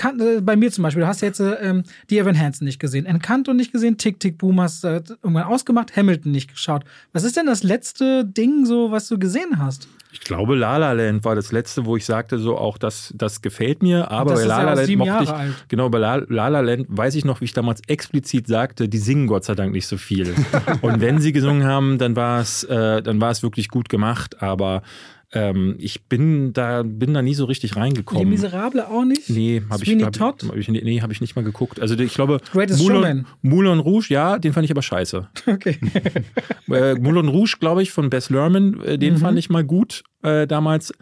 bei 0.40 0.56
mir 0.56 0.70
zum 0.70 0.82
Beispiel, 0.82 1.02
du 1.02 1.08
hast 1.08 1.22
jetzt 1.22 1.40
ähm, 1.40 1.84
die 2.10 2.18
Evan 2.18 2.38
Hansen 2.38 2.64
nicht 2.64 2.80
gesehen, 2.80 3.06
Encanto 3.06 3.54
nicht 3.54 3.72
gesehen, 3.72 3.98
Tick 3.98 4.20
Tick 4.20 4.38
Boom 4.38 4.60
hast 4.60 4.84
äh, 4.84 5.02
irgendwann 5.22 5.44
ausgemacht, 5.44 5.96
Hamilton 5.96 6.32
nicht 6.32 6.52
geschaut. 6.52 6.84
Was 7.12 7.24
ist 7.24 7.36
denn 7.36 7.46
das 7.46 7.62
letzte 7.62 8.15
Ding, 8.24 8.64
so 8.66 8.90
was 8.90 9.08
du 9.08 9.18
gesehen 9.18 9.58
hast? 9.58 9.88
Ich 10.12 10.20
glaube, 10.20 10.54
La 10.56 10.78
La 10.78 10.92
Land 10.92 11.24
war 11.24 11.34
das 11.34 11.52
letzte, 11.52 11.84
wo 11.84 11.96
ich 11.96 12.06
sagte, 12.06 12.38
so 12.38 12.56
auch 12.56 12.78
das, 12.78 13.12
das 13.14 13.42
gefällt 13.42 13.82
mir. 13.82 14.10
Aber 14.10 14.34
bei 14.34 14.44
La 14.44 14.62
La 14.62 14.72
Land 14.72 14.96
mochte 14.96 15.08
Jahre 15.08 15.24
ich, 15.24 15.30
alt. 15.30 15.64
genau, 15.68 15.90
bei 15.90 15.98
La, 15.98 16.16
La 16.28 16.48
La 16.48 16.60
Land 16.60 16.86
weiß 16.88 17.16
ich 17.16 17.26
noch, 17.26 17.42
wie 17.42 17.44
ich 17.44 17.52
damals 17.52 17.82
explizit 17.86 18.46
sagte, 18.46 18.88
die 18.88 18.98
singen 18.98 19.26
Gott 19.26 19.44
sei 19.44 19.54
Dank 19.54 19.72
nicht 19.72 19.86
so 19.86 19.98
viel. 19.98 20.34
Und 20.80 21.02
wenn 21.02 21.20
sie 21.20 21.32
gesungen 21.32 21.64
haben, 21.64 21.98
dann 21.98 22.16
war 22.16 22.40
es, 22.40 22.64
äh, 22.64 23.02
dann 23.02 23.20
war 23.20 23.30
es 23.30 23.42
wirklich 23.42 23.68
gut 23.68 23.90
gemacht. 23.90 24.42
Aber 24.42 24.82
ähm, 25.36 25.74
ich 25.78 26.04
bin 26.04 26.52
da, 26.52 26.82
bin 26.82 27.14
da 27.14 27.22
nie 27.22 27.34
so 27.34 27.44
richtig 27.44 27.76
reingekommen. 27.76 28.24
Die 28.24 28.30
Miserable 28.30 28.88
auch 28.88 29.04
nicht? 29.04 29.28
Nee, 29.28 29.62
habe 29.70 29.84
ich, 29.84 30.02
hab? 30.20 30.42
Hab 30.42 30.56
ich, 30.56 30.68
nee, 30.68 31.00
hab 31.00 31.10
ich 31.10 31.20
nicht 31.20 31.36
mal 31.36 31.44
geguckt. 31.44 31.80
Also 31.80 31.98
ich 31.98 32.14
glaube, 32.14 32.40
Greatest 32.52 32.82
Moulin. 32.82 33.26
Moulin 33.42 33.78
Rouge, 33.78 34.06
ja, 34.08 34.38
den 34.38 34.52
fand 34.52 34.64
ich 34.64 34.70
aber 34.70 34.82
scheiße. 34.82 35.28
Okay. 35.46 35.78
äh, 36.70 36.94
Moulin 36.96 37.28
Rouge, 37.28 37.56
glaube 37.60 37.82
ich, 37.82 37.90
von 37.90 38.10
Bess 38.10 38.30
Lerman, 38.30 38.80
äh, 38.82 38.98
den 38.98 39.14
mhm. 39.14 39.18
fand 39.18 39.38
ich 39.38 39.48
mal 39.48 39.64
gut 39.64 40.02
äh, 40.22 40.46
damals. 40.46 40.92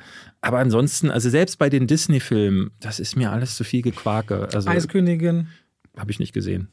Aber 0.42 0.58
ansonsten, 0.58 1.10
also 1.10 1.30
selbst 1.30 1.58
bei 1.58 1.70
den 1.70 1.86
Disney-Filmen, 1.86 2.70
das 2.80 3.00
ist 3.00 3.16
mir 3.16 3.32
alles 3.32 3.56
zu 3.56 3.64
viel 3.64 3.82
Gequake. 3.82 4.48
Also, 4.52 4.68
Eiskönigin. 4.68 5.48
Habe 5.96 6.10
ich 6.10 6.18
nicht 6.18 6.32
gesehen. 6.32 6.68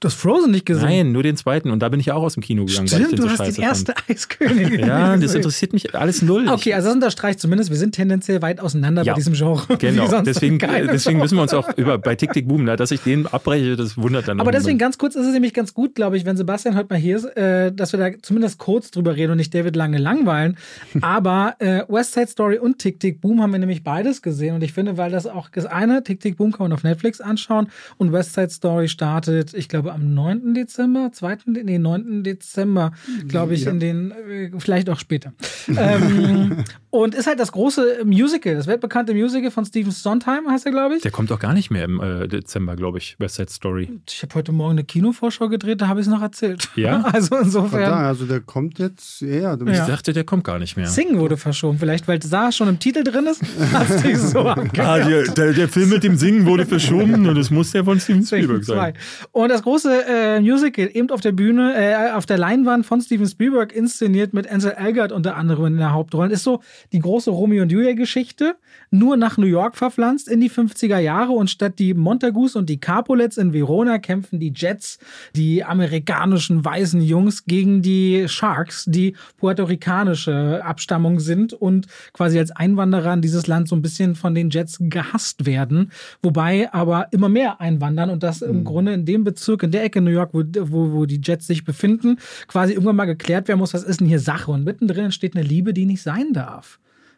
Du 0.00 0.08
hast 0.08 0.14
Frozen 0.14 0.50
nicht 0.50 0.64
gesehen? 0.64 0.88
Nein, 0.88 1.12
nur 1.12 1.22
den 1.22 1.36
zweiten. 1.36 1.68
Und 1.70 1.80
da 1.80 1.90
bin 1.90 2.00
ich 2.00 2.10
auch 2.10 2.22
aus 2.22 2.32
dem 2.32 2.42
Kino 2.42 2.64
gegangen. 2.64 2.88
Stimmt, 2.88 3.18
du 3.18 3.24
so 3.24 3.28
hast 3.28 3.58
die 3.58 3.60
erste 3.60 3.92
fand. 3.92 4.08
Eiskönigin. 4.08 4.80
Ja, 4.80 5.14
das 5.18 5.34
interessiert 5.34 5.74
mich 5.74 5.94
alles 5.94 6.22
null. 6.22 6.48
Okay, 6.48 6.72
also 6.72 6.88
das 6.88 6.94
unterstreicht 6.94 7.38
zumindest, 7.38 7.68
wir 7.68 7.76
sind 7.76 7.94
tendenziell 7.94 8.40
weit 8.40 8.60
auseinander 8.60 9.02
ja, 9.02 9.12
bei 9.12 9.18
diesem 9.18 9.34
Genre. 9.34 9.76
Genau, 9.76 10.22
deswegen, 10.22 10.58
deswegen 10.58 11.18
müssen 11.18 11.36
wir 11.36 11.42
uns 11.42 11.52
auch 11.52 11.68
über 11.76 11.98
bei 11.98 12.14
Tick 12.14 12.32
Tick 12.32 12.48
Boom, 12.48 12.64
dass 12.64 12.90
ich 12.92 13.02
den 13.02 13.26
abbreche, 13.26 13.76
das 13.76 13.98
wundert 13.98 14.26
dann 14.26 14.40
Aber 14.40 14.52
deswegen 14.52 14.78
ganz 14.78 14.96
kurz 14.96 15.16
ist 15.16 15.26
es 15.26 15.34
nämlich 15.34 15.52
ganz 15.52 15.74
gut, 15.74 15.94
glaube 15.94 16.16
ich, 16.16 16.24
wenn 16.24 16.38
Sebastian 16.38 16.76
heute 16.76 16.86
mal 16.88 16.98
hier 16.98 17.16
ist, 17.16 17.24
äh, 17.36 17.70
dass 17.70 17.92
wir 17.92 18.00
da 18.00 18.08
zumindest 18.22 18.56
kurz 18.58 18.90
drüber 18.90 19.16
reden 19.16 19.32
und 19.32 19.36
nicht 19.36 19.54
David 19.54 19.76
lange 19.76 19.98
langweilen. 19.98 20.56
Aber 21.02 21.56
äh, 21.58 21.82
West 21.88 22.14
Side 22.14 22.28
Story 22.28 22.56
und 22.56 22.78
Tick 22.78 23.00
Tick 23.00 23.20
Boom 23.20 23.42
haben 23.42 23.52
wir 23.52 23.58
nämlich 23.58 23.84
beides 23.84 24.22
gesehen. 24.22 24.54
Und 24.54 24.62
ich 24.62 24.72
finde, 24.72 24.96
weil 24.96 25.10
das 25.10 25.26
auch 25.26 25.50
das 25.50 25.66
eine, 25.66 26.02
Tick 26.02 26.20
Tick 26.20 26.38
Boom 26.38 26.52
kann 26.52 26.64
man 26.64 26.72
auf 26.72 26.84
Netflix 26.84 27.20
anschauen 27.20 27.68
und 27.98 28.12
West 28.12 28.32
Side 28.32 28.48
Story 28.48 28.88
startet, 28.88 29.52
ich 29.52 29.68
glaube, 29.68 29.89
am 29.92 30.14
9. 30.14 30.54
Dezember 30.54 30.80
Dezember, 30.80 31.12
2. 31.12 31.38
nee, 31.64 31.78
9. 31.78 32.22
Dezember, 32.24 32.92
glaube 33.28 33.54
ich, 33.54 33.64
ja. 33.64 33.70
in 33.70 33.80
den, 33.80 34.10
äh, 34.12 34.50
vielleicht 34.58 34.88
auch 34.88 34.98
später. 34.98 35.32
ähm, 35.68 36.64
und 36.90 37.14
ist 37.14 37.26
halt 37.26 37.38
das 37.38 37.52
große 37.52 38.04
Musical, 38.04 38.56
das 38.56 38.66
weltbekannte 38.66 39.14
Musical 39.14 39.50
von 39.50 39.64
Stephen 39.64 39.92
Sondheim, 39.92 40.48
heißt 40.50 40.66
er, 40.66 40.72
glaube 40.72 40.96
ich. 40.96 41.02
Der 41.02 41.12
kommt 41.12 41.30
doch 41.30 41.38
gar 41.38 41.52
nicht 41.52 41.70
mehr 41.70 41.84
im 41.84 42.00
äh, 42.00 42.26
Dezember, 42.26 42.74
glaube 42.74 42.98
ich, 42.98 43.16
West 43.18 43.36
Side 43.36 43.50
Story. 43.50 43.88
Ich 44.08 44.22
habe 44.22 44.34
heute 44.34 44.50
Morgen 44.50 44.72
eine 44.72 44.84
Kinovorschau 44.84 45.48
gedreht, 45.48 45.80
da 45.80 45.88
habe 45.88 46.00
ich 46.00 46.06
es 46.06 46.12
noch 46.12 46.20
erzählt. 46.20 46.68
Ja? 46.74 47.02
also 47.12 47.36
insofern. 47.36 47.80
Da, 47.80 48.08
also 48.08 48.26
der 48.26 48.40
kommt 48.40 48.78
jetzt, 48.80 49.20
ja. 49.20 49.54
Ich 49.54 49.76
ja. 49.76 49.86
dachte, 49.86 50.12
der 50.12 50.24
kommt 50.24 50.42
gar 50.42 50.58
nicht 50.58 50.76
mehr. 50.76 50.88
Sing 50.88 51.18
wurde 51.18 51.36
verschoben, 51.36 51.78
vielleicht, 51.78 52.08
weil 52.08 52.20
Saar 52.22 52.50
schon 52.50 52.68
im 52.68 52.78
Titel 52.80 53.04
drin 53.04 53.26
ist. 53.26 53.40
Hast 53.72 54.04
dich 54.04 54.18
so 54.18 54.40
ah, 54.40 54.56
der, 54.64 55.24
der, 55.24 55.52
der, 55.52 55.68
Film 55.70 55.90
mit 55.90 56.02
dem 56.02 56.16
Singen 56.16 56.46
wurde 56.46 56.66
verschoben 56.66 57.28
und 57.28 57.36
es 57.36 57.50
muss 57.50 57.70
der 57.70 57.84
von 57.84 58.00
Steven 58.00 58.24
Spielberg 58.24 58.64
sein. 58.64 58.94
Und 59.30 59.50
das 59.50 59.62
große 59.62 60.04
äh, 60.08 60.40
Musical 60.40 60.90
eben 60.92 61.10
auf 61.10 61.20
der 61.20 61.32
Bühne, 61.32 61.74
äh, 61.76 62.12
auf 62.12 62.26
der 62.26 62.38
Leinwand 62.38 62.84
von 62.84 63.00
Steven 63.00 63.28
Spielberg 63.28 63.72
inszeniert 63.72 64.34
mit 64.34 64.50
Ansel 64.50 64.72
Elgert 64.72 65.12
unter 65.12 65.36
anderem 65.36 65.66
in 65.66 65.76
der 65.78 65.92
Hauptrolle. 65.92 66.32
Ist 66.32 66.42
so 66.42 66.60
die 66.92 66.98
große 66.98 67.30
Romeo 67.30 67.62
und 67.62 67.72
Julia 67.72 67.92
Geschichte, 67.92 68.56
nur 68.90 69.16
nach 69.16 69.36
New 69.36 69.46
York 69.46 69.76
verpflanzt 69.76 70.28
in 70.28 70.40
die 70.40 70.50
50er 70.50 70.98
Jahre 70.98 71.32
und 71.32 71.50
statt 71.50 71.78
die 71.78 71.94
Montagus 71.94 72.56
und 72.56 72.68
die 72.68 72.80
Capulets 72.80 73.36
in 73.36 73.52
Verona 73.52 73.98
kämpfen 73.98 74.40
die 74.40 74.52
Jets, 74.54 74.98
die 75.34 75.64
amerikanischen 75.64 76.64
weißen 76.64 77.00
Jungs 77.00 77.44
gegen 77.44 77.82
die 77.82 78.26
Sharks, 78.28 78.84
die 78.86 79.14
puerto-ricanische 79.38 80.64
Abstammung 80.64 81.20
sind 81.20 81.52
und 81.52 81.86
quasi 82.12 82.38
als 82.38 82.50
Einwanderer 82.50 83.14
in 83.14 83.22
dieses 83.22 83.46
Land 83.46 83.68
so 83.68 83.76
ein 83.76 83.82
bisschen 83.82 84.14
von 84.14 84.34
den 84.34 84.50
Jets 84.50 84.78
gehasst 84.80 85.46
werden, 85.46 85.92
wobei 86.22 86.72
aber 86.72 87.08
immer 87.12 87.28
mehr 87.28 87.60
einwandern 87.60 88.10
und 88.10 88.22
das 88.22 88.42
im 88.42 88.60
mhm. 88.60 88.64
Grunde 88.64 88.92
in 88.92 89.04
dem 89.04 89.24
Bezirk, 89.24 89.62
in 89.62 89.70
der 89.70 89.84
Ecke 89.84 90.00
New 90.00 90.10
York, 90.10 90.30
wo, 90.32 90.42
wo, 90.42 90.92
wo 90.92 91.06
die 91.06 91.20
Jets 91.22 91.46
sich 91.46 91.64
befinden, 91.64 92.18
quasi 92.46 92.72
irgendwann 92.72 92.96
mal 92.96 93.06
geklärt 93.06 93.48
werden 93.48 93.58
muss, 93.58 93.74
was 93.74 93.82
ist 93.82 94.00
denn 94.00 94.08
hier 94.08 94.20
Sache 94.20 94.50
und 94.50 94.64
mittendrin 94.64 95.06
entsteht 95.06 95.34
eine 95.34 95.46
Liebe, 95.46 95.72
die 95.72 95.86
nicht 95.86 96.02
sein 96.02 96.32
darf. 96.32 96.69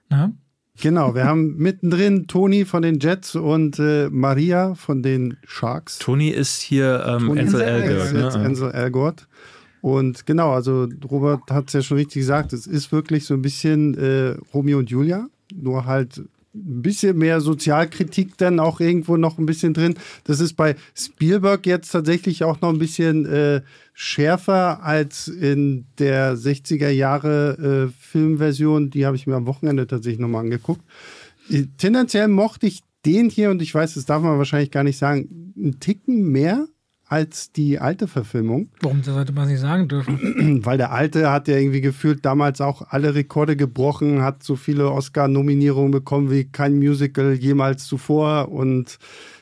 Na? 0.08 0.32
Genau, 0.80 1.14
wir 1.14 1.24
haben 1.24 1.56
mittendrin 1.58 2.26
Toni 2.26 2.64
von 2.64 2.82
den 2.82 2.98
Jets 2.98 3.36
und 3.36 3.78
äh, 3.78 4.08
Maria 4.10 4.74
von 4.74 5.02
den 5.02 5.36
Sharks. 5.44 5.98
Toni 5.98 6.30
ist 6.30 6.60
hier 6.60 7.04
ähm, 7.06 7.26
Tony 7.26 7.40
Ansel 7.40 7.60
Elgort. 7.60 8.12
Ne? 8.14 8.32
Ansel 8.32 8.70
Elgort. 8.72 9.28
Und 9.82 10.26
genau, 10.26 10.52
also 10.52 10.88
Robert 11.10 11.50
hat 11.50 11.68
es 11.68 11.74
ja 11.74 11.82
schon 11.82 11.98
richtig 11.98 12.20
gesagt, 12.20 12.52
es 12.52 12.66
ist 12.66 12.90
wirklich 12.90 13.26
so 13.26 13.34
ein 13.34 13.42
bisschen 13.42 13.94
äh, 13.94 14.36
Romeo 14.54 14.78
und 14.78 14.90
Julia, 14.90 15.26
nur 15.54 15.84
halt 15.84 16.22
ein 16.54 16.82
bisschen 16.82 17.16
mehr 17.16 17.40
Sozialkritik 17.40 18.36
dann 18.36 18.60
auch 18.60 18.80
irgendwo 18.80 19.16
noch 19.16 19.38
ein 19.38 19.46
bisschen 19.46 19.72
drin. 19.72 19.94
Das 20.24 20.40
ist 20.40 20.54
bei 20.54 20.76
Spielberg 20.94 21.66
jetzt 21.66 21.90
tatsächlich 21.90 22.44
auch 22.44 22.60
noch 22.60 22.68
ein 22.68 22.78
bisschen 22.78 23.24
äh, 23.24 23.62
schärfer 23.94 24.82
als 24.82 25.28
in 25.28 25.86
der 25.98 26.36
60er 26.36 26.90
Jahre 26.90 27.88
äh, 27.88 27.92
Filmversion. 27.98 28.90
Die 28.90 29.06
habe 29.06 29.16
ich 29.16 29.26
mir 29.26 29.36
am 29.36 29.46
Wochenende 29.46 29.86
tatsächlich 29.86 30.20
nochmal 30.20 30.44
angeguckt. 30.44 30.82
Äh, 31.48 31.64
tendenziell 31.78 32.28
mochte 32.28 32.66
ich 32.66 32.82
den 33.06 33.30
hier, 33.30 33.50
und 33.50 33.62
ich 33.62 33.74
weiß, 33.74 33.94
das 33.94 34.04
darf 34.04 34.22
man 34.22 34.38
wahrscheinlich 34.38 34.70
gar 34.70 34.84
nicht 34.84 34.98
sagen, 34.98 35.52
einen 35.56 35.80
Ticken 35.80 36.30
mehr 36.30 36.66
als 37.12 37.52
die 37.52 37.78
alte 37.78 38.08
Verfilmung. 38.08 38.70
Warum 38.80 39.02
sollte 39.02 39.34
man 39.34 39.46
nicht 39.46 39.60
sagen 39.60 39.86
dürfen? 39.86 40.60
Weil 40.64 40.78
der 40.78 40.92
alte 40.92 41.30
hat 41.30 41.46
ja 41.46 41.58
irgendwie 41.58 41.82
gefühlt 41.82 42.24
damals 42.24 42.62
auch 42.62 42.80
alle 42.88 43.14
Rekorde 43.14 43.54
gebrochen, 43.54 44.22
hat 44.22 44.42
so 44.42 44.56
viele 44.56 44.90
Oscar-Nominierungen 44.90 45.90
bekommen 45.90 46.30
wie 46.30 46.44
kein 46.44 46.78
Musical 46.78 47.34
jemals 47.34 47.84
zuvor 47.84 48.48
und 48.48 48.98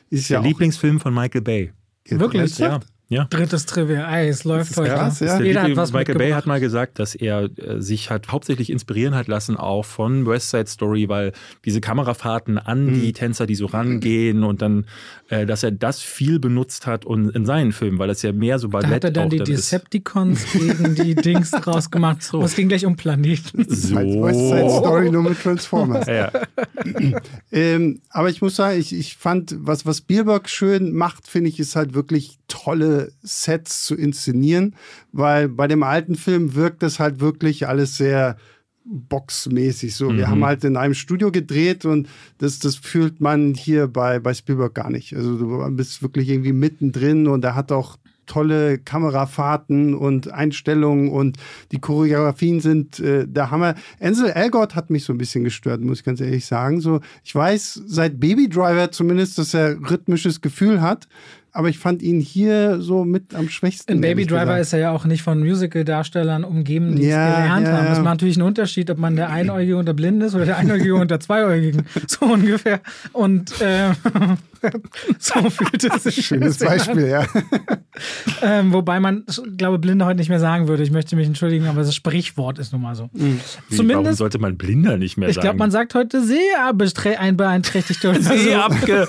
ist 0.09 0.29
der 0.29 0.35
ja. 0.35 0.41
Der 0.41 0.49
Lieblingsfilm 0.49 0.99
von 0.99 1.13
Michael 1.13 1.43
Bay. 1.43 1.71
Wirklich? 2.09 2.57
Ja. 2.57 2.81
Ja. 3.11 3.25
Drittes 3.25 3.65
Trivia. 3.65 4.09
Ey, 4.09 4.29
es 4.29 4.45
läuft 4.45 4.77
heute. 4.77 4.91
Krass, 4.91 5.19
ja. 5.19 5.37
Jeder 5.41 5.63
hat 5.63 5.75
was 5.75 5.91
Michael 5.91 6.17
Bay 6.17 6.31
hat 6.31 6.45
mal 6.45 6.61
gesagt, 6.61 6.97
dass 6.97 7.13
er 7.13 7.49
äh, 7.57 7.81
sich 7.81 8.09
hat 8.09 8.29
hauptsächlich 8.29 8.69
inspirieren 8.69 9.15
hat 9.15 9.27
lassen 9.27 9.57
auch 9.57 9.83
von 9.83 10.25
West 10.25 10.49
Side 10.51 10.67
Story, 10.67 11.09
weil 11.09 11.33
diese 11.65 11.81
Kamerafahrten 11.81 12.57
an 12.57 12.85
mhm. 12.85 13.01
die 13.01 13.11
Tänzer, 13.11 13.47
die 13.47 13.55
so 13.55 13.65
rangehen 13.65 14.45
und 14.45 14.61
dann, 14.61 14.85
äh, 15.27 15.45
dass 15.45 15.61
er 15.61 15.71
das 15.71 15.99
viel 15.99 16.39
benutzt 16.39 16.87
hat 16.87 17.03
und 17.03 17.31
in 17.31 17.45
seinen 17.45 17.73
Filmen, 17.73 17.99
weil 17.99 18.07
das 18.07 18.21
ja 18.21 18.31
mehr 18.31 18.59
so 18.59 18.69
Ballett 18.69 18.89
Da 18.89 18.95
hat 18.95 19.03
er 19.03 19.11
dann 19.11 19.29
die 19.29 19.39
dann 19.39 19.45
Decepticons 19.45 20.45
gegen 20.53 20.95
die 20.95 21.13
Dings 21.21 21.51
draus 21.51 21.91
gemacht. 21.91 22.23
So. 22.23 22.41
es 22.41 22.55
ging 22.55 22.69
gleich 22.69 22.85
um 22.85 22.95
Planeten. 22.95 23.65
So. 23.67 23.93
West 23.97 24.39
Side 24.39 24.69
Story 24.69 25.11
nur 25.11 25.23
mit 25.23 25.37
Transformers. 25.37 26.07
ja. 26.07 26.31
ähm, 27.51 27.99
aber 28.09 28.29
ich 28.29 28.41
muss 28.41 28.55
sagen, 28.55 28.79
ich, 28.79 28.93
ich 28.93 29.17
fand, 29.17 29.53
was, 29.59 29.85
was 29.85 29.97
Spielberg 29.97 30.47
schön 30.47 30.93
macht, 30.93 31.27
finde 31.27 31.49
ich, 31.49 31.59
ist 31.59 31.75
halt 31.75 31.93
wirklich 31.93 32.37
tolle 32.47 33.00
Sets 33.21 33.83
zu 33.83 33.95
inszenieren, 33.95 34.75
weil 35.11 35.49
bei 35.49 35.67
dem 35.67 35.83
alten 35.83 36.15
Film 36.15 36.55
wirkt 36.55 36.83
das 36.83 36.99
halt 36.99 37.19
wirklich 37.19 37.67
alles 37.67 37.97
sehr 37.97 38.37
boxmäßig 38.83 39.95
so. 39.95 40.09
Mhm. 40.09 40.17
Wir 40.17 40.27
haben 40.27 40.43
halt 40.43 40.63
in 40.63 40.75
einem 40.75 40.93
Studio 40.93 41.31
gedreht 41.31 41.85
und 41.85 42.09
das, 42.39 42.59
das 42.59 42.75
fühlt 42.75 43.21
man 43.21 43.53
hier 43.53 43.87
bei, 43.87 44.19
bei 44.19 44.33
Spielberg 44.33 44.73
gar 44.73 44.89
nicht. 44.89 45.15
Also 45.15 45.37
du 45.37 45.75
bist 45.75 46.01
wirklich 46.01 46.29
irgendwie 46.29 46.53
mittendrin 46.53 47.27
und 47.27 47.43
er 47.43 47.55
hat 47.55 47.71
auch 47.71 47.97
tolle 48.25 48.77
Kamerafahrten 48.77 49.93
und 49.93 50.31
Einstellungen 50.31 51.09
und 51.09 51.37
die 51.71 51.79
Choreografien 51.79 52.61
sind 52.61 52.99
äh, 52.99 53.27
der 53.27 53.51
Hammer. 53.51 53.75
Ansel 53.99 54.29
Elgort 54.29 54.75
hat 54.75 54.89
mich 54.89 55.03
so 55.03 55.11
ein 55.11 55.17
bisschen 55.17 55.43
gestört, 55.43 55.81
muss 55.81 55.99
ich 55.99 56.05
ganz 56.05 56.21
ehrlich 56.21 56.45
sagen. 56.45 56.79
So, 56.79 57.01
ich 57.23 57.35
weiß 57.35 57.81
seit 57.85 58.19
Baby 58.19 58.47
Driver 58.47 58.91
zumindest, 58.91 59.37
dass 59.37 59.53
er 59.53 59.77
rhythmisches 59.89 60.39
Gefühl 60.39 60.81
hat 60.81 61.07
aber 61.53 61.69
ich 61.69 61.77
fand 61.77 62.01
ihn 62.01 62.19
hier 62.19 62.81
so 62.81 63.03
mit 63.03 63.35
am 63.35 63.49
schwächsten. 63.49 63.91
In 63.91 64.01
Baby 64.01 64.25
Driver 64.25 64.45
gesagt. 64.45 64.61
ist 64.61 64.73
er 64.73 64.79
ja 64.79 64.91
auch 64.91 65.05
nicht 65.05 65.21
von 65.21 65.39
Musical-Darstellern 65.39 66.43
umgeben, 66.43 66.95
die 66.95 67.07
ja, 67.07 67.29
es 67.29 67.35
gelernt 67.35 67.67
ja, 67.67 67.73
haben. 67.73 67.85
Das 67.87 67.97
macht 67.97 68.05
natürlich 68.05 68.37
einen 68.37 68.47
Unterschied, 68.47 68.89
ob 68.89 68.97
man 68.97 69.15
der 69.15 69.29
Einäugige 69.29 69.77
unter 69.77 69.93
Blind 69.93 70.23
ist 70.23 70.33
oder 70.33 70.45
der 70.45 70.57
Einäugige 70.57 70.95
unter 70.95 71.19
Zweiäugigen. 71.19 71.85
So 72.07 72.25
ungefähr. 72.25 72.81
Und 73.13 73.61
äh, 73.61 73.91
so 75.19 75.49
fühlt 75.49 75.83
es 75.83 76.03
sich. 76.03 76.25
Schönes 76.25 76.57
Beispiel, 76.57 77.07
ja. 77.07 77.25
ähm, 78.41 78.73
wobei 78.73 78.99
man, 78.99 79.25
ich 79.27 79.41
glaube, 79.57 79.79
Blinde 79.79 80.05
heute 80.05 80.17
nicht 80.17 80.29
mehr 80.29 80.39
sagen 80.39 80.67
würde. 80.67 80.83
Ich 80.83 80.91
möchte 80.91 81.15
mich 81.15 81.27
entschuldigen, 81.27 81.67
aber 81.67 81.81
das 81.81 81.95
Sprichwort 81.95 82.59
ist 82.59 82.71
nun 82.71 82.81
mal 82.81 82.95
so. 82.95 83.09
Mhm. 83.13 83.39
Wie, 83.69 83.75
Zumindest, 83.75 84.05
warum 84.05 84.15
sollte 84.15 84.39
man 84.39 84.57
Blinder 84.57 84.97
nicht 84.97 85.17
mehr 85.17 85.29
ich 85.29 85.35
sagen? 85.35 85.45
Ich 85.45 85.49
glaube, 85.49 85.59
man 85.59 85.71
sagt 85.71 85.95
heute 85.95 86.23
sehr 86.23 86.73
beeinträchtigt. 86.73 88.01
sehr 88.01 88.65
abge, 88.65 89.07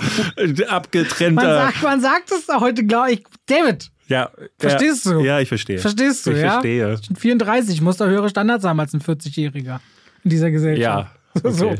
abgetrennter. 0.68 1.42
Man 1.42 1.46
sagt, 1.46 1.82
man 1.82 2.00
sagt 2.00 2.32
es 2.32 2.48
heute, 2.60 2.84
glaube 2.84 3.12
ich. 3.12 3.24
David, 3.46 3.90
ja, 4.08 4.30
verstehst 4.58 5.06
ja, 5.06 5.12
du? 5.12 5.20
Ja, 5.20 5.40
ich 5.40 5.48
verstehe. 5.48 5.78
Verstehst 5.78 6.26
du, 6.26 6.32
ich 6.32 6.38
ja? 6.38 6.52
verstehe. 6.52 6.94
Ich 6.94 7.08
bin 7.08 7.16
34, 7.16 7.80
muss 7.80 7.96
da 7.96 8.06
höhere 8.06 8.28
Standards 8.28 8.64
haben 8.64 8.80
als 8.80 8.92
ein 8.92 9.00
40-Jähriger 9.00 9.80
in 10.24 10.30
dieser 10.30 10.50
Gesellschaft. 10.50 10.82
Ja. 10.82 11.12
Okay. 11.34 11.50
So. 11.50 11.74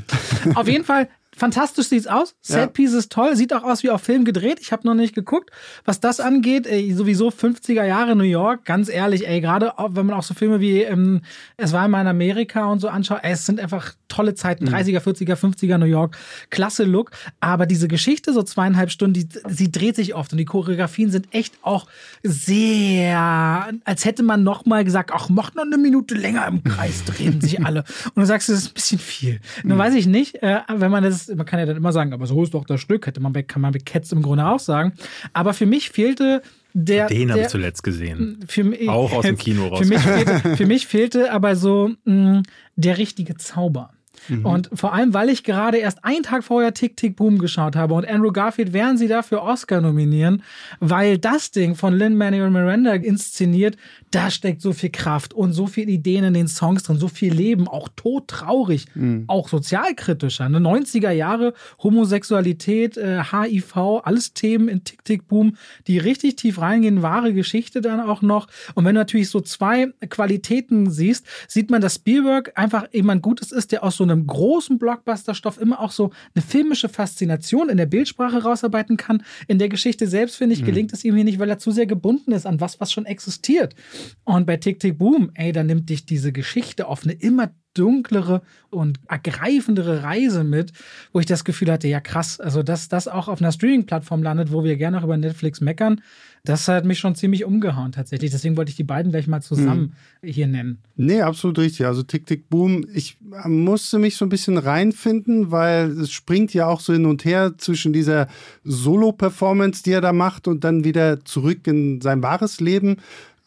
Auf 0.54 0.66
jeden 0.66 0.82
Fall 0.82 1.10
fantastisch 1.43 1.88
sieht's 1.88 2.07
aus. 2.07 2.36
Setpiece 2.40 2.93
ja. 2.93 3.01
ist 3.01 3.11
toll, 3.11 3.34
sieht 3.34 3.53
auch 3.53 3.64
aus 3.64 3.82
wie 3.82 3.90
auf 3.90 4.01
Film 4.01 4.24
gedreht. 4.24 4.61
Ich 4.61 4.70
habe 4.70 4.86
noch 4.86 4.95
nicht 4.95 5.12
geguckt, 5.12 5.51
was 5.84 5.99
das 5.99 6.20
angeht. 6.20 6.68
Ey, 6.68 6.93
sowieso 6.93 7.30
50er 7.30 7.84
Jahre 7.84 8.14
New 8.14 8.22
York, 8.22 8.64
ganz 8.64 8.88
ehrlich, 8.88 9.26
ey, 9.26 9.40
gerade 9.40 9.72
wenn 9.76 10.07
man 10.07 10.16
auch 10.16 10.22
so 10.22 10.34
Filme 10.34 10.61
wie 10.61 10.82
ähm, 10.82 11.22
Es 11.57 11.72
war 11.72 11.82
einmal 11.82 12.03
in 12.03 12.07
Amerika 12.07 12.66
und 12.66 12.78
so 12.78 12.86
anschaut, 12.86 13.18
ey, 13.22 13.32
es 13.32 13.45
sind 13.45 13.59
einfach 13.59 13.95
tolle 14.07 14.34
Zeiten, 14.34 14.68
30er, 14.68 15.01
40er, 15.01 15.34
50er 15.34 15.78
New 15.78 15.86
York, 15.86 16.16
klasse 16.51 16.84
Look. 16.84 17.11
Aber 17.40 17.66
diese 17.66 17.88
Geschichte, 17.88 18.32
so 18.32 18.45
zweieinhalb 18.45 18.93
Stunden, 18.93 19.14
die, 19.14 19.28
sie 19.49 19.72
dreht 19.72 19.97
sich 19.97 20.14
oft 20.14 20.30
und 20.30 20.38
die 20.38 20.45
Choreografien 20.45 21.11
sind 21.11 21.26
echt 21.34 21.55
auch 21.62 21.86
sehr, 22.22 23.72
als 23.84 24.05
hätte 24.05 24.22
man 24.22 24.45
noch 24.45 24.64
mal 24.64 24.84
gesagt, 24.84 25.11
ach, 25.12 25.28
mach 25.28 25.55
noch 25.55 25.64
eine 25.64 25.78
Minute 25.78 26.14
länger 26.14 26.47
im 26.47 26.62
Kreis, 26.62 27.03
drehen 27.05 27.40
sich 27.40 27.64
alle. 27.64 27.80
Und 28.14 28.20
du 28.20 28.26
sagst, 28.26 28.49
das 28.49 28.59
ist 28.59 28.68
ein 28.68 28.74
bisschen 28.74 28.99
viel. 28.99 29.40
Nun 29.64 29.78
weiß 29.78 29.95
ich 29.95 30.07
nicht, 30.07 30.43
äh, 30.43 30.61
wenn 30.68 30.90
man 30.90 31.03
das 31.03 31.32
man 31.35 31.47
kann 31.47 31.59
ja 31.59 31.66
dann 31.66 31.76
immer 31.76 31.93
sagen, 31.93 32.12
aber 32.12 32.26
so 32.26 32.43
ist 32.43 32.55
doch 32.55 32.64
das 32.64 32.80
Stück, 32.80 33.07
hätte 33.07 33.20
man 33.20 33.33
bei, 33.33 33.43
kann 33.43 33.62
man 33.62 33.72
bei 33.72 33.78
Cats 33.78 34.12
im 34.12 34.22
Grunde 34.22 34.47
auch 34.47 34.61
sagen. 34.61 34.93
Aber 35.33 35.55
für 35.55 35.66
mich 35.66 35.91
fehlte 35.91 36.43
der. 36.74 37.07
Den 37.07 37.30
habe 37.30 37.43
ich 37.43 37.49
zuletzt 37.49 37.83
gesehen. 37.83 38.41
Für, 38.47 38.64
auch 38.89 39.12
aus 39.12 39.24
dem 39.24 39.37
Kino 39.39 39.68
raus. 39.68 39.80
Für 39.80 39.87
mich 39.87 40.01
fehlte, 40.01 40.57
für 40.57 40.66
mich 40.66 40.87
fehlte 40.87 41.33
aber 41.33 41.57
so 41.57 41.91
mh, 42.05 42.43
der 42.76 42.99
richtige 42.99 43.37
Zauber. 43.37 43.91
Mhm. 44.28 44.47
Und 44.47 44.70
vor 44.72 44.93
allem, 44.93 45.14
weil 45.14 45.28
ich 45.28 45.45
gerade 45.45 45.78
erst 45.78 46.05
einen 46.05 46.22
Tag 46.22 46.45
vorher 46.45 46.74
Tick 46.74 46.97
Tick 46.97 47.16
Boom 47.16 47.39
geschaut 47.39 47.76
habe 47.76 47.95
und 47.95 48.07
Andrew 48.07 48.33
Garfield 48.33 48.72
werden 48.72 48.97
sie 48.97 49.09
dafür 49.09 49.43
Oscar 49.43 49.80
nominieren, 49.80 50.43
weil 50.80 51.18
das 51.18 51.51
Ding 51.51 51.74
von 51.74 51.95
Lin-Manuel 51.95 52.51
Miranda 52.51 52.95
inszeniert, 52.95 53.76
da 54.14 54.30
steckt 54.30 54.60
so 54.60 54.72
viel 54.72 54.90
Kraft 54.90 55.32
und 55.32 55.54
so 55.54 55.66
viele 55.66 55.90
Ideen 55.90 56.24
in 56.24 56.34
den 56.34 56.46
Songs 56.46 56.82
drin, 56.82 56.98
so 56.98 57.08
viel 57.08 57.32
Leben, 57.32 57.66
auch 57.66 57.88
todtraurig, 57.96 58.86
mhm. 58.94 59.24
auch 59.26 59.48
sozialkritischer. 59.48 60.48
Ne? 60.48 60.58
90er 60.58 61.10
Jahre, 61.10 61.54
Homosexualität, 61.82 62.98
äh, 62.98 63.22
HIV, 63.24 63.76
alles 64.04 64.34
Themen 64.34 64.68
in 64.68 64.84
Tick 64.84 65.04
Tick 65.04 65.26
Boom, 65.28 65.56
die 65.86 65.98
richtig 65.98 66.36
tief 66.36 66.60
reingehen, 66.60 67.02
wahre 67.02 67.32
Geschichte 67.32 67.80
dann 67.80 68.00
auch 68.00 68.20
noch. 68.20 68.48
Und 68.74 68.84
wenn 68.84 68.94
du 68.94 69.00
natürlich 69.00 69.30
so 69.30 69.40
zwei 69.40 69.88
Qualitäten 70.10 70.90
siehst, 70.90 71.26
sieht 71.48 71.70
man, 71.70 71.80
dass 71.80 71.96
Spielberg 71.96 72.52
einfach 72.54 72.88
jemand 72.92 73.22
Gutes 73.22 73.50
ist, 73.50 73.72
der 73.72 73.82
aus 73.82 73.96
so 73.96 74.04
einem 74.04 74.26
großen 74.26 74.78
Blockbuster-Stoff 74.78 75.58
immer 75.58 75.80
auch 75.80 75.90
so 75.90 76.10
eine 76.34 76.44
filmische 76.44 76.90
Faszination 76.90 77.70
in 77.70 77.78
der 77.78 77.86
Bildsprache 77.86 78.42
rausarbeiten 78.42 78.98
kann. 78.98 79.22
In 79.48 79.58
der 79.58 79.70
Geschichte 79.70 80.06
selbst, 80.06 80.36
finde 80.36 80.54
ich, 80.54 80.60
mhm. 80.60 80.66
gelingt 80.66 80.92
es 80.92 81.02
ihm 81.02 81.14
hier 81.14 81.24
nicht, 81.24 81.38
weil 81.38 81.48
er 81.48 81.58
zu 81.58 81.70
sehr 81.70 81.86
gebunden 81.86 82.32
ist 82.32 82.46
an 82.46 82.60
was, 82.60 82.78
was 82.78 82.92
schon 82.92 83.06
existiert. 83.06 83.74
Und 84.24 84.46
bei 84.46 84.57
Tick 84.57 84.80
Tick 84.80 84.98
Boom, 84.98 85.30
ey, 85.34 85.53
da 85.53 85.62
nimmt 85.62 85.90
dich 85.90 86.07
diese 86.07 86.32
Geschichte 86.32 86.86
auf 86.86 87.05
eine 87.05 87.12
immer 87.12 87.50
dunklere 87.74 88.42
und 88.70 89.00
ergreifendere 89.09 90.03
Reise 90.03 90.44
mit, 90.44 90.72
wo 91.12 91.20
ich 91.20 91.26
das 91.26 91.44
Gefühl 91.44 91.70
hatte, 91.72 91.88
ja 91.88 92.00
krass, 92.00 92.38
also 92.38 92.62
dass 92.62 92.88
das 92.88 93.09
auch 93.09 93.28
auf 93.28 93.40
einer 93.40 93.53
Streaming-Plattform 93.53 94.22
landet, 94.22 94.53
wo 94.53 94.64
wir 94.64 94.76
gerne 94.76 94.98
auch 94.98 95.05
über 95.05 95.16
Netflix 95.16 95.61
meckern, 95.61 96.03
das 96.44 96.66
hat 96.66 96.84
mich 96.84 96.98
schon 96.98 97.14
ziemlich 97.14 97.44
umgehauen 97.44 97.92
tatsächlich. 97.92 98.32
Deswegen 98.32 98.57
wollte 98.57 98.70
ich 98.70 98.76
die 98.76 98.82
beiden 98.82 99.12
gleich 99.12 99.28
mal 99.28 99.42
zusammen 99.42 99.94
mhm. 100.22 100.28
hier 100.28 100.48
nennen. 100.48 100.78
Nee, 100.96 101.22
absolut 101.22 101.59
richtig. 101.61 101.86
Also 101.86 102.03
Tick 102.03 102.26
Tick 102.26 102.48
Boom, 102.48 102.84
ich 102.92 103.16
musste 103.46 104.00
mich 104.00 104.16
so 104.16 104.26
ein 104.26 104.28
bisschen 104.28 104.59
reinfinden, 104.59 105.53
weil 105.53 105.92
es 105.92 106.11
springt 106.11 106.53
ja 106.53 106.66
auch 106.66 106.80
so 106.80 106.92
hin 106.92 107.07
und 107.07 107.24
her 107.24 107.55
zwischen 107.59 107.92
dieser 107.92 108.26
Solo-Performance, 108.64 109.84
die 109.84 109.92
er 109.92 110.00
da 110.00 110.12
macht 110.12 110.48
und 110.48 110.64
dann 110.64 110.82
wieder 110.82 111.24
zurück 111.24 111.64
in 111.68 112.00
sein 112.00 112.24
wahres 112.24 112.61
Leben. 112.61 112.96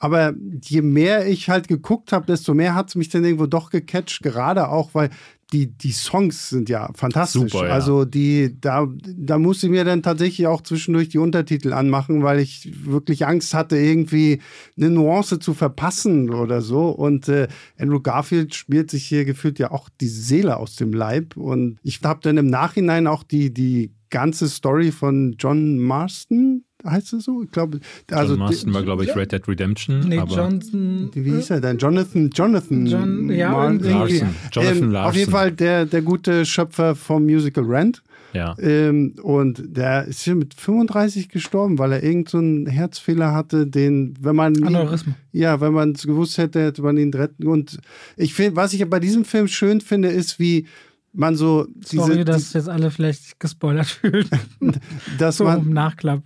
Aber 0.06 0.36
je 0.64 0.84
mehr 0.84 1.28
ich 1.28 1.50
halt 1.50 1.68
geguckt 1.68 2.12
habe, 2.12 2.28
desto 2.28 2.54
mehr 2.54 2.76
hat 2.76 2.90
es 2.90 2.96
mich 2.96 3.10
dann 3.10 3.24
irgendwo 3.24 3.48
doch 3.48 3.72
gecatcht, 3.72 4.22
gerade 4.22 4.70
auch, 4.70 4.92
weil 4.94 5.10
die, 5.52 5.66
die 5.68 5.94
Songs 5.94 6.50
sind 6.50 6.70
ja 6.70 6.92
fantastisch. 6.94 7.52
Super, 7.52 7.68
ja. 7.68 7.74
Also 7.74 8.06
die, 8.06 8.56
da, 8.62 8.88
da 9.18 9.40
musste 9.40 9.66
ich 9.66 9.72
mir 9.72 9.84
dann 9.84 10.04
tatsächlich 10.04 10.46
auch 10.46 10.62
zwischendurch 10.62 11.10
die 11.10 11.18
Untertitel 11.18 11.74
anmachen, 11.74 12.22
weil 12.22 12.40
ich 12.40 12.72
wirklich 12.86 13.26
Angst 13.26 13.56
hatte, 13.56 13.78
irgendwie 13.78 14.42
eine 14.78 14.92
Nuance 14.92 15.40
zu 15.40 15.56
verpassen 15.56 16.30
oder 16.30 16.62
so. 16.62 16.90
Und 16.90 17.30
äh, 17.30 17.48
Andrew 17.80 18.00
Garfield 18.00 18.54
spielt 18.54 18.92
sich 18.92 19.06
hier 19.06 19.26
gefühlt 19.26 19.58
ja 19.58 19.72
auch 19.72 19.90
die 20.02 20.08
Seele 20.08 20.58
aus 20.58 20.76
dem 20.76 20.94
Leib. 20.94 21.36
Und 21.36 21.80
ich 21.82 22.02
habe 22.04 22.20
dann 22.22 22.38
im 22.38 22.48
Nachhinein 22.48 23.08
auch 23.08 23.24
die, 23.24 23.52
die 23.52 23.92
ganze 24.12 24.50
Story 24.50 24.92
von 24.92 25.36
John 25.40 25.80
Marston, 25.80 26.65
heißt 26.86 27.14
es 27.14 27.26
so? 27.26 27.44
Ich 27.44 27.52
glaube, 27.52 27.80
also 28.12 28.34
John 28.34 28.40
Marston 28.40 28.74
war, 28.74 28.84
glaube 28.84 29.04
ich, 29.04 29.16
Red 29.16 29.32
Dead 29.32 29.48
Redemption. 29.48 30.00
Nee, 30.08 30.20
aber 30.20 30.36
Johnson. 30.36 31.10
Wie 31.14 31.32
hieß 31.32 31.50
er 31.50 31.62
denn? 31.62 31.78
Jonathan, 31.78 32.30
Jonathan. 32.30 32.86
John, 32.86 33.30
ja, 33.30 33.52
Larson. 33.52 34.36
Jonathan 34.52 34.78
ähm, 34.78 34.92
Larson. 34.92 35.10
Auf 35.10 35.16
jeden 35.16 35.32
Fall 35.32 35.52
der, 35.52 35.86
der 35.86 36.02
gute 36.02 36.46
Schöpfer 36.46 36.96
vom 36.96 37.26
Musical 37.26 37.66
Rent. 37.66 38.02
Ja. 38.36 38.56
Ähm, 38.60 39.16
und 39.22 39.64
der 39.66 40.06
ist 40.06 40.24
hier 40.24 40.36
mit 40.36 40.54
35 40.54 41.30
gestorben, 41.30 41.80
weil 41.80 41.94
er 41.94 42.04
irgendeinen 42.04 42.66
so 42.66 42.72
Herzfehler 42.72 43.34
hatte, 43.34 43.66
den, 43.66 44.14
wenn 44.20 44.36
man. 44.36 44.62
Aneurysm. 44.62 45.12
Ja, 45.32 45.62
wenn 45.62 45.74
man 45.74 45.92
es 45.92 46.06
gewusst 46.06 46.38
hätte, 46.38 46.62
hätte 46.62 46.82
man 46.82 46.98
ihn 46.98 47.14
retten. 47.14 47.48
Und 47.48 47.80
ich 48.18 48.34
finde, 48.34 48.58
was 48.58 48.74
ich 48.74 48.88
bei 48.90 49.00
diesem 49.00 49.24
Film 49.24 49.48
schön 49.48 49.80
finde, 49.80 50.10
ist, 50.10 50.38
wie 50.40 50.68
man 51.14 51.36
so 51.36 51.66
diese. 51.76 52.04
Sorry, 52.04 52.26
dass 52.26 52.54
jetzt 52.54 52.68
alle 52.68 52.92
vielleicht 52.92 53.40
gespoilert 53.40 53.88
fühlen. 53.88 54.28
dass 55.18 55.38
so 55.38 55.46
man, 55.46 55.62
im 55.62 55.74
Nachklapp 55.74 56.22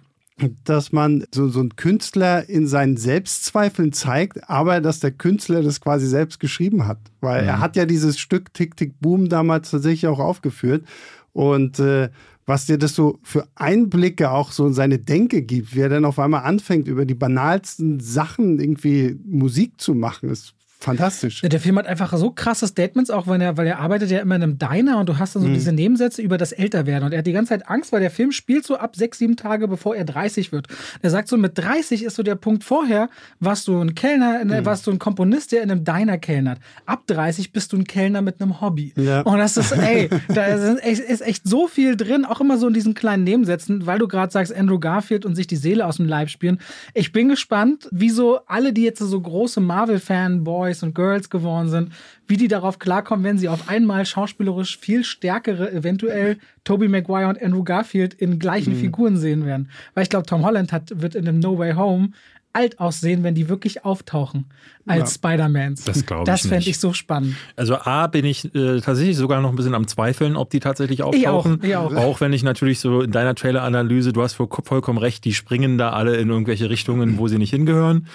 dass 0.63 0.91
man 0.91 1.25
so, 1.33 1.47
so 1.49 1.59
einen 1.59 1.75
Künstler 1.75 2.47
in 2.47 2.67
seinen 2.67 2.97
Selbstzweifeln 2.97 3.91
zeigt, 3.91 4.49
aber 4.49 4.81
dass 4.81 4.99
der 4.99 5.11
Künstler 5.11 5.61
das 5.61 5.81
quasi 5.81 6.07
selbst 6.07 6.39
geschrieben 6.39 6.87
hat. 6.87 6.99
Weil 7.21 7.43
mhm. 7.43 7.47
er 7.47 7.59
hat 7.59 7.75
ja 7.75 7.85
dieses 7.85 8.19
Stück 8.19 8.53
Tick 8.53 8.75
Tick 8.75 8.99
Boom 8.99 9.29
damals 9.29 9.71
tatsächlich 9.71 10.07
auch 10.07 10.19
aufgeführt. 10.19 10.85
Und 11.33 11.79
äh, 11.79 12.09
was 12.45 12.65
dir 12.65 12.79
das 12.79 12.95
so 12.95 13.19
für 13.21 13.47
Einblicke 13.55 14.31
auch 14.31 14.51
so 14.51 14.65
in 14.65 14.73
seine 14.73 14.97
Denke 14.97 15.43
gibt, 15.43 15.75
wie 15.75 15.81
er 15.81 15.89
dann 15.89 16.03
auf 16.03 16.17
einmal 16.17 16.43
anfängt, 16.43 16.87
über 16.87 17.05
die 17.05 17.13
banalsten 17.13 17.99
Sachen 17.99 18.59
irgendwie 18.59 19.19
Musik 19.23 19.79
zu 19.79 19.93
machen, 19.93 20.29
ist 20.29 20.55
fantastisch. 20.80 21.41
Der 21.41 21.59
Film 21.59 21.77
hat 21.77 21.88
einfach 21.88 22.15
so 22.17 22.32
krasse 22.32 22.65
Statements, 22.65 23.09
auch 23.09 23.27
wenn 23.27 23.41
er, 23.41 23.57
weil 23.57 23.67
er 23.67 23.80
arbeitet 23.80 24.11
ja 24.11 24.19
immer 24.19 24.36
in 24.36 24.43
einem 24.43 24.57
Diner 24.57 24.97
und 24.99 25.09
du 25.09 25.19
hast 25.19 25.36
dann 25.36 25.43
so 25.43 25.49
mhm. 25.49 25.53
diese 25.53 25.73
Nebensätze 25.73 26.21
über 26.21 26.38
das 26.38 26.53
Älterwerden. 26.53 27.05
Und 27.05 27.11
er 27.11 27.19
hat 27.19 27.27
die 27.27 27.34
ganze 27.34 27.49
Zeit 27.49 27.67
Angst, 27.67 27.91
weil 27.91 27.99
der 27.99 28.11
Film 28.11 28.32
spielt 28.32 28.65
so 28.65 28.77
ab 28.77 28.95
sechs, 28.95 29.17
sieben 29.17 29.36
Tage, 29.36 29.67
bevor 29.67 29.95
er 29.95 30.05
30 30.05 30.53
wird. 30.53 30.67
Er 31.01 31.09
sagt 31.09 31.27
so, 31.27 31.38
mit 31.38 31.57
30 31.57 32.03
ist 32.03 32.15
so 32.15 32.23
der 32.23 32.36
Punkt 32.36 32.63
vorher, 32.63 33.09
warst 33.41 33.67
du 33.67 33.77
ein 33.80 33.93
Kellner, 33.93 34.45
mhm. 34.45 34.65
warst 34.65 34.88
du 34.88 34.91
ein 34.91 34.99
Komponist, 34.99 35.51
der 35.51 35.63
in 35.63 35.71
einem 35.71 35.84
Diner 35.84 36.17
kellnert. 36.17 36.59
Ab 36.86 37.03
30 37.07 37.51
bist 37.51 37.73
du 37.73 37.77
ein 37.77 37.84
Kellner 37.84 38.21
mit 38.21 38.41
einem 38.41 38.61
Hobby. 38.61 38.93
Ja. 38.95 39.21
Und 39.21 39.38
das 39.38 39.57
ist, 39.57 39.73
ey, 39.73 40.09
da 40.30 40.45
ist 40.45 40.84
echt, 40.84 41.01
ist 41.01 41.21
echt 41.21 41.47
so 41.47 41.67
viel 41.67 41.97
drin, 41.97 42.23
auch 42.23 42.39
immer 42.39 42.57
so 42.57 42.67
in 42.67 42.73
diesen 42.73 42.93
kleinen 42.93 43.25
Nebensätzen, 43.25 43.86
weil 43.86 43.99
du 43.99 44.07
gerade 44.07 44.32
sagst, 44.32 44.55
Andrew 44.55 44.80
Garfield 44.80 45.25
und 45.25 45.36
sich 45.36 45.47
die 45.47 45.57
Seele 45.57 45.86
aus 45.86 45.97
dem 45.97 46.07
Leib 46.07 46.30
spielen. 46.30 46.59
Ich 46.93 47.11
bin 47.11 47.27
gespannt, 47.27 47.89
wieso 47.91 48.39
alle, 48.45 48.71
die 48.71 48.84
jetzt 48.84 48.99
so 48.99 49.19
große 49.19 49.59
Marvel-Fanboys 49.59 50.68
Boys 50.70 50.84
und 50.84 50.93
Girls 50.93 51.30
geworden 51.32 51.70
sind, 51.70 51.91
wie 52.28 52.38
die 52.38 52.47
darauf 52.47 52.78
klarkommen, 52.78 53.26
wenn 53.26 53.39
sie 53.39 53.49
auf 53.49 53.70
einmal 53.70 54.05
schauspielerisch 54.05 54.78
viel 54.78 55.03
stärkere, 55.03 55.72
eventuell 55.72 56.38
Tobey 56.63 56.88
Maguire 56.88 57.28
und 57.28 57.41
Andrew 57.41 57.63
Garfield 57.63 58.13
in 58.13 58.38
gleichen 58.38 58.74
mhm. 58.74 58.80
Figuren 58.80 59.17
sehen 59.17 59.45
werden. 59.45 59.70
Weil 59.95 60.03
ich 60.03 60.09
glaube, 60.09 60.28
Tom 60.28 60.45
Holland 60.45 60.72
hat, 60.72 61.01
wird 61.01 61.15
in 61.15 61.26
dem 61.26 61.39
No 61.39 61.57
Way 61.57 61.74
Home 61.74 62.09
alt 62.53 62.80
aussehen, 62.80 63.24
wenn 63.24 63.36
die 63.36 63.47
wirklich 63.47 63.86
auftauchen 63.86 64.45
als 64.86 64.99
ja, 64.99 65.15
Spider-Mans. 65.15 65.84
Das 65.86 66.05
glaube 66.05 66.24
ich. 66.24 66.26
Das 66.26 66.47
fände 66.47 66.67
ich 66.67 66.80
so 66.80 66.93
spannend. 66.93 67.36
Also 67.55 67.76
A 67.76 68.07
bin 68.07 68.26
ich 68.26 68.53
äh, 68.55 68.80
tatsächlich 68.82 69.17
sogar 69.17 69.41
noch 69.41 69.49
ein 69.49 69.55
bisschen 69.55 69.76
am 69.76 69.88
Zweifeln, 69.88 70.36
ob 70.36 70.49
die 70.49 70.59
tatsächlich 70.59 71.03
auftauchen. 71.03 71.59
Ich 71.63 71.76
auch, 71.76 71.91
ich 71.91 71.97
auch. 71.97 72.03
auch 72.03 72.22
wenn 72.22 72.34
ich 72.34 72.43
natürlich 72.43 72.80
so 72.80 73.01
in 73.01 73.11
deiner 73.11 73.36
Trailer-Analyse, 73.36 74.13
du 74.13 74.22
hast 74.24 74.34
vollkommen 74.34 74.97
recht, 74.97 75.26
die 75.26 75.34
springen 75.34 75.78
da 75.78 75.91
alle 75.91 76.17
in 76.17 76.30
irgendwelche 76.30 76.70
Richtungen, 76.70 77.17
wo 77.17 77.28
sie 77.28 77.38
nicht 77.38 77.51
hingehören 77.51 78.07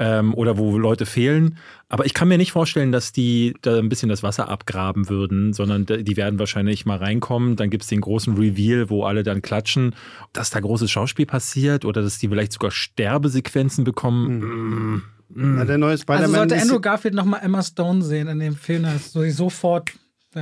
ähm, 0.00 0.32
oder 0.32 0.56
wo 0.56 0.78
Leute 0.78 1.04
fehlen. 1.04 1.58
Aber 1.90 2.06
ich 2.06 2.14
kann 2.14 2.26
mir 2.26 2.38
nicht 2.38 2.52
vorstellen, 2.52 2.90
dass 2.90 3.12
die 3.12 3.54
da 3.60 3.78
ein 3.78 3.90
bisschen 3.90 4.08
das 4.08 4.22
Wasser 4.22 4.48
abgraben 4.48 5.10
würden, 5.10 5.52
sondern 5.52 5.84
die 5.84 6.16
werden 6.16 6.38
wahrscheinlich 6.38 6.86
mal 6.86 6.96
reinkommen. 6.96 7.56
Dann 7.56 7.68
gibt 7.68 7.82
es 7.82 7.88
den 7.90 8.00
großen 8.00 8.34
Reveal, 8.34 8.88
wo 8.88 9.04
alle 9.04 9.22
dann 9.22 9.42
klatschen, 9.42 9.94
dass 10.32 10.48
da 10.48 10.58
großes 10.58 10.90
Schauspiel 10.90 11.26
passiert 11.26 11.84
oder 11.84 12.00
dass 12.00 12.18
die 12.18 12.28
vielleicht 12.28 12.52
sogar 12.52 12.70
Sterbesequenzen 12.70 13.84
bekommen. 13.84 14.38
Mhm. 14.38 15.02
Mm. 15.28 15.58
Ja, 15.58 15.64
der 15.66 15.78
neue 15.78 15.98
Spider-Man. 15.98 16.24
Also 16.24 16.34
sollte 16.34 16.60
Andrew 16.60 16.80
Garfield 16.80 17.14
nochmal 17.14 17.40
Emma 17.44 17.62
Stone 17.62 18.02
sehen 18.02 18.26
in 18.26 18.40
dem 18.40 18.56
Film, 18.56 18.84
das 18.84 19.12
so 19.12 19.28
sofort, 19.30 19.92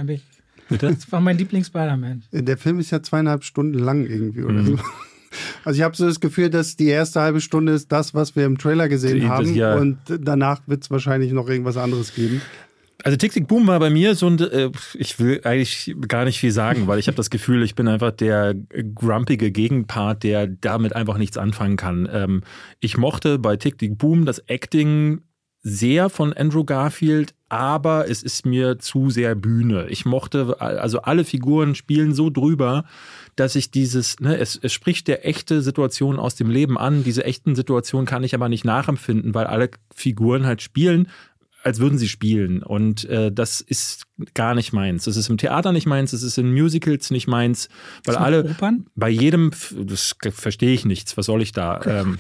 ich. 0.06 0.22
Bitte? 0.68 0.94
Das 0.94 1.10
war 1.10 1.20
mein 1.20 1.36
Lieblings-Spider-Man. 1.36 2.24
Der 2.30 2.56
Film 2.56 2.78
ist 2.78 2.90
ja 2.90 3.02
zweieinhalb 3.02 3.42
Stunden 3.42 3.78
lang 3.78 4.06
irgendwie 4.06 4.44
oder 4.44 4.62
mhm. 4.62 4.66
so. 4.66 4.78
Also 5.64 5.78
ich 5.78 5.84
habe 5.84 5.96
so 5.96 6.06
das 6.06 6.20
Gefühl, 6.20 6.50
dass 6.50 6.76
die 6.76 6.88
erste 6.88 7.20
halbe 7.20 7.40
Stunde 7.40 7.72
ist 7.72 7.92
das, 7.92 8.14
was 8.14 8.36
wir 8.36 8.44
im 8.44 8.58
Trailer 8.58 8.88
gesehen 8.88 9.20
das, 9.20 9.28
haben. 9.30 9.54
Ja. 9.54 9.76
Und 9.76 9.98
danach 10.06 10.60
wird 10.66 10.84
es 10.84 10.90
wahrscheinlich 10.90 11.32
noch 11.32 11.48
irgendwas 11.48 11.76
anderes 11.76 12.14
geben. 12.14 12.40
Also 13.04 13.16
Tick 13.16 13.46
Boom 13.46 13.66
war 13.68 13.78
bei 13.78 13.90
mir 13.90 14.16
so 14.16 14.26
ein, 14.26 14.40
äh, 14.40 14.70
ich 14.94 15.20
will 15.20 15.40
eigentlich 15.44 15.94
gar 16.08 16.24
nicht 16.24 16.40
viel 16.40 16.50
sagen, 16.50 16.88
weil 16.88 16.98
ich 16.98 17.06
habe 17.06 17.16
das 17.16 17.30
Gefühl, 17.30 17.62
ich 17.62 17.76
bin 17.76 17.86
einfach 17.86 18.10
der 18.10 18.54
grumpige 18.94 19.52
Gegenpart, 19.52 20.24
der 20.24 20.48
damit 20.48 20.96
einfach 20.96 21.16
nichts 21.16 21.38
anfangen 21.38 21.76
kann. 21.76 22.08
Ähm, 22.12 22.42
ich 22.80 22.96
mochte 22.96 23.38
bei 23.38 23.56
Tick 23.56 23.78
Boom 23.98 24.26
das 24.26 24.40
Acting 24.48 25.20
sehr 25.62 26.08
von 26.08 26.32
Andrew 26.32 26.64
Garfield, 26.64 27.34
aber 27.48 28.08
es 28.08 28.22
ist 28.22 28.46
mir 28.46 28.78
zu 28.78 29.10
sehr 29.10 29.34
Bühne. 29.34 29.86
Ich 29.88 30.04
mochte, 30.04 30.60
also 30.60 31.02
alle 31.02 31.24
Figuren 31.24 31.74
spielen 31.74 32.14
so 32.14 32.30
drüber, 32.30 32.84
dass 33.38 33.54
ich 33.54 33.70
dieses, 33.70 34.20
ne, 34.20 34.36
es, 34.38 34.58
es 34.60 34.72
spricht 34.72 35.08
der 35.08 35.26
echte 35.26 35.62
Situation 35.62 36.18
aus 36.18 36.34
dem 36.34 36.50
Leben 36.50 36.76
an. 36.76 37.04
Diese 37.04 37.24
echten 37.24 37.54
Situationen 37.54 38.06
kann 38.06 38.24
ich 38.24 38.34
aber 38.34 38.48
nicht 38.48 38.64
nachempfinden, 38.64 39.34
weil 39.34 39.46
alle 39.46 39.70
Figuren 39.94 40.46
halt 40.46 40.62
spielen 40.62 41.08
als 41.68 41.80
würden 41.80 41.98
sie 41.98 42.08
spielen. 42.08 42.62
Und 42.62 43.04
äh, 43.04 43.30
das 43.30 43.60
ist 43.60 44.06
gar 44.32 44.54
nicht 44.54 44.72
meins. 44.72 45.04
Das 45.04 45.16
ist 45.18 45.28
im 45.28 45.36
Theater 45.36 45.70
nicht 45.70 45.86
meins, 45.86 46.12
das 46.12 46.22
ist 46.22 46.38
in 46.38 46.52
Musicals 46.52 47.10
nicht 47.10 47.28
meins, 47.28 47.68
weil 48.04 48.16
alle 48.16 48.44
Opern? 48.44 48.86
bei 48.96 49.10
jedem, 49.10 49.50
das 49.76 50.16
verstehe 50.32 50.72
ich 50.72 50.86
nichts, 50.86 51.18
was 51.18 51.26
soll 51.26 51.42
ich 51.42 51.52
da? 51.52 51.80
Ähm, 51.86 52.16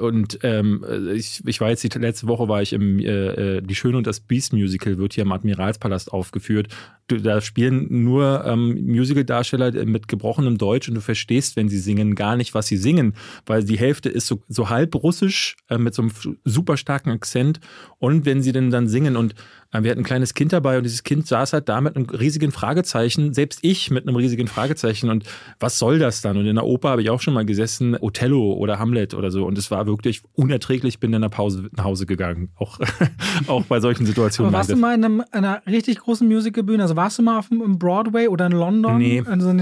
und 0.00 0.38
ähm, 0.42 0.82
ich, 1.14 1.42
ich 1.44 1.60
war 1.60 1.68
jetzt, 1.68 1.84
die 1.84 1.98
letzte 1.98 2.26
Woche 2.26 2.48
war 2.48 2.62
ich 2.62 2.72
im 2.72 2.98
äh, 2.98 3.58
äh 3.58 3.60
Die 3.60 3.74
Schöne 3.74 3.98
und 3.98 4.06
das 4.06 4.20
Beast 4.20 4.54
Musical, 4.54 4.96
wird 4.96 5.12
hier 5.12 5.24
im 5.24 5.32
Admiralspalast 5.32 6.10
aufgeführt. 6.10 6.68
Da 7.06 7.42
spielen 7.42 7.86
nur 8.04 8.44
ähm, 8.46 8.86
Musical-Darsteller 8.86 9.84
mit 9.84 10.08
gebrochenem 10.08 10.56
Deutsch 10.56 10.88
und 10.88 10.94
du 10.94 11.02
verstehst, 11.02 11.54
wenn 11.54 11.68
sie 11.68 11.78
singen, 11.78 12.14
gar 12.14 12.34
nicht, 12.34 12.54
was 12.54 12.66
sie 12.66 12.78
singen, 12.78 13.12
weil 13.44 13.62
die 13.62 13.78
Hälfte 13.78 14.08
ist 14.08 14.26
so, 14.26 14.42
so 14.48 14.70
halb 14.70 14.94
russisch 14.94 15.56
äh, 15.68 15.76
mit 15.76 15.92
so 15.92 16.00
einem 16.00 16.12
super 16.44 16.78
starken 16.78 17.10
Akzent 17.10 17.60
und 17.98 18.24
wenn 18.24 18.42
sie 18.42 18.52
denn 18.54 18.70
dann 18.70 18.88
singen 18.88 19.16
und 19.16 19.34
wir 19.82 19.90
hatten 19.90 20.02
ein 20.02 20.04
kleines 20.04 20.34
Kind 20.34 20.52
dabei 20.52 20.76
und 20.78 20.84
dieses 20.84 21.02
Kind 21.02 21.26
saß 21.26 21.52
halt 21.52 21.68
da 21.68 21.80
mit 21.80 21.96
einem 21.96 22.06
riesigen 22.06 22.52
Fragezeichen, 22.52 23.34
selbst 23.34 23.58
ich 23.62 23.90
mit 23.90 24.06
einem 24.06 24.16
riesigen 24.16 24.46
Fragezeichen 24.46 25.10
und 25.10 25.24
was 25.58 25.78
soll 25.78 25.98
das 25.98 26.20
dann? 26.20 26.36
Und 26.36 26.46
in 26.46 26.54
der 26.54 26.64
Oper 26.64 26.90
habe 26.90 27.02
ich 27.02 27.10
auch 27.10 27.20
schon 27.20 27.34
mal 27.34 27.44
gesessen, 27.44 27.96
Othello 28.00 28.52
oder 28.52 28.78
Hamlet 28.78 29.14
oder 29.14 29.30
so 29.32 29.44
und 29.44 29.58
es 29.58 29.70
war 29.72 29.86
wirklich 29.86 30.22
unerträglich, 30.34 31.00
bin 31.00 31.12
in 31.12 31.22
der 31.22 31.28
Pause 31.28 31.70
nach 31.76 31.84
Hause 31.84 32.06
gegangen, 32.06 32.50
auch, 32.56 32.78
auch 33.48 33.64
bei 33.64 33.80
solchen 33.80 34.06
Situationen. 34.06 34.52
Warst 34.52 34.70
du 34.70 34.76
mal 34.76 34.94
in 34.94 35.04
einem, 35.04 35.24
einer 35.32 35.62
richtig 35.66 35.98
großen 35.98 36.28
Musicalbühne, 36.28 36.82
also 36.82 36.94
warst 36.94 37.18
du 37.18 37.22
mal 37.22 37.38
auf 37.38 37.48
dem 37.48 37.78
Broadway 37.78 38.28
oder 38.28 38.46
in 38.46 38.52
London? 38.52 38.98
Nee. 38.98 39.22
Also, 39.26 39.52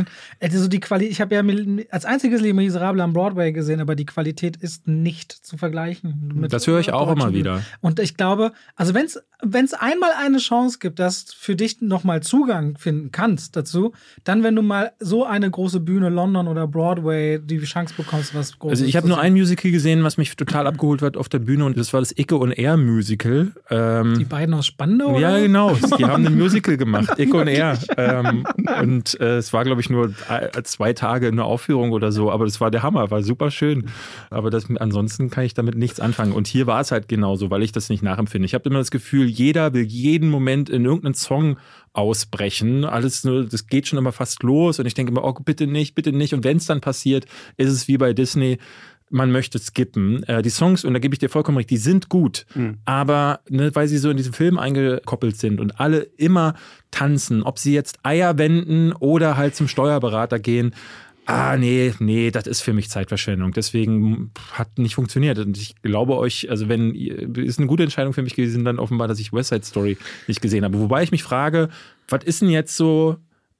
also 0.40 0.68
die 0.68 0.80
Qualität, 0.80 1.12
ich 1.12 1.20
habe 1.20 1.34
ja 1.34 1.42
als 1.90 2.04
einziges 2.04 2.40
Leben 2.40 2.56
Miserable 2.56 3.02
am 3.02 3.12
Broadway 3.12 3.52
gesehen, 3.52 3.80
aber 3.80 3.94
die 3.94 4.06
Qualität 4.06 4.56
ist 4.56 4.86
nicht 4.86 5.32
zu 5.32 5.56
vergleichen. 5.56 6.46
das 6.50 6.66
höre 6.66 6.80
ich 6.80 6.92
auch 6.92 7.10
immer 7.10 7.32
wieder. 7.32 7.62
Und 7.80 7.98
ich 7.98 8.16
glaube, 8.16 8.52
also 8.76 8.94
wenn 8.94 9.64
es 9.64 9.74
einmal 9.74 10.01
eine 10.18 10.38
Chance 10.38 10.78
gibt, 10.78 10.98
dass 10.98 11.32
für 11.32 11.57
dich 11.57 11.80
nochmal 11.80 12.22
Zugang 12.22 12.76
finden 12.78 13.11
kannst 13.12 13.57
dazu, 13.57 13.92
dann 14.24 14.42
wenn 14.42 14.57
du 14.57 14.62
mal 14.62 14.92
so 15.00 15.24
eine 15.24 15.50
große 15.50 15.80
Bühne 15.80 16.09
London 16.09 16.48
oder 16.48 16.66
Broadway 16.66 17.38
die 17.38 17.59
Chance 17.61 17.94
bekommst, 17.96 18.34
was 18.34 18.59
großes 18.59 18.80
Also 18.80 18.84
ich 18.84 18.96
habe 18.96 19.09
nur 19.09 19.18
ein 19.18 19.32
Musical 19.32 19.70
gesehen, 19.70 20.05
was 20.05 20.16
mich 20.16 20.36
total 20.36 20.66
abgeholt 20.66 21.03
hat 21.03 21.16
auf 21.16 21.28
der 21.28 21.38
Bühne 21.38 21.64
und 21.64 21.76
das 21.76 21.92
war 21.92 22.00
das 22.00 22.16
Icke 22.16 22.36
und 22.36 22.53
Air 22.53 22.76
Musical. 22.76 23.53
Ähm, 23.70 24.18
die 24.18 24.24
beiden 24.24 24.55
aus 24.55 24.66
Spandau? 24.66 25.18
Ja, 25.18 25.38
genau. 25.38 25.74
Die 25.74 26.05
haben 26.05 26.26
ein 26.26 26.36
Musical 26.36 26.76
gemacht, 26.76 27.18
Icke 27.18 27.36
und 27.36 27.48
Air. 27.48 27.78
Ähm, 27.96 28.44
und 28.80 29.20
äh, 29.20 29.38
es 29.38 29.53
war, 29.53 29.64
glaube 29.64 29.80
ich, 29.80 29.90
nur 29.90 30.12
zwei 30.64 30.92
Tage 30.92 31.28
in 31.28 31.36
der 31.36 31.44
Aufführung 31.44 31.92
oder 31.92 32.12
so, 32.12 32.30
aber 32.30 32.44
das 32.44 32.61
war 32.61 32.70
der 32.70 32.82
Hammer, 32.82 33.11
war 33.11 33.22
super 33.22 33.50
schön. 33.50 33.86
Aber 34.30 34.50
das, 34.50 34.66
ansonsten 34.76 35.30
kann 35.30 35.44
ich 35.44 35.55
damit 35.55 35.76
nichts 35.76 36.00
anfangen. 36.00 36.32
Und 36.32 36.46
hier 36.46 36.66
war 36.66 36.80
es 36.80 36.92
halt 36.92 37.09
genauso, 37.09 37.50
weil 37.50 37.62
ich 37.62 37.72
das 37.72 37.88
nicht 37.88 38.03
nachempfinde. 38.03 38.46
Ich 38.46 38.55
habe 38.55 38.68
immer 38.68 38.78
das 38.78 38.90
Gefühl, 38.90 39.26
jeder 39.26 39.72
will 39.74 39.81
jeden 39.82 40.30
Moment 40.30 40.70
in 40.70 40.84
irgendeinen 40.84 41.14
Song 41.14 41.58
ausbrechen. 41.92 42.84
Alles 42.84 43.24
nur, 43.24 43.44
das 43.44 43.66
geht 43.66 43.86
schon 43.86 43.98
immer 43.98 44.12
fast 44.12 44.42
los 44.42 44.78
und 44.78 44.86
ich 44.86 44.94
denke 44.94 45.12
immer, 45.12 45.24
oh, 45.24 45.34
bitte 45.44 45.66
nicht, 45.66 45.94
bitte 45.94 46.12
nicht. 46.12 46.34
Und 46.34 46.44
wenn 46.44 46.56
es 46.56 46.66
dann 46.66 46.80
passiert, 46.80 47.26
ist 47.56 47.70
es 47.70 47.88
wie 47.88 47.98
bei 47.98 48.12
Disney 48.12 48.58
man 49.12 49.30
möchte 49.30 49.58
skippen. 49.58 50.22
Äh, 50.24 50.42
die 50.42 50.50
Songs, 50.50 50.84
und 50.84 50.94
da 50.94 50.98
gebe 50.98 51.14
ich 51.14 51.18
dir 51.18 51.28
vollkommen 51.28 51.58
recht, 51.58 51.70
die 51.70 51.76
sind 51.76 52.08
gut, 52.08 52.46
mhm. 52.54 52.78
aber 52.86 53.40
ne, 53.48 53.70
weil 53.74 53.86
sie 53.86 53.98
so 53.98 54.10
in 54.10 54.16
diesem 54.16 54.32
Film 54.32 54.58
eingekoppelt 54.58 55.36
sind 55.36 55.60
und 55.60 55.78
alle 55.78 56.00
immer 56.16 56.54
tanzen, 56.90 57.42
ob 57.42 57.58
sie 57.58 57.74
jetzt 57.74 57.98
Eier 58.02 58.38
wenden 58.38 58.92
oder 58.92 59.36
halt 59.36 59.54
zum 59.54 59.68
Steuerberater 59.68 60.38
gehen, 60.38 60.74
ah, 61.26 61.56
nee, 61.56 61.94
nee, 61.98 62.30
das 62.30 62.46
ist 62.46 62.60
für 62.60 62.72
mich 62.72 62.90
Zeitverschwendung. 62.90 63.52
Deswegen 63.52 64.30
hat 64.52 64.78
nicht 64.78 64.94
funktioniert. 64.94 65.38
Und 65.38 65.56
ich 65.56 65.80
glaube 65.82 66.16
euch, 66.16 66.50
also 66.50 66.68
wenn, 66.68 66.94
ist 66.94 67.58
eine 67.58 67.68
gute 67.68 67.82
Entscheidung 67.82 68.12
für 68.12 68.22
mich 68.22 68.34
gewesen, 68.34 68.64
dann 68.64 68.78
offenbar, 68.78 69.08
dass 69.08 69.20
ich 69.20 69.32
West 69.32 69.50
Side 69.50 69.64
Story 69.64 69.96
nicht 70.26 70.40
gesehen 70.40 70.64
habe. 70.64 70.78
Wobei 70.78 71.02
ich 71.02 71.12
mich 71.12 71.22
frage, 71.22 71.68
was 72.08 72.24
ist 72.24 72.42
denn 72.42 72.50
jetzt 72.50 72.76
so, 72.76 73.16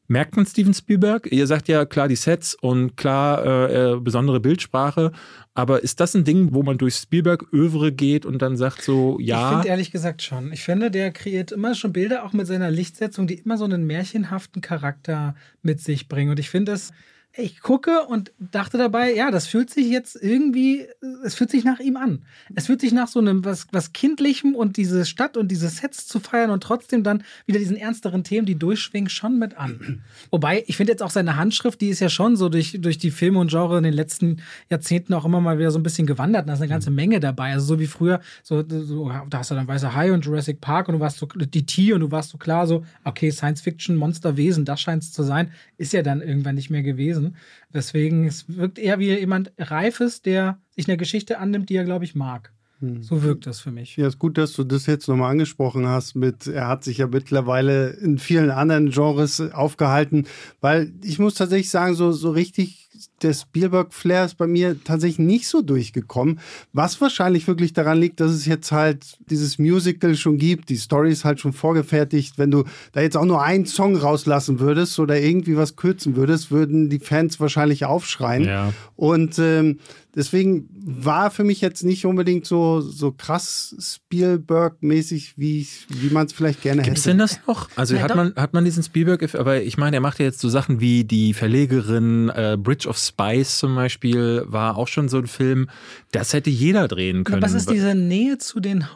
merkt 0.09 0.37
man 0.37 0.47
Steven 0.47 0.75
Spielberg? 0.75 1.31
Ihr 1.31 1.47
sagt 1.47 1.69
ja 1.69 1.85
klar 1.85 2.09
die 2.09 2.17
Sets 2.17 2.55
und 2.55 2.97
klar 2.97 3.45
äh, 3.45 3.93
äh 3.93 4.01
besondere 4.01 4.41
Bildsprache, 4.41 5.13
aber 5.55 5.83
ist 5.83 6.01
das 6.01 6.15
ein 6.15 6.25
Ding, 6.25 6.53
wo 6.53 6.63
man 6.63 6.79
durch 6.79 6.95
Spielberg-Övre 6.97 7.93
geht 7.93 8.27
und 8.27 8.43
dann 8.43 8.57
sagt 8.57 8.83
so, 8.83 9.19
ja? 9.21 9.49
Ich 9.49 9.53
finde 9.55 9.69
ehrlich 9.69 9.91
gesagt 9.91 10.23
schon. 10.23 10.53
Ich 10.53 10.63
finde, 10.63 10.91
der 10.91 11.13
kreiert 11.13 11.53
immer 11.53 11.75
schon 11.75 11.93
Bilder, 11.93 12.25
auch 12.25 12.33
mit 12.33 12.47
seiner 12.47 12.71
Lichtsetzung, 12.71 13.27
die 13.27 13.35
immer 13.35 13.57
so 13.57 13.65
einen 13.65 13.87
märchenhaften 13.87 14.63
Charakter 14.63 15.35
mit 15.63 15.81
sich 15.81 16.09
bringen. 16.09 16.31
Und 16.31 16.39
ich 16.39 16.51
finde 16.51 16.73
das 16.73 16.93
ich 17.35 17.61
gucke 17.61 18.05
und 18.07 18.31
dachte 18.39 18.77
dabei, 18.77 19.15
ja, 19.15 19.31
das 19.31 19.47
fühlt 19.47 19.71
sich 19.71 19.89
jetzt 19.89 20.17
irgendwie, 20.21 20.87
es 21.25 21.35
fühlt 21.35 21.51
sich 21.51 21.65
nach 21.65 21.81
ihm 21.81 21.97
an. 21.97 22.23
Es 22.55 22.67
fühlt 22.67 22.83
sich 22.83 22.93
nach 22.93 23.09
so 23.09 23.21
einem 23.21 23.43
was, 23.45 23.67
was 23.73 23.95
Kindlichem 23.95 24.55
und 24.55 24.77
diese 24.77 25.07
Stadt 25.07 25.39
und 25.39 25.49
diese 25.49 25.71
Sets 25.71 26.07
zu 26.07 26.21
feiern 26.21 26.51
und 26.51 26.63
trotzdem 26.63 27.03
dann 27.03 27.25
wieder 27.47 27.59
diesen 27.59 27.77
ernsteren 27.77 28.23
Themen, 28.23 28.45
die 28.45 28.57
durchschwingen, 28.57 29.09
schon 29.09 29.39
mit 29.39 29.57
an. 29.57 30.03
Wobei, 30.31 30.65
ich 30.67 30.77
finde 30.77 30.93
jetzt 30.93 31.03
auch 31.03 31.11
seine 31.11 31.37
Handschrift, 31.37 31.81
die 31.81 31.89
ist 31.89 32.01
ja 32.01 32.11
schon 32.11 32.37
so 32.37 32.51
durch, 32.51 32.77
durch 32.79 32.99
die 32.99 33.11
Filme 33.11 33.39
und 33.39 33.49
Genre 33.51 33.79
in 33.79 33.85
den 33.85 33.95
letzten 33.95 34.43
Jahrzehnten 34.69 35.15
auch 35.15 35.25
immer 35.25 35.41
mal 35.41 35.59
wieder 35.59 35.71
so 35.71 35.79
ein 35.79 35.83
bisschen 35.83 36.07
gewandert. 36.07 36.49
Da 36.49 36.53
ist 36.53 36.61
eine 36.61 36.69
ganze 36.69 36.91
mhm. 36.91 36.97
Menge 36.97 37.21
dabei. 37.21 37.53
Also 37.53 37.65
so 37.65 37.81
wie 37.81 37.87
früher, 37.87 38.21
so, 38.43 38.63
so 38.69 39.11
da 39.31 39.39
hast 39.39 39.51
du 39.51 39.55
dann 39.55 39.67
Weißer 39.67 39.95
Hai 39.95 40.13
und 40.13 40.25
Jurassic 40.25 40.61
Park 40.61 40.89
und 40.89 40.97
du 40.97 41.01
warst 41.01 41.17
so, 41.17 41.27
die 41.27 41.65
T 41.65 41.95
und 41.95 42.01
du 42.01 42.11
warst 42.11 42.29
so 42.29 42.37
klar 42.37 42.67
so, 42.67 42.85
okay, 43.05 43.31
Science 43.31 43.63
Fiction, 43.63 43.97
Monsterwesen, 43.97 44.67
das 44.67 44.83
scheint 44.83 45.03
es 45.03 45.13
zu 45.13 45.23
sein, 45.23 45.51
ist 45.79 45.95
ja 45.95 46.03
dann 46.03 46.21
irgendwann 46.21 46.57
nicht 46.57 46.69
mehr 46.69 46.83
gewesen 46.83 47.22
gewesen. 47.23 47.37
Deswegen, 47.73 48.27
es 48.27 48.45
wirkt 48.49 48.79
eher 48.79 48.99
wie 48.99 49.17
jemand 49.19 49.53
Reifes, 49.59 50.23
der 50.23 50.59
sich 50.71 50.89
eine 50.89 50.97
Geschichte 50.97 51.39
annimmt, 51.39 51.69
die 51.71 51.77
er, 51.77 51.85
glaube 51.85 52.05
ich, 52.05 52.15
mag. 52.15 52.53
Hm. 52.81 53.03
So 53.03 53.23
wirkt 53.23 53.47
das 53.47 53.61
für 53.61 53.71
mich. 53.71 53.97
Ja, 53.97 54.09
ist 54.09 54.19
gut, 54.19 54.37
dass 54.39 54.53
du 54.55 54.65
das 54.65 54.87
jetzt 54.87 55.09
nochmal 55.09 55.31
angesprochen 55.31 55.87
hast. 55.87 56.15
Mit, 56.15 56.47
er 56.47 56.69
hat 56.69 56.85
sich 56.85 56.99
ja 56.99 57.07
mittlerweile 57.07 57.91
in 57.91 58.19
vielen 58.19 58.51
anderen 58.51 58.91
Genres 58.91 59.41
aufgehalten, 59.41 60.27
weil 60.61 60.93
ich 61.03 61.19
muss 61.19 61.35
tatsächlich 61.35 61.71
sagen, 61.71 61.95
so, 61.95 62.13
so 62.13 62.31
richtig 62.31 62.82
der 63.23 63.35
Spielberg-Flair 63.35 64.25
ist 64.25 64.37
bei 64.39 64.47
mir 64.47 64.83
tatsächlich 64.83 65.19
nicht 65.19 65.49
so 65.49 65.63
durchgekommen. 65.63 66.41
Was 66.73 67.01
wahrscheinlich 67.01 67.47
wirklich 67.47 67.73
daran 67.73 67.99
liegt, 67.99 68.21
dass 68.21 68.33
es 68.33 68.47
jetzt 68.47 68.73
halt 68.73 69.19
dieses 69.31 69.59
Musical 69.59 70.15
schon 70.17 70.39
gibt, 70.39 70.69
die 70.69 70.77
Story 70.77 71.11
ist 71.11 71.25
halt 71.25 71.41
schon 71.41 71.53
vorgefertigt. 71.53 72.39
Wenn 72.39 72.51
du 72.51 72.65
da 72.93 73.01
jetzt 73.01 73.17
auch 73.17 73.25
nur 73.25 73.43
einen 73.43 73.67
Song 73.67 73.97
rauslassen 73.97 74.61
würdest 74.61 74.99
oder 74.99 75.21
irgendwie 75.21 75.57
was 75.57 75.77
kürzen 75.77 76.17
würdest, 76.17 76.51
würden 76.51 76.91
die 76.91 76.99
Fans 76.99 77.41
wahrscheinlich 77.41 77.85
aufschreien. 77.85 78.45
Ja. 78.45 78.73
Und 78.97 79.39
ähm, 79.39 79.79
deswegen 80.15 80.69
war 80.73 81.31
für 81.31 81.45
mich 81.45 81.61
jetzt 81.61 81.85
nicht 81.85 82.07
unbedingt 82.07 82.47
so, 82.47 82.81
so 82.81 83.13
krass 83.13 83.75
Spielberg-mäßig, 83.79 85.35
wie, 85.37 85.67
wie 85.89 86.11
man 86.11 86.27
es 86.27 86.33
vielleicht 86.33 86.63
gerne 86.63 86.83
Gibt's 86.83 87.01
hätte. 87.01 87.11
denn 87.11 87.19
das 87.19 87.41
noch? 87.47 87.69
Also 87.77 87.97
Ja, 87.97 88.03
hat 88.03 88.17
man, 88.17 88.35
hat 88.37 88.53
man 88.53 88.65
diesen 88.65 88.83
Spielberg, 88.83 89.35
aber 89.35 89.63
ich 89.63 89.79
meine, 89.79 89.97
er 89.97 90.01
macht 90.01 90.19
ja 90.19 90.27
jetzt 90.27 90.41
so 90.41 90.49
Sachen 90.49 90.81
wie 90.81 91.05
die 91.05 91.35
Verlegerin, 91.35 92.31
äh, 92.31 92.57
Bridge 92.61 92.89
of 92.93 92.99
Spice 92.99 93.59
zum 93.59 93.75
Beispiel, 93.75 94.45
war 94.47 94.77
auch 94.77 94.89
schon 94.89 95.09
so 95.09 95.17
ein 95.19 95.27
Film, 95.27 95.71
das 96.11 96.35
hätte 96.35 96.51
jeder 96.51 96.89
drehen 96.89 97.25
können. 97.25 97.41
Was 97.41 97.55
ist 97.55 97.71
diese 97.71 97.95
Nähe 97.95 98.37
zu 98.37 98.61
den. 98.61 98.87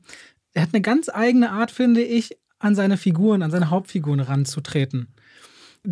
Er 0.52 0.62
hat 0.62 0.74
eine 0.74 0.82
ganz 0.82 1.08
eigene 1.08 1.50
Art, 1.50 1.70
finde 1.70 2.02
ich, 2.02 2.36
an 2.58 2.74
seine 2.74 2.98
Figuren, 2.98 3.42
an 3.42 3.50
seine 3.50 3.70
Hauptfiguren 3.70 4.20
ranzutreten. 4.20 5.08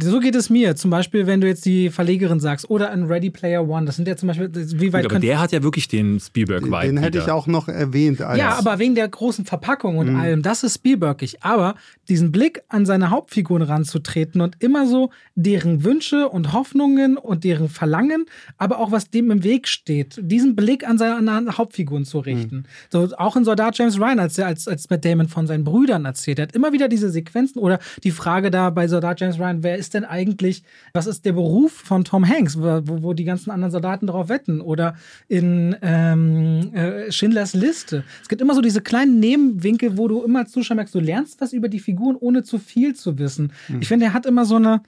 So 0.02 0.20
geht 0.20 0.34
es 0.34 0.50
mir. 0.50 0.76
Zum 0.76 0.90
Beispiel, 0.90 1.26
wenn 1.26 1.40
du 1.40 1.46
jetzt 1.46 1.64
die 1.64 1.90
Verlegerin 1.90 2.40
sagst 2.40 2.68
oder 2.70 2.90
an 2.90 3.04
Ready 3.04 3.30
Player 3.30 3.68
One. 3.68 3.86
Das 3.86 3.96
sind 3.96 4.08
ja 4.08 4.16
zum 4.16 4.28
Beispiel, 4.28 4.50
wie 4.52 4.92
weit 4.92 5.04
Gut, 5.04 5.12
aber 5.12 5.20
der 5.20 5.40
hat 5.40 5.52
ja 5.52 5.62
wirklich 5.62 5.88
den 5.88 6.18
Spielberg-Vibe. 6.18 6.86
Den 6.86 6.98
hätte 6.98 7.18
ich 7.18 7.30
auch 7.30 7.46
noch 7.46 7.68
erwähnt. 7.68 8.20
Als 8.20 8.38
Ja, 8.38 8.58
aber 8.58 8.78
wegen 8.78 8.94
der 8.94 9.08
großen 9.08 9.44
Verpackung 9.44 9.98
und 9.98 10.16
allem, 10.16 10.42
das 10.42 10.64
ist 10.64 10.76
Spielbergig. 10.76 11.42
Aber 11.42 11.74
diesen 12.08 12.32
Blick 12.32 12.62
an 12.68 12.86
seine 12.86 13.10
Hauptfiguren 13.10 13.62
ranzutreten 13.62 14.40
und 14.40 14.56
immer 14.60 14.86
so 14.86 15.10
deren 15.34 15.84
Wünsche 15.84 16.28
und 16.28 16.52
Hoffnungen 16.52 17.16
und 17.16 17.44
deren 17.44 17.68
Verlangen, 17.68 18.26
aber 18.58 18.78
auch 18.78 18.90
was 18.90 19.10
dem 19.10 19.30
im 19.30 19.44
Weg 19.44 19.68
steht, 19.68 20.18
diesen 20.20 20.56
Blick 20.56 20.86
an 20.86 20.98
seine 20.98 21.56
Hauptfiguren 21.56 22.04
zu 22.04 22.18
richten. 22.18 22.64
So 22.90 23.08
auch 23.16 23.36
in 23.36 23.44
Soldat 23.44 23.78
James 23.78 23.98
Ryan, 23.98 24.18
als 24.18 24.38
er 24.38 24.46
als, 24.46 24.66
als 24.68 24.90
Matt 24.90 25.04
Damon 25.04 25.28
von 25.28 25.46
seinen 25.46 25.64
Brüdern 25.64 26.04
erzählt, 26.04 26.38
er 26.38 26.44
hat 26.44 26.56
immer 26.56 26.72
wieder 26.72 26.88
diese 26.88 27.10
Sequenzen 27.10 27.60
oder 27.60 27.78
die 28.02 28.10
Frage 28.10 28.50
da 28.50 28.70
bei 28.70 28.88
Soldat 28.88 29.20
James 29.20 29.38
Ryan, 29.38 29.62
wer 29.62 29.76
ist 29.76 29.83
denn 29.90 30.04
eigentlich, 30.04 30.62
was 30.92 31.06
ist 31.06 31.24
der 31.24 31.32
Beruf 31.32 31.72
von 31.72 32.04
Tom 32.04 32.26
Hanks, 32.26 32.58
wo, 32.58 32.80
wo 32.84 33.12
die 33.12 33.24
ganzen 33.24 33.50
anderen 33.50 33.72
Soldaten 33.72 34.06
darauf 34.06 34.28
wetten 34.28 34.60
oder 34.60 34.96
in 35.28 35.76
ähm, 35.82 36.72
äh, 36.74 37.12
Schindlers 37.12 37.54
Liste. 37.54 38.04
Es 38.22 38.28
gibt 38.28 38.40
immer 38.40 38.54
so 38.54 38.60
diese 38.60 38.80
kleinen 38.80 39.20
Nebenwinkel, 39.20 39.98
wo 39.98 40.08
du 40.08 40.22
immer 40.22 40.40
als 40.40 40.52
Zuschauer 40.52 40.76
merkst, 40.76 40.94
du 40.94 41.00
lernst 41.00 41.40
was 41.40 41.52
über 41.52 41.68
die 41.68 41.80
Figuren, 41.80 42.16
ohne 42.18 42.42
zu 42.42 42.58
viel 42.58 42.94
zu 42.94 43.18
wissen. 43.18 43.52
Ich 43.80 43.88
finde, 43.88 44.06
er 44.06 44.12
hat 44.14 44.26
immer 44.26 44.44
so 44.44 44.56
eine, 44.56 44.82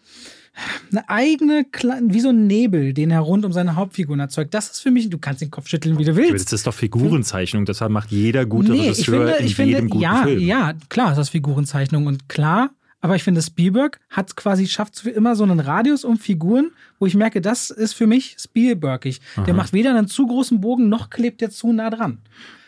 eine 0.90 1.08
eigene, 1.08 1.66
wie 2.02 2.20
so 2.20 2.30
ein 2.30 2.46
Nebel, 2.46 2.92
den 2.92 3.10
er 3.10 3.20
rund 3.20 3.44
um 3.44 3.52
seine 3.52 3.76
Hauptfiguren 3.76 4.20
erzeugt. 4.20 4.54
Das 4.54 4.70
ist 4.70 4.80
für 4.80 4.90
mich, 4.90 5.10
du 5.10 5.18
kannst 5.18 5.42
den 5.42 5.50
Kopf 5.50 5.68
schütteln, 5.68 5.98
wie 5.98 6.04
du 6.04 6.16
willst. 6.16 6.46
Das 6.46 6.52
ist 6.52 6.66
doch 6.66 6.74
Figurenzeichnung, 6.74 7.64
deshalb 7.64 7.90
macht 7.90 8.10
jeder 8.10 8.46
gute 8.46 8.72
Nee, 8.72 8.90
ich 8.90 8.90
Regisseur 8.90 9.26
finde, 9.26 9.32
in 9.38 9.46
ich 9.46 9.58
jedem 9.58 9.74
finde, 9.74 9.88
guten 9.90 10.02
ja, 10.02 10.22
Film. 10.22 10.40
ja, 10.40 10.72
klar 10.88 11.10
ist 11.10 11.18
das 11.18 11.28
Figurenzeichnung 11.28 12.06
und 12.06 12.28
klar, 12.28 12.70
aber 13.00 13.14
ich 13.14 13.22
finde, 13.22 13.42
Spielberg 13.42 14.00
hat 14.10 14.36
quasi, 14.36 14.66
schafft 14.66 14.98
für 14.98 15.10
immer 15.10 15.36
so 15.36 15.44
einen 15.44 15.60
Radius 15.60 16.04
um 16.04 16.18
Figuren, 16.18 16.70
wo 16.98 17.06
ich 17.06 17.14
merke, 17.14 17.40
das 17.40 17.70
ist 17.70 17.92
für 17.92 18.06
mich 18.06 18.36
Spielbergig. 18.38 19.20
Der 19.46 19.54
macht 19.54 19.72
weder 19.72 19.90
einen 19.90 20.08
zu 20.08 20.26
großen 20.26 20.60
Bogen, 20.60 20.88
noch 20.88 21.10
klebt 21.10 21.40
der 21.40 21.50
zu 21.50 21.72
nah 21.72 21.90
dran. 21.90 22.18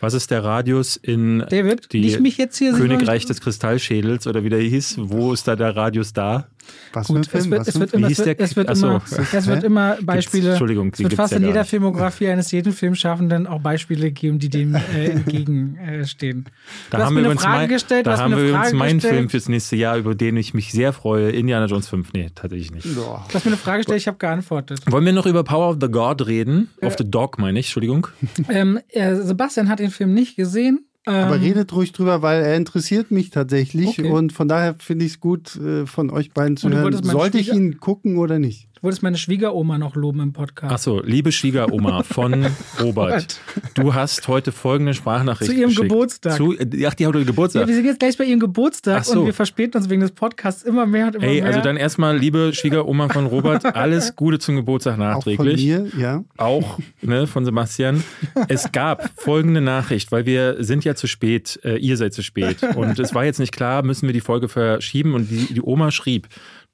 Was 0.00 0.14
ist 0.14 0.30
der 0.30 0.44
Radius 0.44 0.96
in 0.96 1.44
David, 1.48 1.92
die 1.92 2.00
nicht 2.00 2.20
mich 2.20 2.36
jetzt 2.36 2.56
hier 2.58 2.72
Königreich 2.72 3.26
des 3.26 3.40
Kristallschädels 3.40 4.26
oder 4.26 4.44
wie 4.44 4.50
der 4.50 4.60
hieß? 4.60 4.96
Wo 4.98 5.32
ist 5.32 5.48
da 5.48 5.56
der 5.56 5.74
Radius 5.74 6.12
da? 6.12 6.46
Was 6.92 7.06
für 7.06 7.12
ein 7.12 7.16
Gut, 7.16 7.24
es 7.26 7.30
Film? 7.30 7.50
wird, 7.50 7.60
was 7.60 7.68
es 7.68 7.72
für 7.74 7.78
ein 7.78 7.80
wird 7.80 7.90
Film? 7.90 8.00
immer, 8.02 8.06
es 8.10 8.16
hieß 8.16 8.26
wird, 8.26 8.38
der- 8.38 8.44
es 8.44 8.56
wird 8.56 8.70
immer, 8.70 9.02
es 9.32 9.46
wird 9.46 9.60
Hä? 9.62 9.66
immer 9.66 9.98
Beispiele. 10.02 10.48
Entschuldigung, 10.50 10.90
es 10.92 10.98
wird 10.98 11.10
gibt's 11.10 11.16
fast 11.16 11.32
ja 11.32 11.38
in 11.38 11.44
jeder. 11.46 11.64
Filmografie 11.64 12.28
eines 12.28 12.50
jeden 12.50 12.72
Filmschaffenden 12.72 13.46
auch 13.46 13.60
Beispiele 13.60 14.10
geben, 14.10 14.38
die 14.38 14.48
dem 14.48 14.74
äh, 14.74 15.06
entgegenstehen. 15.10 16.44
Da 16.90 16.96
du 16.98 17.02
hast 17.02 17.06
haben 17.06 17.14
mir 17.14 17.20
wir 17.20 17.24
eine 17.24 17.26
übrigens 17.34 17.42
Frage 17.42 17.58
mein, 17.58 17.68
gestellt, 17.68 18.06
du 18.06 18.10
da 18.10 18.18
haben 18.18 18.30
mir 18.30 18.36
wir 18.38 18.48
übrigens 18.50 18.72
meinen 18.72 18.94
gestellt. 18.98 19.14
Film 19.14 19.28
fürs 19.30 19.48
nächste 19.48 19.76
Jahr, 19.76 19.96
über 19.96 20.14
den 20.14 20.36
ich 20.36 20.54
mich 20.54 20.72
sehr 20.72 20.92
freue. 20.92 21.30
Indiana 21.30 21.66
Jones 21.66 21.88
5. 21.88 22.12
Nee, 22.12 22.30
tatsächlich 22.34 22.70
nicht. 22.72 22.94
Boah. 22.94 23.24
Du 23.28 23.34
hast 23.34 23.44
mir 23.44 23.50
eine 23.50 23.56
Frage 23.56 23.78
gestellt, 23.78 24.00
ich 24.00 24.08
habe 24.08 24.18
geantwortet. 24.18 24.80
Wollen 24.90 25.04
wir 25.04 25.12
noch 25.12 25.26
über 25.26 25.44
Power 25.44 25.70
of 25.70 25.76
the 25.80 25.88
God 25.88 26.26
reden? 26.26 26.68
Of 26.82 26.96
the 26.98 27.08
Dog 27.08 27.38
meine 27.38 27.58
ich, 27.60 27.66
Entschuldigung. 27.66 28.06
Ähm, 28.48 28.78
äh, 28.88 29.14
Sebastian 29.16 29.68
hat 29.68 29.78
den 29.78 29.90
Film 29.90 30.14
nicht 30.14 30.36
gesehen. 30.36 30.87
Ähm, 31.06 31.14
Aber 31.14 31.40
redet 31.40 31.72
ruhig 31.72 31.92
drüber, 31.92 32.22
weil 32.22 32.42
er 32.42 32.56
interessiert 32.56 33.10
mich 33.10 33.30
tatsächlich 33.30 33.88
Okay. 33.88 34.10
und 34.10 34.32
von 34.32 34.48
daher 34.48 34.74
finde 34.78 35.04
ich 35.04 35.12
es 35.12 35.20
gut, 35.20 35.56
äh, 35.56 35.86
von 35.86 36.10
euch 36.10 36.32
beiden 36.32 36.56
zu 36.56 36.68
hören. 36.68 37.02
Sollte 37.02 37.38
ich 37.38 37.52
ihn 37.52 37.78
gucken 37.78 38.18
oder 38.18 38.38
nicht? 38.38 38.67
Du 38.78 38.84
wolltest 38.84 39.02
meine 39.02 39.18
Schwiegeroma 39.18 39.76
noch 39.76 39.96
loben 39.96 40.20
im 40.20 40.32
Podcast. 40.32 40.72
Achso, 40.72 41.02
liebe 41.02 41.32
Schwiegeroma 41.32 42.02
von 42.04 42.46
Robert, 42.80 43.40
du 43.74 43.92
hast 43.92 44.28
heute 44.28 44.52
folgende 44.52 44.94
Sprachnachricht 44.94 45.50
Zu 45.50 45.56
ihrem 45.56 45.70
geschickt. 45.70 45.88
Geburtstag. 45.88 46.36
Zu, 46.36 46.52
äh, 46.56 46.86
ach, 46.86 46.94
die 46.94 47.04
hat 47.04 47.08
heute 47.12 47.18
Ja, 47.18 47.24
Geburtstag. 47.24 47.66
wir 47.66 47.74
sind 47.74 47.86
jetzt 47.86 47.98
gleich 47.98 48.16
bei 48.16 48.22
ihrem 48.22 48.38
Geburtstag 48.38 49.04
so. 49.04 49.18
und 49.18 49.26
wir 49.26 49.34
verspäten 49.34 49.80
uns 49.80 49.90
wegen 49.90 50.00
des 50.00 50.12
Podcasts 50.12 50.62
immer 50.62 50.86
mehr 50.86 51.08
und 51.08 51.16
immer 51.16 51.24
Ey, 51.24 51.40
mehr. 51.40 51.46
also 51.46 51.60
dann 51.60 51.76
erstmal, 51.76 52.16
liebe 52.18 52.52
Schwiegeroma 52.54 53.08
von 53.08 53.26
Robert, 53.26 53.64
alles 53.74 54.14
Gute 54.14 54.38
zum 54.38 54.54
Geburtstag 54.54 54.92
Auch 54.92 54.96
von 55.24 55.34
nachträglich. 55.34 55.64
mir, 55.64 55.90
ja. 55.98 56.22
auch 56.36 56.78
ne, 57.02 57.26
von 57.26 57.44
Sebastian. 57.44 58.04
Es 58.46 58.70
gab 58.70 59.10
folgende 59.16 59.60
Nachricht, 59.60 60.12
weil 60.12 60.24
wir 60.24 60.62
sind 60.62 60.84
ja 60.84 60.94
zu 60.94 61.08
spät, 61.08 61.58
äh, 61.64 61.78
ihr 61.78 61.96
seid 61.96 62.14
zu 62.14 62.22
spät. 62.22 62.62
Und 62.76 62.96
es 63.00 63.12
war 63.12 63.24
jetzt 63.24 63.40
nicht 63.40 63.50
klar, 63.52 63.82
müssen 63.82 64.06
wir 64.06 64.12
die 64.12 64.20
Folge 64.20 64.48
verschieben. 64.48 65.14
Und 65.14 65.30
die, 65.32 65.52
die 65.52 65.62
Oma 65.62 65.90
schrieb, 65.90 66.28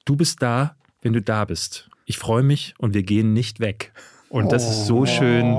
du 0.05 0.15
bist 0.15 0.43
da, 0.43 0.75
wenn 1.01 1.13
du 1.13 1.21
da 1.21 1.45
bist. 1.45 1.89
Ich 2.07 2.17
freue 2.19 2.43
mich 2.43 2.75
und 2.77 2.93
wir 2.93 3.01
gehen 3.01 3.33
nicht 3.33 3.59
weg. 3.59 3.91
Und 4.29 4.51
das 4.51 4.69
ist 4.69 4.85
so 4.85 5.05
schön. 5.05 5.57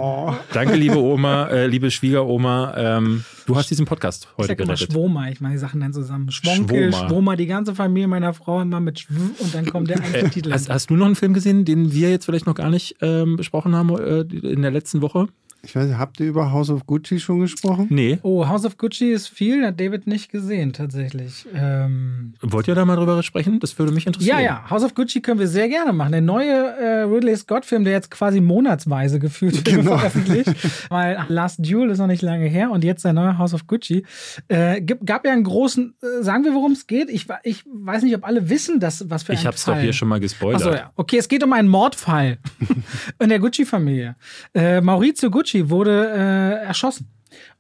Danke, 0.52 0.76
liebe 0.76 0.98
Oma, 0.98 1.48
äh, 1.48 1.66
liebe 1.66 1.90
Schwiegeroma. 1.90 2.74
Ähm, 2.76 3.24
du 3.46 3.56
hast 3.56 3.70
diesen 3.70 3.86
Podcast 3.86 4.28
ich 4.32 4.38
heute 4.38 4.48
sag 4.48 4.60
immer 4.60 4.74
gerettet. 4.74 4.92
Schwoma, 4.92 5.28
ich 5.28 5.40
mache 5.40 5.52
die 5.52 5.58
Sachen 5.58 5.80
dann 5.80 5.92
zusammen. 5.92 6.30
Schwonkel, 6.30 6.92
Schwoma. 6.92 7.08
Schwoma, 7.08 7.36
die 7.36 7.46
ganze 7.46 7.74
Familie 7.74 8.06
meiner 8.06 8.32
Frau 8.34 8.60
immer 8.60 8.80
mit 8.80 9.00
Schw 9.00 9.14
und 9.38 9.54
dann 9.54 9.66
kommt 9.66 9.88
der 9.88 9.98
eigentliche 9.98 10.30
Titel. 10.30 10.50
Äh, 10.50 10.54
Hast, 10.54 10.68
hast 10.68 10.90
du 10.90 10.94
noch 10.94 11.06
einen 11.06 11.16
Film 11.16 11.32
gesehen, 11.32 11.64
den 11.64 11.92
wir 11.92 12.10
jetzt 12.10 12.26
vielleicht 12.26 12.46
noch 12.46 12.54
gar 12.54 12.70
nicht 12.70 12.96
ähm, 13.00 13.36
besprochen 13.36 13.74
haben 13.74 13.90
äh, 13.96 14.20
in 14.20 14.62
der 14.62 14.70
letzten 14.70 15.00
Woche? 15.02 15.28
Ich 15.62 15.74
weiß 15.74 15.86
nicht, 15.88 15.98
habt 15.98 16.20
ihr 16.20 16.26
über 16.26 16.52
House 16.52 16.70
of 16.70 16.86
Gucci 16.86 17.18
schon 17.18 17.40
gesprochen? 17.40 17.88
Nee. 17.90 18.18
Oh, 18.22 18.46
House 18.46 18.64
of 18.64 18.78
Gucci 18.78 19.10
ist 19.10 19.26
viel, 19.28 19.66
hat 19.66 19.80
David 19.80 20.06
nicht 20.06 20.30
gesehen 20.30 20.72
tatsächlich. 20.72 21.44
Ähm, 21.54 22.34
Wollt 22.40 22.68
ihr 22.68 22.76
da 22.76 22.84
mal 22.84 22.94
drüber 22.94 23.20
sprechen? 23.24 23.58
Das 23.58 23.76
würde 23.76 23.90
mich 23.92 24.06
interessieren. 24.06 24.38
ja, 24.38 24.44
ja, 24.44 24.70
House 24.70 24.84
of 24.84 24.94
Gucci 24.94 25.20
können 25.20 25.40
wir 25.40 25.48
sehr 25.48 25.68
gerne 25.68 25.92
machen. 25.92 26.12
Der 26.12 26.20
neue 26.20 26.52
äh, 26.52 27.00
Ridley 27.02 27.34
Scott-Film, 27.36 27.82
der 27.82 27.94
jetzt 27.94 28.12
quasi 28.12 28.40
monatsweise 28.40 29.18
gefühlt 29.18 29.56
wird 29.56 29.64
Genau. 29.76 29.98
veröffentlicht, 29.98 30.54
weil 30.88 31.18
Last 31.28 31.58
Duel 31.68 31.90
ist 31.90 31.98
noch 31.98 32.06
nicht 32.06 32.22
lange 32.22 32.46
her 32.46 32.70
und 32.70 32.84
jetzt 32.84 33.02
sein 33.02 33.16
neuer 33.16 33.36
House 33.38 33.52
of 33.52 33.66
Gucci. 33.66 34.04
Äh, 34.46 34.82
gab 34.82 35.26
ja 35.26 35.32
einen 35.32 35.42
großen, 35.42 35.94
äh, 36.00 36.22
sagen 36.22 36.44
wir, 36.44 36.54
worum 36.54 36.72
es 36.72 36.86
geht? 36.86 37.10
Ich, 37.10 37.26
ich 37.42 37.64
weiß 37.66 38.04
nicht, 38.04 38.14
ob 38.14 38.24
alle 38.24 38.48
wissen, 38.48 38.78
dass, 38.78 39.10
was 39.10 39.24
für 39.24 39.32
ein 39.32 39.38
Ich 39.38 39.46
hab's 39.46 39.64
Fall. 39.64 39.74
doch 39.74 39.80
hier 39.82 39.92
schon 39.92 40.06
mal 40.06 40.20
gespoilert. 40.20 40.62
Achso, 40.62 40.74
ja. 40.74 40.92
Okay, 40.94 41.16
es 41.18 41.26
geht 41.26 41.42
um 41.42 41.52
einen 41.52 41.68
Mordfall 41.68 42.38
in 43.18 43.30
der 43.30 43.40
Gucci-Familie. 43.40 44.14
Äh, 44.54 44.80
Maurizio 44.80 45.28
Gucci 45.30 45.45
wurde 45.70 46.60
äh, 46.62 46.66
erschossen. 46.66 47.08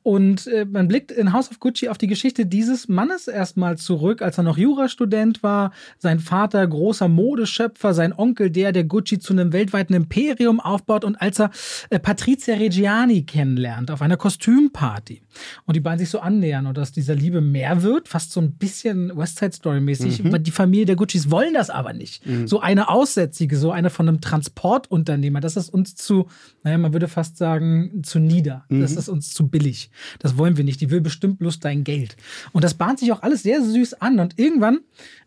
Und 0.06 0.46
äh, 0.46 0.64
man 0.64 0.86
blickt 0.86 1.10
in 1.10 1.32
House 1.32 1.50
of 1.50 1.58
Gucci 1.58 1.88
auf 1.88 1.98
die 1.98 2.06
Geschichte 2.06 2.46
dieses 2.46 2.86
Mannes 2.86 3.26
erstmal 3.26 3.76
zurück, 3.76 4.22
als 4.22 4.38
er 4.38 4.44
noch 4.44 4.56
Jurastudent 4.56 5.42
war. 5.42 5.72
Sein 5.98 6.20
Vater, 6.20 6.64
großer 6.64 7.08
Modeschöpfer, 7.08 7.92
sein 7.92 8.12
Onkel, 8.16 8.50
der, 8.50 8.70
der 8.70 8.84
Gucci 8.84 9.18
zu 9.18 9.32
einem 9.32 9.52
weltweiten 9.52 9.94
Imperium 9.94 10.60
aufbaut 10.60 11.02
und 11.04 11.16
als 11.16 11.40
er 11.40 11.50
äh, 11.90 11.98
Patrizia 11.98 12.54
Reggiani 12.54 13.24
kennenlernt 13.24 13.90
auf 13.90 14.00
einer 14.00 14.16
Kostümparty 14.16 15.22
und 15.64 15.74
die 15.74 15.80
beiden 15.80 15.98
sich 15.98 16.10
so 16.10 16.20
annähern 16.20 16.66
und 16.68 16.78
aus 16.78 16.92
dieser 16.92 17.16
Liebe 17.16 17.40
mehr 17.40 17.82
wird, 17.82 18.06
fast 18.06 18.30
so 18.30 18.40
ein 18.40 18.52
bisschen 18.52 19.10
West 19.16 19.40
Side 19.40 19.54
Story 19.54 19.80
mäßig. 19.80 20.22
Mhm. 20.22 20.40
Die 20.44 20.52
Familie 20.52 20.86
der 20.86 20.94
Guccis 20.94 21.32
wollen 21.32 21.54
das 21.54 21.68
aber 21.68 21.92
nicht. 21.92 22.22
So 22.44 22.60
eine 22.60 22.90
Aussätzige, 22.90 23.56
so 23.56 23.72
eine 23.72 23.90
von 23.90 24.08
einem 24.08 24.20
Transportunternehmer, 24.20 25.40
das 25.40 25.56
ist 25.56 25.68
uns 25.68 25.96
zu, 25.96 26.28
naja, 26.62 26.78
man 26.78 26.92
würde 26.92 27.08
fast 27.08 27.38
sagen, 27.38 28.04
zu 28.04 28.20
nieder. 28.20 28.64
Das 28.68 28.92
Mhm. 28.92 28.98
ist 28.98 29.08
uns 29.08 29.34
zu 29.34 29.48
billig. 29.48 29.90
Das 30.18 30.38
wollen 30.38 30.56
wir 30.56 30.64
nicht. 30.64 30.80
Die 30.80 30.90
will 30.90 31.00
bestimmt 31.00 31.38
bloß 31.38 31.60
dein 31.60 31.84
Geld. 31.84 32.16
Und 32.52 32.64
das 32.64 32.74
bahnt 32.74 32.98
sich 32.98 33.12
auch 33.12 33.22
alles 33.22 33.42
sehr 33.42 33.62
süß 33.62 33.94
an. 33.94 34.18
Und 34.20 34.38
irgendwann, 34.38 34.80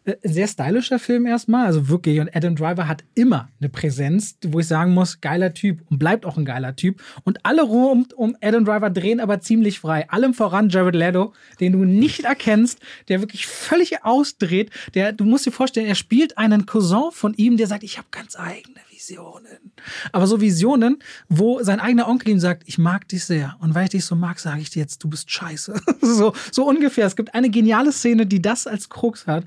äh, 0.05 0.15
sehr 0.23 0.47
stylischer 0.47 0.99
Film 0.99 1.25
erstmal, 1.25 1.65
also 1.65 1.89
wirklich. 1.89 2.19
Und 2.19 2.35
Adam 2.35 2.55
Driver 2.55 2.87
hat 2.87 3.03
immer 3.15 3.49
eine 3.59 3.69
Präsenz, 3.69 4.37
wo 4.45 4.59
ich 4.59 4.67
sagen 4.67 4.93
muss, 4.93 5.21
geiler 5.21 5.53
Typ 5.53 5.81
und 5.89 5.99
bleibt 5.99 6.25
auch 6.25 6.37
ein 6.37 6.45
geiler 6.45 6.75
Typ. 6.75 7.01
Und 7.23 7.45
alle 7.45 7.63
rum 7.63 8.07
um 8.15 8.35
Adam 8.41 8.65
Driver 8.65 8.89
drehen 8.89 9.19
aber 9.19 9.41
ziemlich 9.41 9.79
frei. 9.79 10.09
Allem 10.09 10.33
voran 10.33 10.69
Jared 10.69 10.95
Leto, 10.95 11.33
den 11.59 11.73
du 11.73 11.79
nicht 11.79 12.23
erkennst, 12.23 12.79
der 13.07 13.21
wirklich 13.21 13.45
völlig 13.47 14.03
ausdreht. 14.03 14.71
Der, 14.93 15.11
du 15.11 15.25
musst 15.25 15.45
dir 15.45 15.51
vorstellen, 15.51 15.87
er 15.87 15.95
spielt 15.95 16.37
einen 16.37 16.65
Cousin 16.65 17.11
von 17.11 17.33
ihm, 17.33 17.57
der 17.57 17.67
sagt, 17.67 17.83
ich 17.83 17.97
habe 17.97 18.07
ganz 18.11 18.37
eigene 18.37 18.79
Visionen. 18.99 19.71
Aber 20.11 20.27
so 20.27 20.41
Visionen, 20.41 21.01
wo 21.29 21.63
sein 21.63 21.79
eigener 21.79 22.07
Onkel 22.09 22.29
ihm 22.29 22.39
sagt, 22.39 22.63
ich 22.65 22.77
mag 22.77 23.07
dich 23.07 23.23
sehr. 23.23 23.55
Und 23.61 23.73
weil 23.73 23.85
ich 23.85 23.91
dich 23.91 24.05
so 24.05 24.15
mag, 24.15 24.39
sage 24.39 24.61
ich 24.61 24.69
dir 24.69 24.79
jetzt, 24.79 25.03
du 25.03 25.09
bist 25.09 25.31
scheiße. 25.31 25.81
so, 26.01 26.33
so 26.51 26.67
ungefähr. 26.67 27.07
Es 27.07 27.15
gibt 27.15 27.33
eine 27.33 27.49
geniale 27.49 27.93
Szene, 27.93 28.25
die 28.25 28.41
das 28.41 28.67
als 28.67 28.89
Krux 28.89 29.25
hat. 29.25 29.45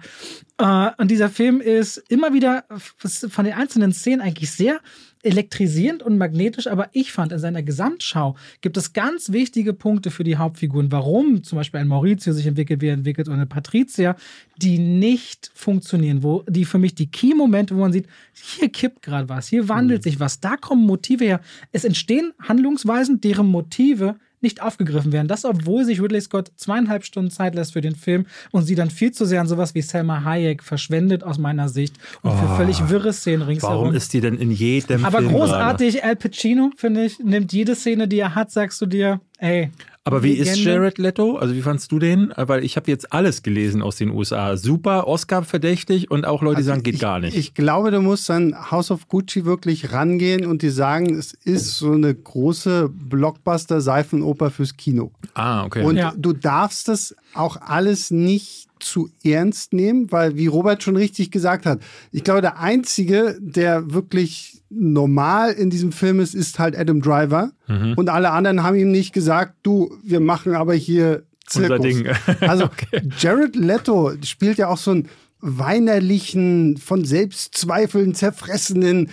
Äh, 0.59 0.91
und 0.97 1.11
dieser 1.11 1.29
Film 1.29 1.61
ist 1.61 1.99
immer 2.09 2.33
wieder 2.33 2.65
von 2.99 3.45
den 3.45 3.55
einzelnen 3.55 3.93
Szenen 3.93 4.23
eigentlich 4.23 4.51
sehr 4.51 4.81
elektrisierend 5.23 6.03
und 6.03 6.19
magnetisch, 6.19 6.67
aber 6.67 6.89
ich 6.93 7.13
fand, 7.13 7.33
in 7.33 7.39
seiner 7.39 7.63
Gesamtschau 7.63 8.37
gibt 8.61 8.77
es 8.77 8.93
ganz 8.93 9.33
wichtige 9.33 9.73
Punkte 9.73 10.11
für 10.11 10.25
die 10.25 10.37
Hauptfiguren, 10.37 10.91
warum 10.91 11.43
zum 11.45 11.57
Beispiel 11.57 11.81
ein 11.81 11.89
Maurizio 11.89 12.33
sich 12.33 12.47
entwickelt, 12.47 12.81
wie 12.81 12.89
er 12.89 12.95
entwickelt, 12.95 13.29
und 13.29 13.35
eine 13.35 13.47
Patricia, 13.47 14.17
die 14.57 14.79
nicht 14.79 15.51
funktionieren, 15.55 16.23
wo 16.23 16.43
die 16.49 16.65
für 16.65 16.79
mich 16.79 16.95
die 16.95 17.11
Key-Momente, 17.11 17.77
wo 17.77 17.81
man 17.81 17.93
sieht, 17.93 18.07
hier 18.33 18.69
kippt 18.69 19.03
gerade 19.03 19.29
was, 19.29 19.49
hier 19.49 19.69
wandelt 19.69 20.01
mhm. 20.01 20.11
sich 20.11 20.21
was, 20.21 20.41
da 20.41 20.57
kommen 20.57 20.85
Motive 20.85 21.25
her. 21.25 21.41
Es 21.71 21.85
entstehen 21.85 22.33
Handlungsweisen, 22.41 23.21
deren 23.21 23.47
Motive 23.47 24.17
nicht 24.43 24.63
aufgegriffen 24.63 25.13
werden. 25.13 25.29
Das, 25.29 25.45
obwohl 25.45 25.85
sich 25.85 26.01
Ridley 26.01 26.21
Scott 26.21 26.53
zweieinhalb 26.57 27.05
Stunden 27.05 27.31
Zeit 27.31 27.55
lässt 27.55 27.73
für 27.73 27.81
den 27.81 27.95
Film 27.95 28.27
und 28.51 28.63
sie 28.63 28.75
dann 28.75 28.91
viel 28.91 29.13
zu 29.13 29.25
sehr 29.25 29.41
an 29.41 29.47
sowas 29.47 29.75
wie 29.75 29.83
Selma 29.83 30.25
Hayek 30.25 30.63
verschwendet, 30.63 31.25
aus 31.25 31.39
meiner 31.39 31.69
Sicht. 31.69 31.97
Und 32.23 32.33
oh, 32.33 32.35
für 32.35 32.57
völlig 32.57 32.89
wirre 32.89 33.13
Szenen 33.13 33.43
ringsherum. 33.43 33.77
Warum 33.77 33.95
ist 33.95 34.13
die 34.13 34.21
denn 34.21 34.37
in 34.37 34.51
jedem 34.51 35.05
Aber 35.05 35.19
Film 35.19 35.33
großartig? 35.33 36.05
Al 36.05 36.17
Pacino, 36.17 36.71
finde 36.77 37.05
ich, 37.05 37.19
nimmt 37.19 37.53
jede 37.53 37.75
Szene, 37.75 38.09
die 38.09 38.19
er 38.19 38.35
hat, 38.35 38.51
sagst 38.51 38.81
du 38.81 38.87
dir, 38.87 39.21
ey, 39.39 39.71
aber 40.05 40.25
wie 40.25 40.31
Legende. 40.31 40.51
ist 40.51 40.59
Jared 40.65 40.99
Leto? 40.99 41.37
Also 41.37 41.55
wie 41.55 41.63
fandst 41.63 41.93
du 41.93 42.01
den? 42.01 42.33
Weil 42.37 42.65
ich 42.65 42.77
habe 42.77 42.91
jetzt 42.91 43.13
alles 43.13 43.43
gelesen 43.45 43.83
aus 43.83 43.97
den 43.97 44.11
USA. 44.11 44.57
Super, 44.57 45.07
Oscar 45.07 45.45
verdächtig 45.45 46.11
und 46.11 46.27
auch 46.27 46.43
Leute 46.43 46.59
also 46.59 46.69
sagen, 46.69 46.83
geht 46.83 46.95
ich, 46.95 47.01
gar 47.01 47.21
nicht. 47.21 47.37
Ich 47.37 47.55
glaube, 47.55 47.93
du 47.93 48.01
musst 48.01 48.29
an 48.29 48.71
House 48.73 48.91
of 48.91 49.07
Gucci 49.07 49.45
wirklich 49.45 49.93
rangehen 49.93 50.45
und 50.45 50.63
dir 50.63 50.73
sagen, 50.73 51.15
es 51.15 51.33
ist 51.33 51.77
so 51.77 51.93
eine 51.93 52.13
große 52.15 52.89
Blockbuster-Seifenoper 52.89 54.51
fürs 54.51 54.77
Kino. 54.77 55.13
Ah, 55.35 55.65
okay. 55.65 55.85
Und 55.85 55.97
ja. 55.97 56.13
du 56.17 56.33
darfst 56.33 56.89
das 56.89 57.15
auch 57.35 57.57
alles 57.61 58.11
nicht 58.11 58.69
zu 58.81 59.11
ernst 59.25 59.73
nehmen, 59.73 60.11
weil, 60.11 60.37
wie 60.37 60.47
Robert 60.47 60.83
schon 60.83 60.97
richtig 60.97 61.31
gesagt 61.31 61.67
hat, 61.67 61.81
ich 62.11 62.25
glaube, 62.25 62.41
der 62.41 62.59
Einzige, 62.59 63.39
der 63.41 63.93
wirklich 63.93 64.63
normal 64.71 65.53
in 65.53 65.71
diesem 65.71 65.93
Film 65.93 66.21
ist, 66.21 66.35
ist 66.35 66.59
halt 66.59 66.77
Adam 66.77 67.01
Driver. 67.01 67.53
Mhm. 67.69 67.95
Und 67.97 68.09
alle 68.09 68.31
anderen 68.31 68.63
haben 68.63 68.77
ihm 68.77 68.91
nicht 68.91 69.13
gesagt, 69.13 69.55
du, 69.63 69.97
wir 70.03 70.21
machen 70.21 70.55
aber 70.55 70.75
hier 70.75 71.25
Zirkus. 71.47 72.03
Also 72.41 72.65
okay. 72.67 73.03
Jared 73.19 73.57
Leto 73.57 74.13
spielt 74.25 74.59
ja 74.59 74.69
auch 74.69 74.79
so 74.79 74.93
einen 74.93 75.09
weinerlichen, 75.41 76.77
von 76.77 77.05
Selbstzweifeln 77.05 78.15
zerfressenen 78.15 79.11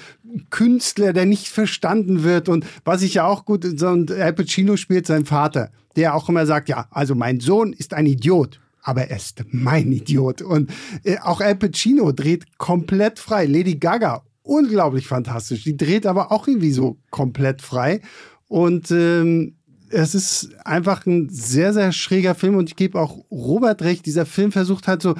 Künstler, 0.51 1.11
der 1.11 1.25
nicht 1.25 1.47
verstanden 1.47 2.23
wird. 2.23 2.49
Und 2.49 2.65
was 2.85 3.01
ich 3.01 3.15
ja 3.15 3.25
auch 3.25 3.45
gut, 3.45 3.65
und 3.65 4.11
Al 4.11 4.33
Pacino 4.33 4.77
spielt 4.77 5.07
seinen 5.07 5.25
Vater, 5.25 5.71
der 5.95 6.15
auch 6.15 6.29
immer 6.29 6.45
sagt, 6.45 6.69
ja, 6.69 6.87
also 6.91 7.15
mein 7.15 7.39
Sohn 7.39 7.73
ist 7.73 7.93
ein 7.93 8.05
Idiot 8.05 8.59
aber 8.81 9.09
er 9.09 9.17
ist 9.17 9.43
mein 9.51 9.91
Idiot. 9.91 10.41
Und 10.41 10.71
äh, 11.03 11.17
auch 11.19 11.41
Al 11.41 11.55
Pacino 11.55 12.11
dreht 12.11 12.57
komplett 12.57 13.19
frei. 13.19 13.45
Lady 13.45 13.75
Gaga, 13.75 14.23
unglaublich 14.41 15.07
fantastisch. 15.07 15.63
Die 15.63 15.77
dreht 15.77 16.05
aber 16.05 16.31
auch 16.31 16.47
irgendwie 16.47 16.71
so 16.71 16.97
komplett 17.11 17.61
frei. 17.61 18.01
Und 18.47 18.89
ähm, 18.91 19.55
es 19.89 20.15
ist 20.15 20.55
einfach 20.65 21.05
ein 21.05 21.29
sehr, 21.29 21.73
sehr 21.73 21.91
schräger 21.91 22.35
Film. 22.35 22.55
Und 22.55 22.69
ich 22.69 22.75
gebe 22.75 22.99
auch 22.99 23.17
Robert 23.31 23.81
recht, 23.81 24.05
dieser 24.05 24.25
Film 24.25 24.51
versucht 24.51 24.87
halt 24.87 25.01
so 25.01 25.15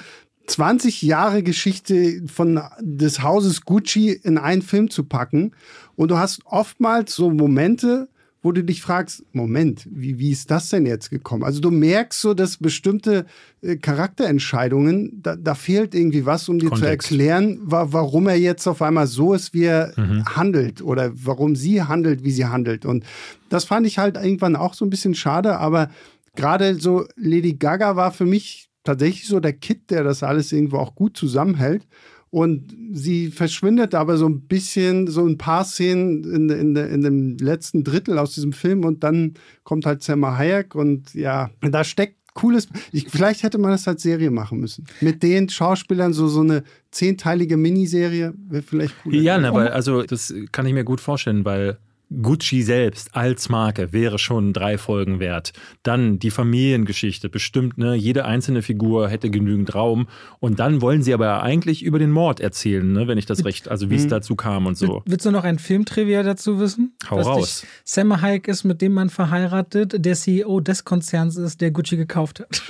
20 0.48 1.04
Jahre 1.04 1.44
Geschichte 1.44 2.24
von 2.26 2.60
des 2.80 3.22
Hauses 3.22 3.62
Gucci 3.62 4.12
in 4.12 4.38
einen 4.38 4.64
Film 4.64 4.90
zu 4.90 5.04
packen. 5.04 5.52
Und 5.96 6.10
du 6.10 6.18
hast 6.18 6.42
oftmals 6.46 7.14
so 7.14 7.30
Momente, 7.30 8.10
wo 8.50 8.52
du 8.52 8.64
dich 8.64 8.82
fragst, 8.82 9.24
Moment, 9.32 9.88
wie, 9.92 10.18
wie 10.18 10.32
ist 10.32 10.50
das 10.50 10.70
denn 10.70 10.88
jetzt 10.88 11.12
gekommen? 11.12 11.44
Also 11.44 11.62
du 11.62 11.70
merkst 11.70 12.20
so, 12.20 12.34
dass 12.34 12.58
bestimmte 12.58 13.28
äh, 13.62 13.76
Charakterentscheidungen, 13.76 15.22
da, 15.22 15.36
da, 15.36 15.54
fehlt 15.54 15.94
irgendwie 15.94 16.26
was, 16.26 16.50
um 16.50 16.58
dir 16.58 16.70
Kontext. 16.70 17.10
zu 17.10 17.14
erklären, 17.14 17.60
wa 17.62 17.90
warum 17.92 18.28
er 18.28 18.40
jetzt 18.40 18.66
auf 18.66 18.82
einmal 18.82 19.06
so 19.06 19.36
ist, 19.36 19.54
wie 19.54 19.66
er 19.66 19.94
mhm. 19.98 20.26
handelt 20.26 20.82
oder 20.82 21.12
warum 21.14 21.56
sie 21.56 21.84
handelt, 21.84 22.24
wie 22.24 22.32
sie 22.32 22.46
handelt. 22.48 22.88
Und 22.88 23.04
das 23.50 23.66
fand 23.66 23.86
ich 23.86 24.00
halt 24.00 24.18
irgendwann 24.18 24.56
auch 24.56 24.74
so 24.74 24.84
ein 24.84 24.90
bisschen 24.90 25.14
schade, 25.14 25.60
aber 25.60 25.92
gerade 26.36 26.74
so 26.74 27.06
Lady 27.18 27.54
Gaga 27.54 27.96
war 27.96 28.12
für 28.12 28.26
mich 28.26 28.72
tatsächlich 28.84 29.28
so 29.28 29.40
der 29.40 29.54
Kit, 29.54 29.92
der 29.92 30.04
das 30.04 30.24
alles 30.24 30.52
irgendwo 30.52 30.78
auch 30.78 30.96
gut 30.96 31.16
zusammenhält. 31.16 31.86
Und 32.32 32.76
sie 32.92 33.32
verschwindet 33.32 33.96
aber 33.96 34.18
so 34.18 34.28
ein 34.28 34.42
bisschen, 34.42 35.08
so 35.08 35.26
ein 35.26 35.38
paar 35.38 35.64
Szenen 35.66 36.24
in, 36.24 36.50
in, 36.50 36.76
in 36.76 37.02
dem 37.02 37.38
letzten 37.38 37.84
Drittel 37.84 38.20
aus 38.20 38.36
diesem 38.36 38.54
Film 38.54 38.86
und 38.86 39.04
dann 39.04 39.34
kommt 39.64 39.86
halt 39.86 40.04
Selma 40.04 40.38
Hayek 40.38 40.76
und 40.76 41.14
ja, 41.16 41.50
da 41.62 41.84
steckt 41.84 42.18
cooles. 42.36 42.68
Ich, 42.92 43.10
vielleicht 43.10 43.44
hätte 43.44 43.58
man 43.58 43.72
das 43.72 43.88
als 43.88 44.04
Serie 44.04 44.32
machen 44.32 44.60
müssen. 44.60 44.86
Mit 45.02 45.24
den 45.24 45.50
Schauspielern 45.50 46.14
so, 46.14 46.28
so 46.28 46.42
eine 46.42 46.64
zehnteilige 46.92 47.58
Miniserie 47.58 48.34
wäre 48.48 48.64
vielleicht 48.64 48.96
cool. 49.06 49.16
Ja, 49.16 49.38
ne, 49.38 49.54
weil, 49.54 49.70
also 49.70 50.04
das 50.04 50.34
kann 50.52 50.66
ich 50.66 50.74
mir 50.74 50.84
gut 50.84 51.02
vorstellen, 51.02 51.46
weil 51.46 51.78
Gucci 52.10 52.64
selbst 52.64 53.16
als 53.16 53.50
Marke 53.50 53.94
wäre 53.94 54.18
schon 54.18 54.54
drei 54.54 54.78
Folgen 54.78 55.20
wert. 55.20 55.54
Dann 55.84 56.20
die 56.20 56.32
Familiengeschichte, 56.32 57.30
bestimmt, 57.30 57.78
ne, 57.78 57.96
jede 57.96 58.26
einzelne 58.26 58.62
Figur 58.62 59.10
hätte 59.10 59.30
genügend 59.30 59.76
Raum. 59.76 60.08
Und 60.40 60.60
dann 60.60 60.82
wollen 60.82 61.04
sie 61.04 61.14
aber 61.14 61.44
eigentlich 61.44 61.84
über 61.84 62.00
den 62.00 62.12
Mord 62.12 62.40
erzählen, 62.40 62.92
ne, 62.92 63.08
wenn 63.08 63.18
ich 63.18 63.26
das 63.26 63.46
recht, 63.46 63.70
also 63.70 63.90
wie 63.90 63.96
es 63.96 64.06
mhm. 64.06 64.10
dazu 64.10 64.36
kam 64.36 64.66
und 64.66 64.78
so. 64.78 65.04
Willst 65.06 65.26
du 65.26 65.32
noch 65.32 65.44
ein 65.44 65.60
Filmtrivia 65.60 66.24
dazu 66.24 66.60
wissen? 66.60 66.96
Hau 67.10 67.18
Dass 67.18 67.28
raus. 67.28 67.66
Sam 67.84 68.22
Hayek 68.22 68.48
ist 68.48 68.64
mit 68.64 68.82
dem 68.82 68.94
man 68.94 69.10
verheiratet, 69.10 70.04
der 70.04 70.16
CEO 70.16 70.60
des 70.62 70.86
Konzerns 70.86 71.38
ist, 71.38 71.62
der 71.62 71.72
Gucci 71.72 71.96
gekauft 71.96 72.40
hat. 72.40 72.64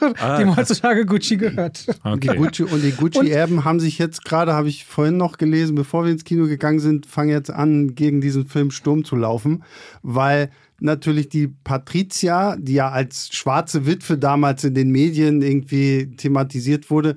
ah, 0.20 0.36
dem 0.38 0.56
heutzutage 0.56 1.04
Gucci 1.04 1.36
gehört. 1.36 1.86
Okay. 2.02 2.30
Die 2.32 2.36
Gucci 2.36 2.62
und 2.62 2.82
die 2.82 2.92
Gucci-Erben 2.92 3.64
haben 3.64 3.80
sich 3.80 3.98
jetzt 3.98 4.24
gerade, 4.24 4.52
habe 4.52 4.68
ich 4.68 4.84
vorhin 4.84 5.16
noch 5.16 5.38
gelesen, 5.38 5.74
bevor 5.74 6.04
wir 6.04 6.12
ins 6.12 6.24
Kino 6.24 6.46
gegangen 6.46 6.78
sind, 6.78 7.06
fangen 7.06 7.30
jetzt 7.30 7.50
an, 7.50 7.94
gegen 7.94 8.20
diesen 8.20 8.46
Film 8.46 8.70
Sturm 8.84 9.04
zu 9.04 9.16
laufen, 9.16 9.64
weil 10.02 10.50
natürlich 10.78 11.30
die 11.30 11.48
Patricia, 11.48 12.56
die 12.56 12.74
ja 12.74 12.90
als 12.90 13.30
schwarze 13.32 13.86
Witwe 13.86 14.18
damals 14.18 14.64
in 14.64 14.74
den 14.74 14.90
Medien 14.90 15.40
irgendwie 15.40 16.14
thematisiert 16.16 16.90
wurde, 16.90 17.16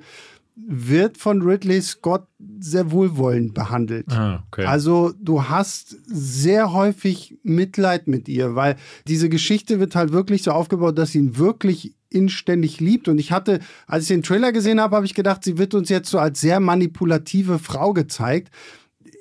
wird 0.56 1.18
von 1.18 1.42
Ridley 1.42 1.80
Scott 1.80 2.26
sehr 2.58 2.90
wohlwollend 2.90 3.54
behandelt. 3.54 4.06
Ah, 4.10 4.42
okay. 4.48 4.64
Also 4.64 5.12
du 5.20 5.44
hast 5.44 5.96
sehr 6.06 6.72
häufig 6.72 7.38
Mitleid 7.42 8.08
mit 8.08 8.28
ihr, 8.28 8.56
weil 8.56 8.76
diese 9.06 9.28
Geschichte 9.28 9.78
wird 9.78 9.94
halt 9.94 10.10
wirklich 10.10 10.42
so 10.42 10.50
aufgebaut, 10.50 10.98
dass 10.98 11.12
sie 11.12 11.18
ihn 11.18 11.38
wirklich 11.38 11.94
inständig 12.10 12.80
liebt. 12.80 13.06
Und 13.06 13.18
ich 13.18 13.30
hatte, 13.30 13.60
als 13.86 14.04
ich 14.04 14.08
den 14.08 14.22
Trailer 14.22 14.50
gesehen 14.50 14.80
habe, 14.80 14.96
habe 14.96 15.06
ich 15.06 15.14
gedacht, 15.14 15.44
sie 15.44 15.58
wird 15.58 15.74
uns 15.74 15.90
jetzt 15.90 16.10
so 16.10 16.18
als 16.18 16.40
sehr 16.40 16.58
manipulative 16.58 17.58
Frau 17.58 17.92
gezeigt 17.92 18.50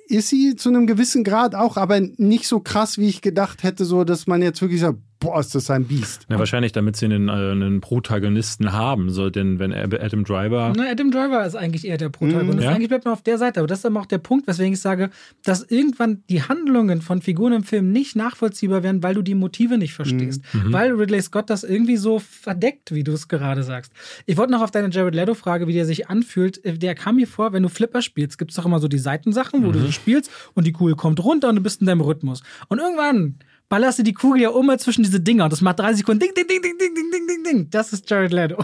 ist 0.10 0.30
sie 0.30 0.56
zu 0.56 0.70
einem 0.70 0.88
gewissen 0.88 1.24
Grad 1.24 1.56
auch, 1.56 1.78
aber 1.78 2.00
nicht 2.00 2.48
so 2.48 2.60
krass, 2.60 2.98
wie 2.98 3.08
ich 3.08 3.22
gedacht 3.22 3.64
hätte, 3.64 3.86
so 3.86 4.04
dass 4.04 4.28
man 4.28 4.42
jetzt 4.42 4.62
wirklich 4.62 4.82
sagt, 4.82 5.00
boah, 5.20 5.40
ist 5.40 5.56
das 5.56 5.70
ein 5.70 5.86
Biest. 5.86 6.28
Ja, 6.30 6.38
wahrscheinlich, 6.38 6.72
damit 6.72 6.96
sie 6.96 7.06
einen, 7.06 7.30
äh, 7.30 7.32
einen 7.32 7.82
Protagonisten 7.82 8.72
haben. 8.72 9.10
So, 9.10 9.30
denn 9.30 9.60
wenn 9.60 9.74
Adam 9.74 10.24
Driver. 10.24 10.74
Na, 10.76 10.90
Adam 10.90 11.12
Driver 11.12 11.46
ist 11.46 11.56
eigentlich 11.56 11.88
eher 11.88 11.98
der 11.98 12.10
Protagonist. 12.10 12.58
Mhm, 12.58 12.64
ja? 12.64 12.72
Eigentlich 12.72 12.90
bleibt 12.90 13.06
man 13.06 13.14
auf 13.14 13.24
der 13.24 13.38
Seite. 13.38 13.60
Aber 13.60 13.68
das 13.68 13.80
ist 13.80 13.86
aber 13.86 14.00
auch 14.00 14.06
der 14.06 14.20
Punkt, 14.20 14.48
weswegen 14.48 14.74
ich 14.74 14.82
sage, 14.82 15.10
dass 15.44 15.64
irgendwann 15.64 16.24
die 16.30 16.44
Handlungen 16.44 17.02
von 17.02 17.22
Figuren 17.22 17.54
im 17.54 17.64
Film 17.64 17.92
nicht 17.92 18.16
nachvollziehbar 18.16 18.84
werden, 18.84 19.02
weil 19.04 19.16
du 19.16 19.22
die 19.22 19.36
Motive 19.36 19.78
nicht 19.78 19.94
verstehst. 19.94 20.42
Mhm. 20.54 20.68
mhm. 20.68 20.74
Weil 20.74 20.92
Ridley 20.92 21.22
Scott 21.22 21.50
das 21.50 21.64
irgendwie 21.64 21.98
so 21.98 22.20
verdeckt, 22.20 22.94
wie 22.94 23.04
du 23.04 23.14
es 23.14 23.28
gerade 23.28 23.64
sagst. 23.64 23.92
Ich 24.26 24.38
wollte 24.38 24.52
noch 24.52 24.62
auf 24.62 24.72
deine 24.72 24.90
Jared 24.90 25.16
Leto-Frage, 25.16 25.68
wie 25.68 25.74
der 25.74 25.86
sich 25.86 26.10
anfühlt. 26.10 26.62
Der 26.64 26.96
kam 26.96 27.16
mir 27.16 27.28
vor, 27.28 27.54
wenn 27.54 27.64
du 27.64 27.70
Flipper 27.70 28.02
spielst, 28.02 28.38
gibt 28.38 28.52
es 28.52 28.58
doch 28.58 28.66
immer 28.66 28.80
so 28.80 28.88
die 28.88 29.00
Seitensachen, 29.00 29.64
wo 29.64 29.70
mhm. 29.70 29.74
du 29.74 29.80
so 29.80 29.92
spielst 29.92 30.32
und 30.54 30.68
die 30.68 30.72
Kugel 30.72 30.96
kommt 30.96 31.24
runter 31.24 31.50
und 31.50 31.56
du 31.56 31.62
bist 31.62 31.82
in 31.82 31.88
deinem 31.88 32.02
Rhythmus. 32.02 32.44
Und 32.68 32.80
irgendwann 32.80 33.36
ballerst 33.70 34.00
du 34.00 34.04
die 34.04 34.14
Kugel 34.14 34.42
ja 34.42 34.50
immer 34.50 34.78
zwischen 34.78 35.04
diese 35.04 35.20
Dinger 35.20 35.46
und 35.46 35.54
das 35.54 35.62
macht 35.62 35.80
drei 35.80 35.94
Sekunden 35.94 36.20
ding, 36.20 36.34
ding, 36.36 36.48
ding, 36.48 36.62
ding, 36.62 36.78
ding, 36.78 36.96
ding, 36.96 37.12
ding, 37.12 37.28
ding, 37.28 37.44
ding. 37.44 37.70
Das 37.70 37.94
ist 37.94 38.10
Jared 38.10 38.32
Leto. 38.32 38.58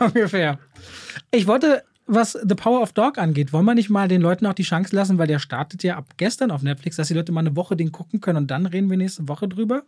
Ungefähr. 0.00 0.58
Ich 1.30 1.46
wollte, 1.46 1.82
was 2.06 2.32
The 2.32 2.54
Power 2.54 2.82
of 2.82 2.92
Dog 2.92 3.18
angeht, 3.18 3.52
wollen 3.52 3.64
wir 3.64 3.74
nicht 3.74 3.90
mal 3.90 4.08
den 4.08 4.22
Leuten 4.22 4.46
auch 4.46 4.54
die 4.54 4.62
Chance 4.62 4.94
lassen, 4.94 5.18
weil 5.18 5.26
der 5.26 5.38
startet 5.38 5.82
ja 5.82 5.96
ab 5.96 6.06
gestern 6.16 6.50
auf 6.50 6.62
Netflix, 6.62 6.96
dass 6.96 7.08
die 7.08 7.14
Leute 7.14 7.32
mal 7.32 7.40
eine 7.40 7.56
Woche 7.56 7.76
den 7.76 7.92
gucken 7.92 8.20
können 8.20 8.38
und 8.38 8.50
dann 8.50 8.66
reden 8.66 8.90
wir 8.90 8.96
nächste 8.96 9.28
Woche 9.28 9.48
drüber. 9.48 9.82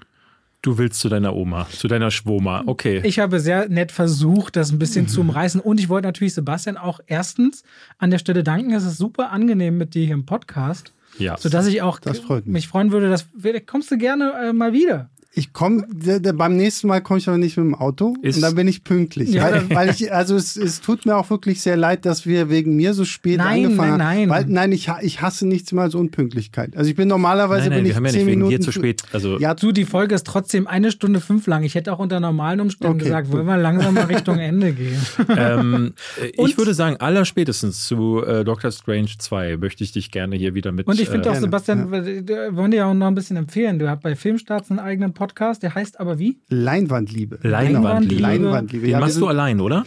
Du 0.62 0.78
willst 0.78 0.98
zu 0.98 1.10
deiner 1.10 1.36
Oma, 1.36 1.68
zu 1.70 1.88
deiner 1.88 2.10
Schwoma, 2.10 2.62
okay. 2.64 3.02
Ich 3.04 3.18
habe 3.18 3.38
sehr 3.38 3.68
nett 3.68 3.92
versucht, 3.92 4.56
das 4.56 4.72
ein 4.72 4.78
bisschen 4.78 5.08
zu 5.08 5.20
umreißen. 5.20 5.60
Und 5.60 5.78
ich 5.78 5.90
wollte 5.90 6.08
natürlich 6.08 6.32
Sebastian 6.32 6.78
auch 6.78 7.00
erstens 7.06 7.64
an 7.98 8.10
der 8.10 8.16
Stelle 8.16 8.42
danken. 8.42 8.72
Es 8.72 8.86
ist 8.86 8.96
super 8.96 9.30
angenehm 9.30 9.76
mit 9.76 9.94
dir 9.94 10.06
hier 10.06 10.14
im 10.14 10.24
Podcast. 10.24 10.94
Ja. 11.18 11.36
Sodass 11.36 11.66
ich 11.66 11.82
auch 11.82 12.00
mich. 12.46 12.52
mich 12.52 12.68
freuen 12.68 12.92
würde, 12.92 13.08
dass 13.08 13.28
kommst 13.66 13.90
du 13.90 13.98
gerne 13.98 14.32
äh, 14.32 14.52
mal 14.52 14.72
wieder. 14.72 15.10
Ich 15.36 15.52
komme, 15.52 15.84
beim 16.34 16.56
nächsten 16.56 16.86
Mal 16.86 17.00
komme 17.00 17.18
ich 17.18 17.26
aber 17.28 17.38
nicht 17.38 17.56
mit 17.56 17.66
dem 17.66 17.74
Auto 17.74 18.14
Ist- 18.22 18.36
und 18.36 18.42
dann 18.42 18.54
bin 18.54 18.68
ich 18.68 18.84
pünktlich. 18.84 19.30
Ja, 19.30 19.50
weil, 19.50 19.70
weil 19.70 19.90
ich, 19.90 20.12
also 20.12 20.36
es, 20.36 20.56
es 20.56 20.80
tut 20.80 21.06
mir 21.06 21.16
auch 21.16 21.28
wirklich 21.28 21.60
sehr 21.60 21.76
leid, 21.76 22.06
dass 22.06 22.24
wir 22.24 22.50
wegen 22.50 22.76
mir 22.76 22.94
so 22.94 23.04
spät 23.04 23.38
Nein, 23.38 23.64
angefangen 23.64 23.98
nein, 23.98 24.00
haben. 24.00 24.28
nein. 24.28 24.30
Weil, 24.30 24.44
nein, 24.46 24.70
ich, 24.72 24.88
ich 25.02 25.22
hasse 25.22 25.44
nichts 25.48 25.72
mehr 25.72 25.82
als 25.84 25.96
Unpünktlichkeit. 25.96 26.76
Also 26.76 26.88
ich 26.88 26.94
bin 26.94 27.08
normalerweise 27.08 27.62
Nein, 27.68 27.70
nein, 27.70 27.78
bin 27.78 27.84
wir 27.86 27.90
ich 27.90 27.96
haben 27.96 28.04
ja 28.06 28.10
zehn 28.12 28.26
wegen 28.28 28.40
Minuten 28.42 28.50
dir 28.58 28.60
zu 28.60 28.70
spät. 28.70 29.02
Also 29.12 29.38
Ja, 29.40 29.54
Du, 29.54 29.72
die 29.72 29.84
Folge 29.84 30.14
ist 30.14 30.24
trotzdem 30.24 30.68
eine 30.68 30.92
Stunde 30.92 31.20
fünf 31.20 31.48
lang. 31.48 31.64
Ich 31.64 31.74
hätte 31.74 31.92
auch 31.92 31.98
unter 31.98 32.20
normalen 32.20 32.60
Umständen 32.60 32.94
Okay, 32.96 33.04
gesagt, 33.06 33.26
gut. 33.26 33.38
wollen 33.38 33.46
wir 33.46 33.56
langsam 33.56 33.94
mal 33.94 34.04
Richtung 34.04 34.38
Ende 34.38 34.72
gehen. 34.72 34.98
ähm, 35.36 35.94
äh, 36.22 36.26
ich 36.32 36.38
Und- 36.38 36.58
würde 36.58 36.74
sagen, 36.74 36.96
allerspätestens 36.98 37.86
zu 37.86 38.22
äh, 38.24 38.44
Doctor 38.44 38.70
Strange 38.70 39.08
2 39.18 39.56
möchte 39.56 39.82
ich 39.82 39.90
dich 39.90 40.12
gerne 40.12 40.36
hier 40.36 40.54
wieder 40.54 40.70
mit. 40.70 40.86
Und 40.86 41.00
ich 41.00 41.08
finde 41.08 41.28
äh, 41.28 41.32
auch, 41.32 41.36
Sebastian, 41.36 41.90
wir 41.90 42.04
wir 42.28 42.54
wollen 42.54 42.70
dir 42.70 42.76
ja 42.78 42.86
auch 42.86 42.94
noch 42.94 43.08
ein 43.08 43.16
bisschen 43.16 43.36
empfehlen. 43.36 43.80
Du 43.80 43.90
hast 43.90 44.00
bei 44.00 44.14
Filmstarts 44.14 44.70
einen 44.70 44.78
eigenen 44.78 45.12
Podcast, 45.12 45.23
der 45.58 45.74
heißt 45.74 46.00
aber 46.00 46.18
wie? 46.18 46.38
Leinwandliebe. 46.48 47.38
Leinwandliebe. 47.42 48.22
Leinwandliebe. 48.22 48.84
Den 48.86 48.90
Ja, 48.92 49.00
machst 49.00 49.16
du 49.16 49.20
sind- 49.20 49.28
allein, 49.28 49.60
oder? 49.60 49.84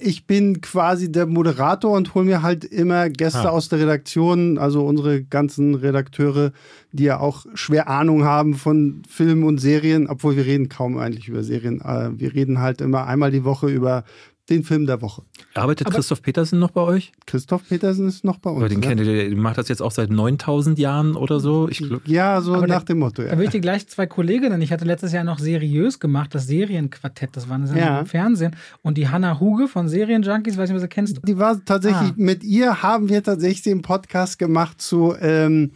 Ich 0.00 0.26
bin 0.26 0.60
quasi 0.60 1.10
der 1.10 1.26
Moderator 1.26 1.96
und 1.96 2.14
hole 2.14 2.24
mir 2.24 2.42
halt 2.42 2.64
immer 2.64 3.08
Gäste 3.10 3.48
Ah. 3.48 3.50
aus 3.50 3.68
der 3.68 3.80
Redaktion, 3.80 4.58
also 4.58 4.84
unsere 4.86 5.22
ganzen 5.22 5.74
Redakteure, 5.74 6.52
die 6.92 7.04
ja 7.04 7.20
auch 7.20 7.46
schwer 7.54 7.88
Ahnung 7.88 8.24
haben 8.24 8.54
von 8.54 9.02
Filmen 9.08 9.42
und 9.44 9.58
Serien, 9.60 10.06
obwohl 10.08 10.36
wir 10.36 10.46
reden 10.46 10.68
kaum 10.68 10.98
eigentlich 10.98 11.28
über 11.28 11.42
Serien. 11.42 11.80
Äh, 11.80 12.10
Wir 12.18 12.34
reden 12.34 12.60
halt 12.60 12.80
immer 12.80 13.06
einmal 13.06 13.30
die 13.30 13.44
Woche 13.44 13.68
über 13.68 14.04
den 14.50 14.64
Film 14.64 14.86
der 14.86 15.02
Woche. 15.02 15.22
Arbeitet 15.54 15.90
Christoph 15.90 16.22
Petersen 16.22 16.58
noch 16.58 16.70
bei 16.70 16.80
euch? 16.80 17.12
Christoph 17.26 17.68
Petersen 17.68 18.08
ist 18.08 18.24
noch 18.24 18.38
bei 18.38 18.48
uns. 18.50 18.58
Oder 18.60 18.68
den 18.68 18.80
ne? 18.80 18.86
kennt 18.86 19.00
ihr, 19.00 19.04
der 19.28 19.36
macht 19.36 19.58
das 19.58 19.68
jetzt 19.68 19.82
auch 19.82 19.90
seit 19.90 20.10
9000 20.10 20.78
Jahren 20.78 21.16
oder 21.16 21.38
so. 21.40 21.68
Ich 21.68 21.78
glaub, 21.78 22.06
Ja, 22.08 22.40
so 22.40 22.54
Aber 22.54 22.66
nach 22.66 22.82
der- 22.84 22.94
dem 22.94 23.00
Motto. 23.00 23.22
Da 23.22 23.28
Ja. 23.28 23.32
würde 23.32 23.44
ich 23.44 23.50
dir 23.50 23.60
gleich 23.60 23.86
zwei 23.88 24.06
Kolleginnen. 24.06 24.60
Ich 24.62 24.72
hatte 24.72 24.84
letztes 24.84 25.12
Jahr 25.12 25.24
noch 25.24 25.38
seriös 25.38 26.00
gemacht, 26.00 26.34
das 26.34 26.46
Serienquartett. 26.46 27.30
Das 27.36 27.48
war 27.48 27.56
eine 27.56 27.66
Sendung 27.66 27.84
Ja. 27.86 28.00
im 28.00 28.06
Fernsehen. 28.06 28.56
Und 28.82 28.96
die 28.98 29.08
Hanna 29.08 29.38
Huge 29.38 29.68
von 29.68 29.88
Serienjunkies, 29.88 30.56
weiß 30.56 30.68
nicht, 30.70 30.76
was 30.76 30.82
du 30.82 30.88
kennst. 30.88 31.20
Die 31.26 31.38
war 31.38 31.62
tatsächlich, 31.64 32.10
Ah. 32.10 32.14
mit 32.16 32.42
ihr 32.42 32.82
haben 32.82 33.08
wir 33.08 33.22
tatsächlich 33.22 33.62
den 33.62 33.82
Podcast 33.82 34.38
gemacht 34.38 34.80
zu 34.80 35.14
ähm, 35.20 35.72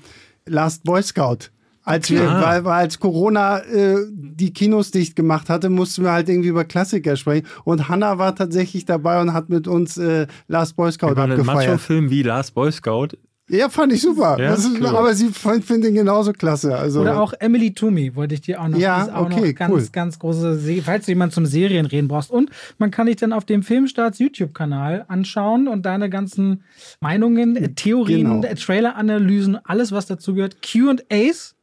Last 0.46 0.84
Boy 0.84 1.02
Scout. 1.02 1.50
Als 1.84 2.10
wir, 2.10 2.24
weil, 2.26 2.64
weil 2.64 2.72
als 2.72 3.00
Corona 3.00 3.58
äh, 3.58 3.96
die 4.12 4.52
Kinos 4.52 4.90
dicht 4.92 5.16
gemacht 5.16 5.48
hatte, 5.48 5.68
mussten 5.68 6.04
wir 6.04 6.12
halt 6.12 6.28
irgendwie 6.28 6.48
über 6.50 6.64
Klassiker 6.64 7.16
sprechen. 7.16 7.46
Und 7.64 7.88
Hannah 7.88 8.18
war 8.18 8.36
tatsächlich 8.36 8.84
dabei 8.84 9.20
und 9.20 9.32
hat 9.32 9.48
mit 9.48 9.66
uns 9.66 9.96
äh, 9.96 10.26
Last 10.46 10.76
Boy 10.76 10.92
Scout 10.92 11.16
war 11.16 11.24
ein 11.24 11.32
abgefeiert. 11.32 11.66
Macho-Film 11.70 12.10
wie 12.10 12.22
Last 12.22 12.54
Boy 12.54 12.70
Scout. 12.70 13.08
Ja, 13.48 13.68
fand 13.68 13.92
ich 13.92 14.00
super. 14.00 14.38
Ja, 14.38 14.52
das 14.52 14.64
ist, 14.64 14.80
cool. 14.80 14.86
Aber 14.86 15.12
sie 15.14 15.28
finde 15.28 15.88
ihn 15.88 15.94
genauso 15.94 16.32
klasse. 16.32 16.74
Also, 16.76 17.00
Oder 17.00 17.20
auch 17.20 17.34
Emily 17.38 17.74
Toomey, 17.74 18.14
wollte 18.14 18.34
ich 18.34 18.40
dir 18.40 18.62
auch 18.62 18.68
noch. 18.68 18.78
Ja, 18.78 19.02
ist 19.02 19.12
auch 19.12 19.26
okay, 19.26 19.48
noch 19.48 19.54
ganz, 19.58 19.72
cool. 19.72 19.88
ganz 19.92 20.18
große, 20.20 20.58
Se 20.58 20.80
falls 20.82 21.04
du 21.06 21.10
jemanden 21.10 21.34
zum 21.34 21.46
Serienreden 21.46 22.08
brauchst. 22.08 22.30
Und 22.30 22.50
man 22.78 22.90
kann 22.90 23.08
dich 23.08 23.16
dann 23.16 23.32
auf 23.32 23.44
dem 23.44 23.62
Filmstarts 23.62 24.20
YouTube-Kanal 24.20 25.04
anschauen 25.08 25.68
und 25.68 25.84
deine 25.84 26.08
ganzen 26.08 26.62
Meinungen, 27.00 27.56
äh, 27.56 27.74
Theorien, 27.74 28.40
Genau. 28.40 28.54
Trailer-Analysen, 28.54 29.58
alles, 29.64 29.92
was 29.92 30.06
dazu 30.06 30.34
gehört. 30.34 30.62
QAs. 30.62 31.56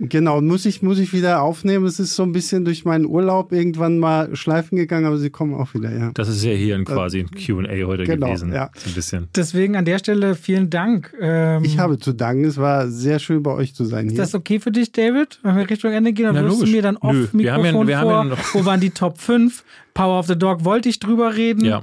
Genau, 0.00 0.40
muss 0.40 0.64
ich, 0.64 0.80
muss 0.82 0.98
ich 0.98 1.12
wieder 1.12 1.42
aufnehmen. 1.42 1.84
Es 1.84 1.98
ist 1.98 2.14
so 2.14 2.22
ein 2.22 2.30
bisschen 2.32 2.64
durch 2.64 2.84
meinen 2.84 3.04
Urlaub 3.04 3.52
irgendwann 3.52 3.98
mal 3.98 4.34
schleifen 4.36 4.76
gegangen, 4.78 5.06
aber 5.06 5.18
sie 5.18 5.30
kommen 5.30 5.54
auch 5.54 5.74
wieder, 5.74 5.90
ja. 5.92 6.10
Das 6.14 6.28
ist 6.28 6.44
ja 6.44 6.52
hier 6.52 6.76
ein 6.76 6.84
quasi 6.84 7.20
ein 7.20 7.30
QA 7.30 7.86
heute 7.86 8.04
Genau, 8.04 8.26
gewesen. 8.28 8.52
ja. 8.52 8.70
So 8.76 8.90
ein 8.90 8.94
bisschen. 8.94 9.28
Deswegen 9.34 9.74
an 9.76 9.84
der 9.84 9.98
Stelle 9.98 10.34
vielen 10.36 10.70
Dank. 10.70 11.12
Ähm, 11.20 11.64
Ich 11.64 11.78
habe 11.78 11.98
zu 11.98 12.12
danken. 12.12 12.44
Es 12.44 12.58
war 12.58 12.88
sehr 12.88 13.18
schön, 13.18 13.42
bei 13.42 13.52
euch 13.52 13.74
zu 13.74 13.84
sein 13.84 14.06
Ist 14.06 14.12
hier. 14.12 14.20
das 14.22 14.34
okay 14.34 14.60
für 14.60 14.70
dich, 14.70 14.92
David? 14.92 15.40
Wenn 15.42 15.56
wir 15.56 15.68
Richtung 15.68 15.90
Ende 15.92 16.12
gehen, 16.12 16.32
dann 16.32 16.44
wirst 16.44 16.62
du 16.62 16.66
mir 16.66 16.82
dann 16.82 16.96
off 16.98 17.12
Nö, 17.14 17.26
wir 17.32 17.52
haben 17.52 17.64
ja- 17.64 17.72
Mikrofon 17.72 17.88
wir 17.88 17.98
haben 17.98 18.04
vor. 18.04 18.12
ja 18.18 18.24
noch- 18.24 18.54
Wo 18.54 18.64
waren 18.64 18.80
die 18.80 18.90
Top 18.90 19.18
5? 19.18 19.64
Power 19.94 20.20
of 20.20 20.26
the 20.28 20.38
Dog 20.38 20.64
wollte 20.64 20.88
ich 20.88 21.00
drüber 21.00 21.34
reden. 21.36 21.64
Ja, 21.64 21.82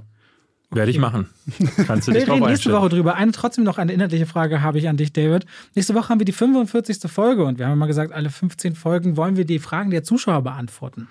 werde 0.72 0.92
ich 0.92 0.98
machen. 1.00 1.30
Kannst 1.88 2.08
du 2.08 2.12
Wir 2.14 2.20
dich 2.20 2.28
drauf 2.28 2.38
reden 2.38 2.48
nächste. 2.50 2.72
Woche 2.74 2.90
drüber. 2.90 3.16
Eine, 3.16 3.32
trotzdem 3.32 3.64
noch 3.64 3.78
eine 3.78 3.94
inhaltliche 3.94 4.26
Frage 4.26 4.62
habe 4.62 4.78
ich 4.80 4.90
an 4.90 4.98
dich, 4.98 5.14
David. 5.14 5.46
Nächste 5.76 5.94
Woche 5.96 6.10
haben 6.10 6.20
wir 6.20 6.26
die 6.26 6.32
45. 6.32 7.10
Folge 7.12 7.46
und 7.46 7.60
wir 7.60 7.66
haben 7.68 7.74
immer 7.74 7.88
gesagt, 7.88 8.12
alle 8.14 8.30
15 8.30 8.76
Folgen 8.76 9.16
wollen 9.18 9.38
wir 9.38 9.46
die 9.46 9.60
Fragen 9.60 9.92
der 9.92 10.04
Zuschauer 10.04 10.42
beantworten. 10.42 11.08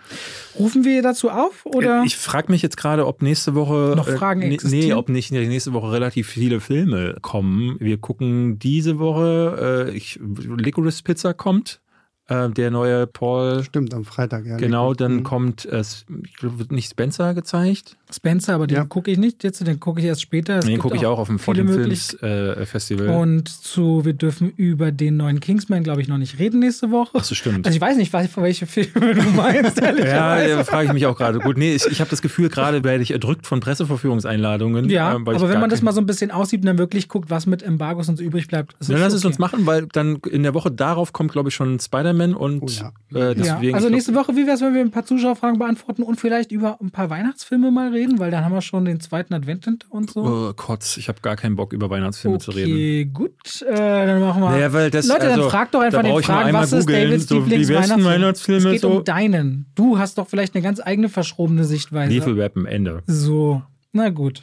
Rufen 0.59 0.85
wir 0.85 1.03
dazu 1.03 1.31
auf 1.31 1.65
oder? 1.67 2.03
Ich 2.05 2.17
frage 2.17 2.51
mich 2.53 2.63
jetzt 2.63 2.77
gerade, 2.77 3.07
ob 3.07 3.23
nächste 3.23 3.55
Woche 3.55 3.95
Noch 3.97 4.09
Fragen 4.09 4.43
äh, 4.43 4.53
existieren? 4.55 4.87
nee, 4.89 4.95
ob 4.95 5.09
nicht 5.09 5.31
nächste 5.33 5.73
Woche 5.73 5.93
relativ 5.93 6.27
viele 6.29 6.61
Filme 6.61 7.17
kommen. 7.23 7.77
Wir 7.81 7.99
gucken 7.99 8.59
diese 8.59 8.99
Woche, 8.99 9.89
äh, 9.91 9.97
ich, 9.97 10.19
Licorice 10.59 11.03
Pizza 11.03 11.33
kommt, 11.35 11.81
äh, 12.29 12.49
der 12.51 12.71
neue 12.71 13.07
Paul. 13.07 13.63
Stimmt, 13.65 13.93
am 13.95 14.05
Freitag, 14.05 14.47
ja. 14.47 14.57
Genau, 14.57 14.95
dann 14.95 15.17
Mhm. 15.17 15.23
kommt, 15.25 15.67
äh, 15.67 15.81
ich 15.83 16.37
glaube, 16.37 16.59
wird 16.59 16.73
nicht 16.73 16.91
Spencer 16.91 17.35
gezeigt. 17.35 17.97
Spencer, 18.13 18.55
aber 18.55 18.67
den 18.67 18.77
Ja. 18.77 18.85
gucke 18.85 19.11
ich 19.11 19.19
nicht 19.19 19.43
jetzt, 19.45 19.67
den 19.67 19.81
gucke 19.81 20.01
ich 20.01 20.07
erst 20.07 20.23
später. 20.23 20.59
Es 20.59 20.67
Den 20.67 20.79
gucke 20.79 20.97
ich 20.97 21.07
auch 21.07 21.19
auf 21.19 21.29
dem 21.29 21.39
14 21.39 21.65
möglich- 21.67 22.03
Films 22.19 22.23
äh, 22.23 22.67
Festival. 22.67 23.09
Und 23.09 23.49
zu, 23.49 24.05
wir 24.05 24.13
dürfen 24.13 24.53
über 24.57 24.93
den 24.93 25.17
neuen 25.17 25.41
Kingsman, 25.41 25.83
glaube 25.83 26.03
ich, 26.03 26.09
noch 26.09 26.19
nicht 26.19 26.39
reden 26.39 26.61
nächste 26.61 26.91
Woche. 26.91 27.13
Ach 27.19 27.25
so, 27.25 27.35
stimmt. 27.35 27.67
Also 27.67 27.75
ich 27.77 27.81
weiß 27.81 27.97
nicht, 27.97 28.13
was- 28.13 28.37
welche 28.37 28.67
Filme 28.67 29.15
du 29.15 29.23
meinst, 29.37 29.81
ja, 29.81 30.41
ja 30.43 30.65
frage 30.65 30.89
ich 30.89 30.93
mich 30.93 31.07
auch 31.07 31.17
gerade. 31.17 31.39
Gut, 31.39 31.57
nee, 31.57 31.75
ich, 31.75 31.87
ich 31.87 32.01
habe 32.01 32.11
das 32.11 32.21
Gefühl, 32.23 32.49
gerade 32.51 32.85
werde 32.85 33.03
ich 33.03 33.11
erdrückt 33.11 33.47
von 33.47 33.61
Presseverführungseinladungen. 33.61 34.89
Ja, 34.91 35.15
äh, 35.15 35.19
weil 35.27 35.37
ich 35.37 35.43
aber 35.43 35.51
wenn 35.53 35.61
man 35.61 35.71
das 35.71 35.83
mal 35.83 35.93
so 35.93 36.01
ein 36.01 36.07
bisschen 36.07 36.31
aussieht 36.31 36.61
und 36.61 36.67
dann 36.67 36.79
wirklich 36.79 37.09
guckt, 37.09 37.31
was 37.31 37.47
mit 37.47 37.63
Embargos 37.63 38.09
und 38.09 38.17
so 38.17 38.23
übrig 38.25 38.49
bleibt. 38.49 38.75
ist 38.81 38.91
Dann 38.91 38.99
lass 38.99 39.13
okay. 39.13 39.19
es 39.19 39.25
uns 39.25 39.39
machen, 39.39 39.67
weil 39.67 39.87
dann 39.93 40.17
in 40.31 40.43
der 40.43 40.55
Woche 40.55 40.71
darauf 40.71 41.13
kommt, 41.13 41.33
glaube 41.33 41.49
ich, 41.49 41.55
schon 41.55 41.81
Spider-Man 41.81 42.35
und 42.35 42.63
Oh 42.63 42.67
ja. 42.67 42.93
äh, 43.15 43.29
Ja, 43.29 43.35
deswegen. 43.35 43.75
also 43.75 43.89
nächste 43.89 44.15
Woche, 44.15 44.33
wie 44.37 44.45
wäre 44.47 44.57
es, 44.57 44.61
wenn 44.61 44.75
wir 44.75 44.81
ein 44.81 44.91
paar 44.91 45.05
Zuschauerfragen 45.07 45.59
beantworten 45.59 46.03
und 46.03 46.21
vielleicht 46.21 46.53
über 46.53 46.79
ein 46.81 46.91
paar 46.91 47.11
Weihnachtsfilme 47.11 47.71
mal 47.71 47.89
reden, 47.95 48.04
weil 48.19 48.31
dann 48.31 48.45
haben 48.45 48.53
wir 48.53 48.63
schon 48.63 48.85
den 48.85 49.01
zweiten 49.01 49.35
Advent 49.35 49.65
hinter 49.65 49.87
und 49.91 50.11
so. 50.11 50.25
oh 50.25 50.53
Kotz, 50.55 50.97
ich 50.97 51.09
habe 51.09 51.21
gar 51.21 51.37
keinen 51.37 51.57
Bock, 51.57 51.73
über 51.73 51.91
Weihnachtsfilme 51.91 52.39
zu 52.39 52.51
reden. 52.53 52.73
Okay, 52.73 53.05
gut, 53.07 53.63
äh, 53.63 53.75
dann 53.75 54.21
machen 54.21 54.43
wir. 54.43 54.51
Naja, 54.51 54.73
weil 54.73 54.91
das, 54.91 55.07
Leute, 55.07 55.27
dann 55.27 55.39
also, 55.39 55.51
fragt 55.51 55.75
doch 55.75 55.81
einfach 55.81 56.03
den 56.03 56.23
Fragen, 56.23 56.53
was 56.53 56.73
ist 56.73 56.87
googeln, 56.87 57.09
Davids 57.11 57.27
so 57.29 57.35
die 57.35 57.41
besten 57.41 57.51
Lieblingsweihnachtsfilm? 57.51 58.05
Weihnachtsfilme 58.05 58.67
Es 58.67 58.73
geht 58.73 58.81
so. 58.83 58.91
um 58.91 59.05
deinen. 59.05 59.67
Du 59.75 59.99
hast 59.99 60.19
doch 60.19 60.29
vielleicht 60.29 60.55
eine 60.55 60.63
ganz 60.63 60.81
eigene 60.81 61.09
verschrobene 61.09 61.65
Sichtweise. 61.65 62.13
Lethal 62.13 62.37
Weapon, 62.37 62.67
Ende. 62.67 63.03
So, 63.07 63.63
na 63.93 64.11
gut. 64.11 64.43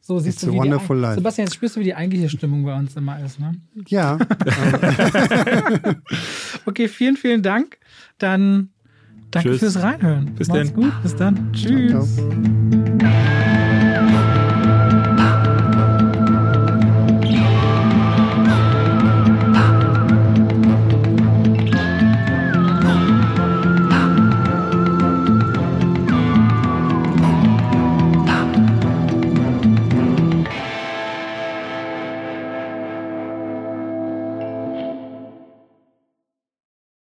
So 0.00 0.18
siehst 0.18 0.36
It's 0.36 0.44
du, 0.46 0.48
wie 0.48 0.52
die, 0.52 0.58
wonderful 0.58 0.96
life. 0.96 1.16
Sebastian, 1.16 1.46
jetzt 1.46 1.54
spürst 1.54 1.76
du, 1.76 1.80
wie 1.80 1.84
die 1.84 1.94
eigentliche 1.94 2.30
Stimmung 2.30 2.64
bei 2.64 2.74
uns 2.74 2.96
immer 2.96 3.22
ist, 3.22 3.38
ne? 3.38 3.52
Ja, 3.88 4.18
Okay, 6.64 6.88
vielen, 6.88 7.16
vielen 7.16 7.42
Dank. 7.42 7.78
Dann 8.18 8.70
danke 9.30 9.50
Tschüss. 9.50 9.58
fürs 9.60 9.82
Reinhören. 9.82 10.34
Bis 10.34 10.48
Macht's 10.48 10.72
denn. 10.72 10.82
gut. 10.82 11.02
Bis 11.02 11.16
dann. 11.16 11.52
Tschüss. 11.52 12.16
ciao. 12.16 13.57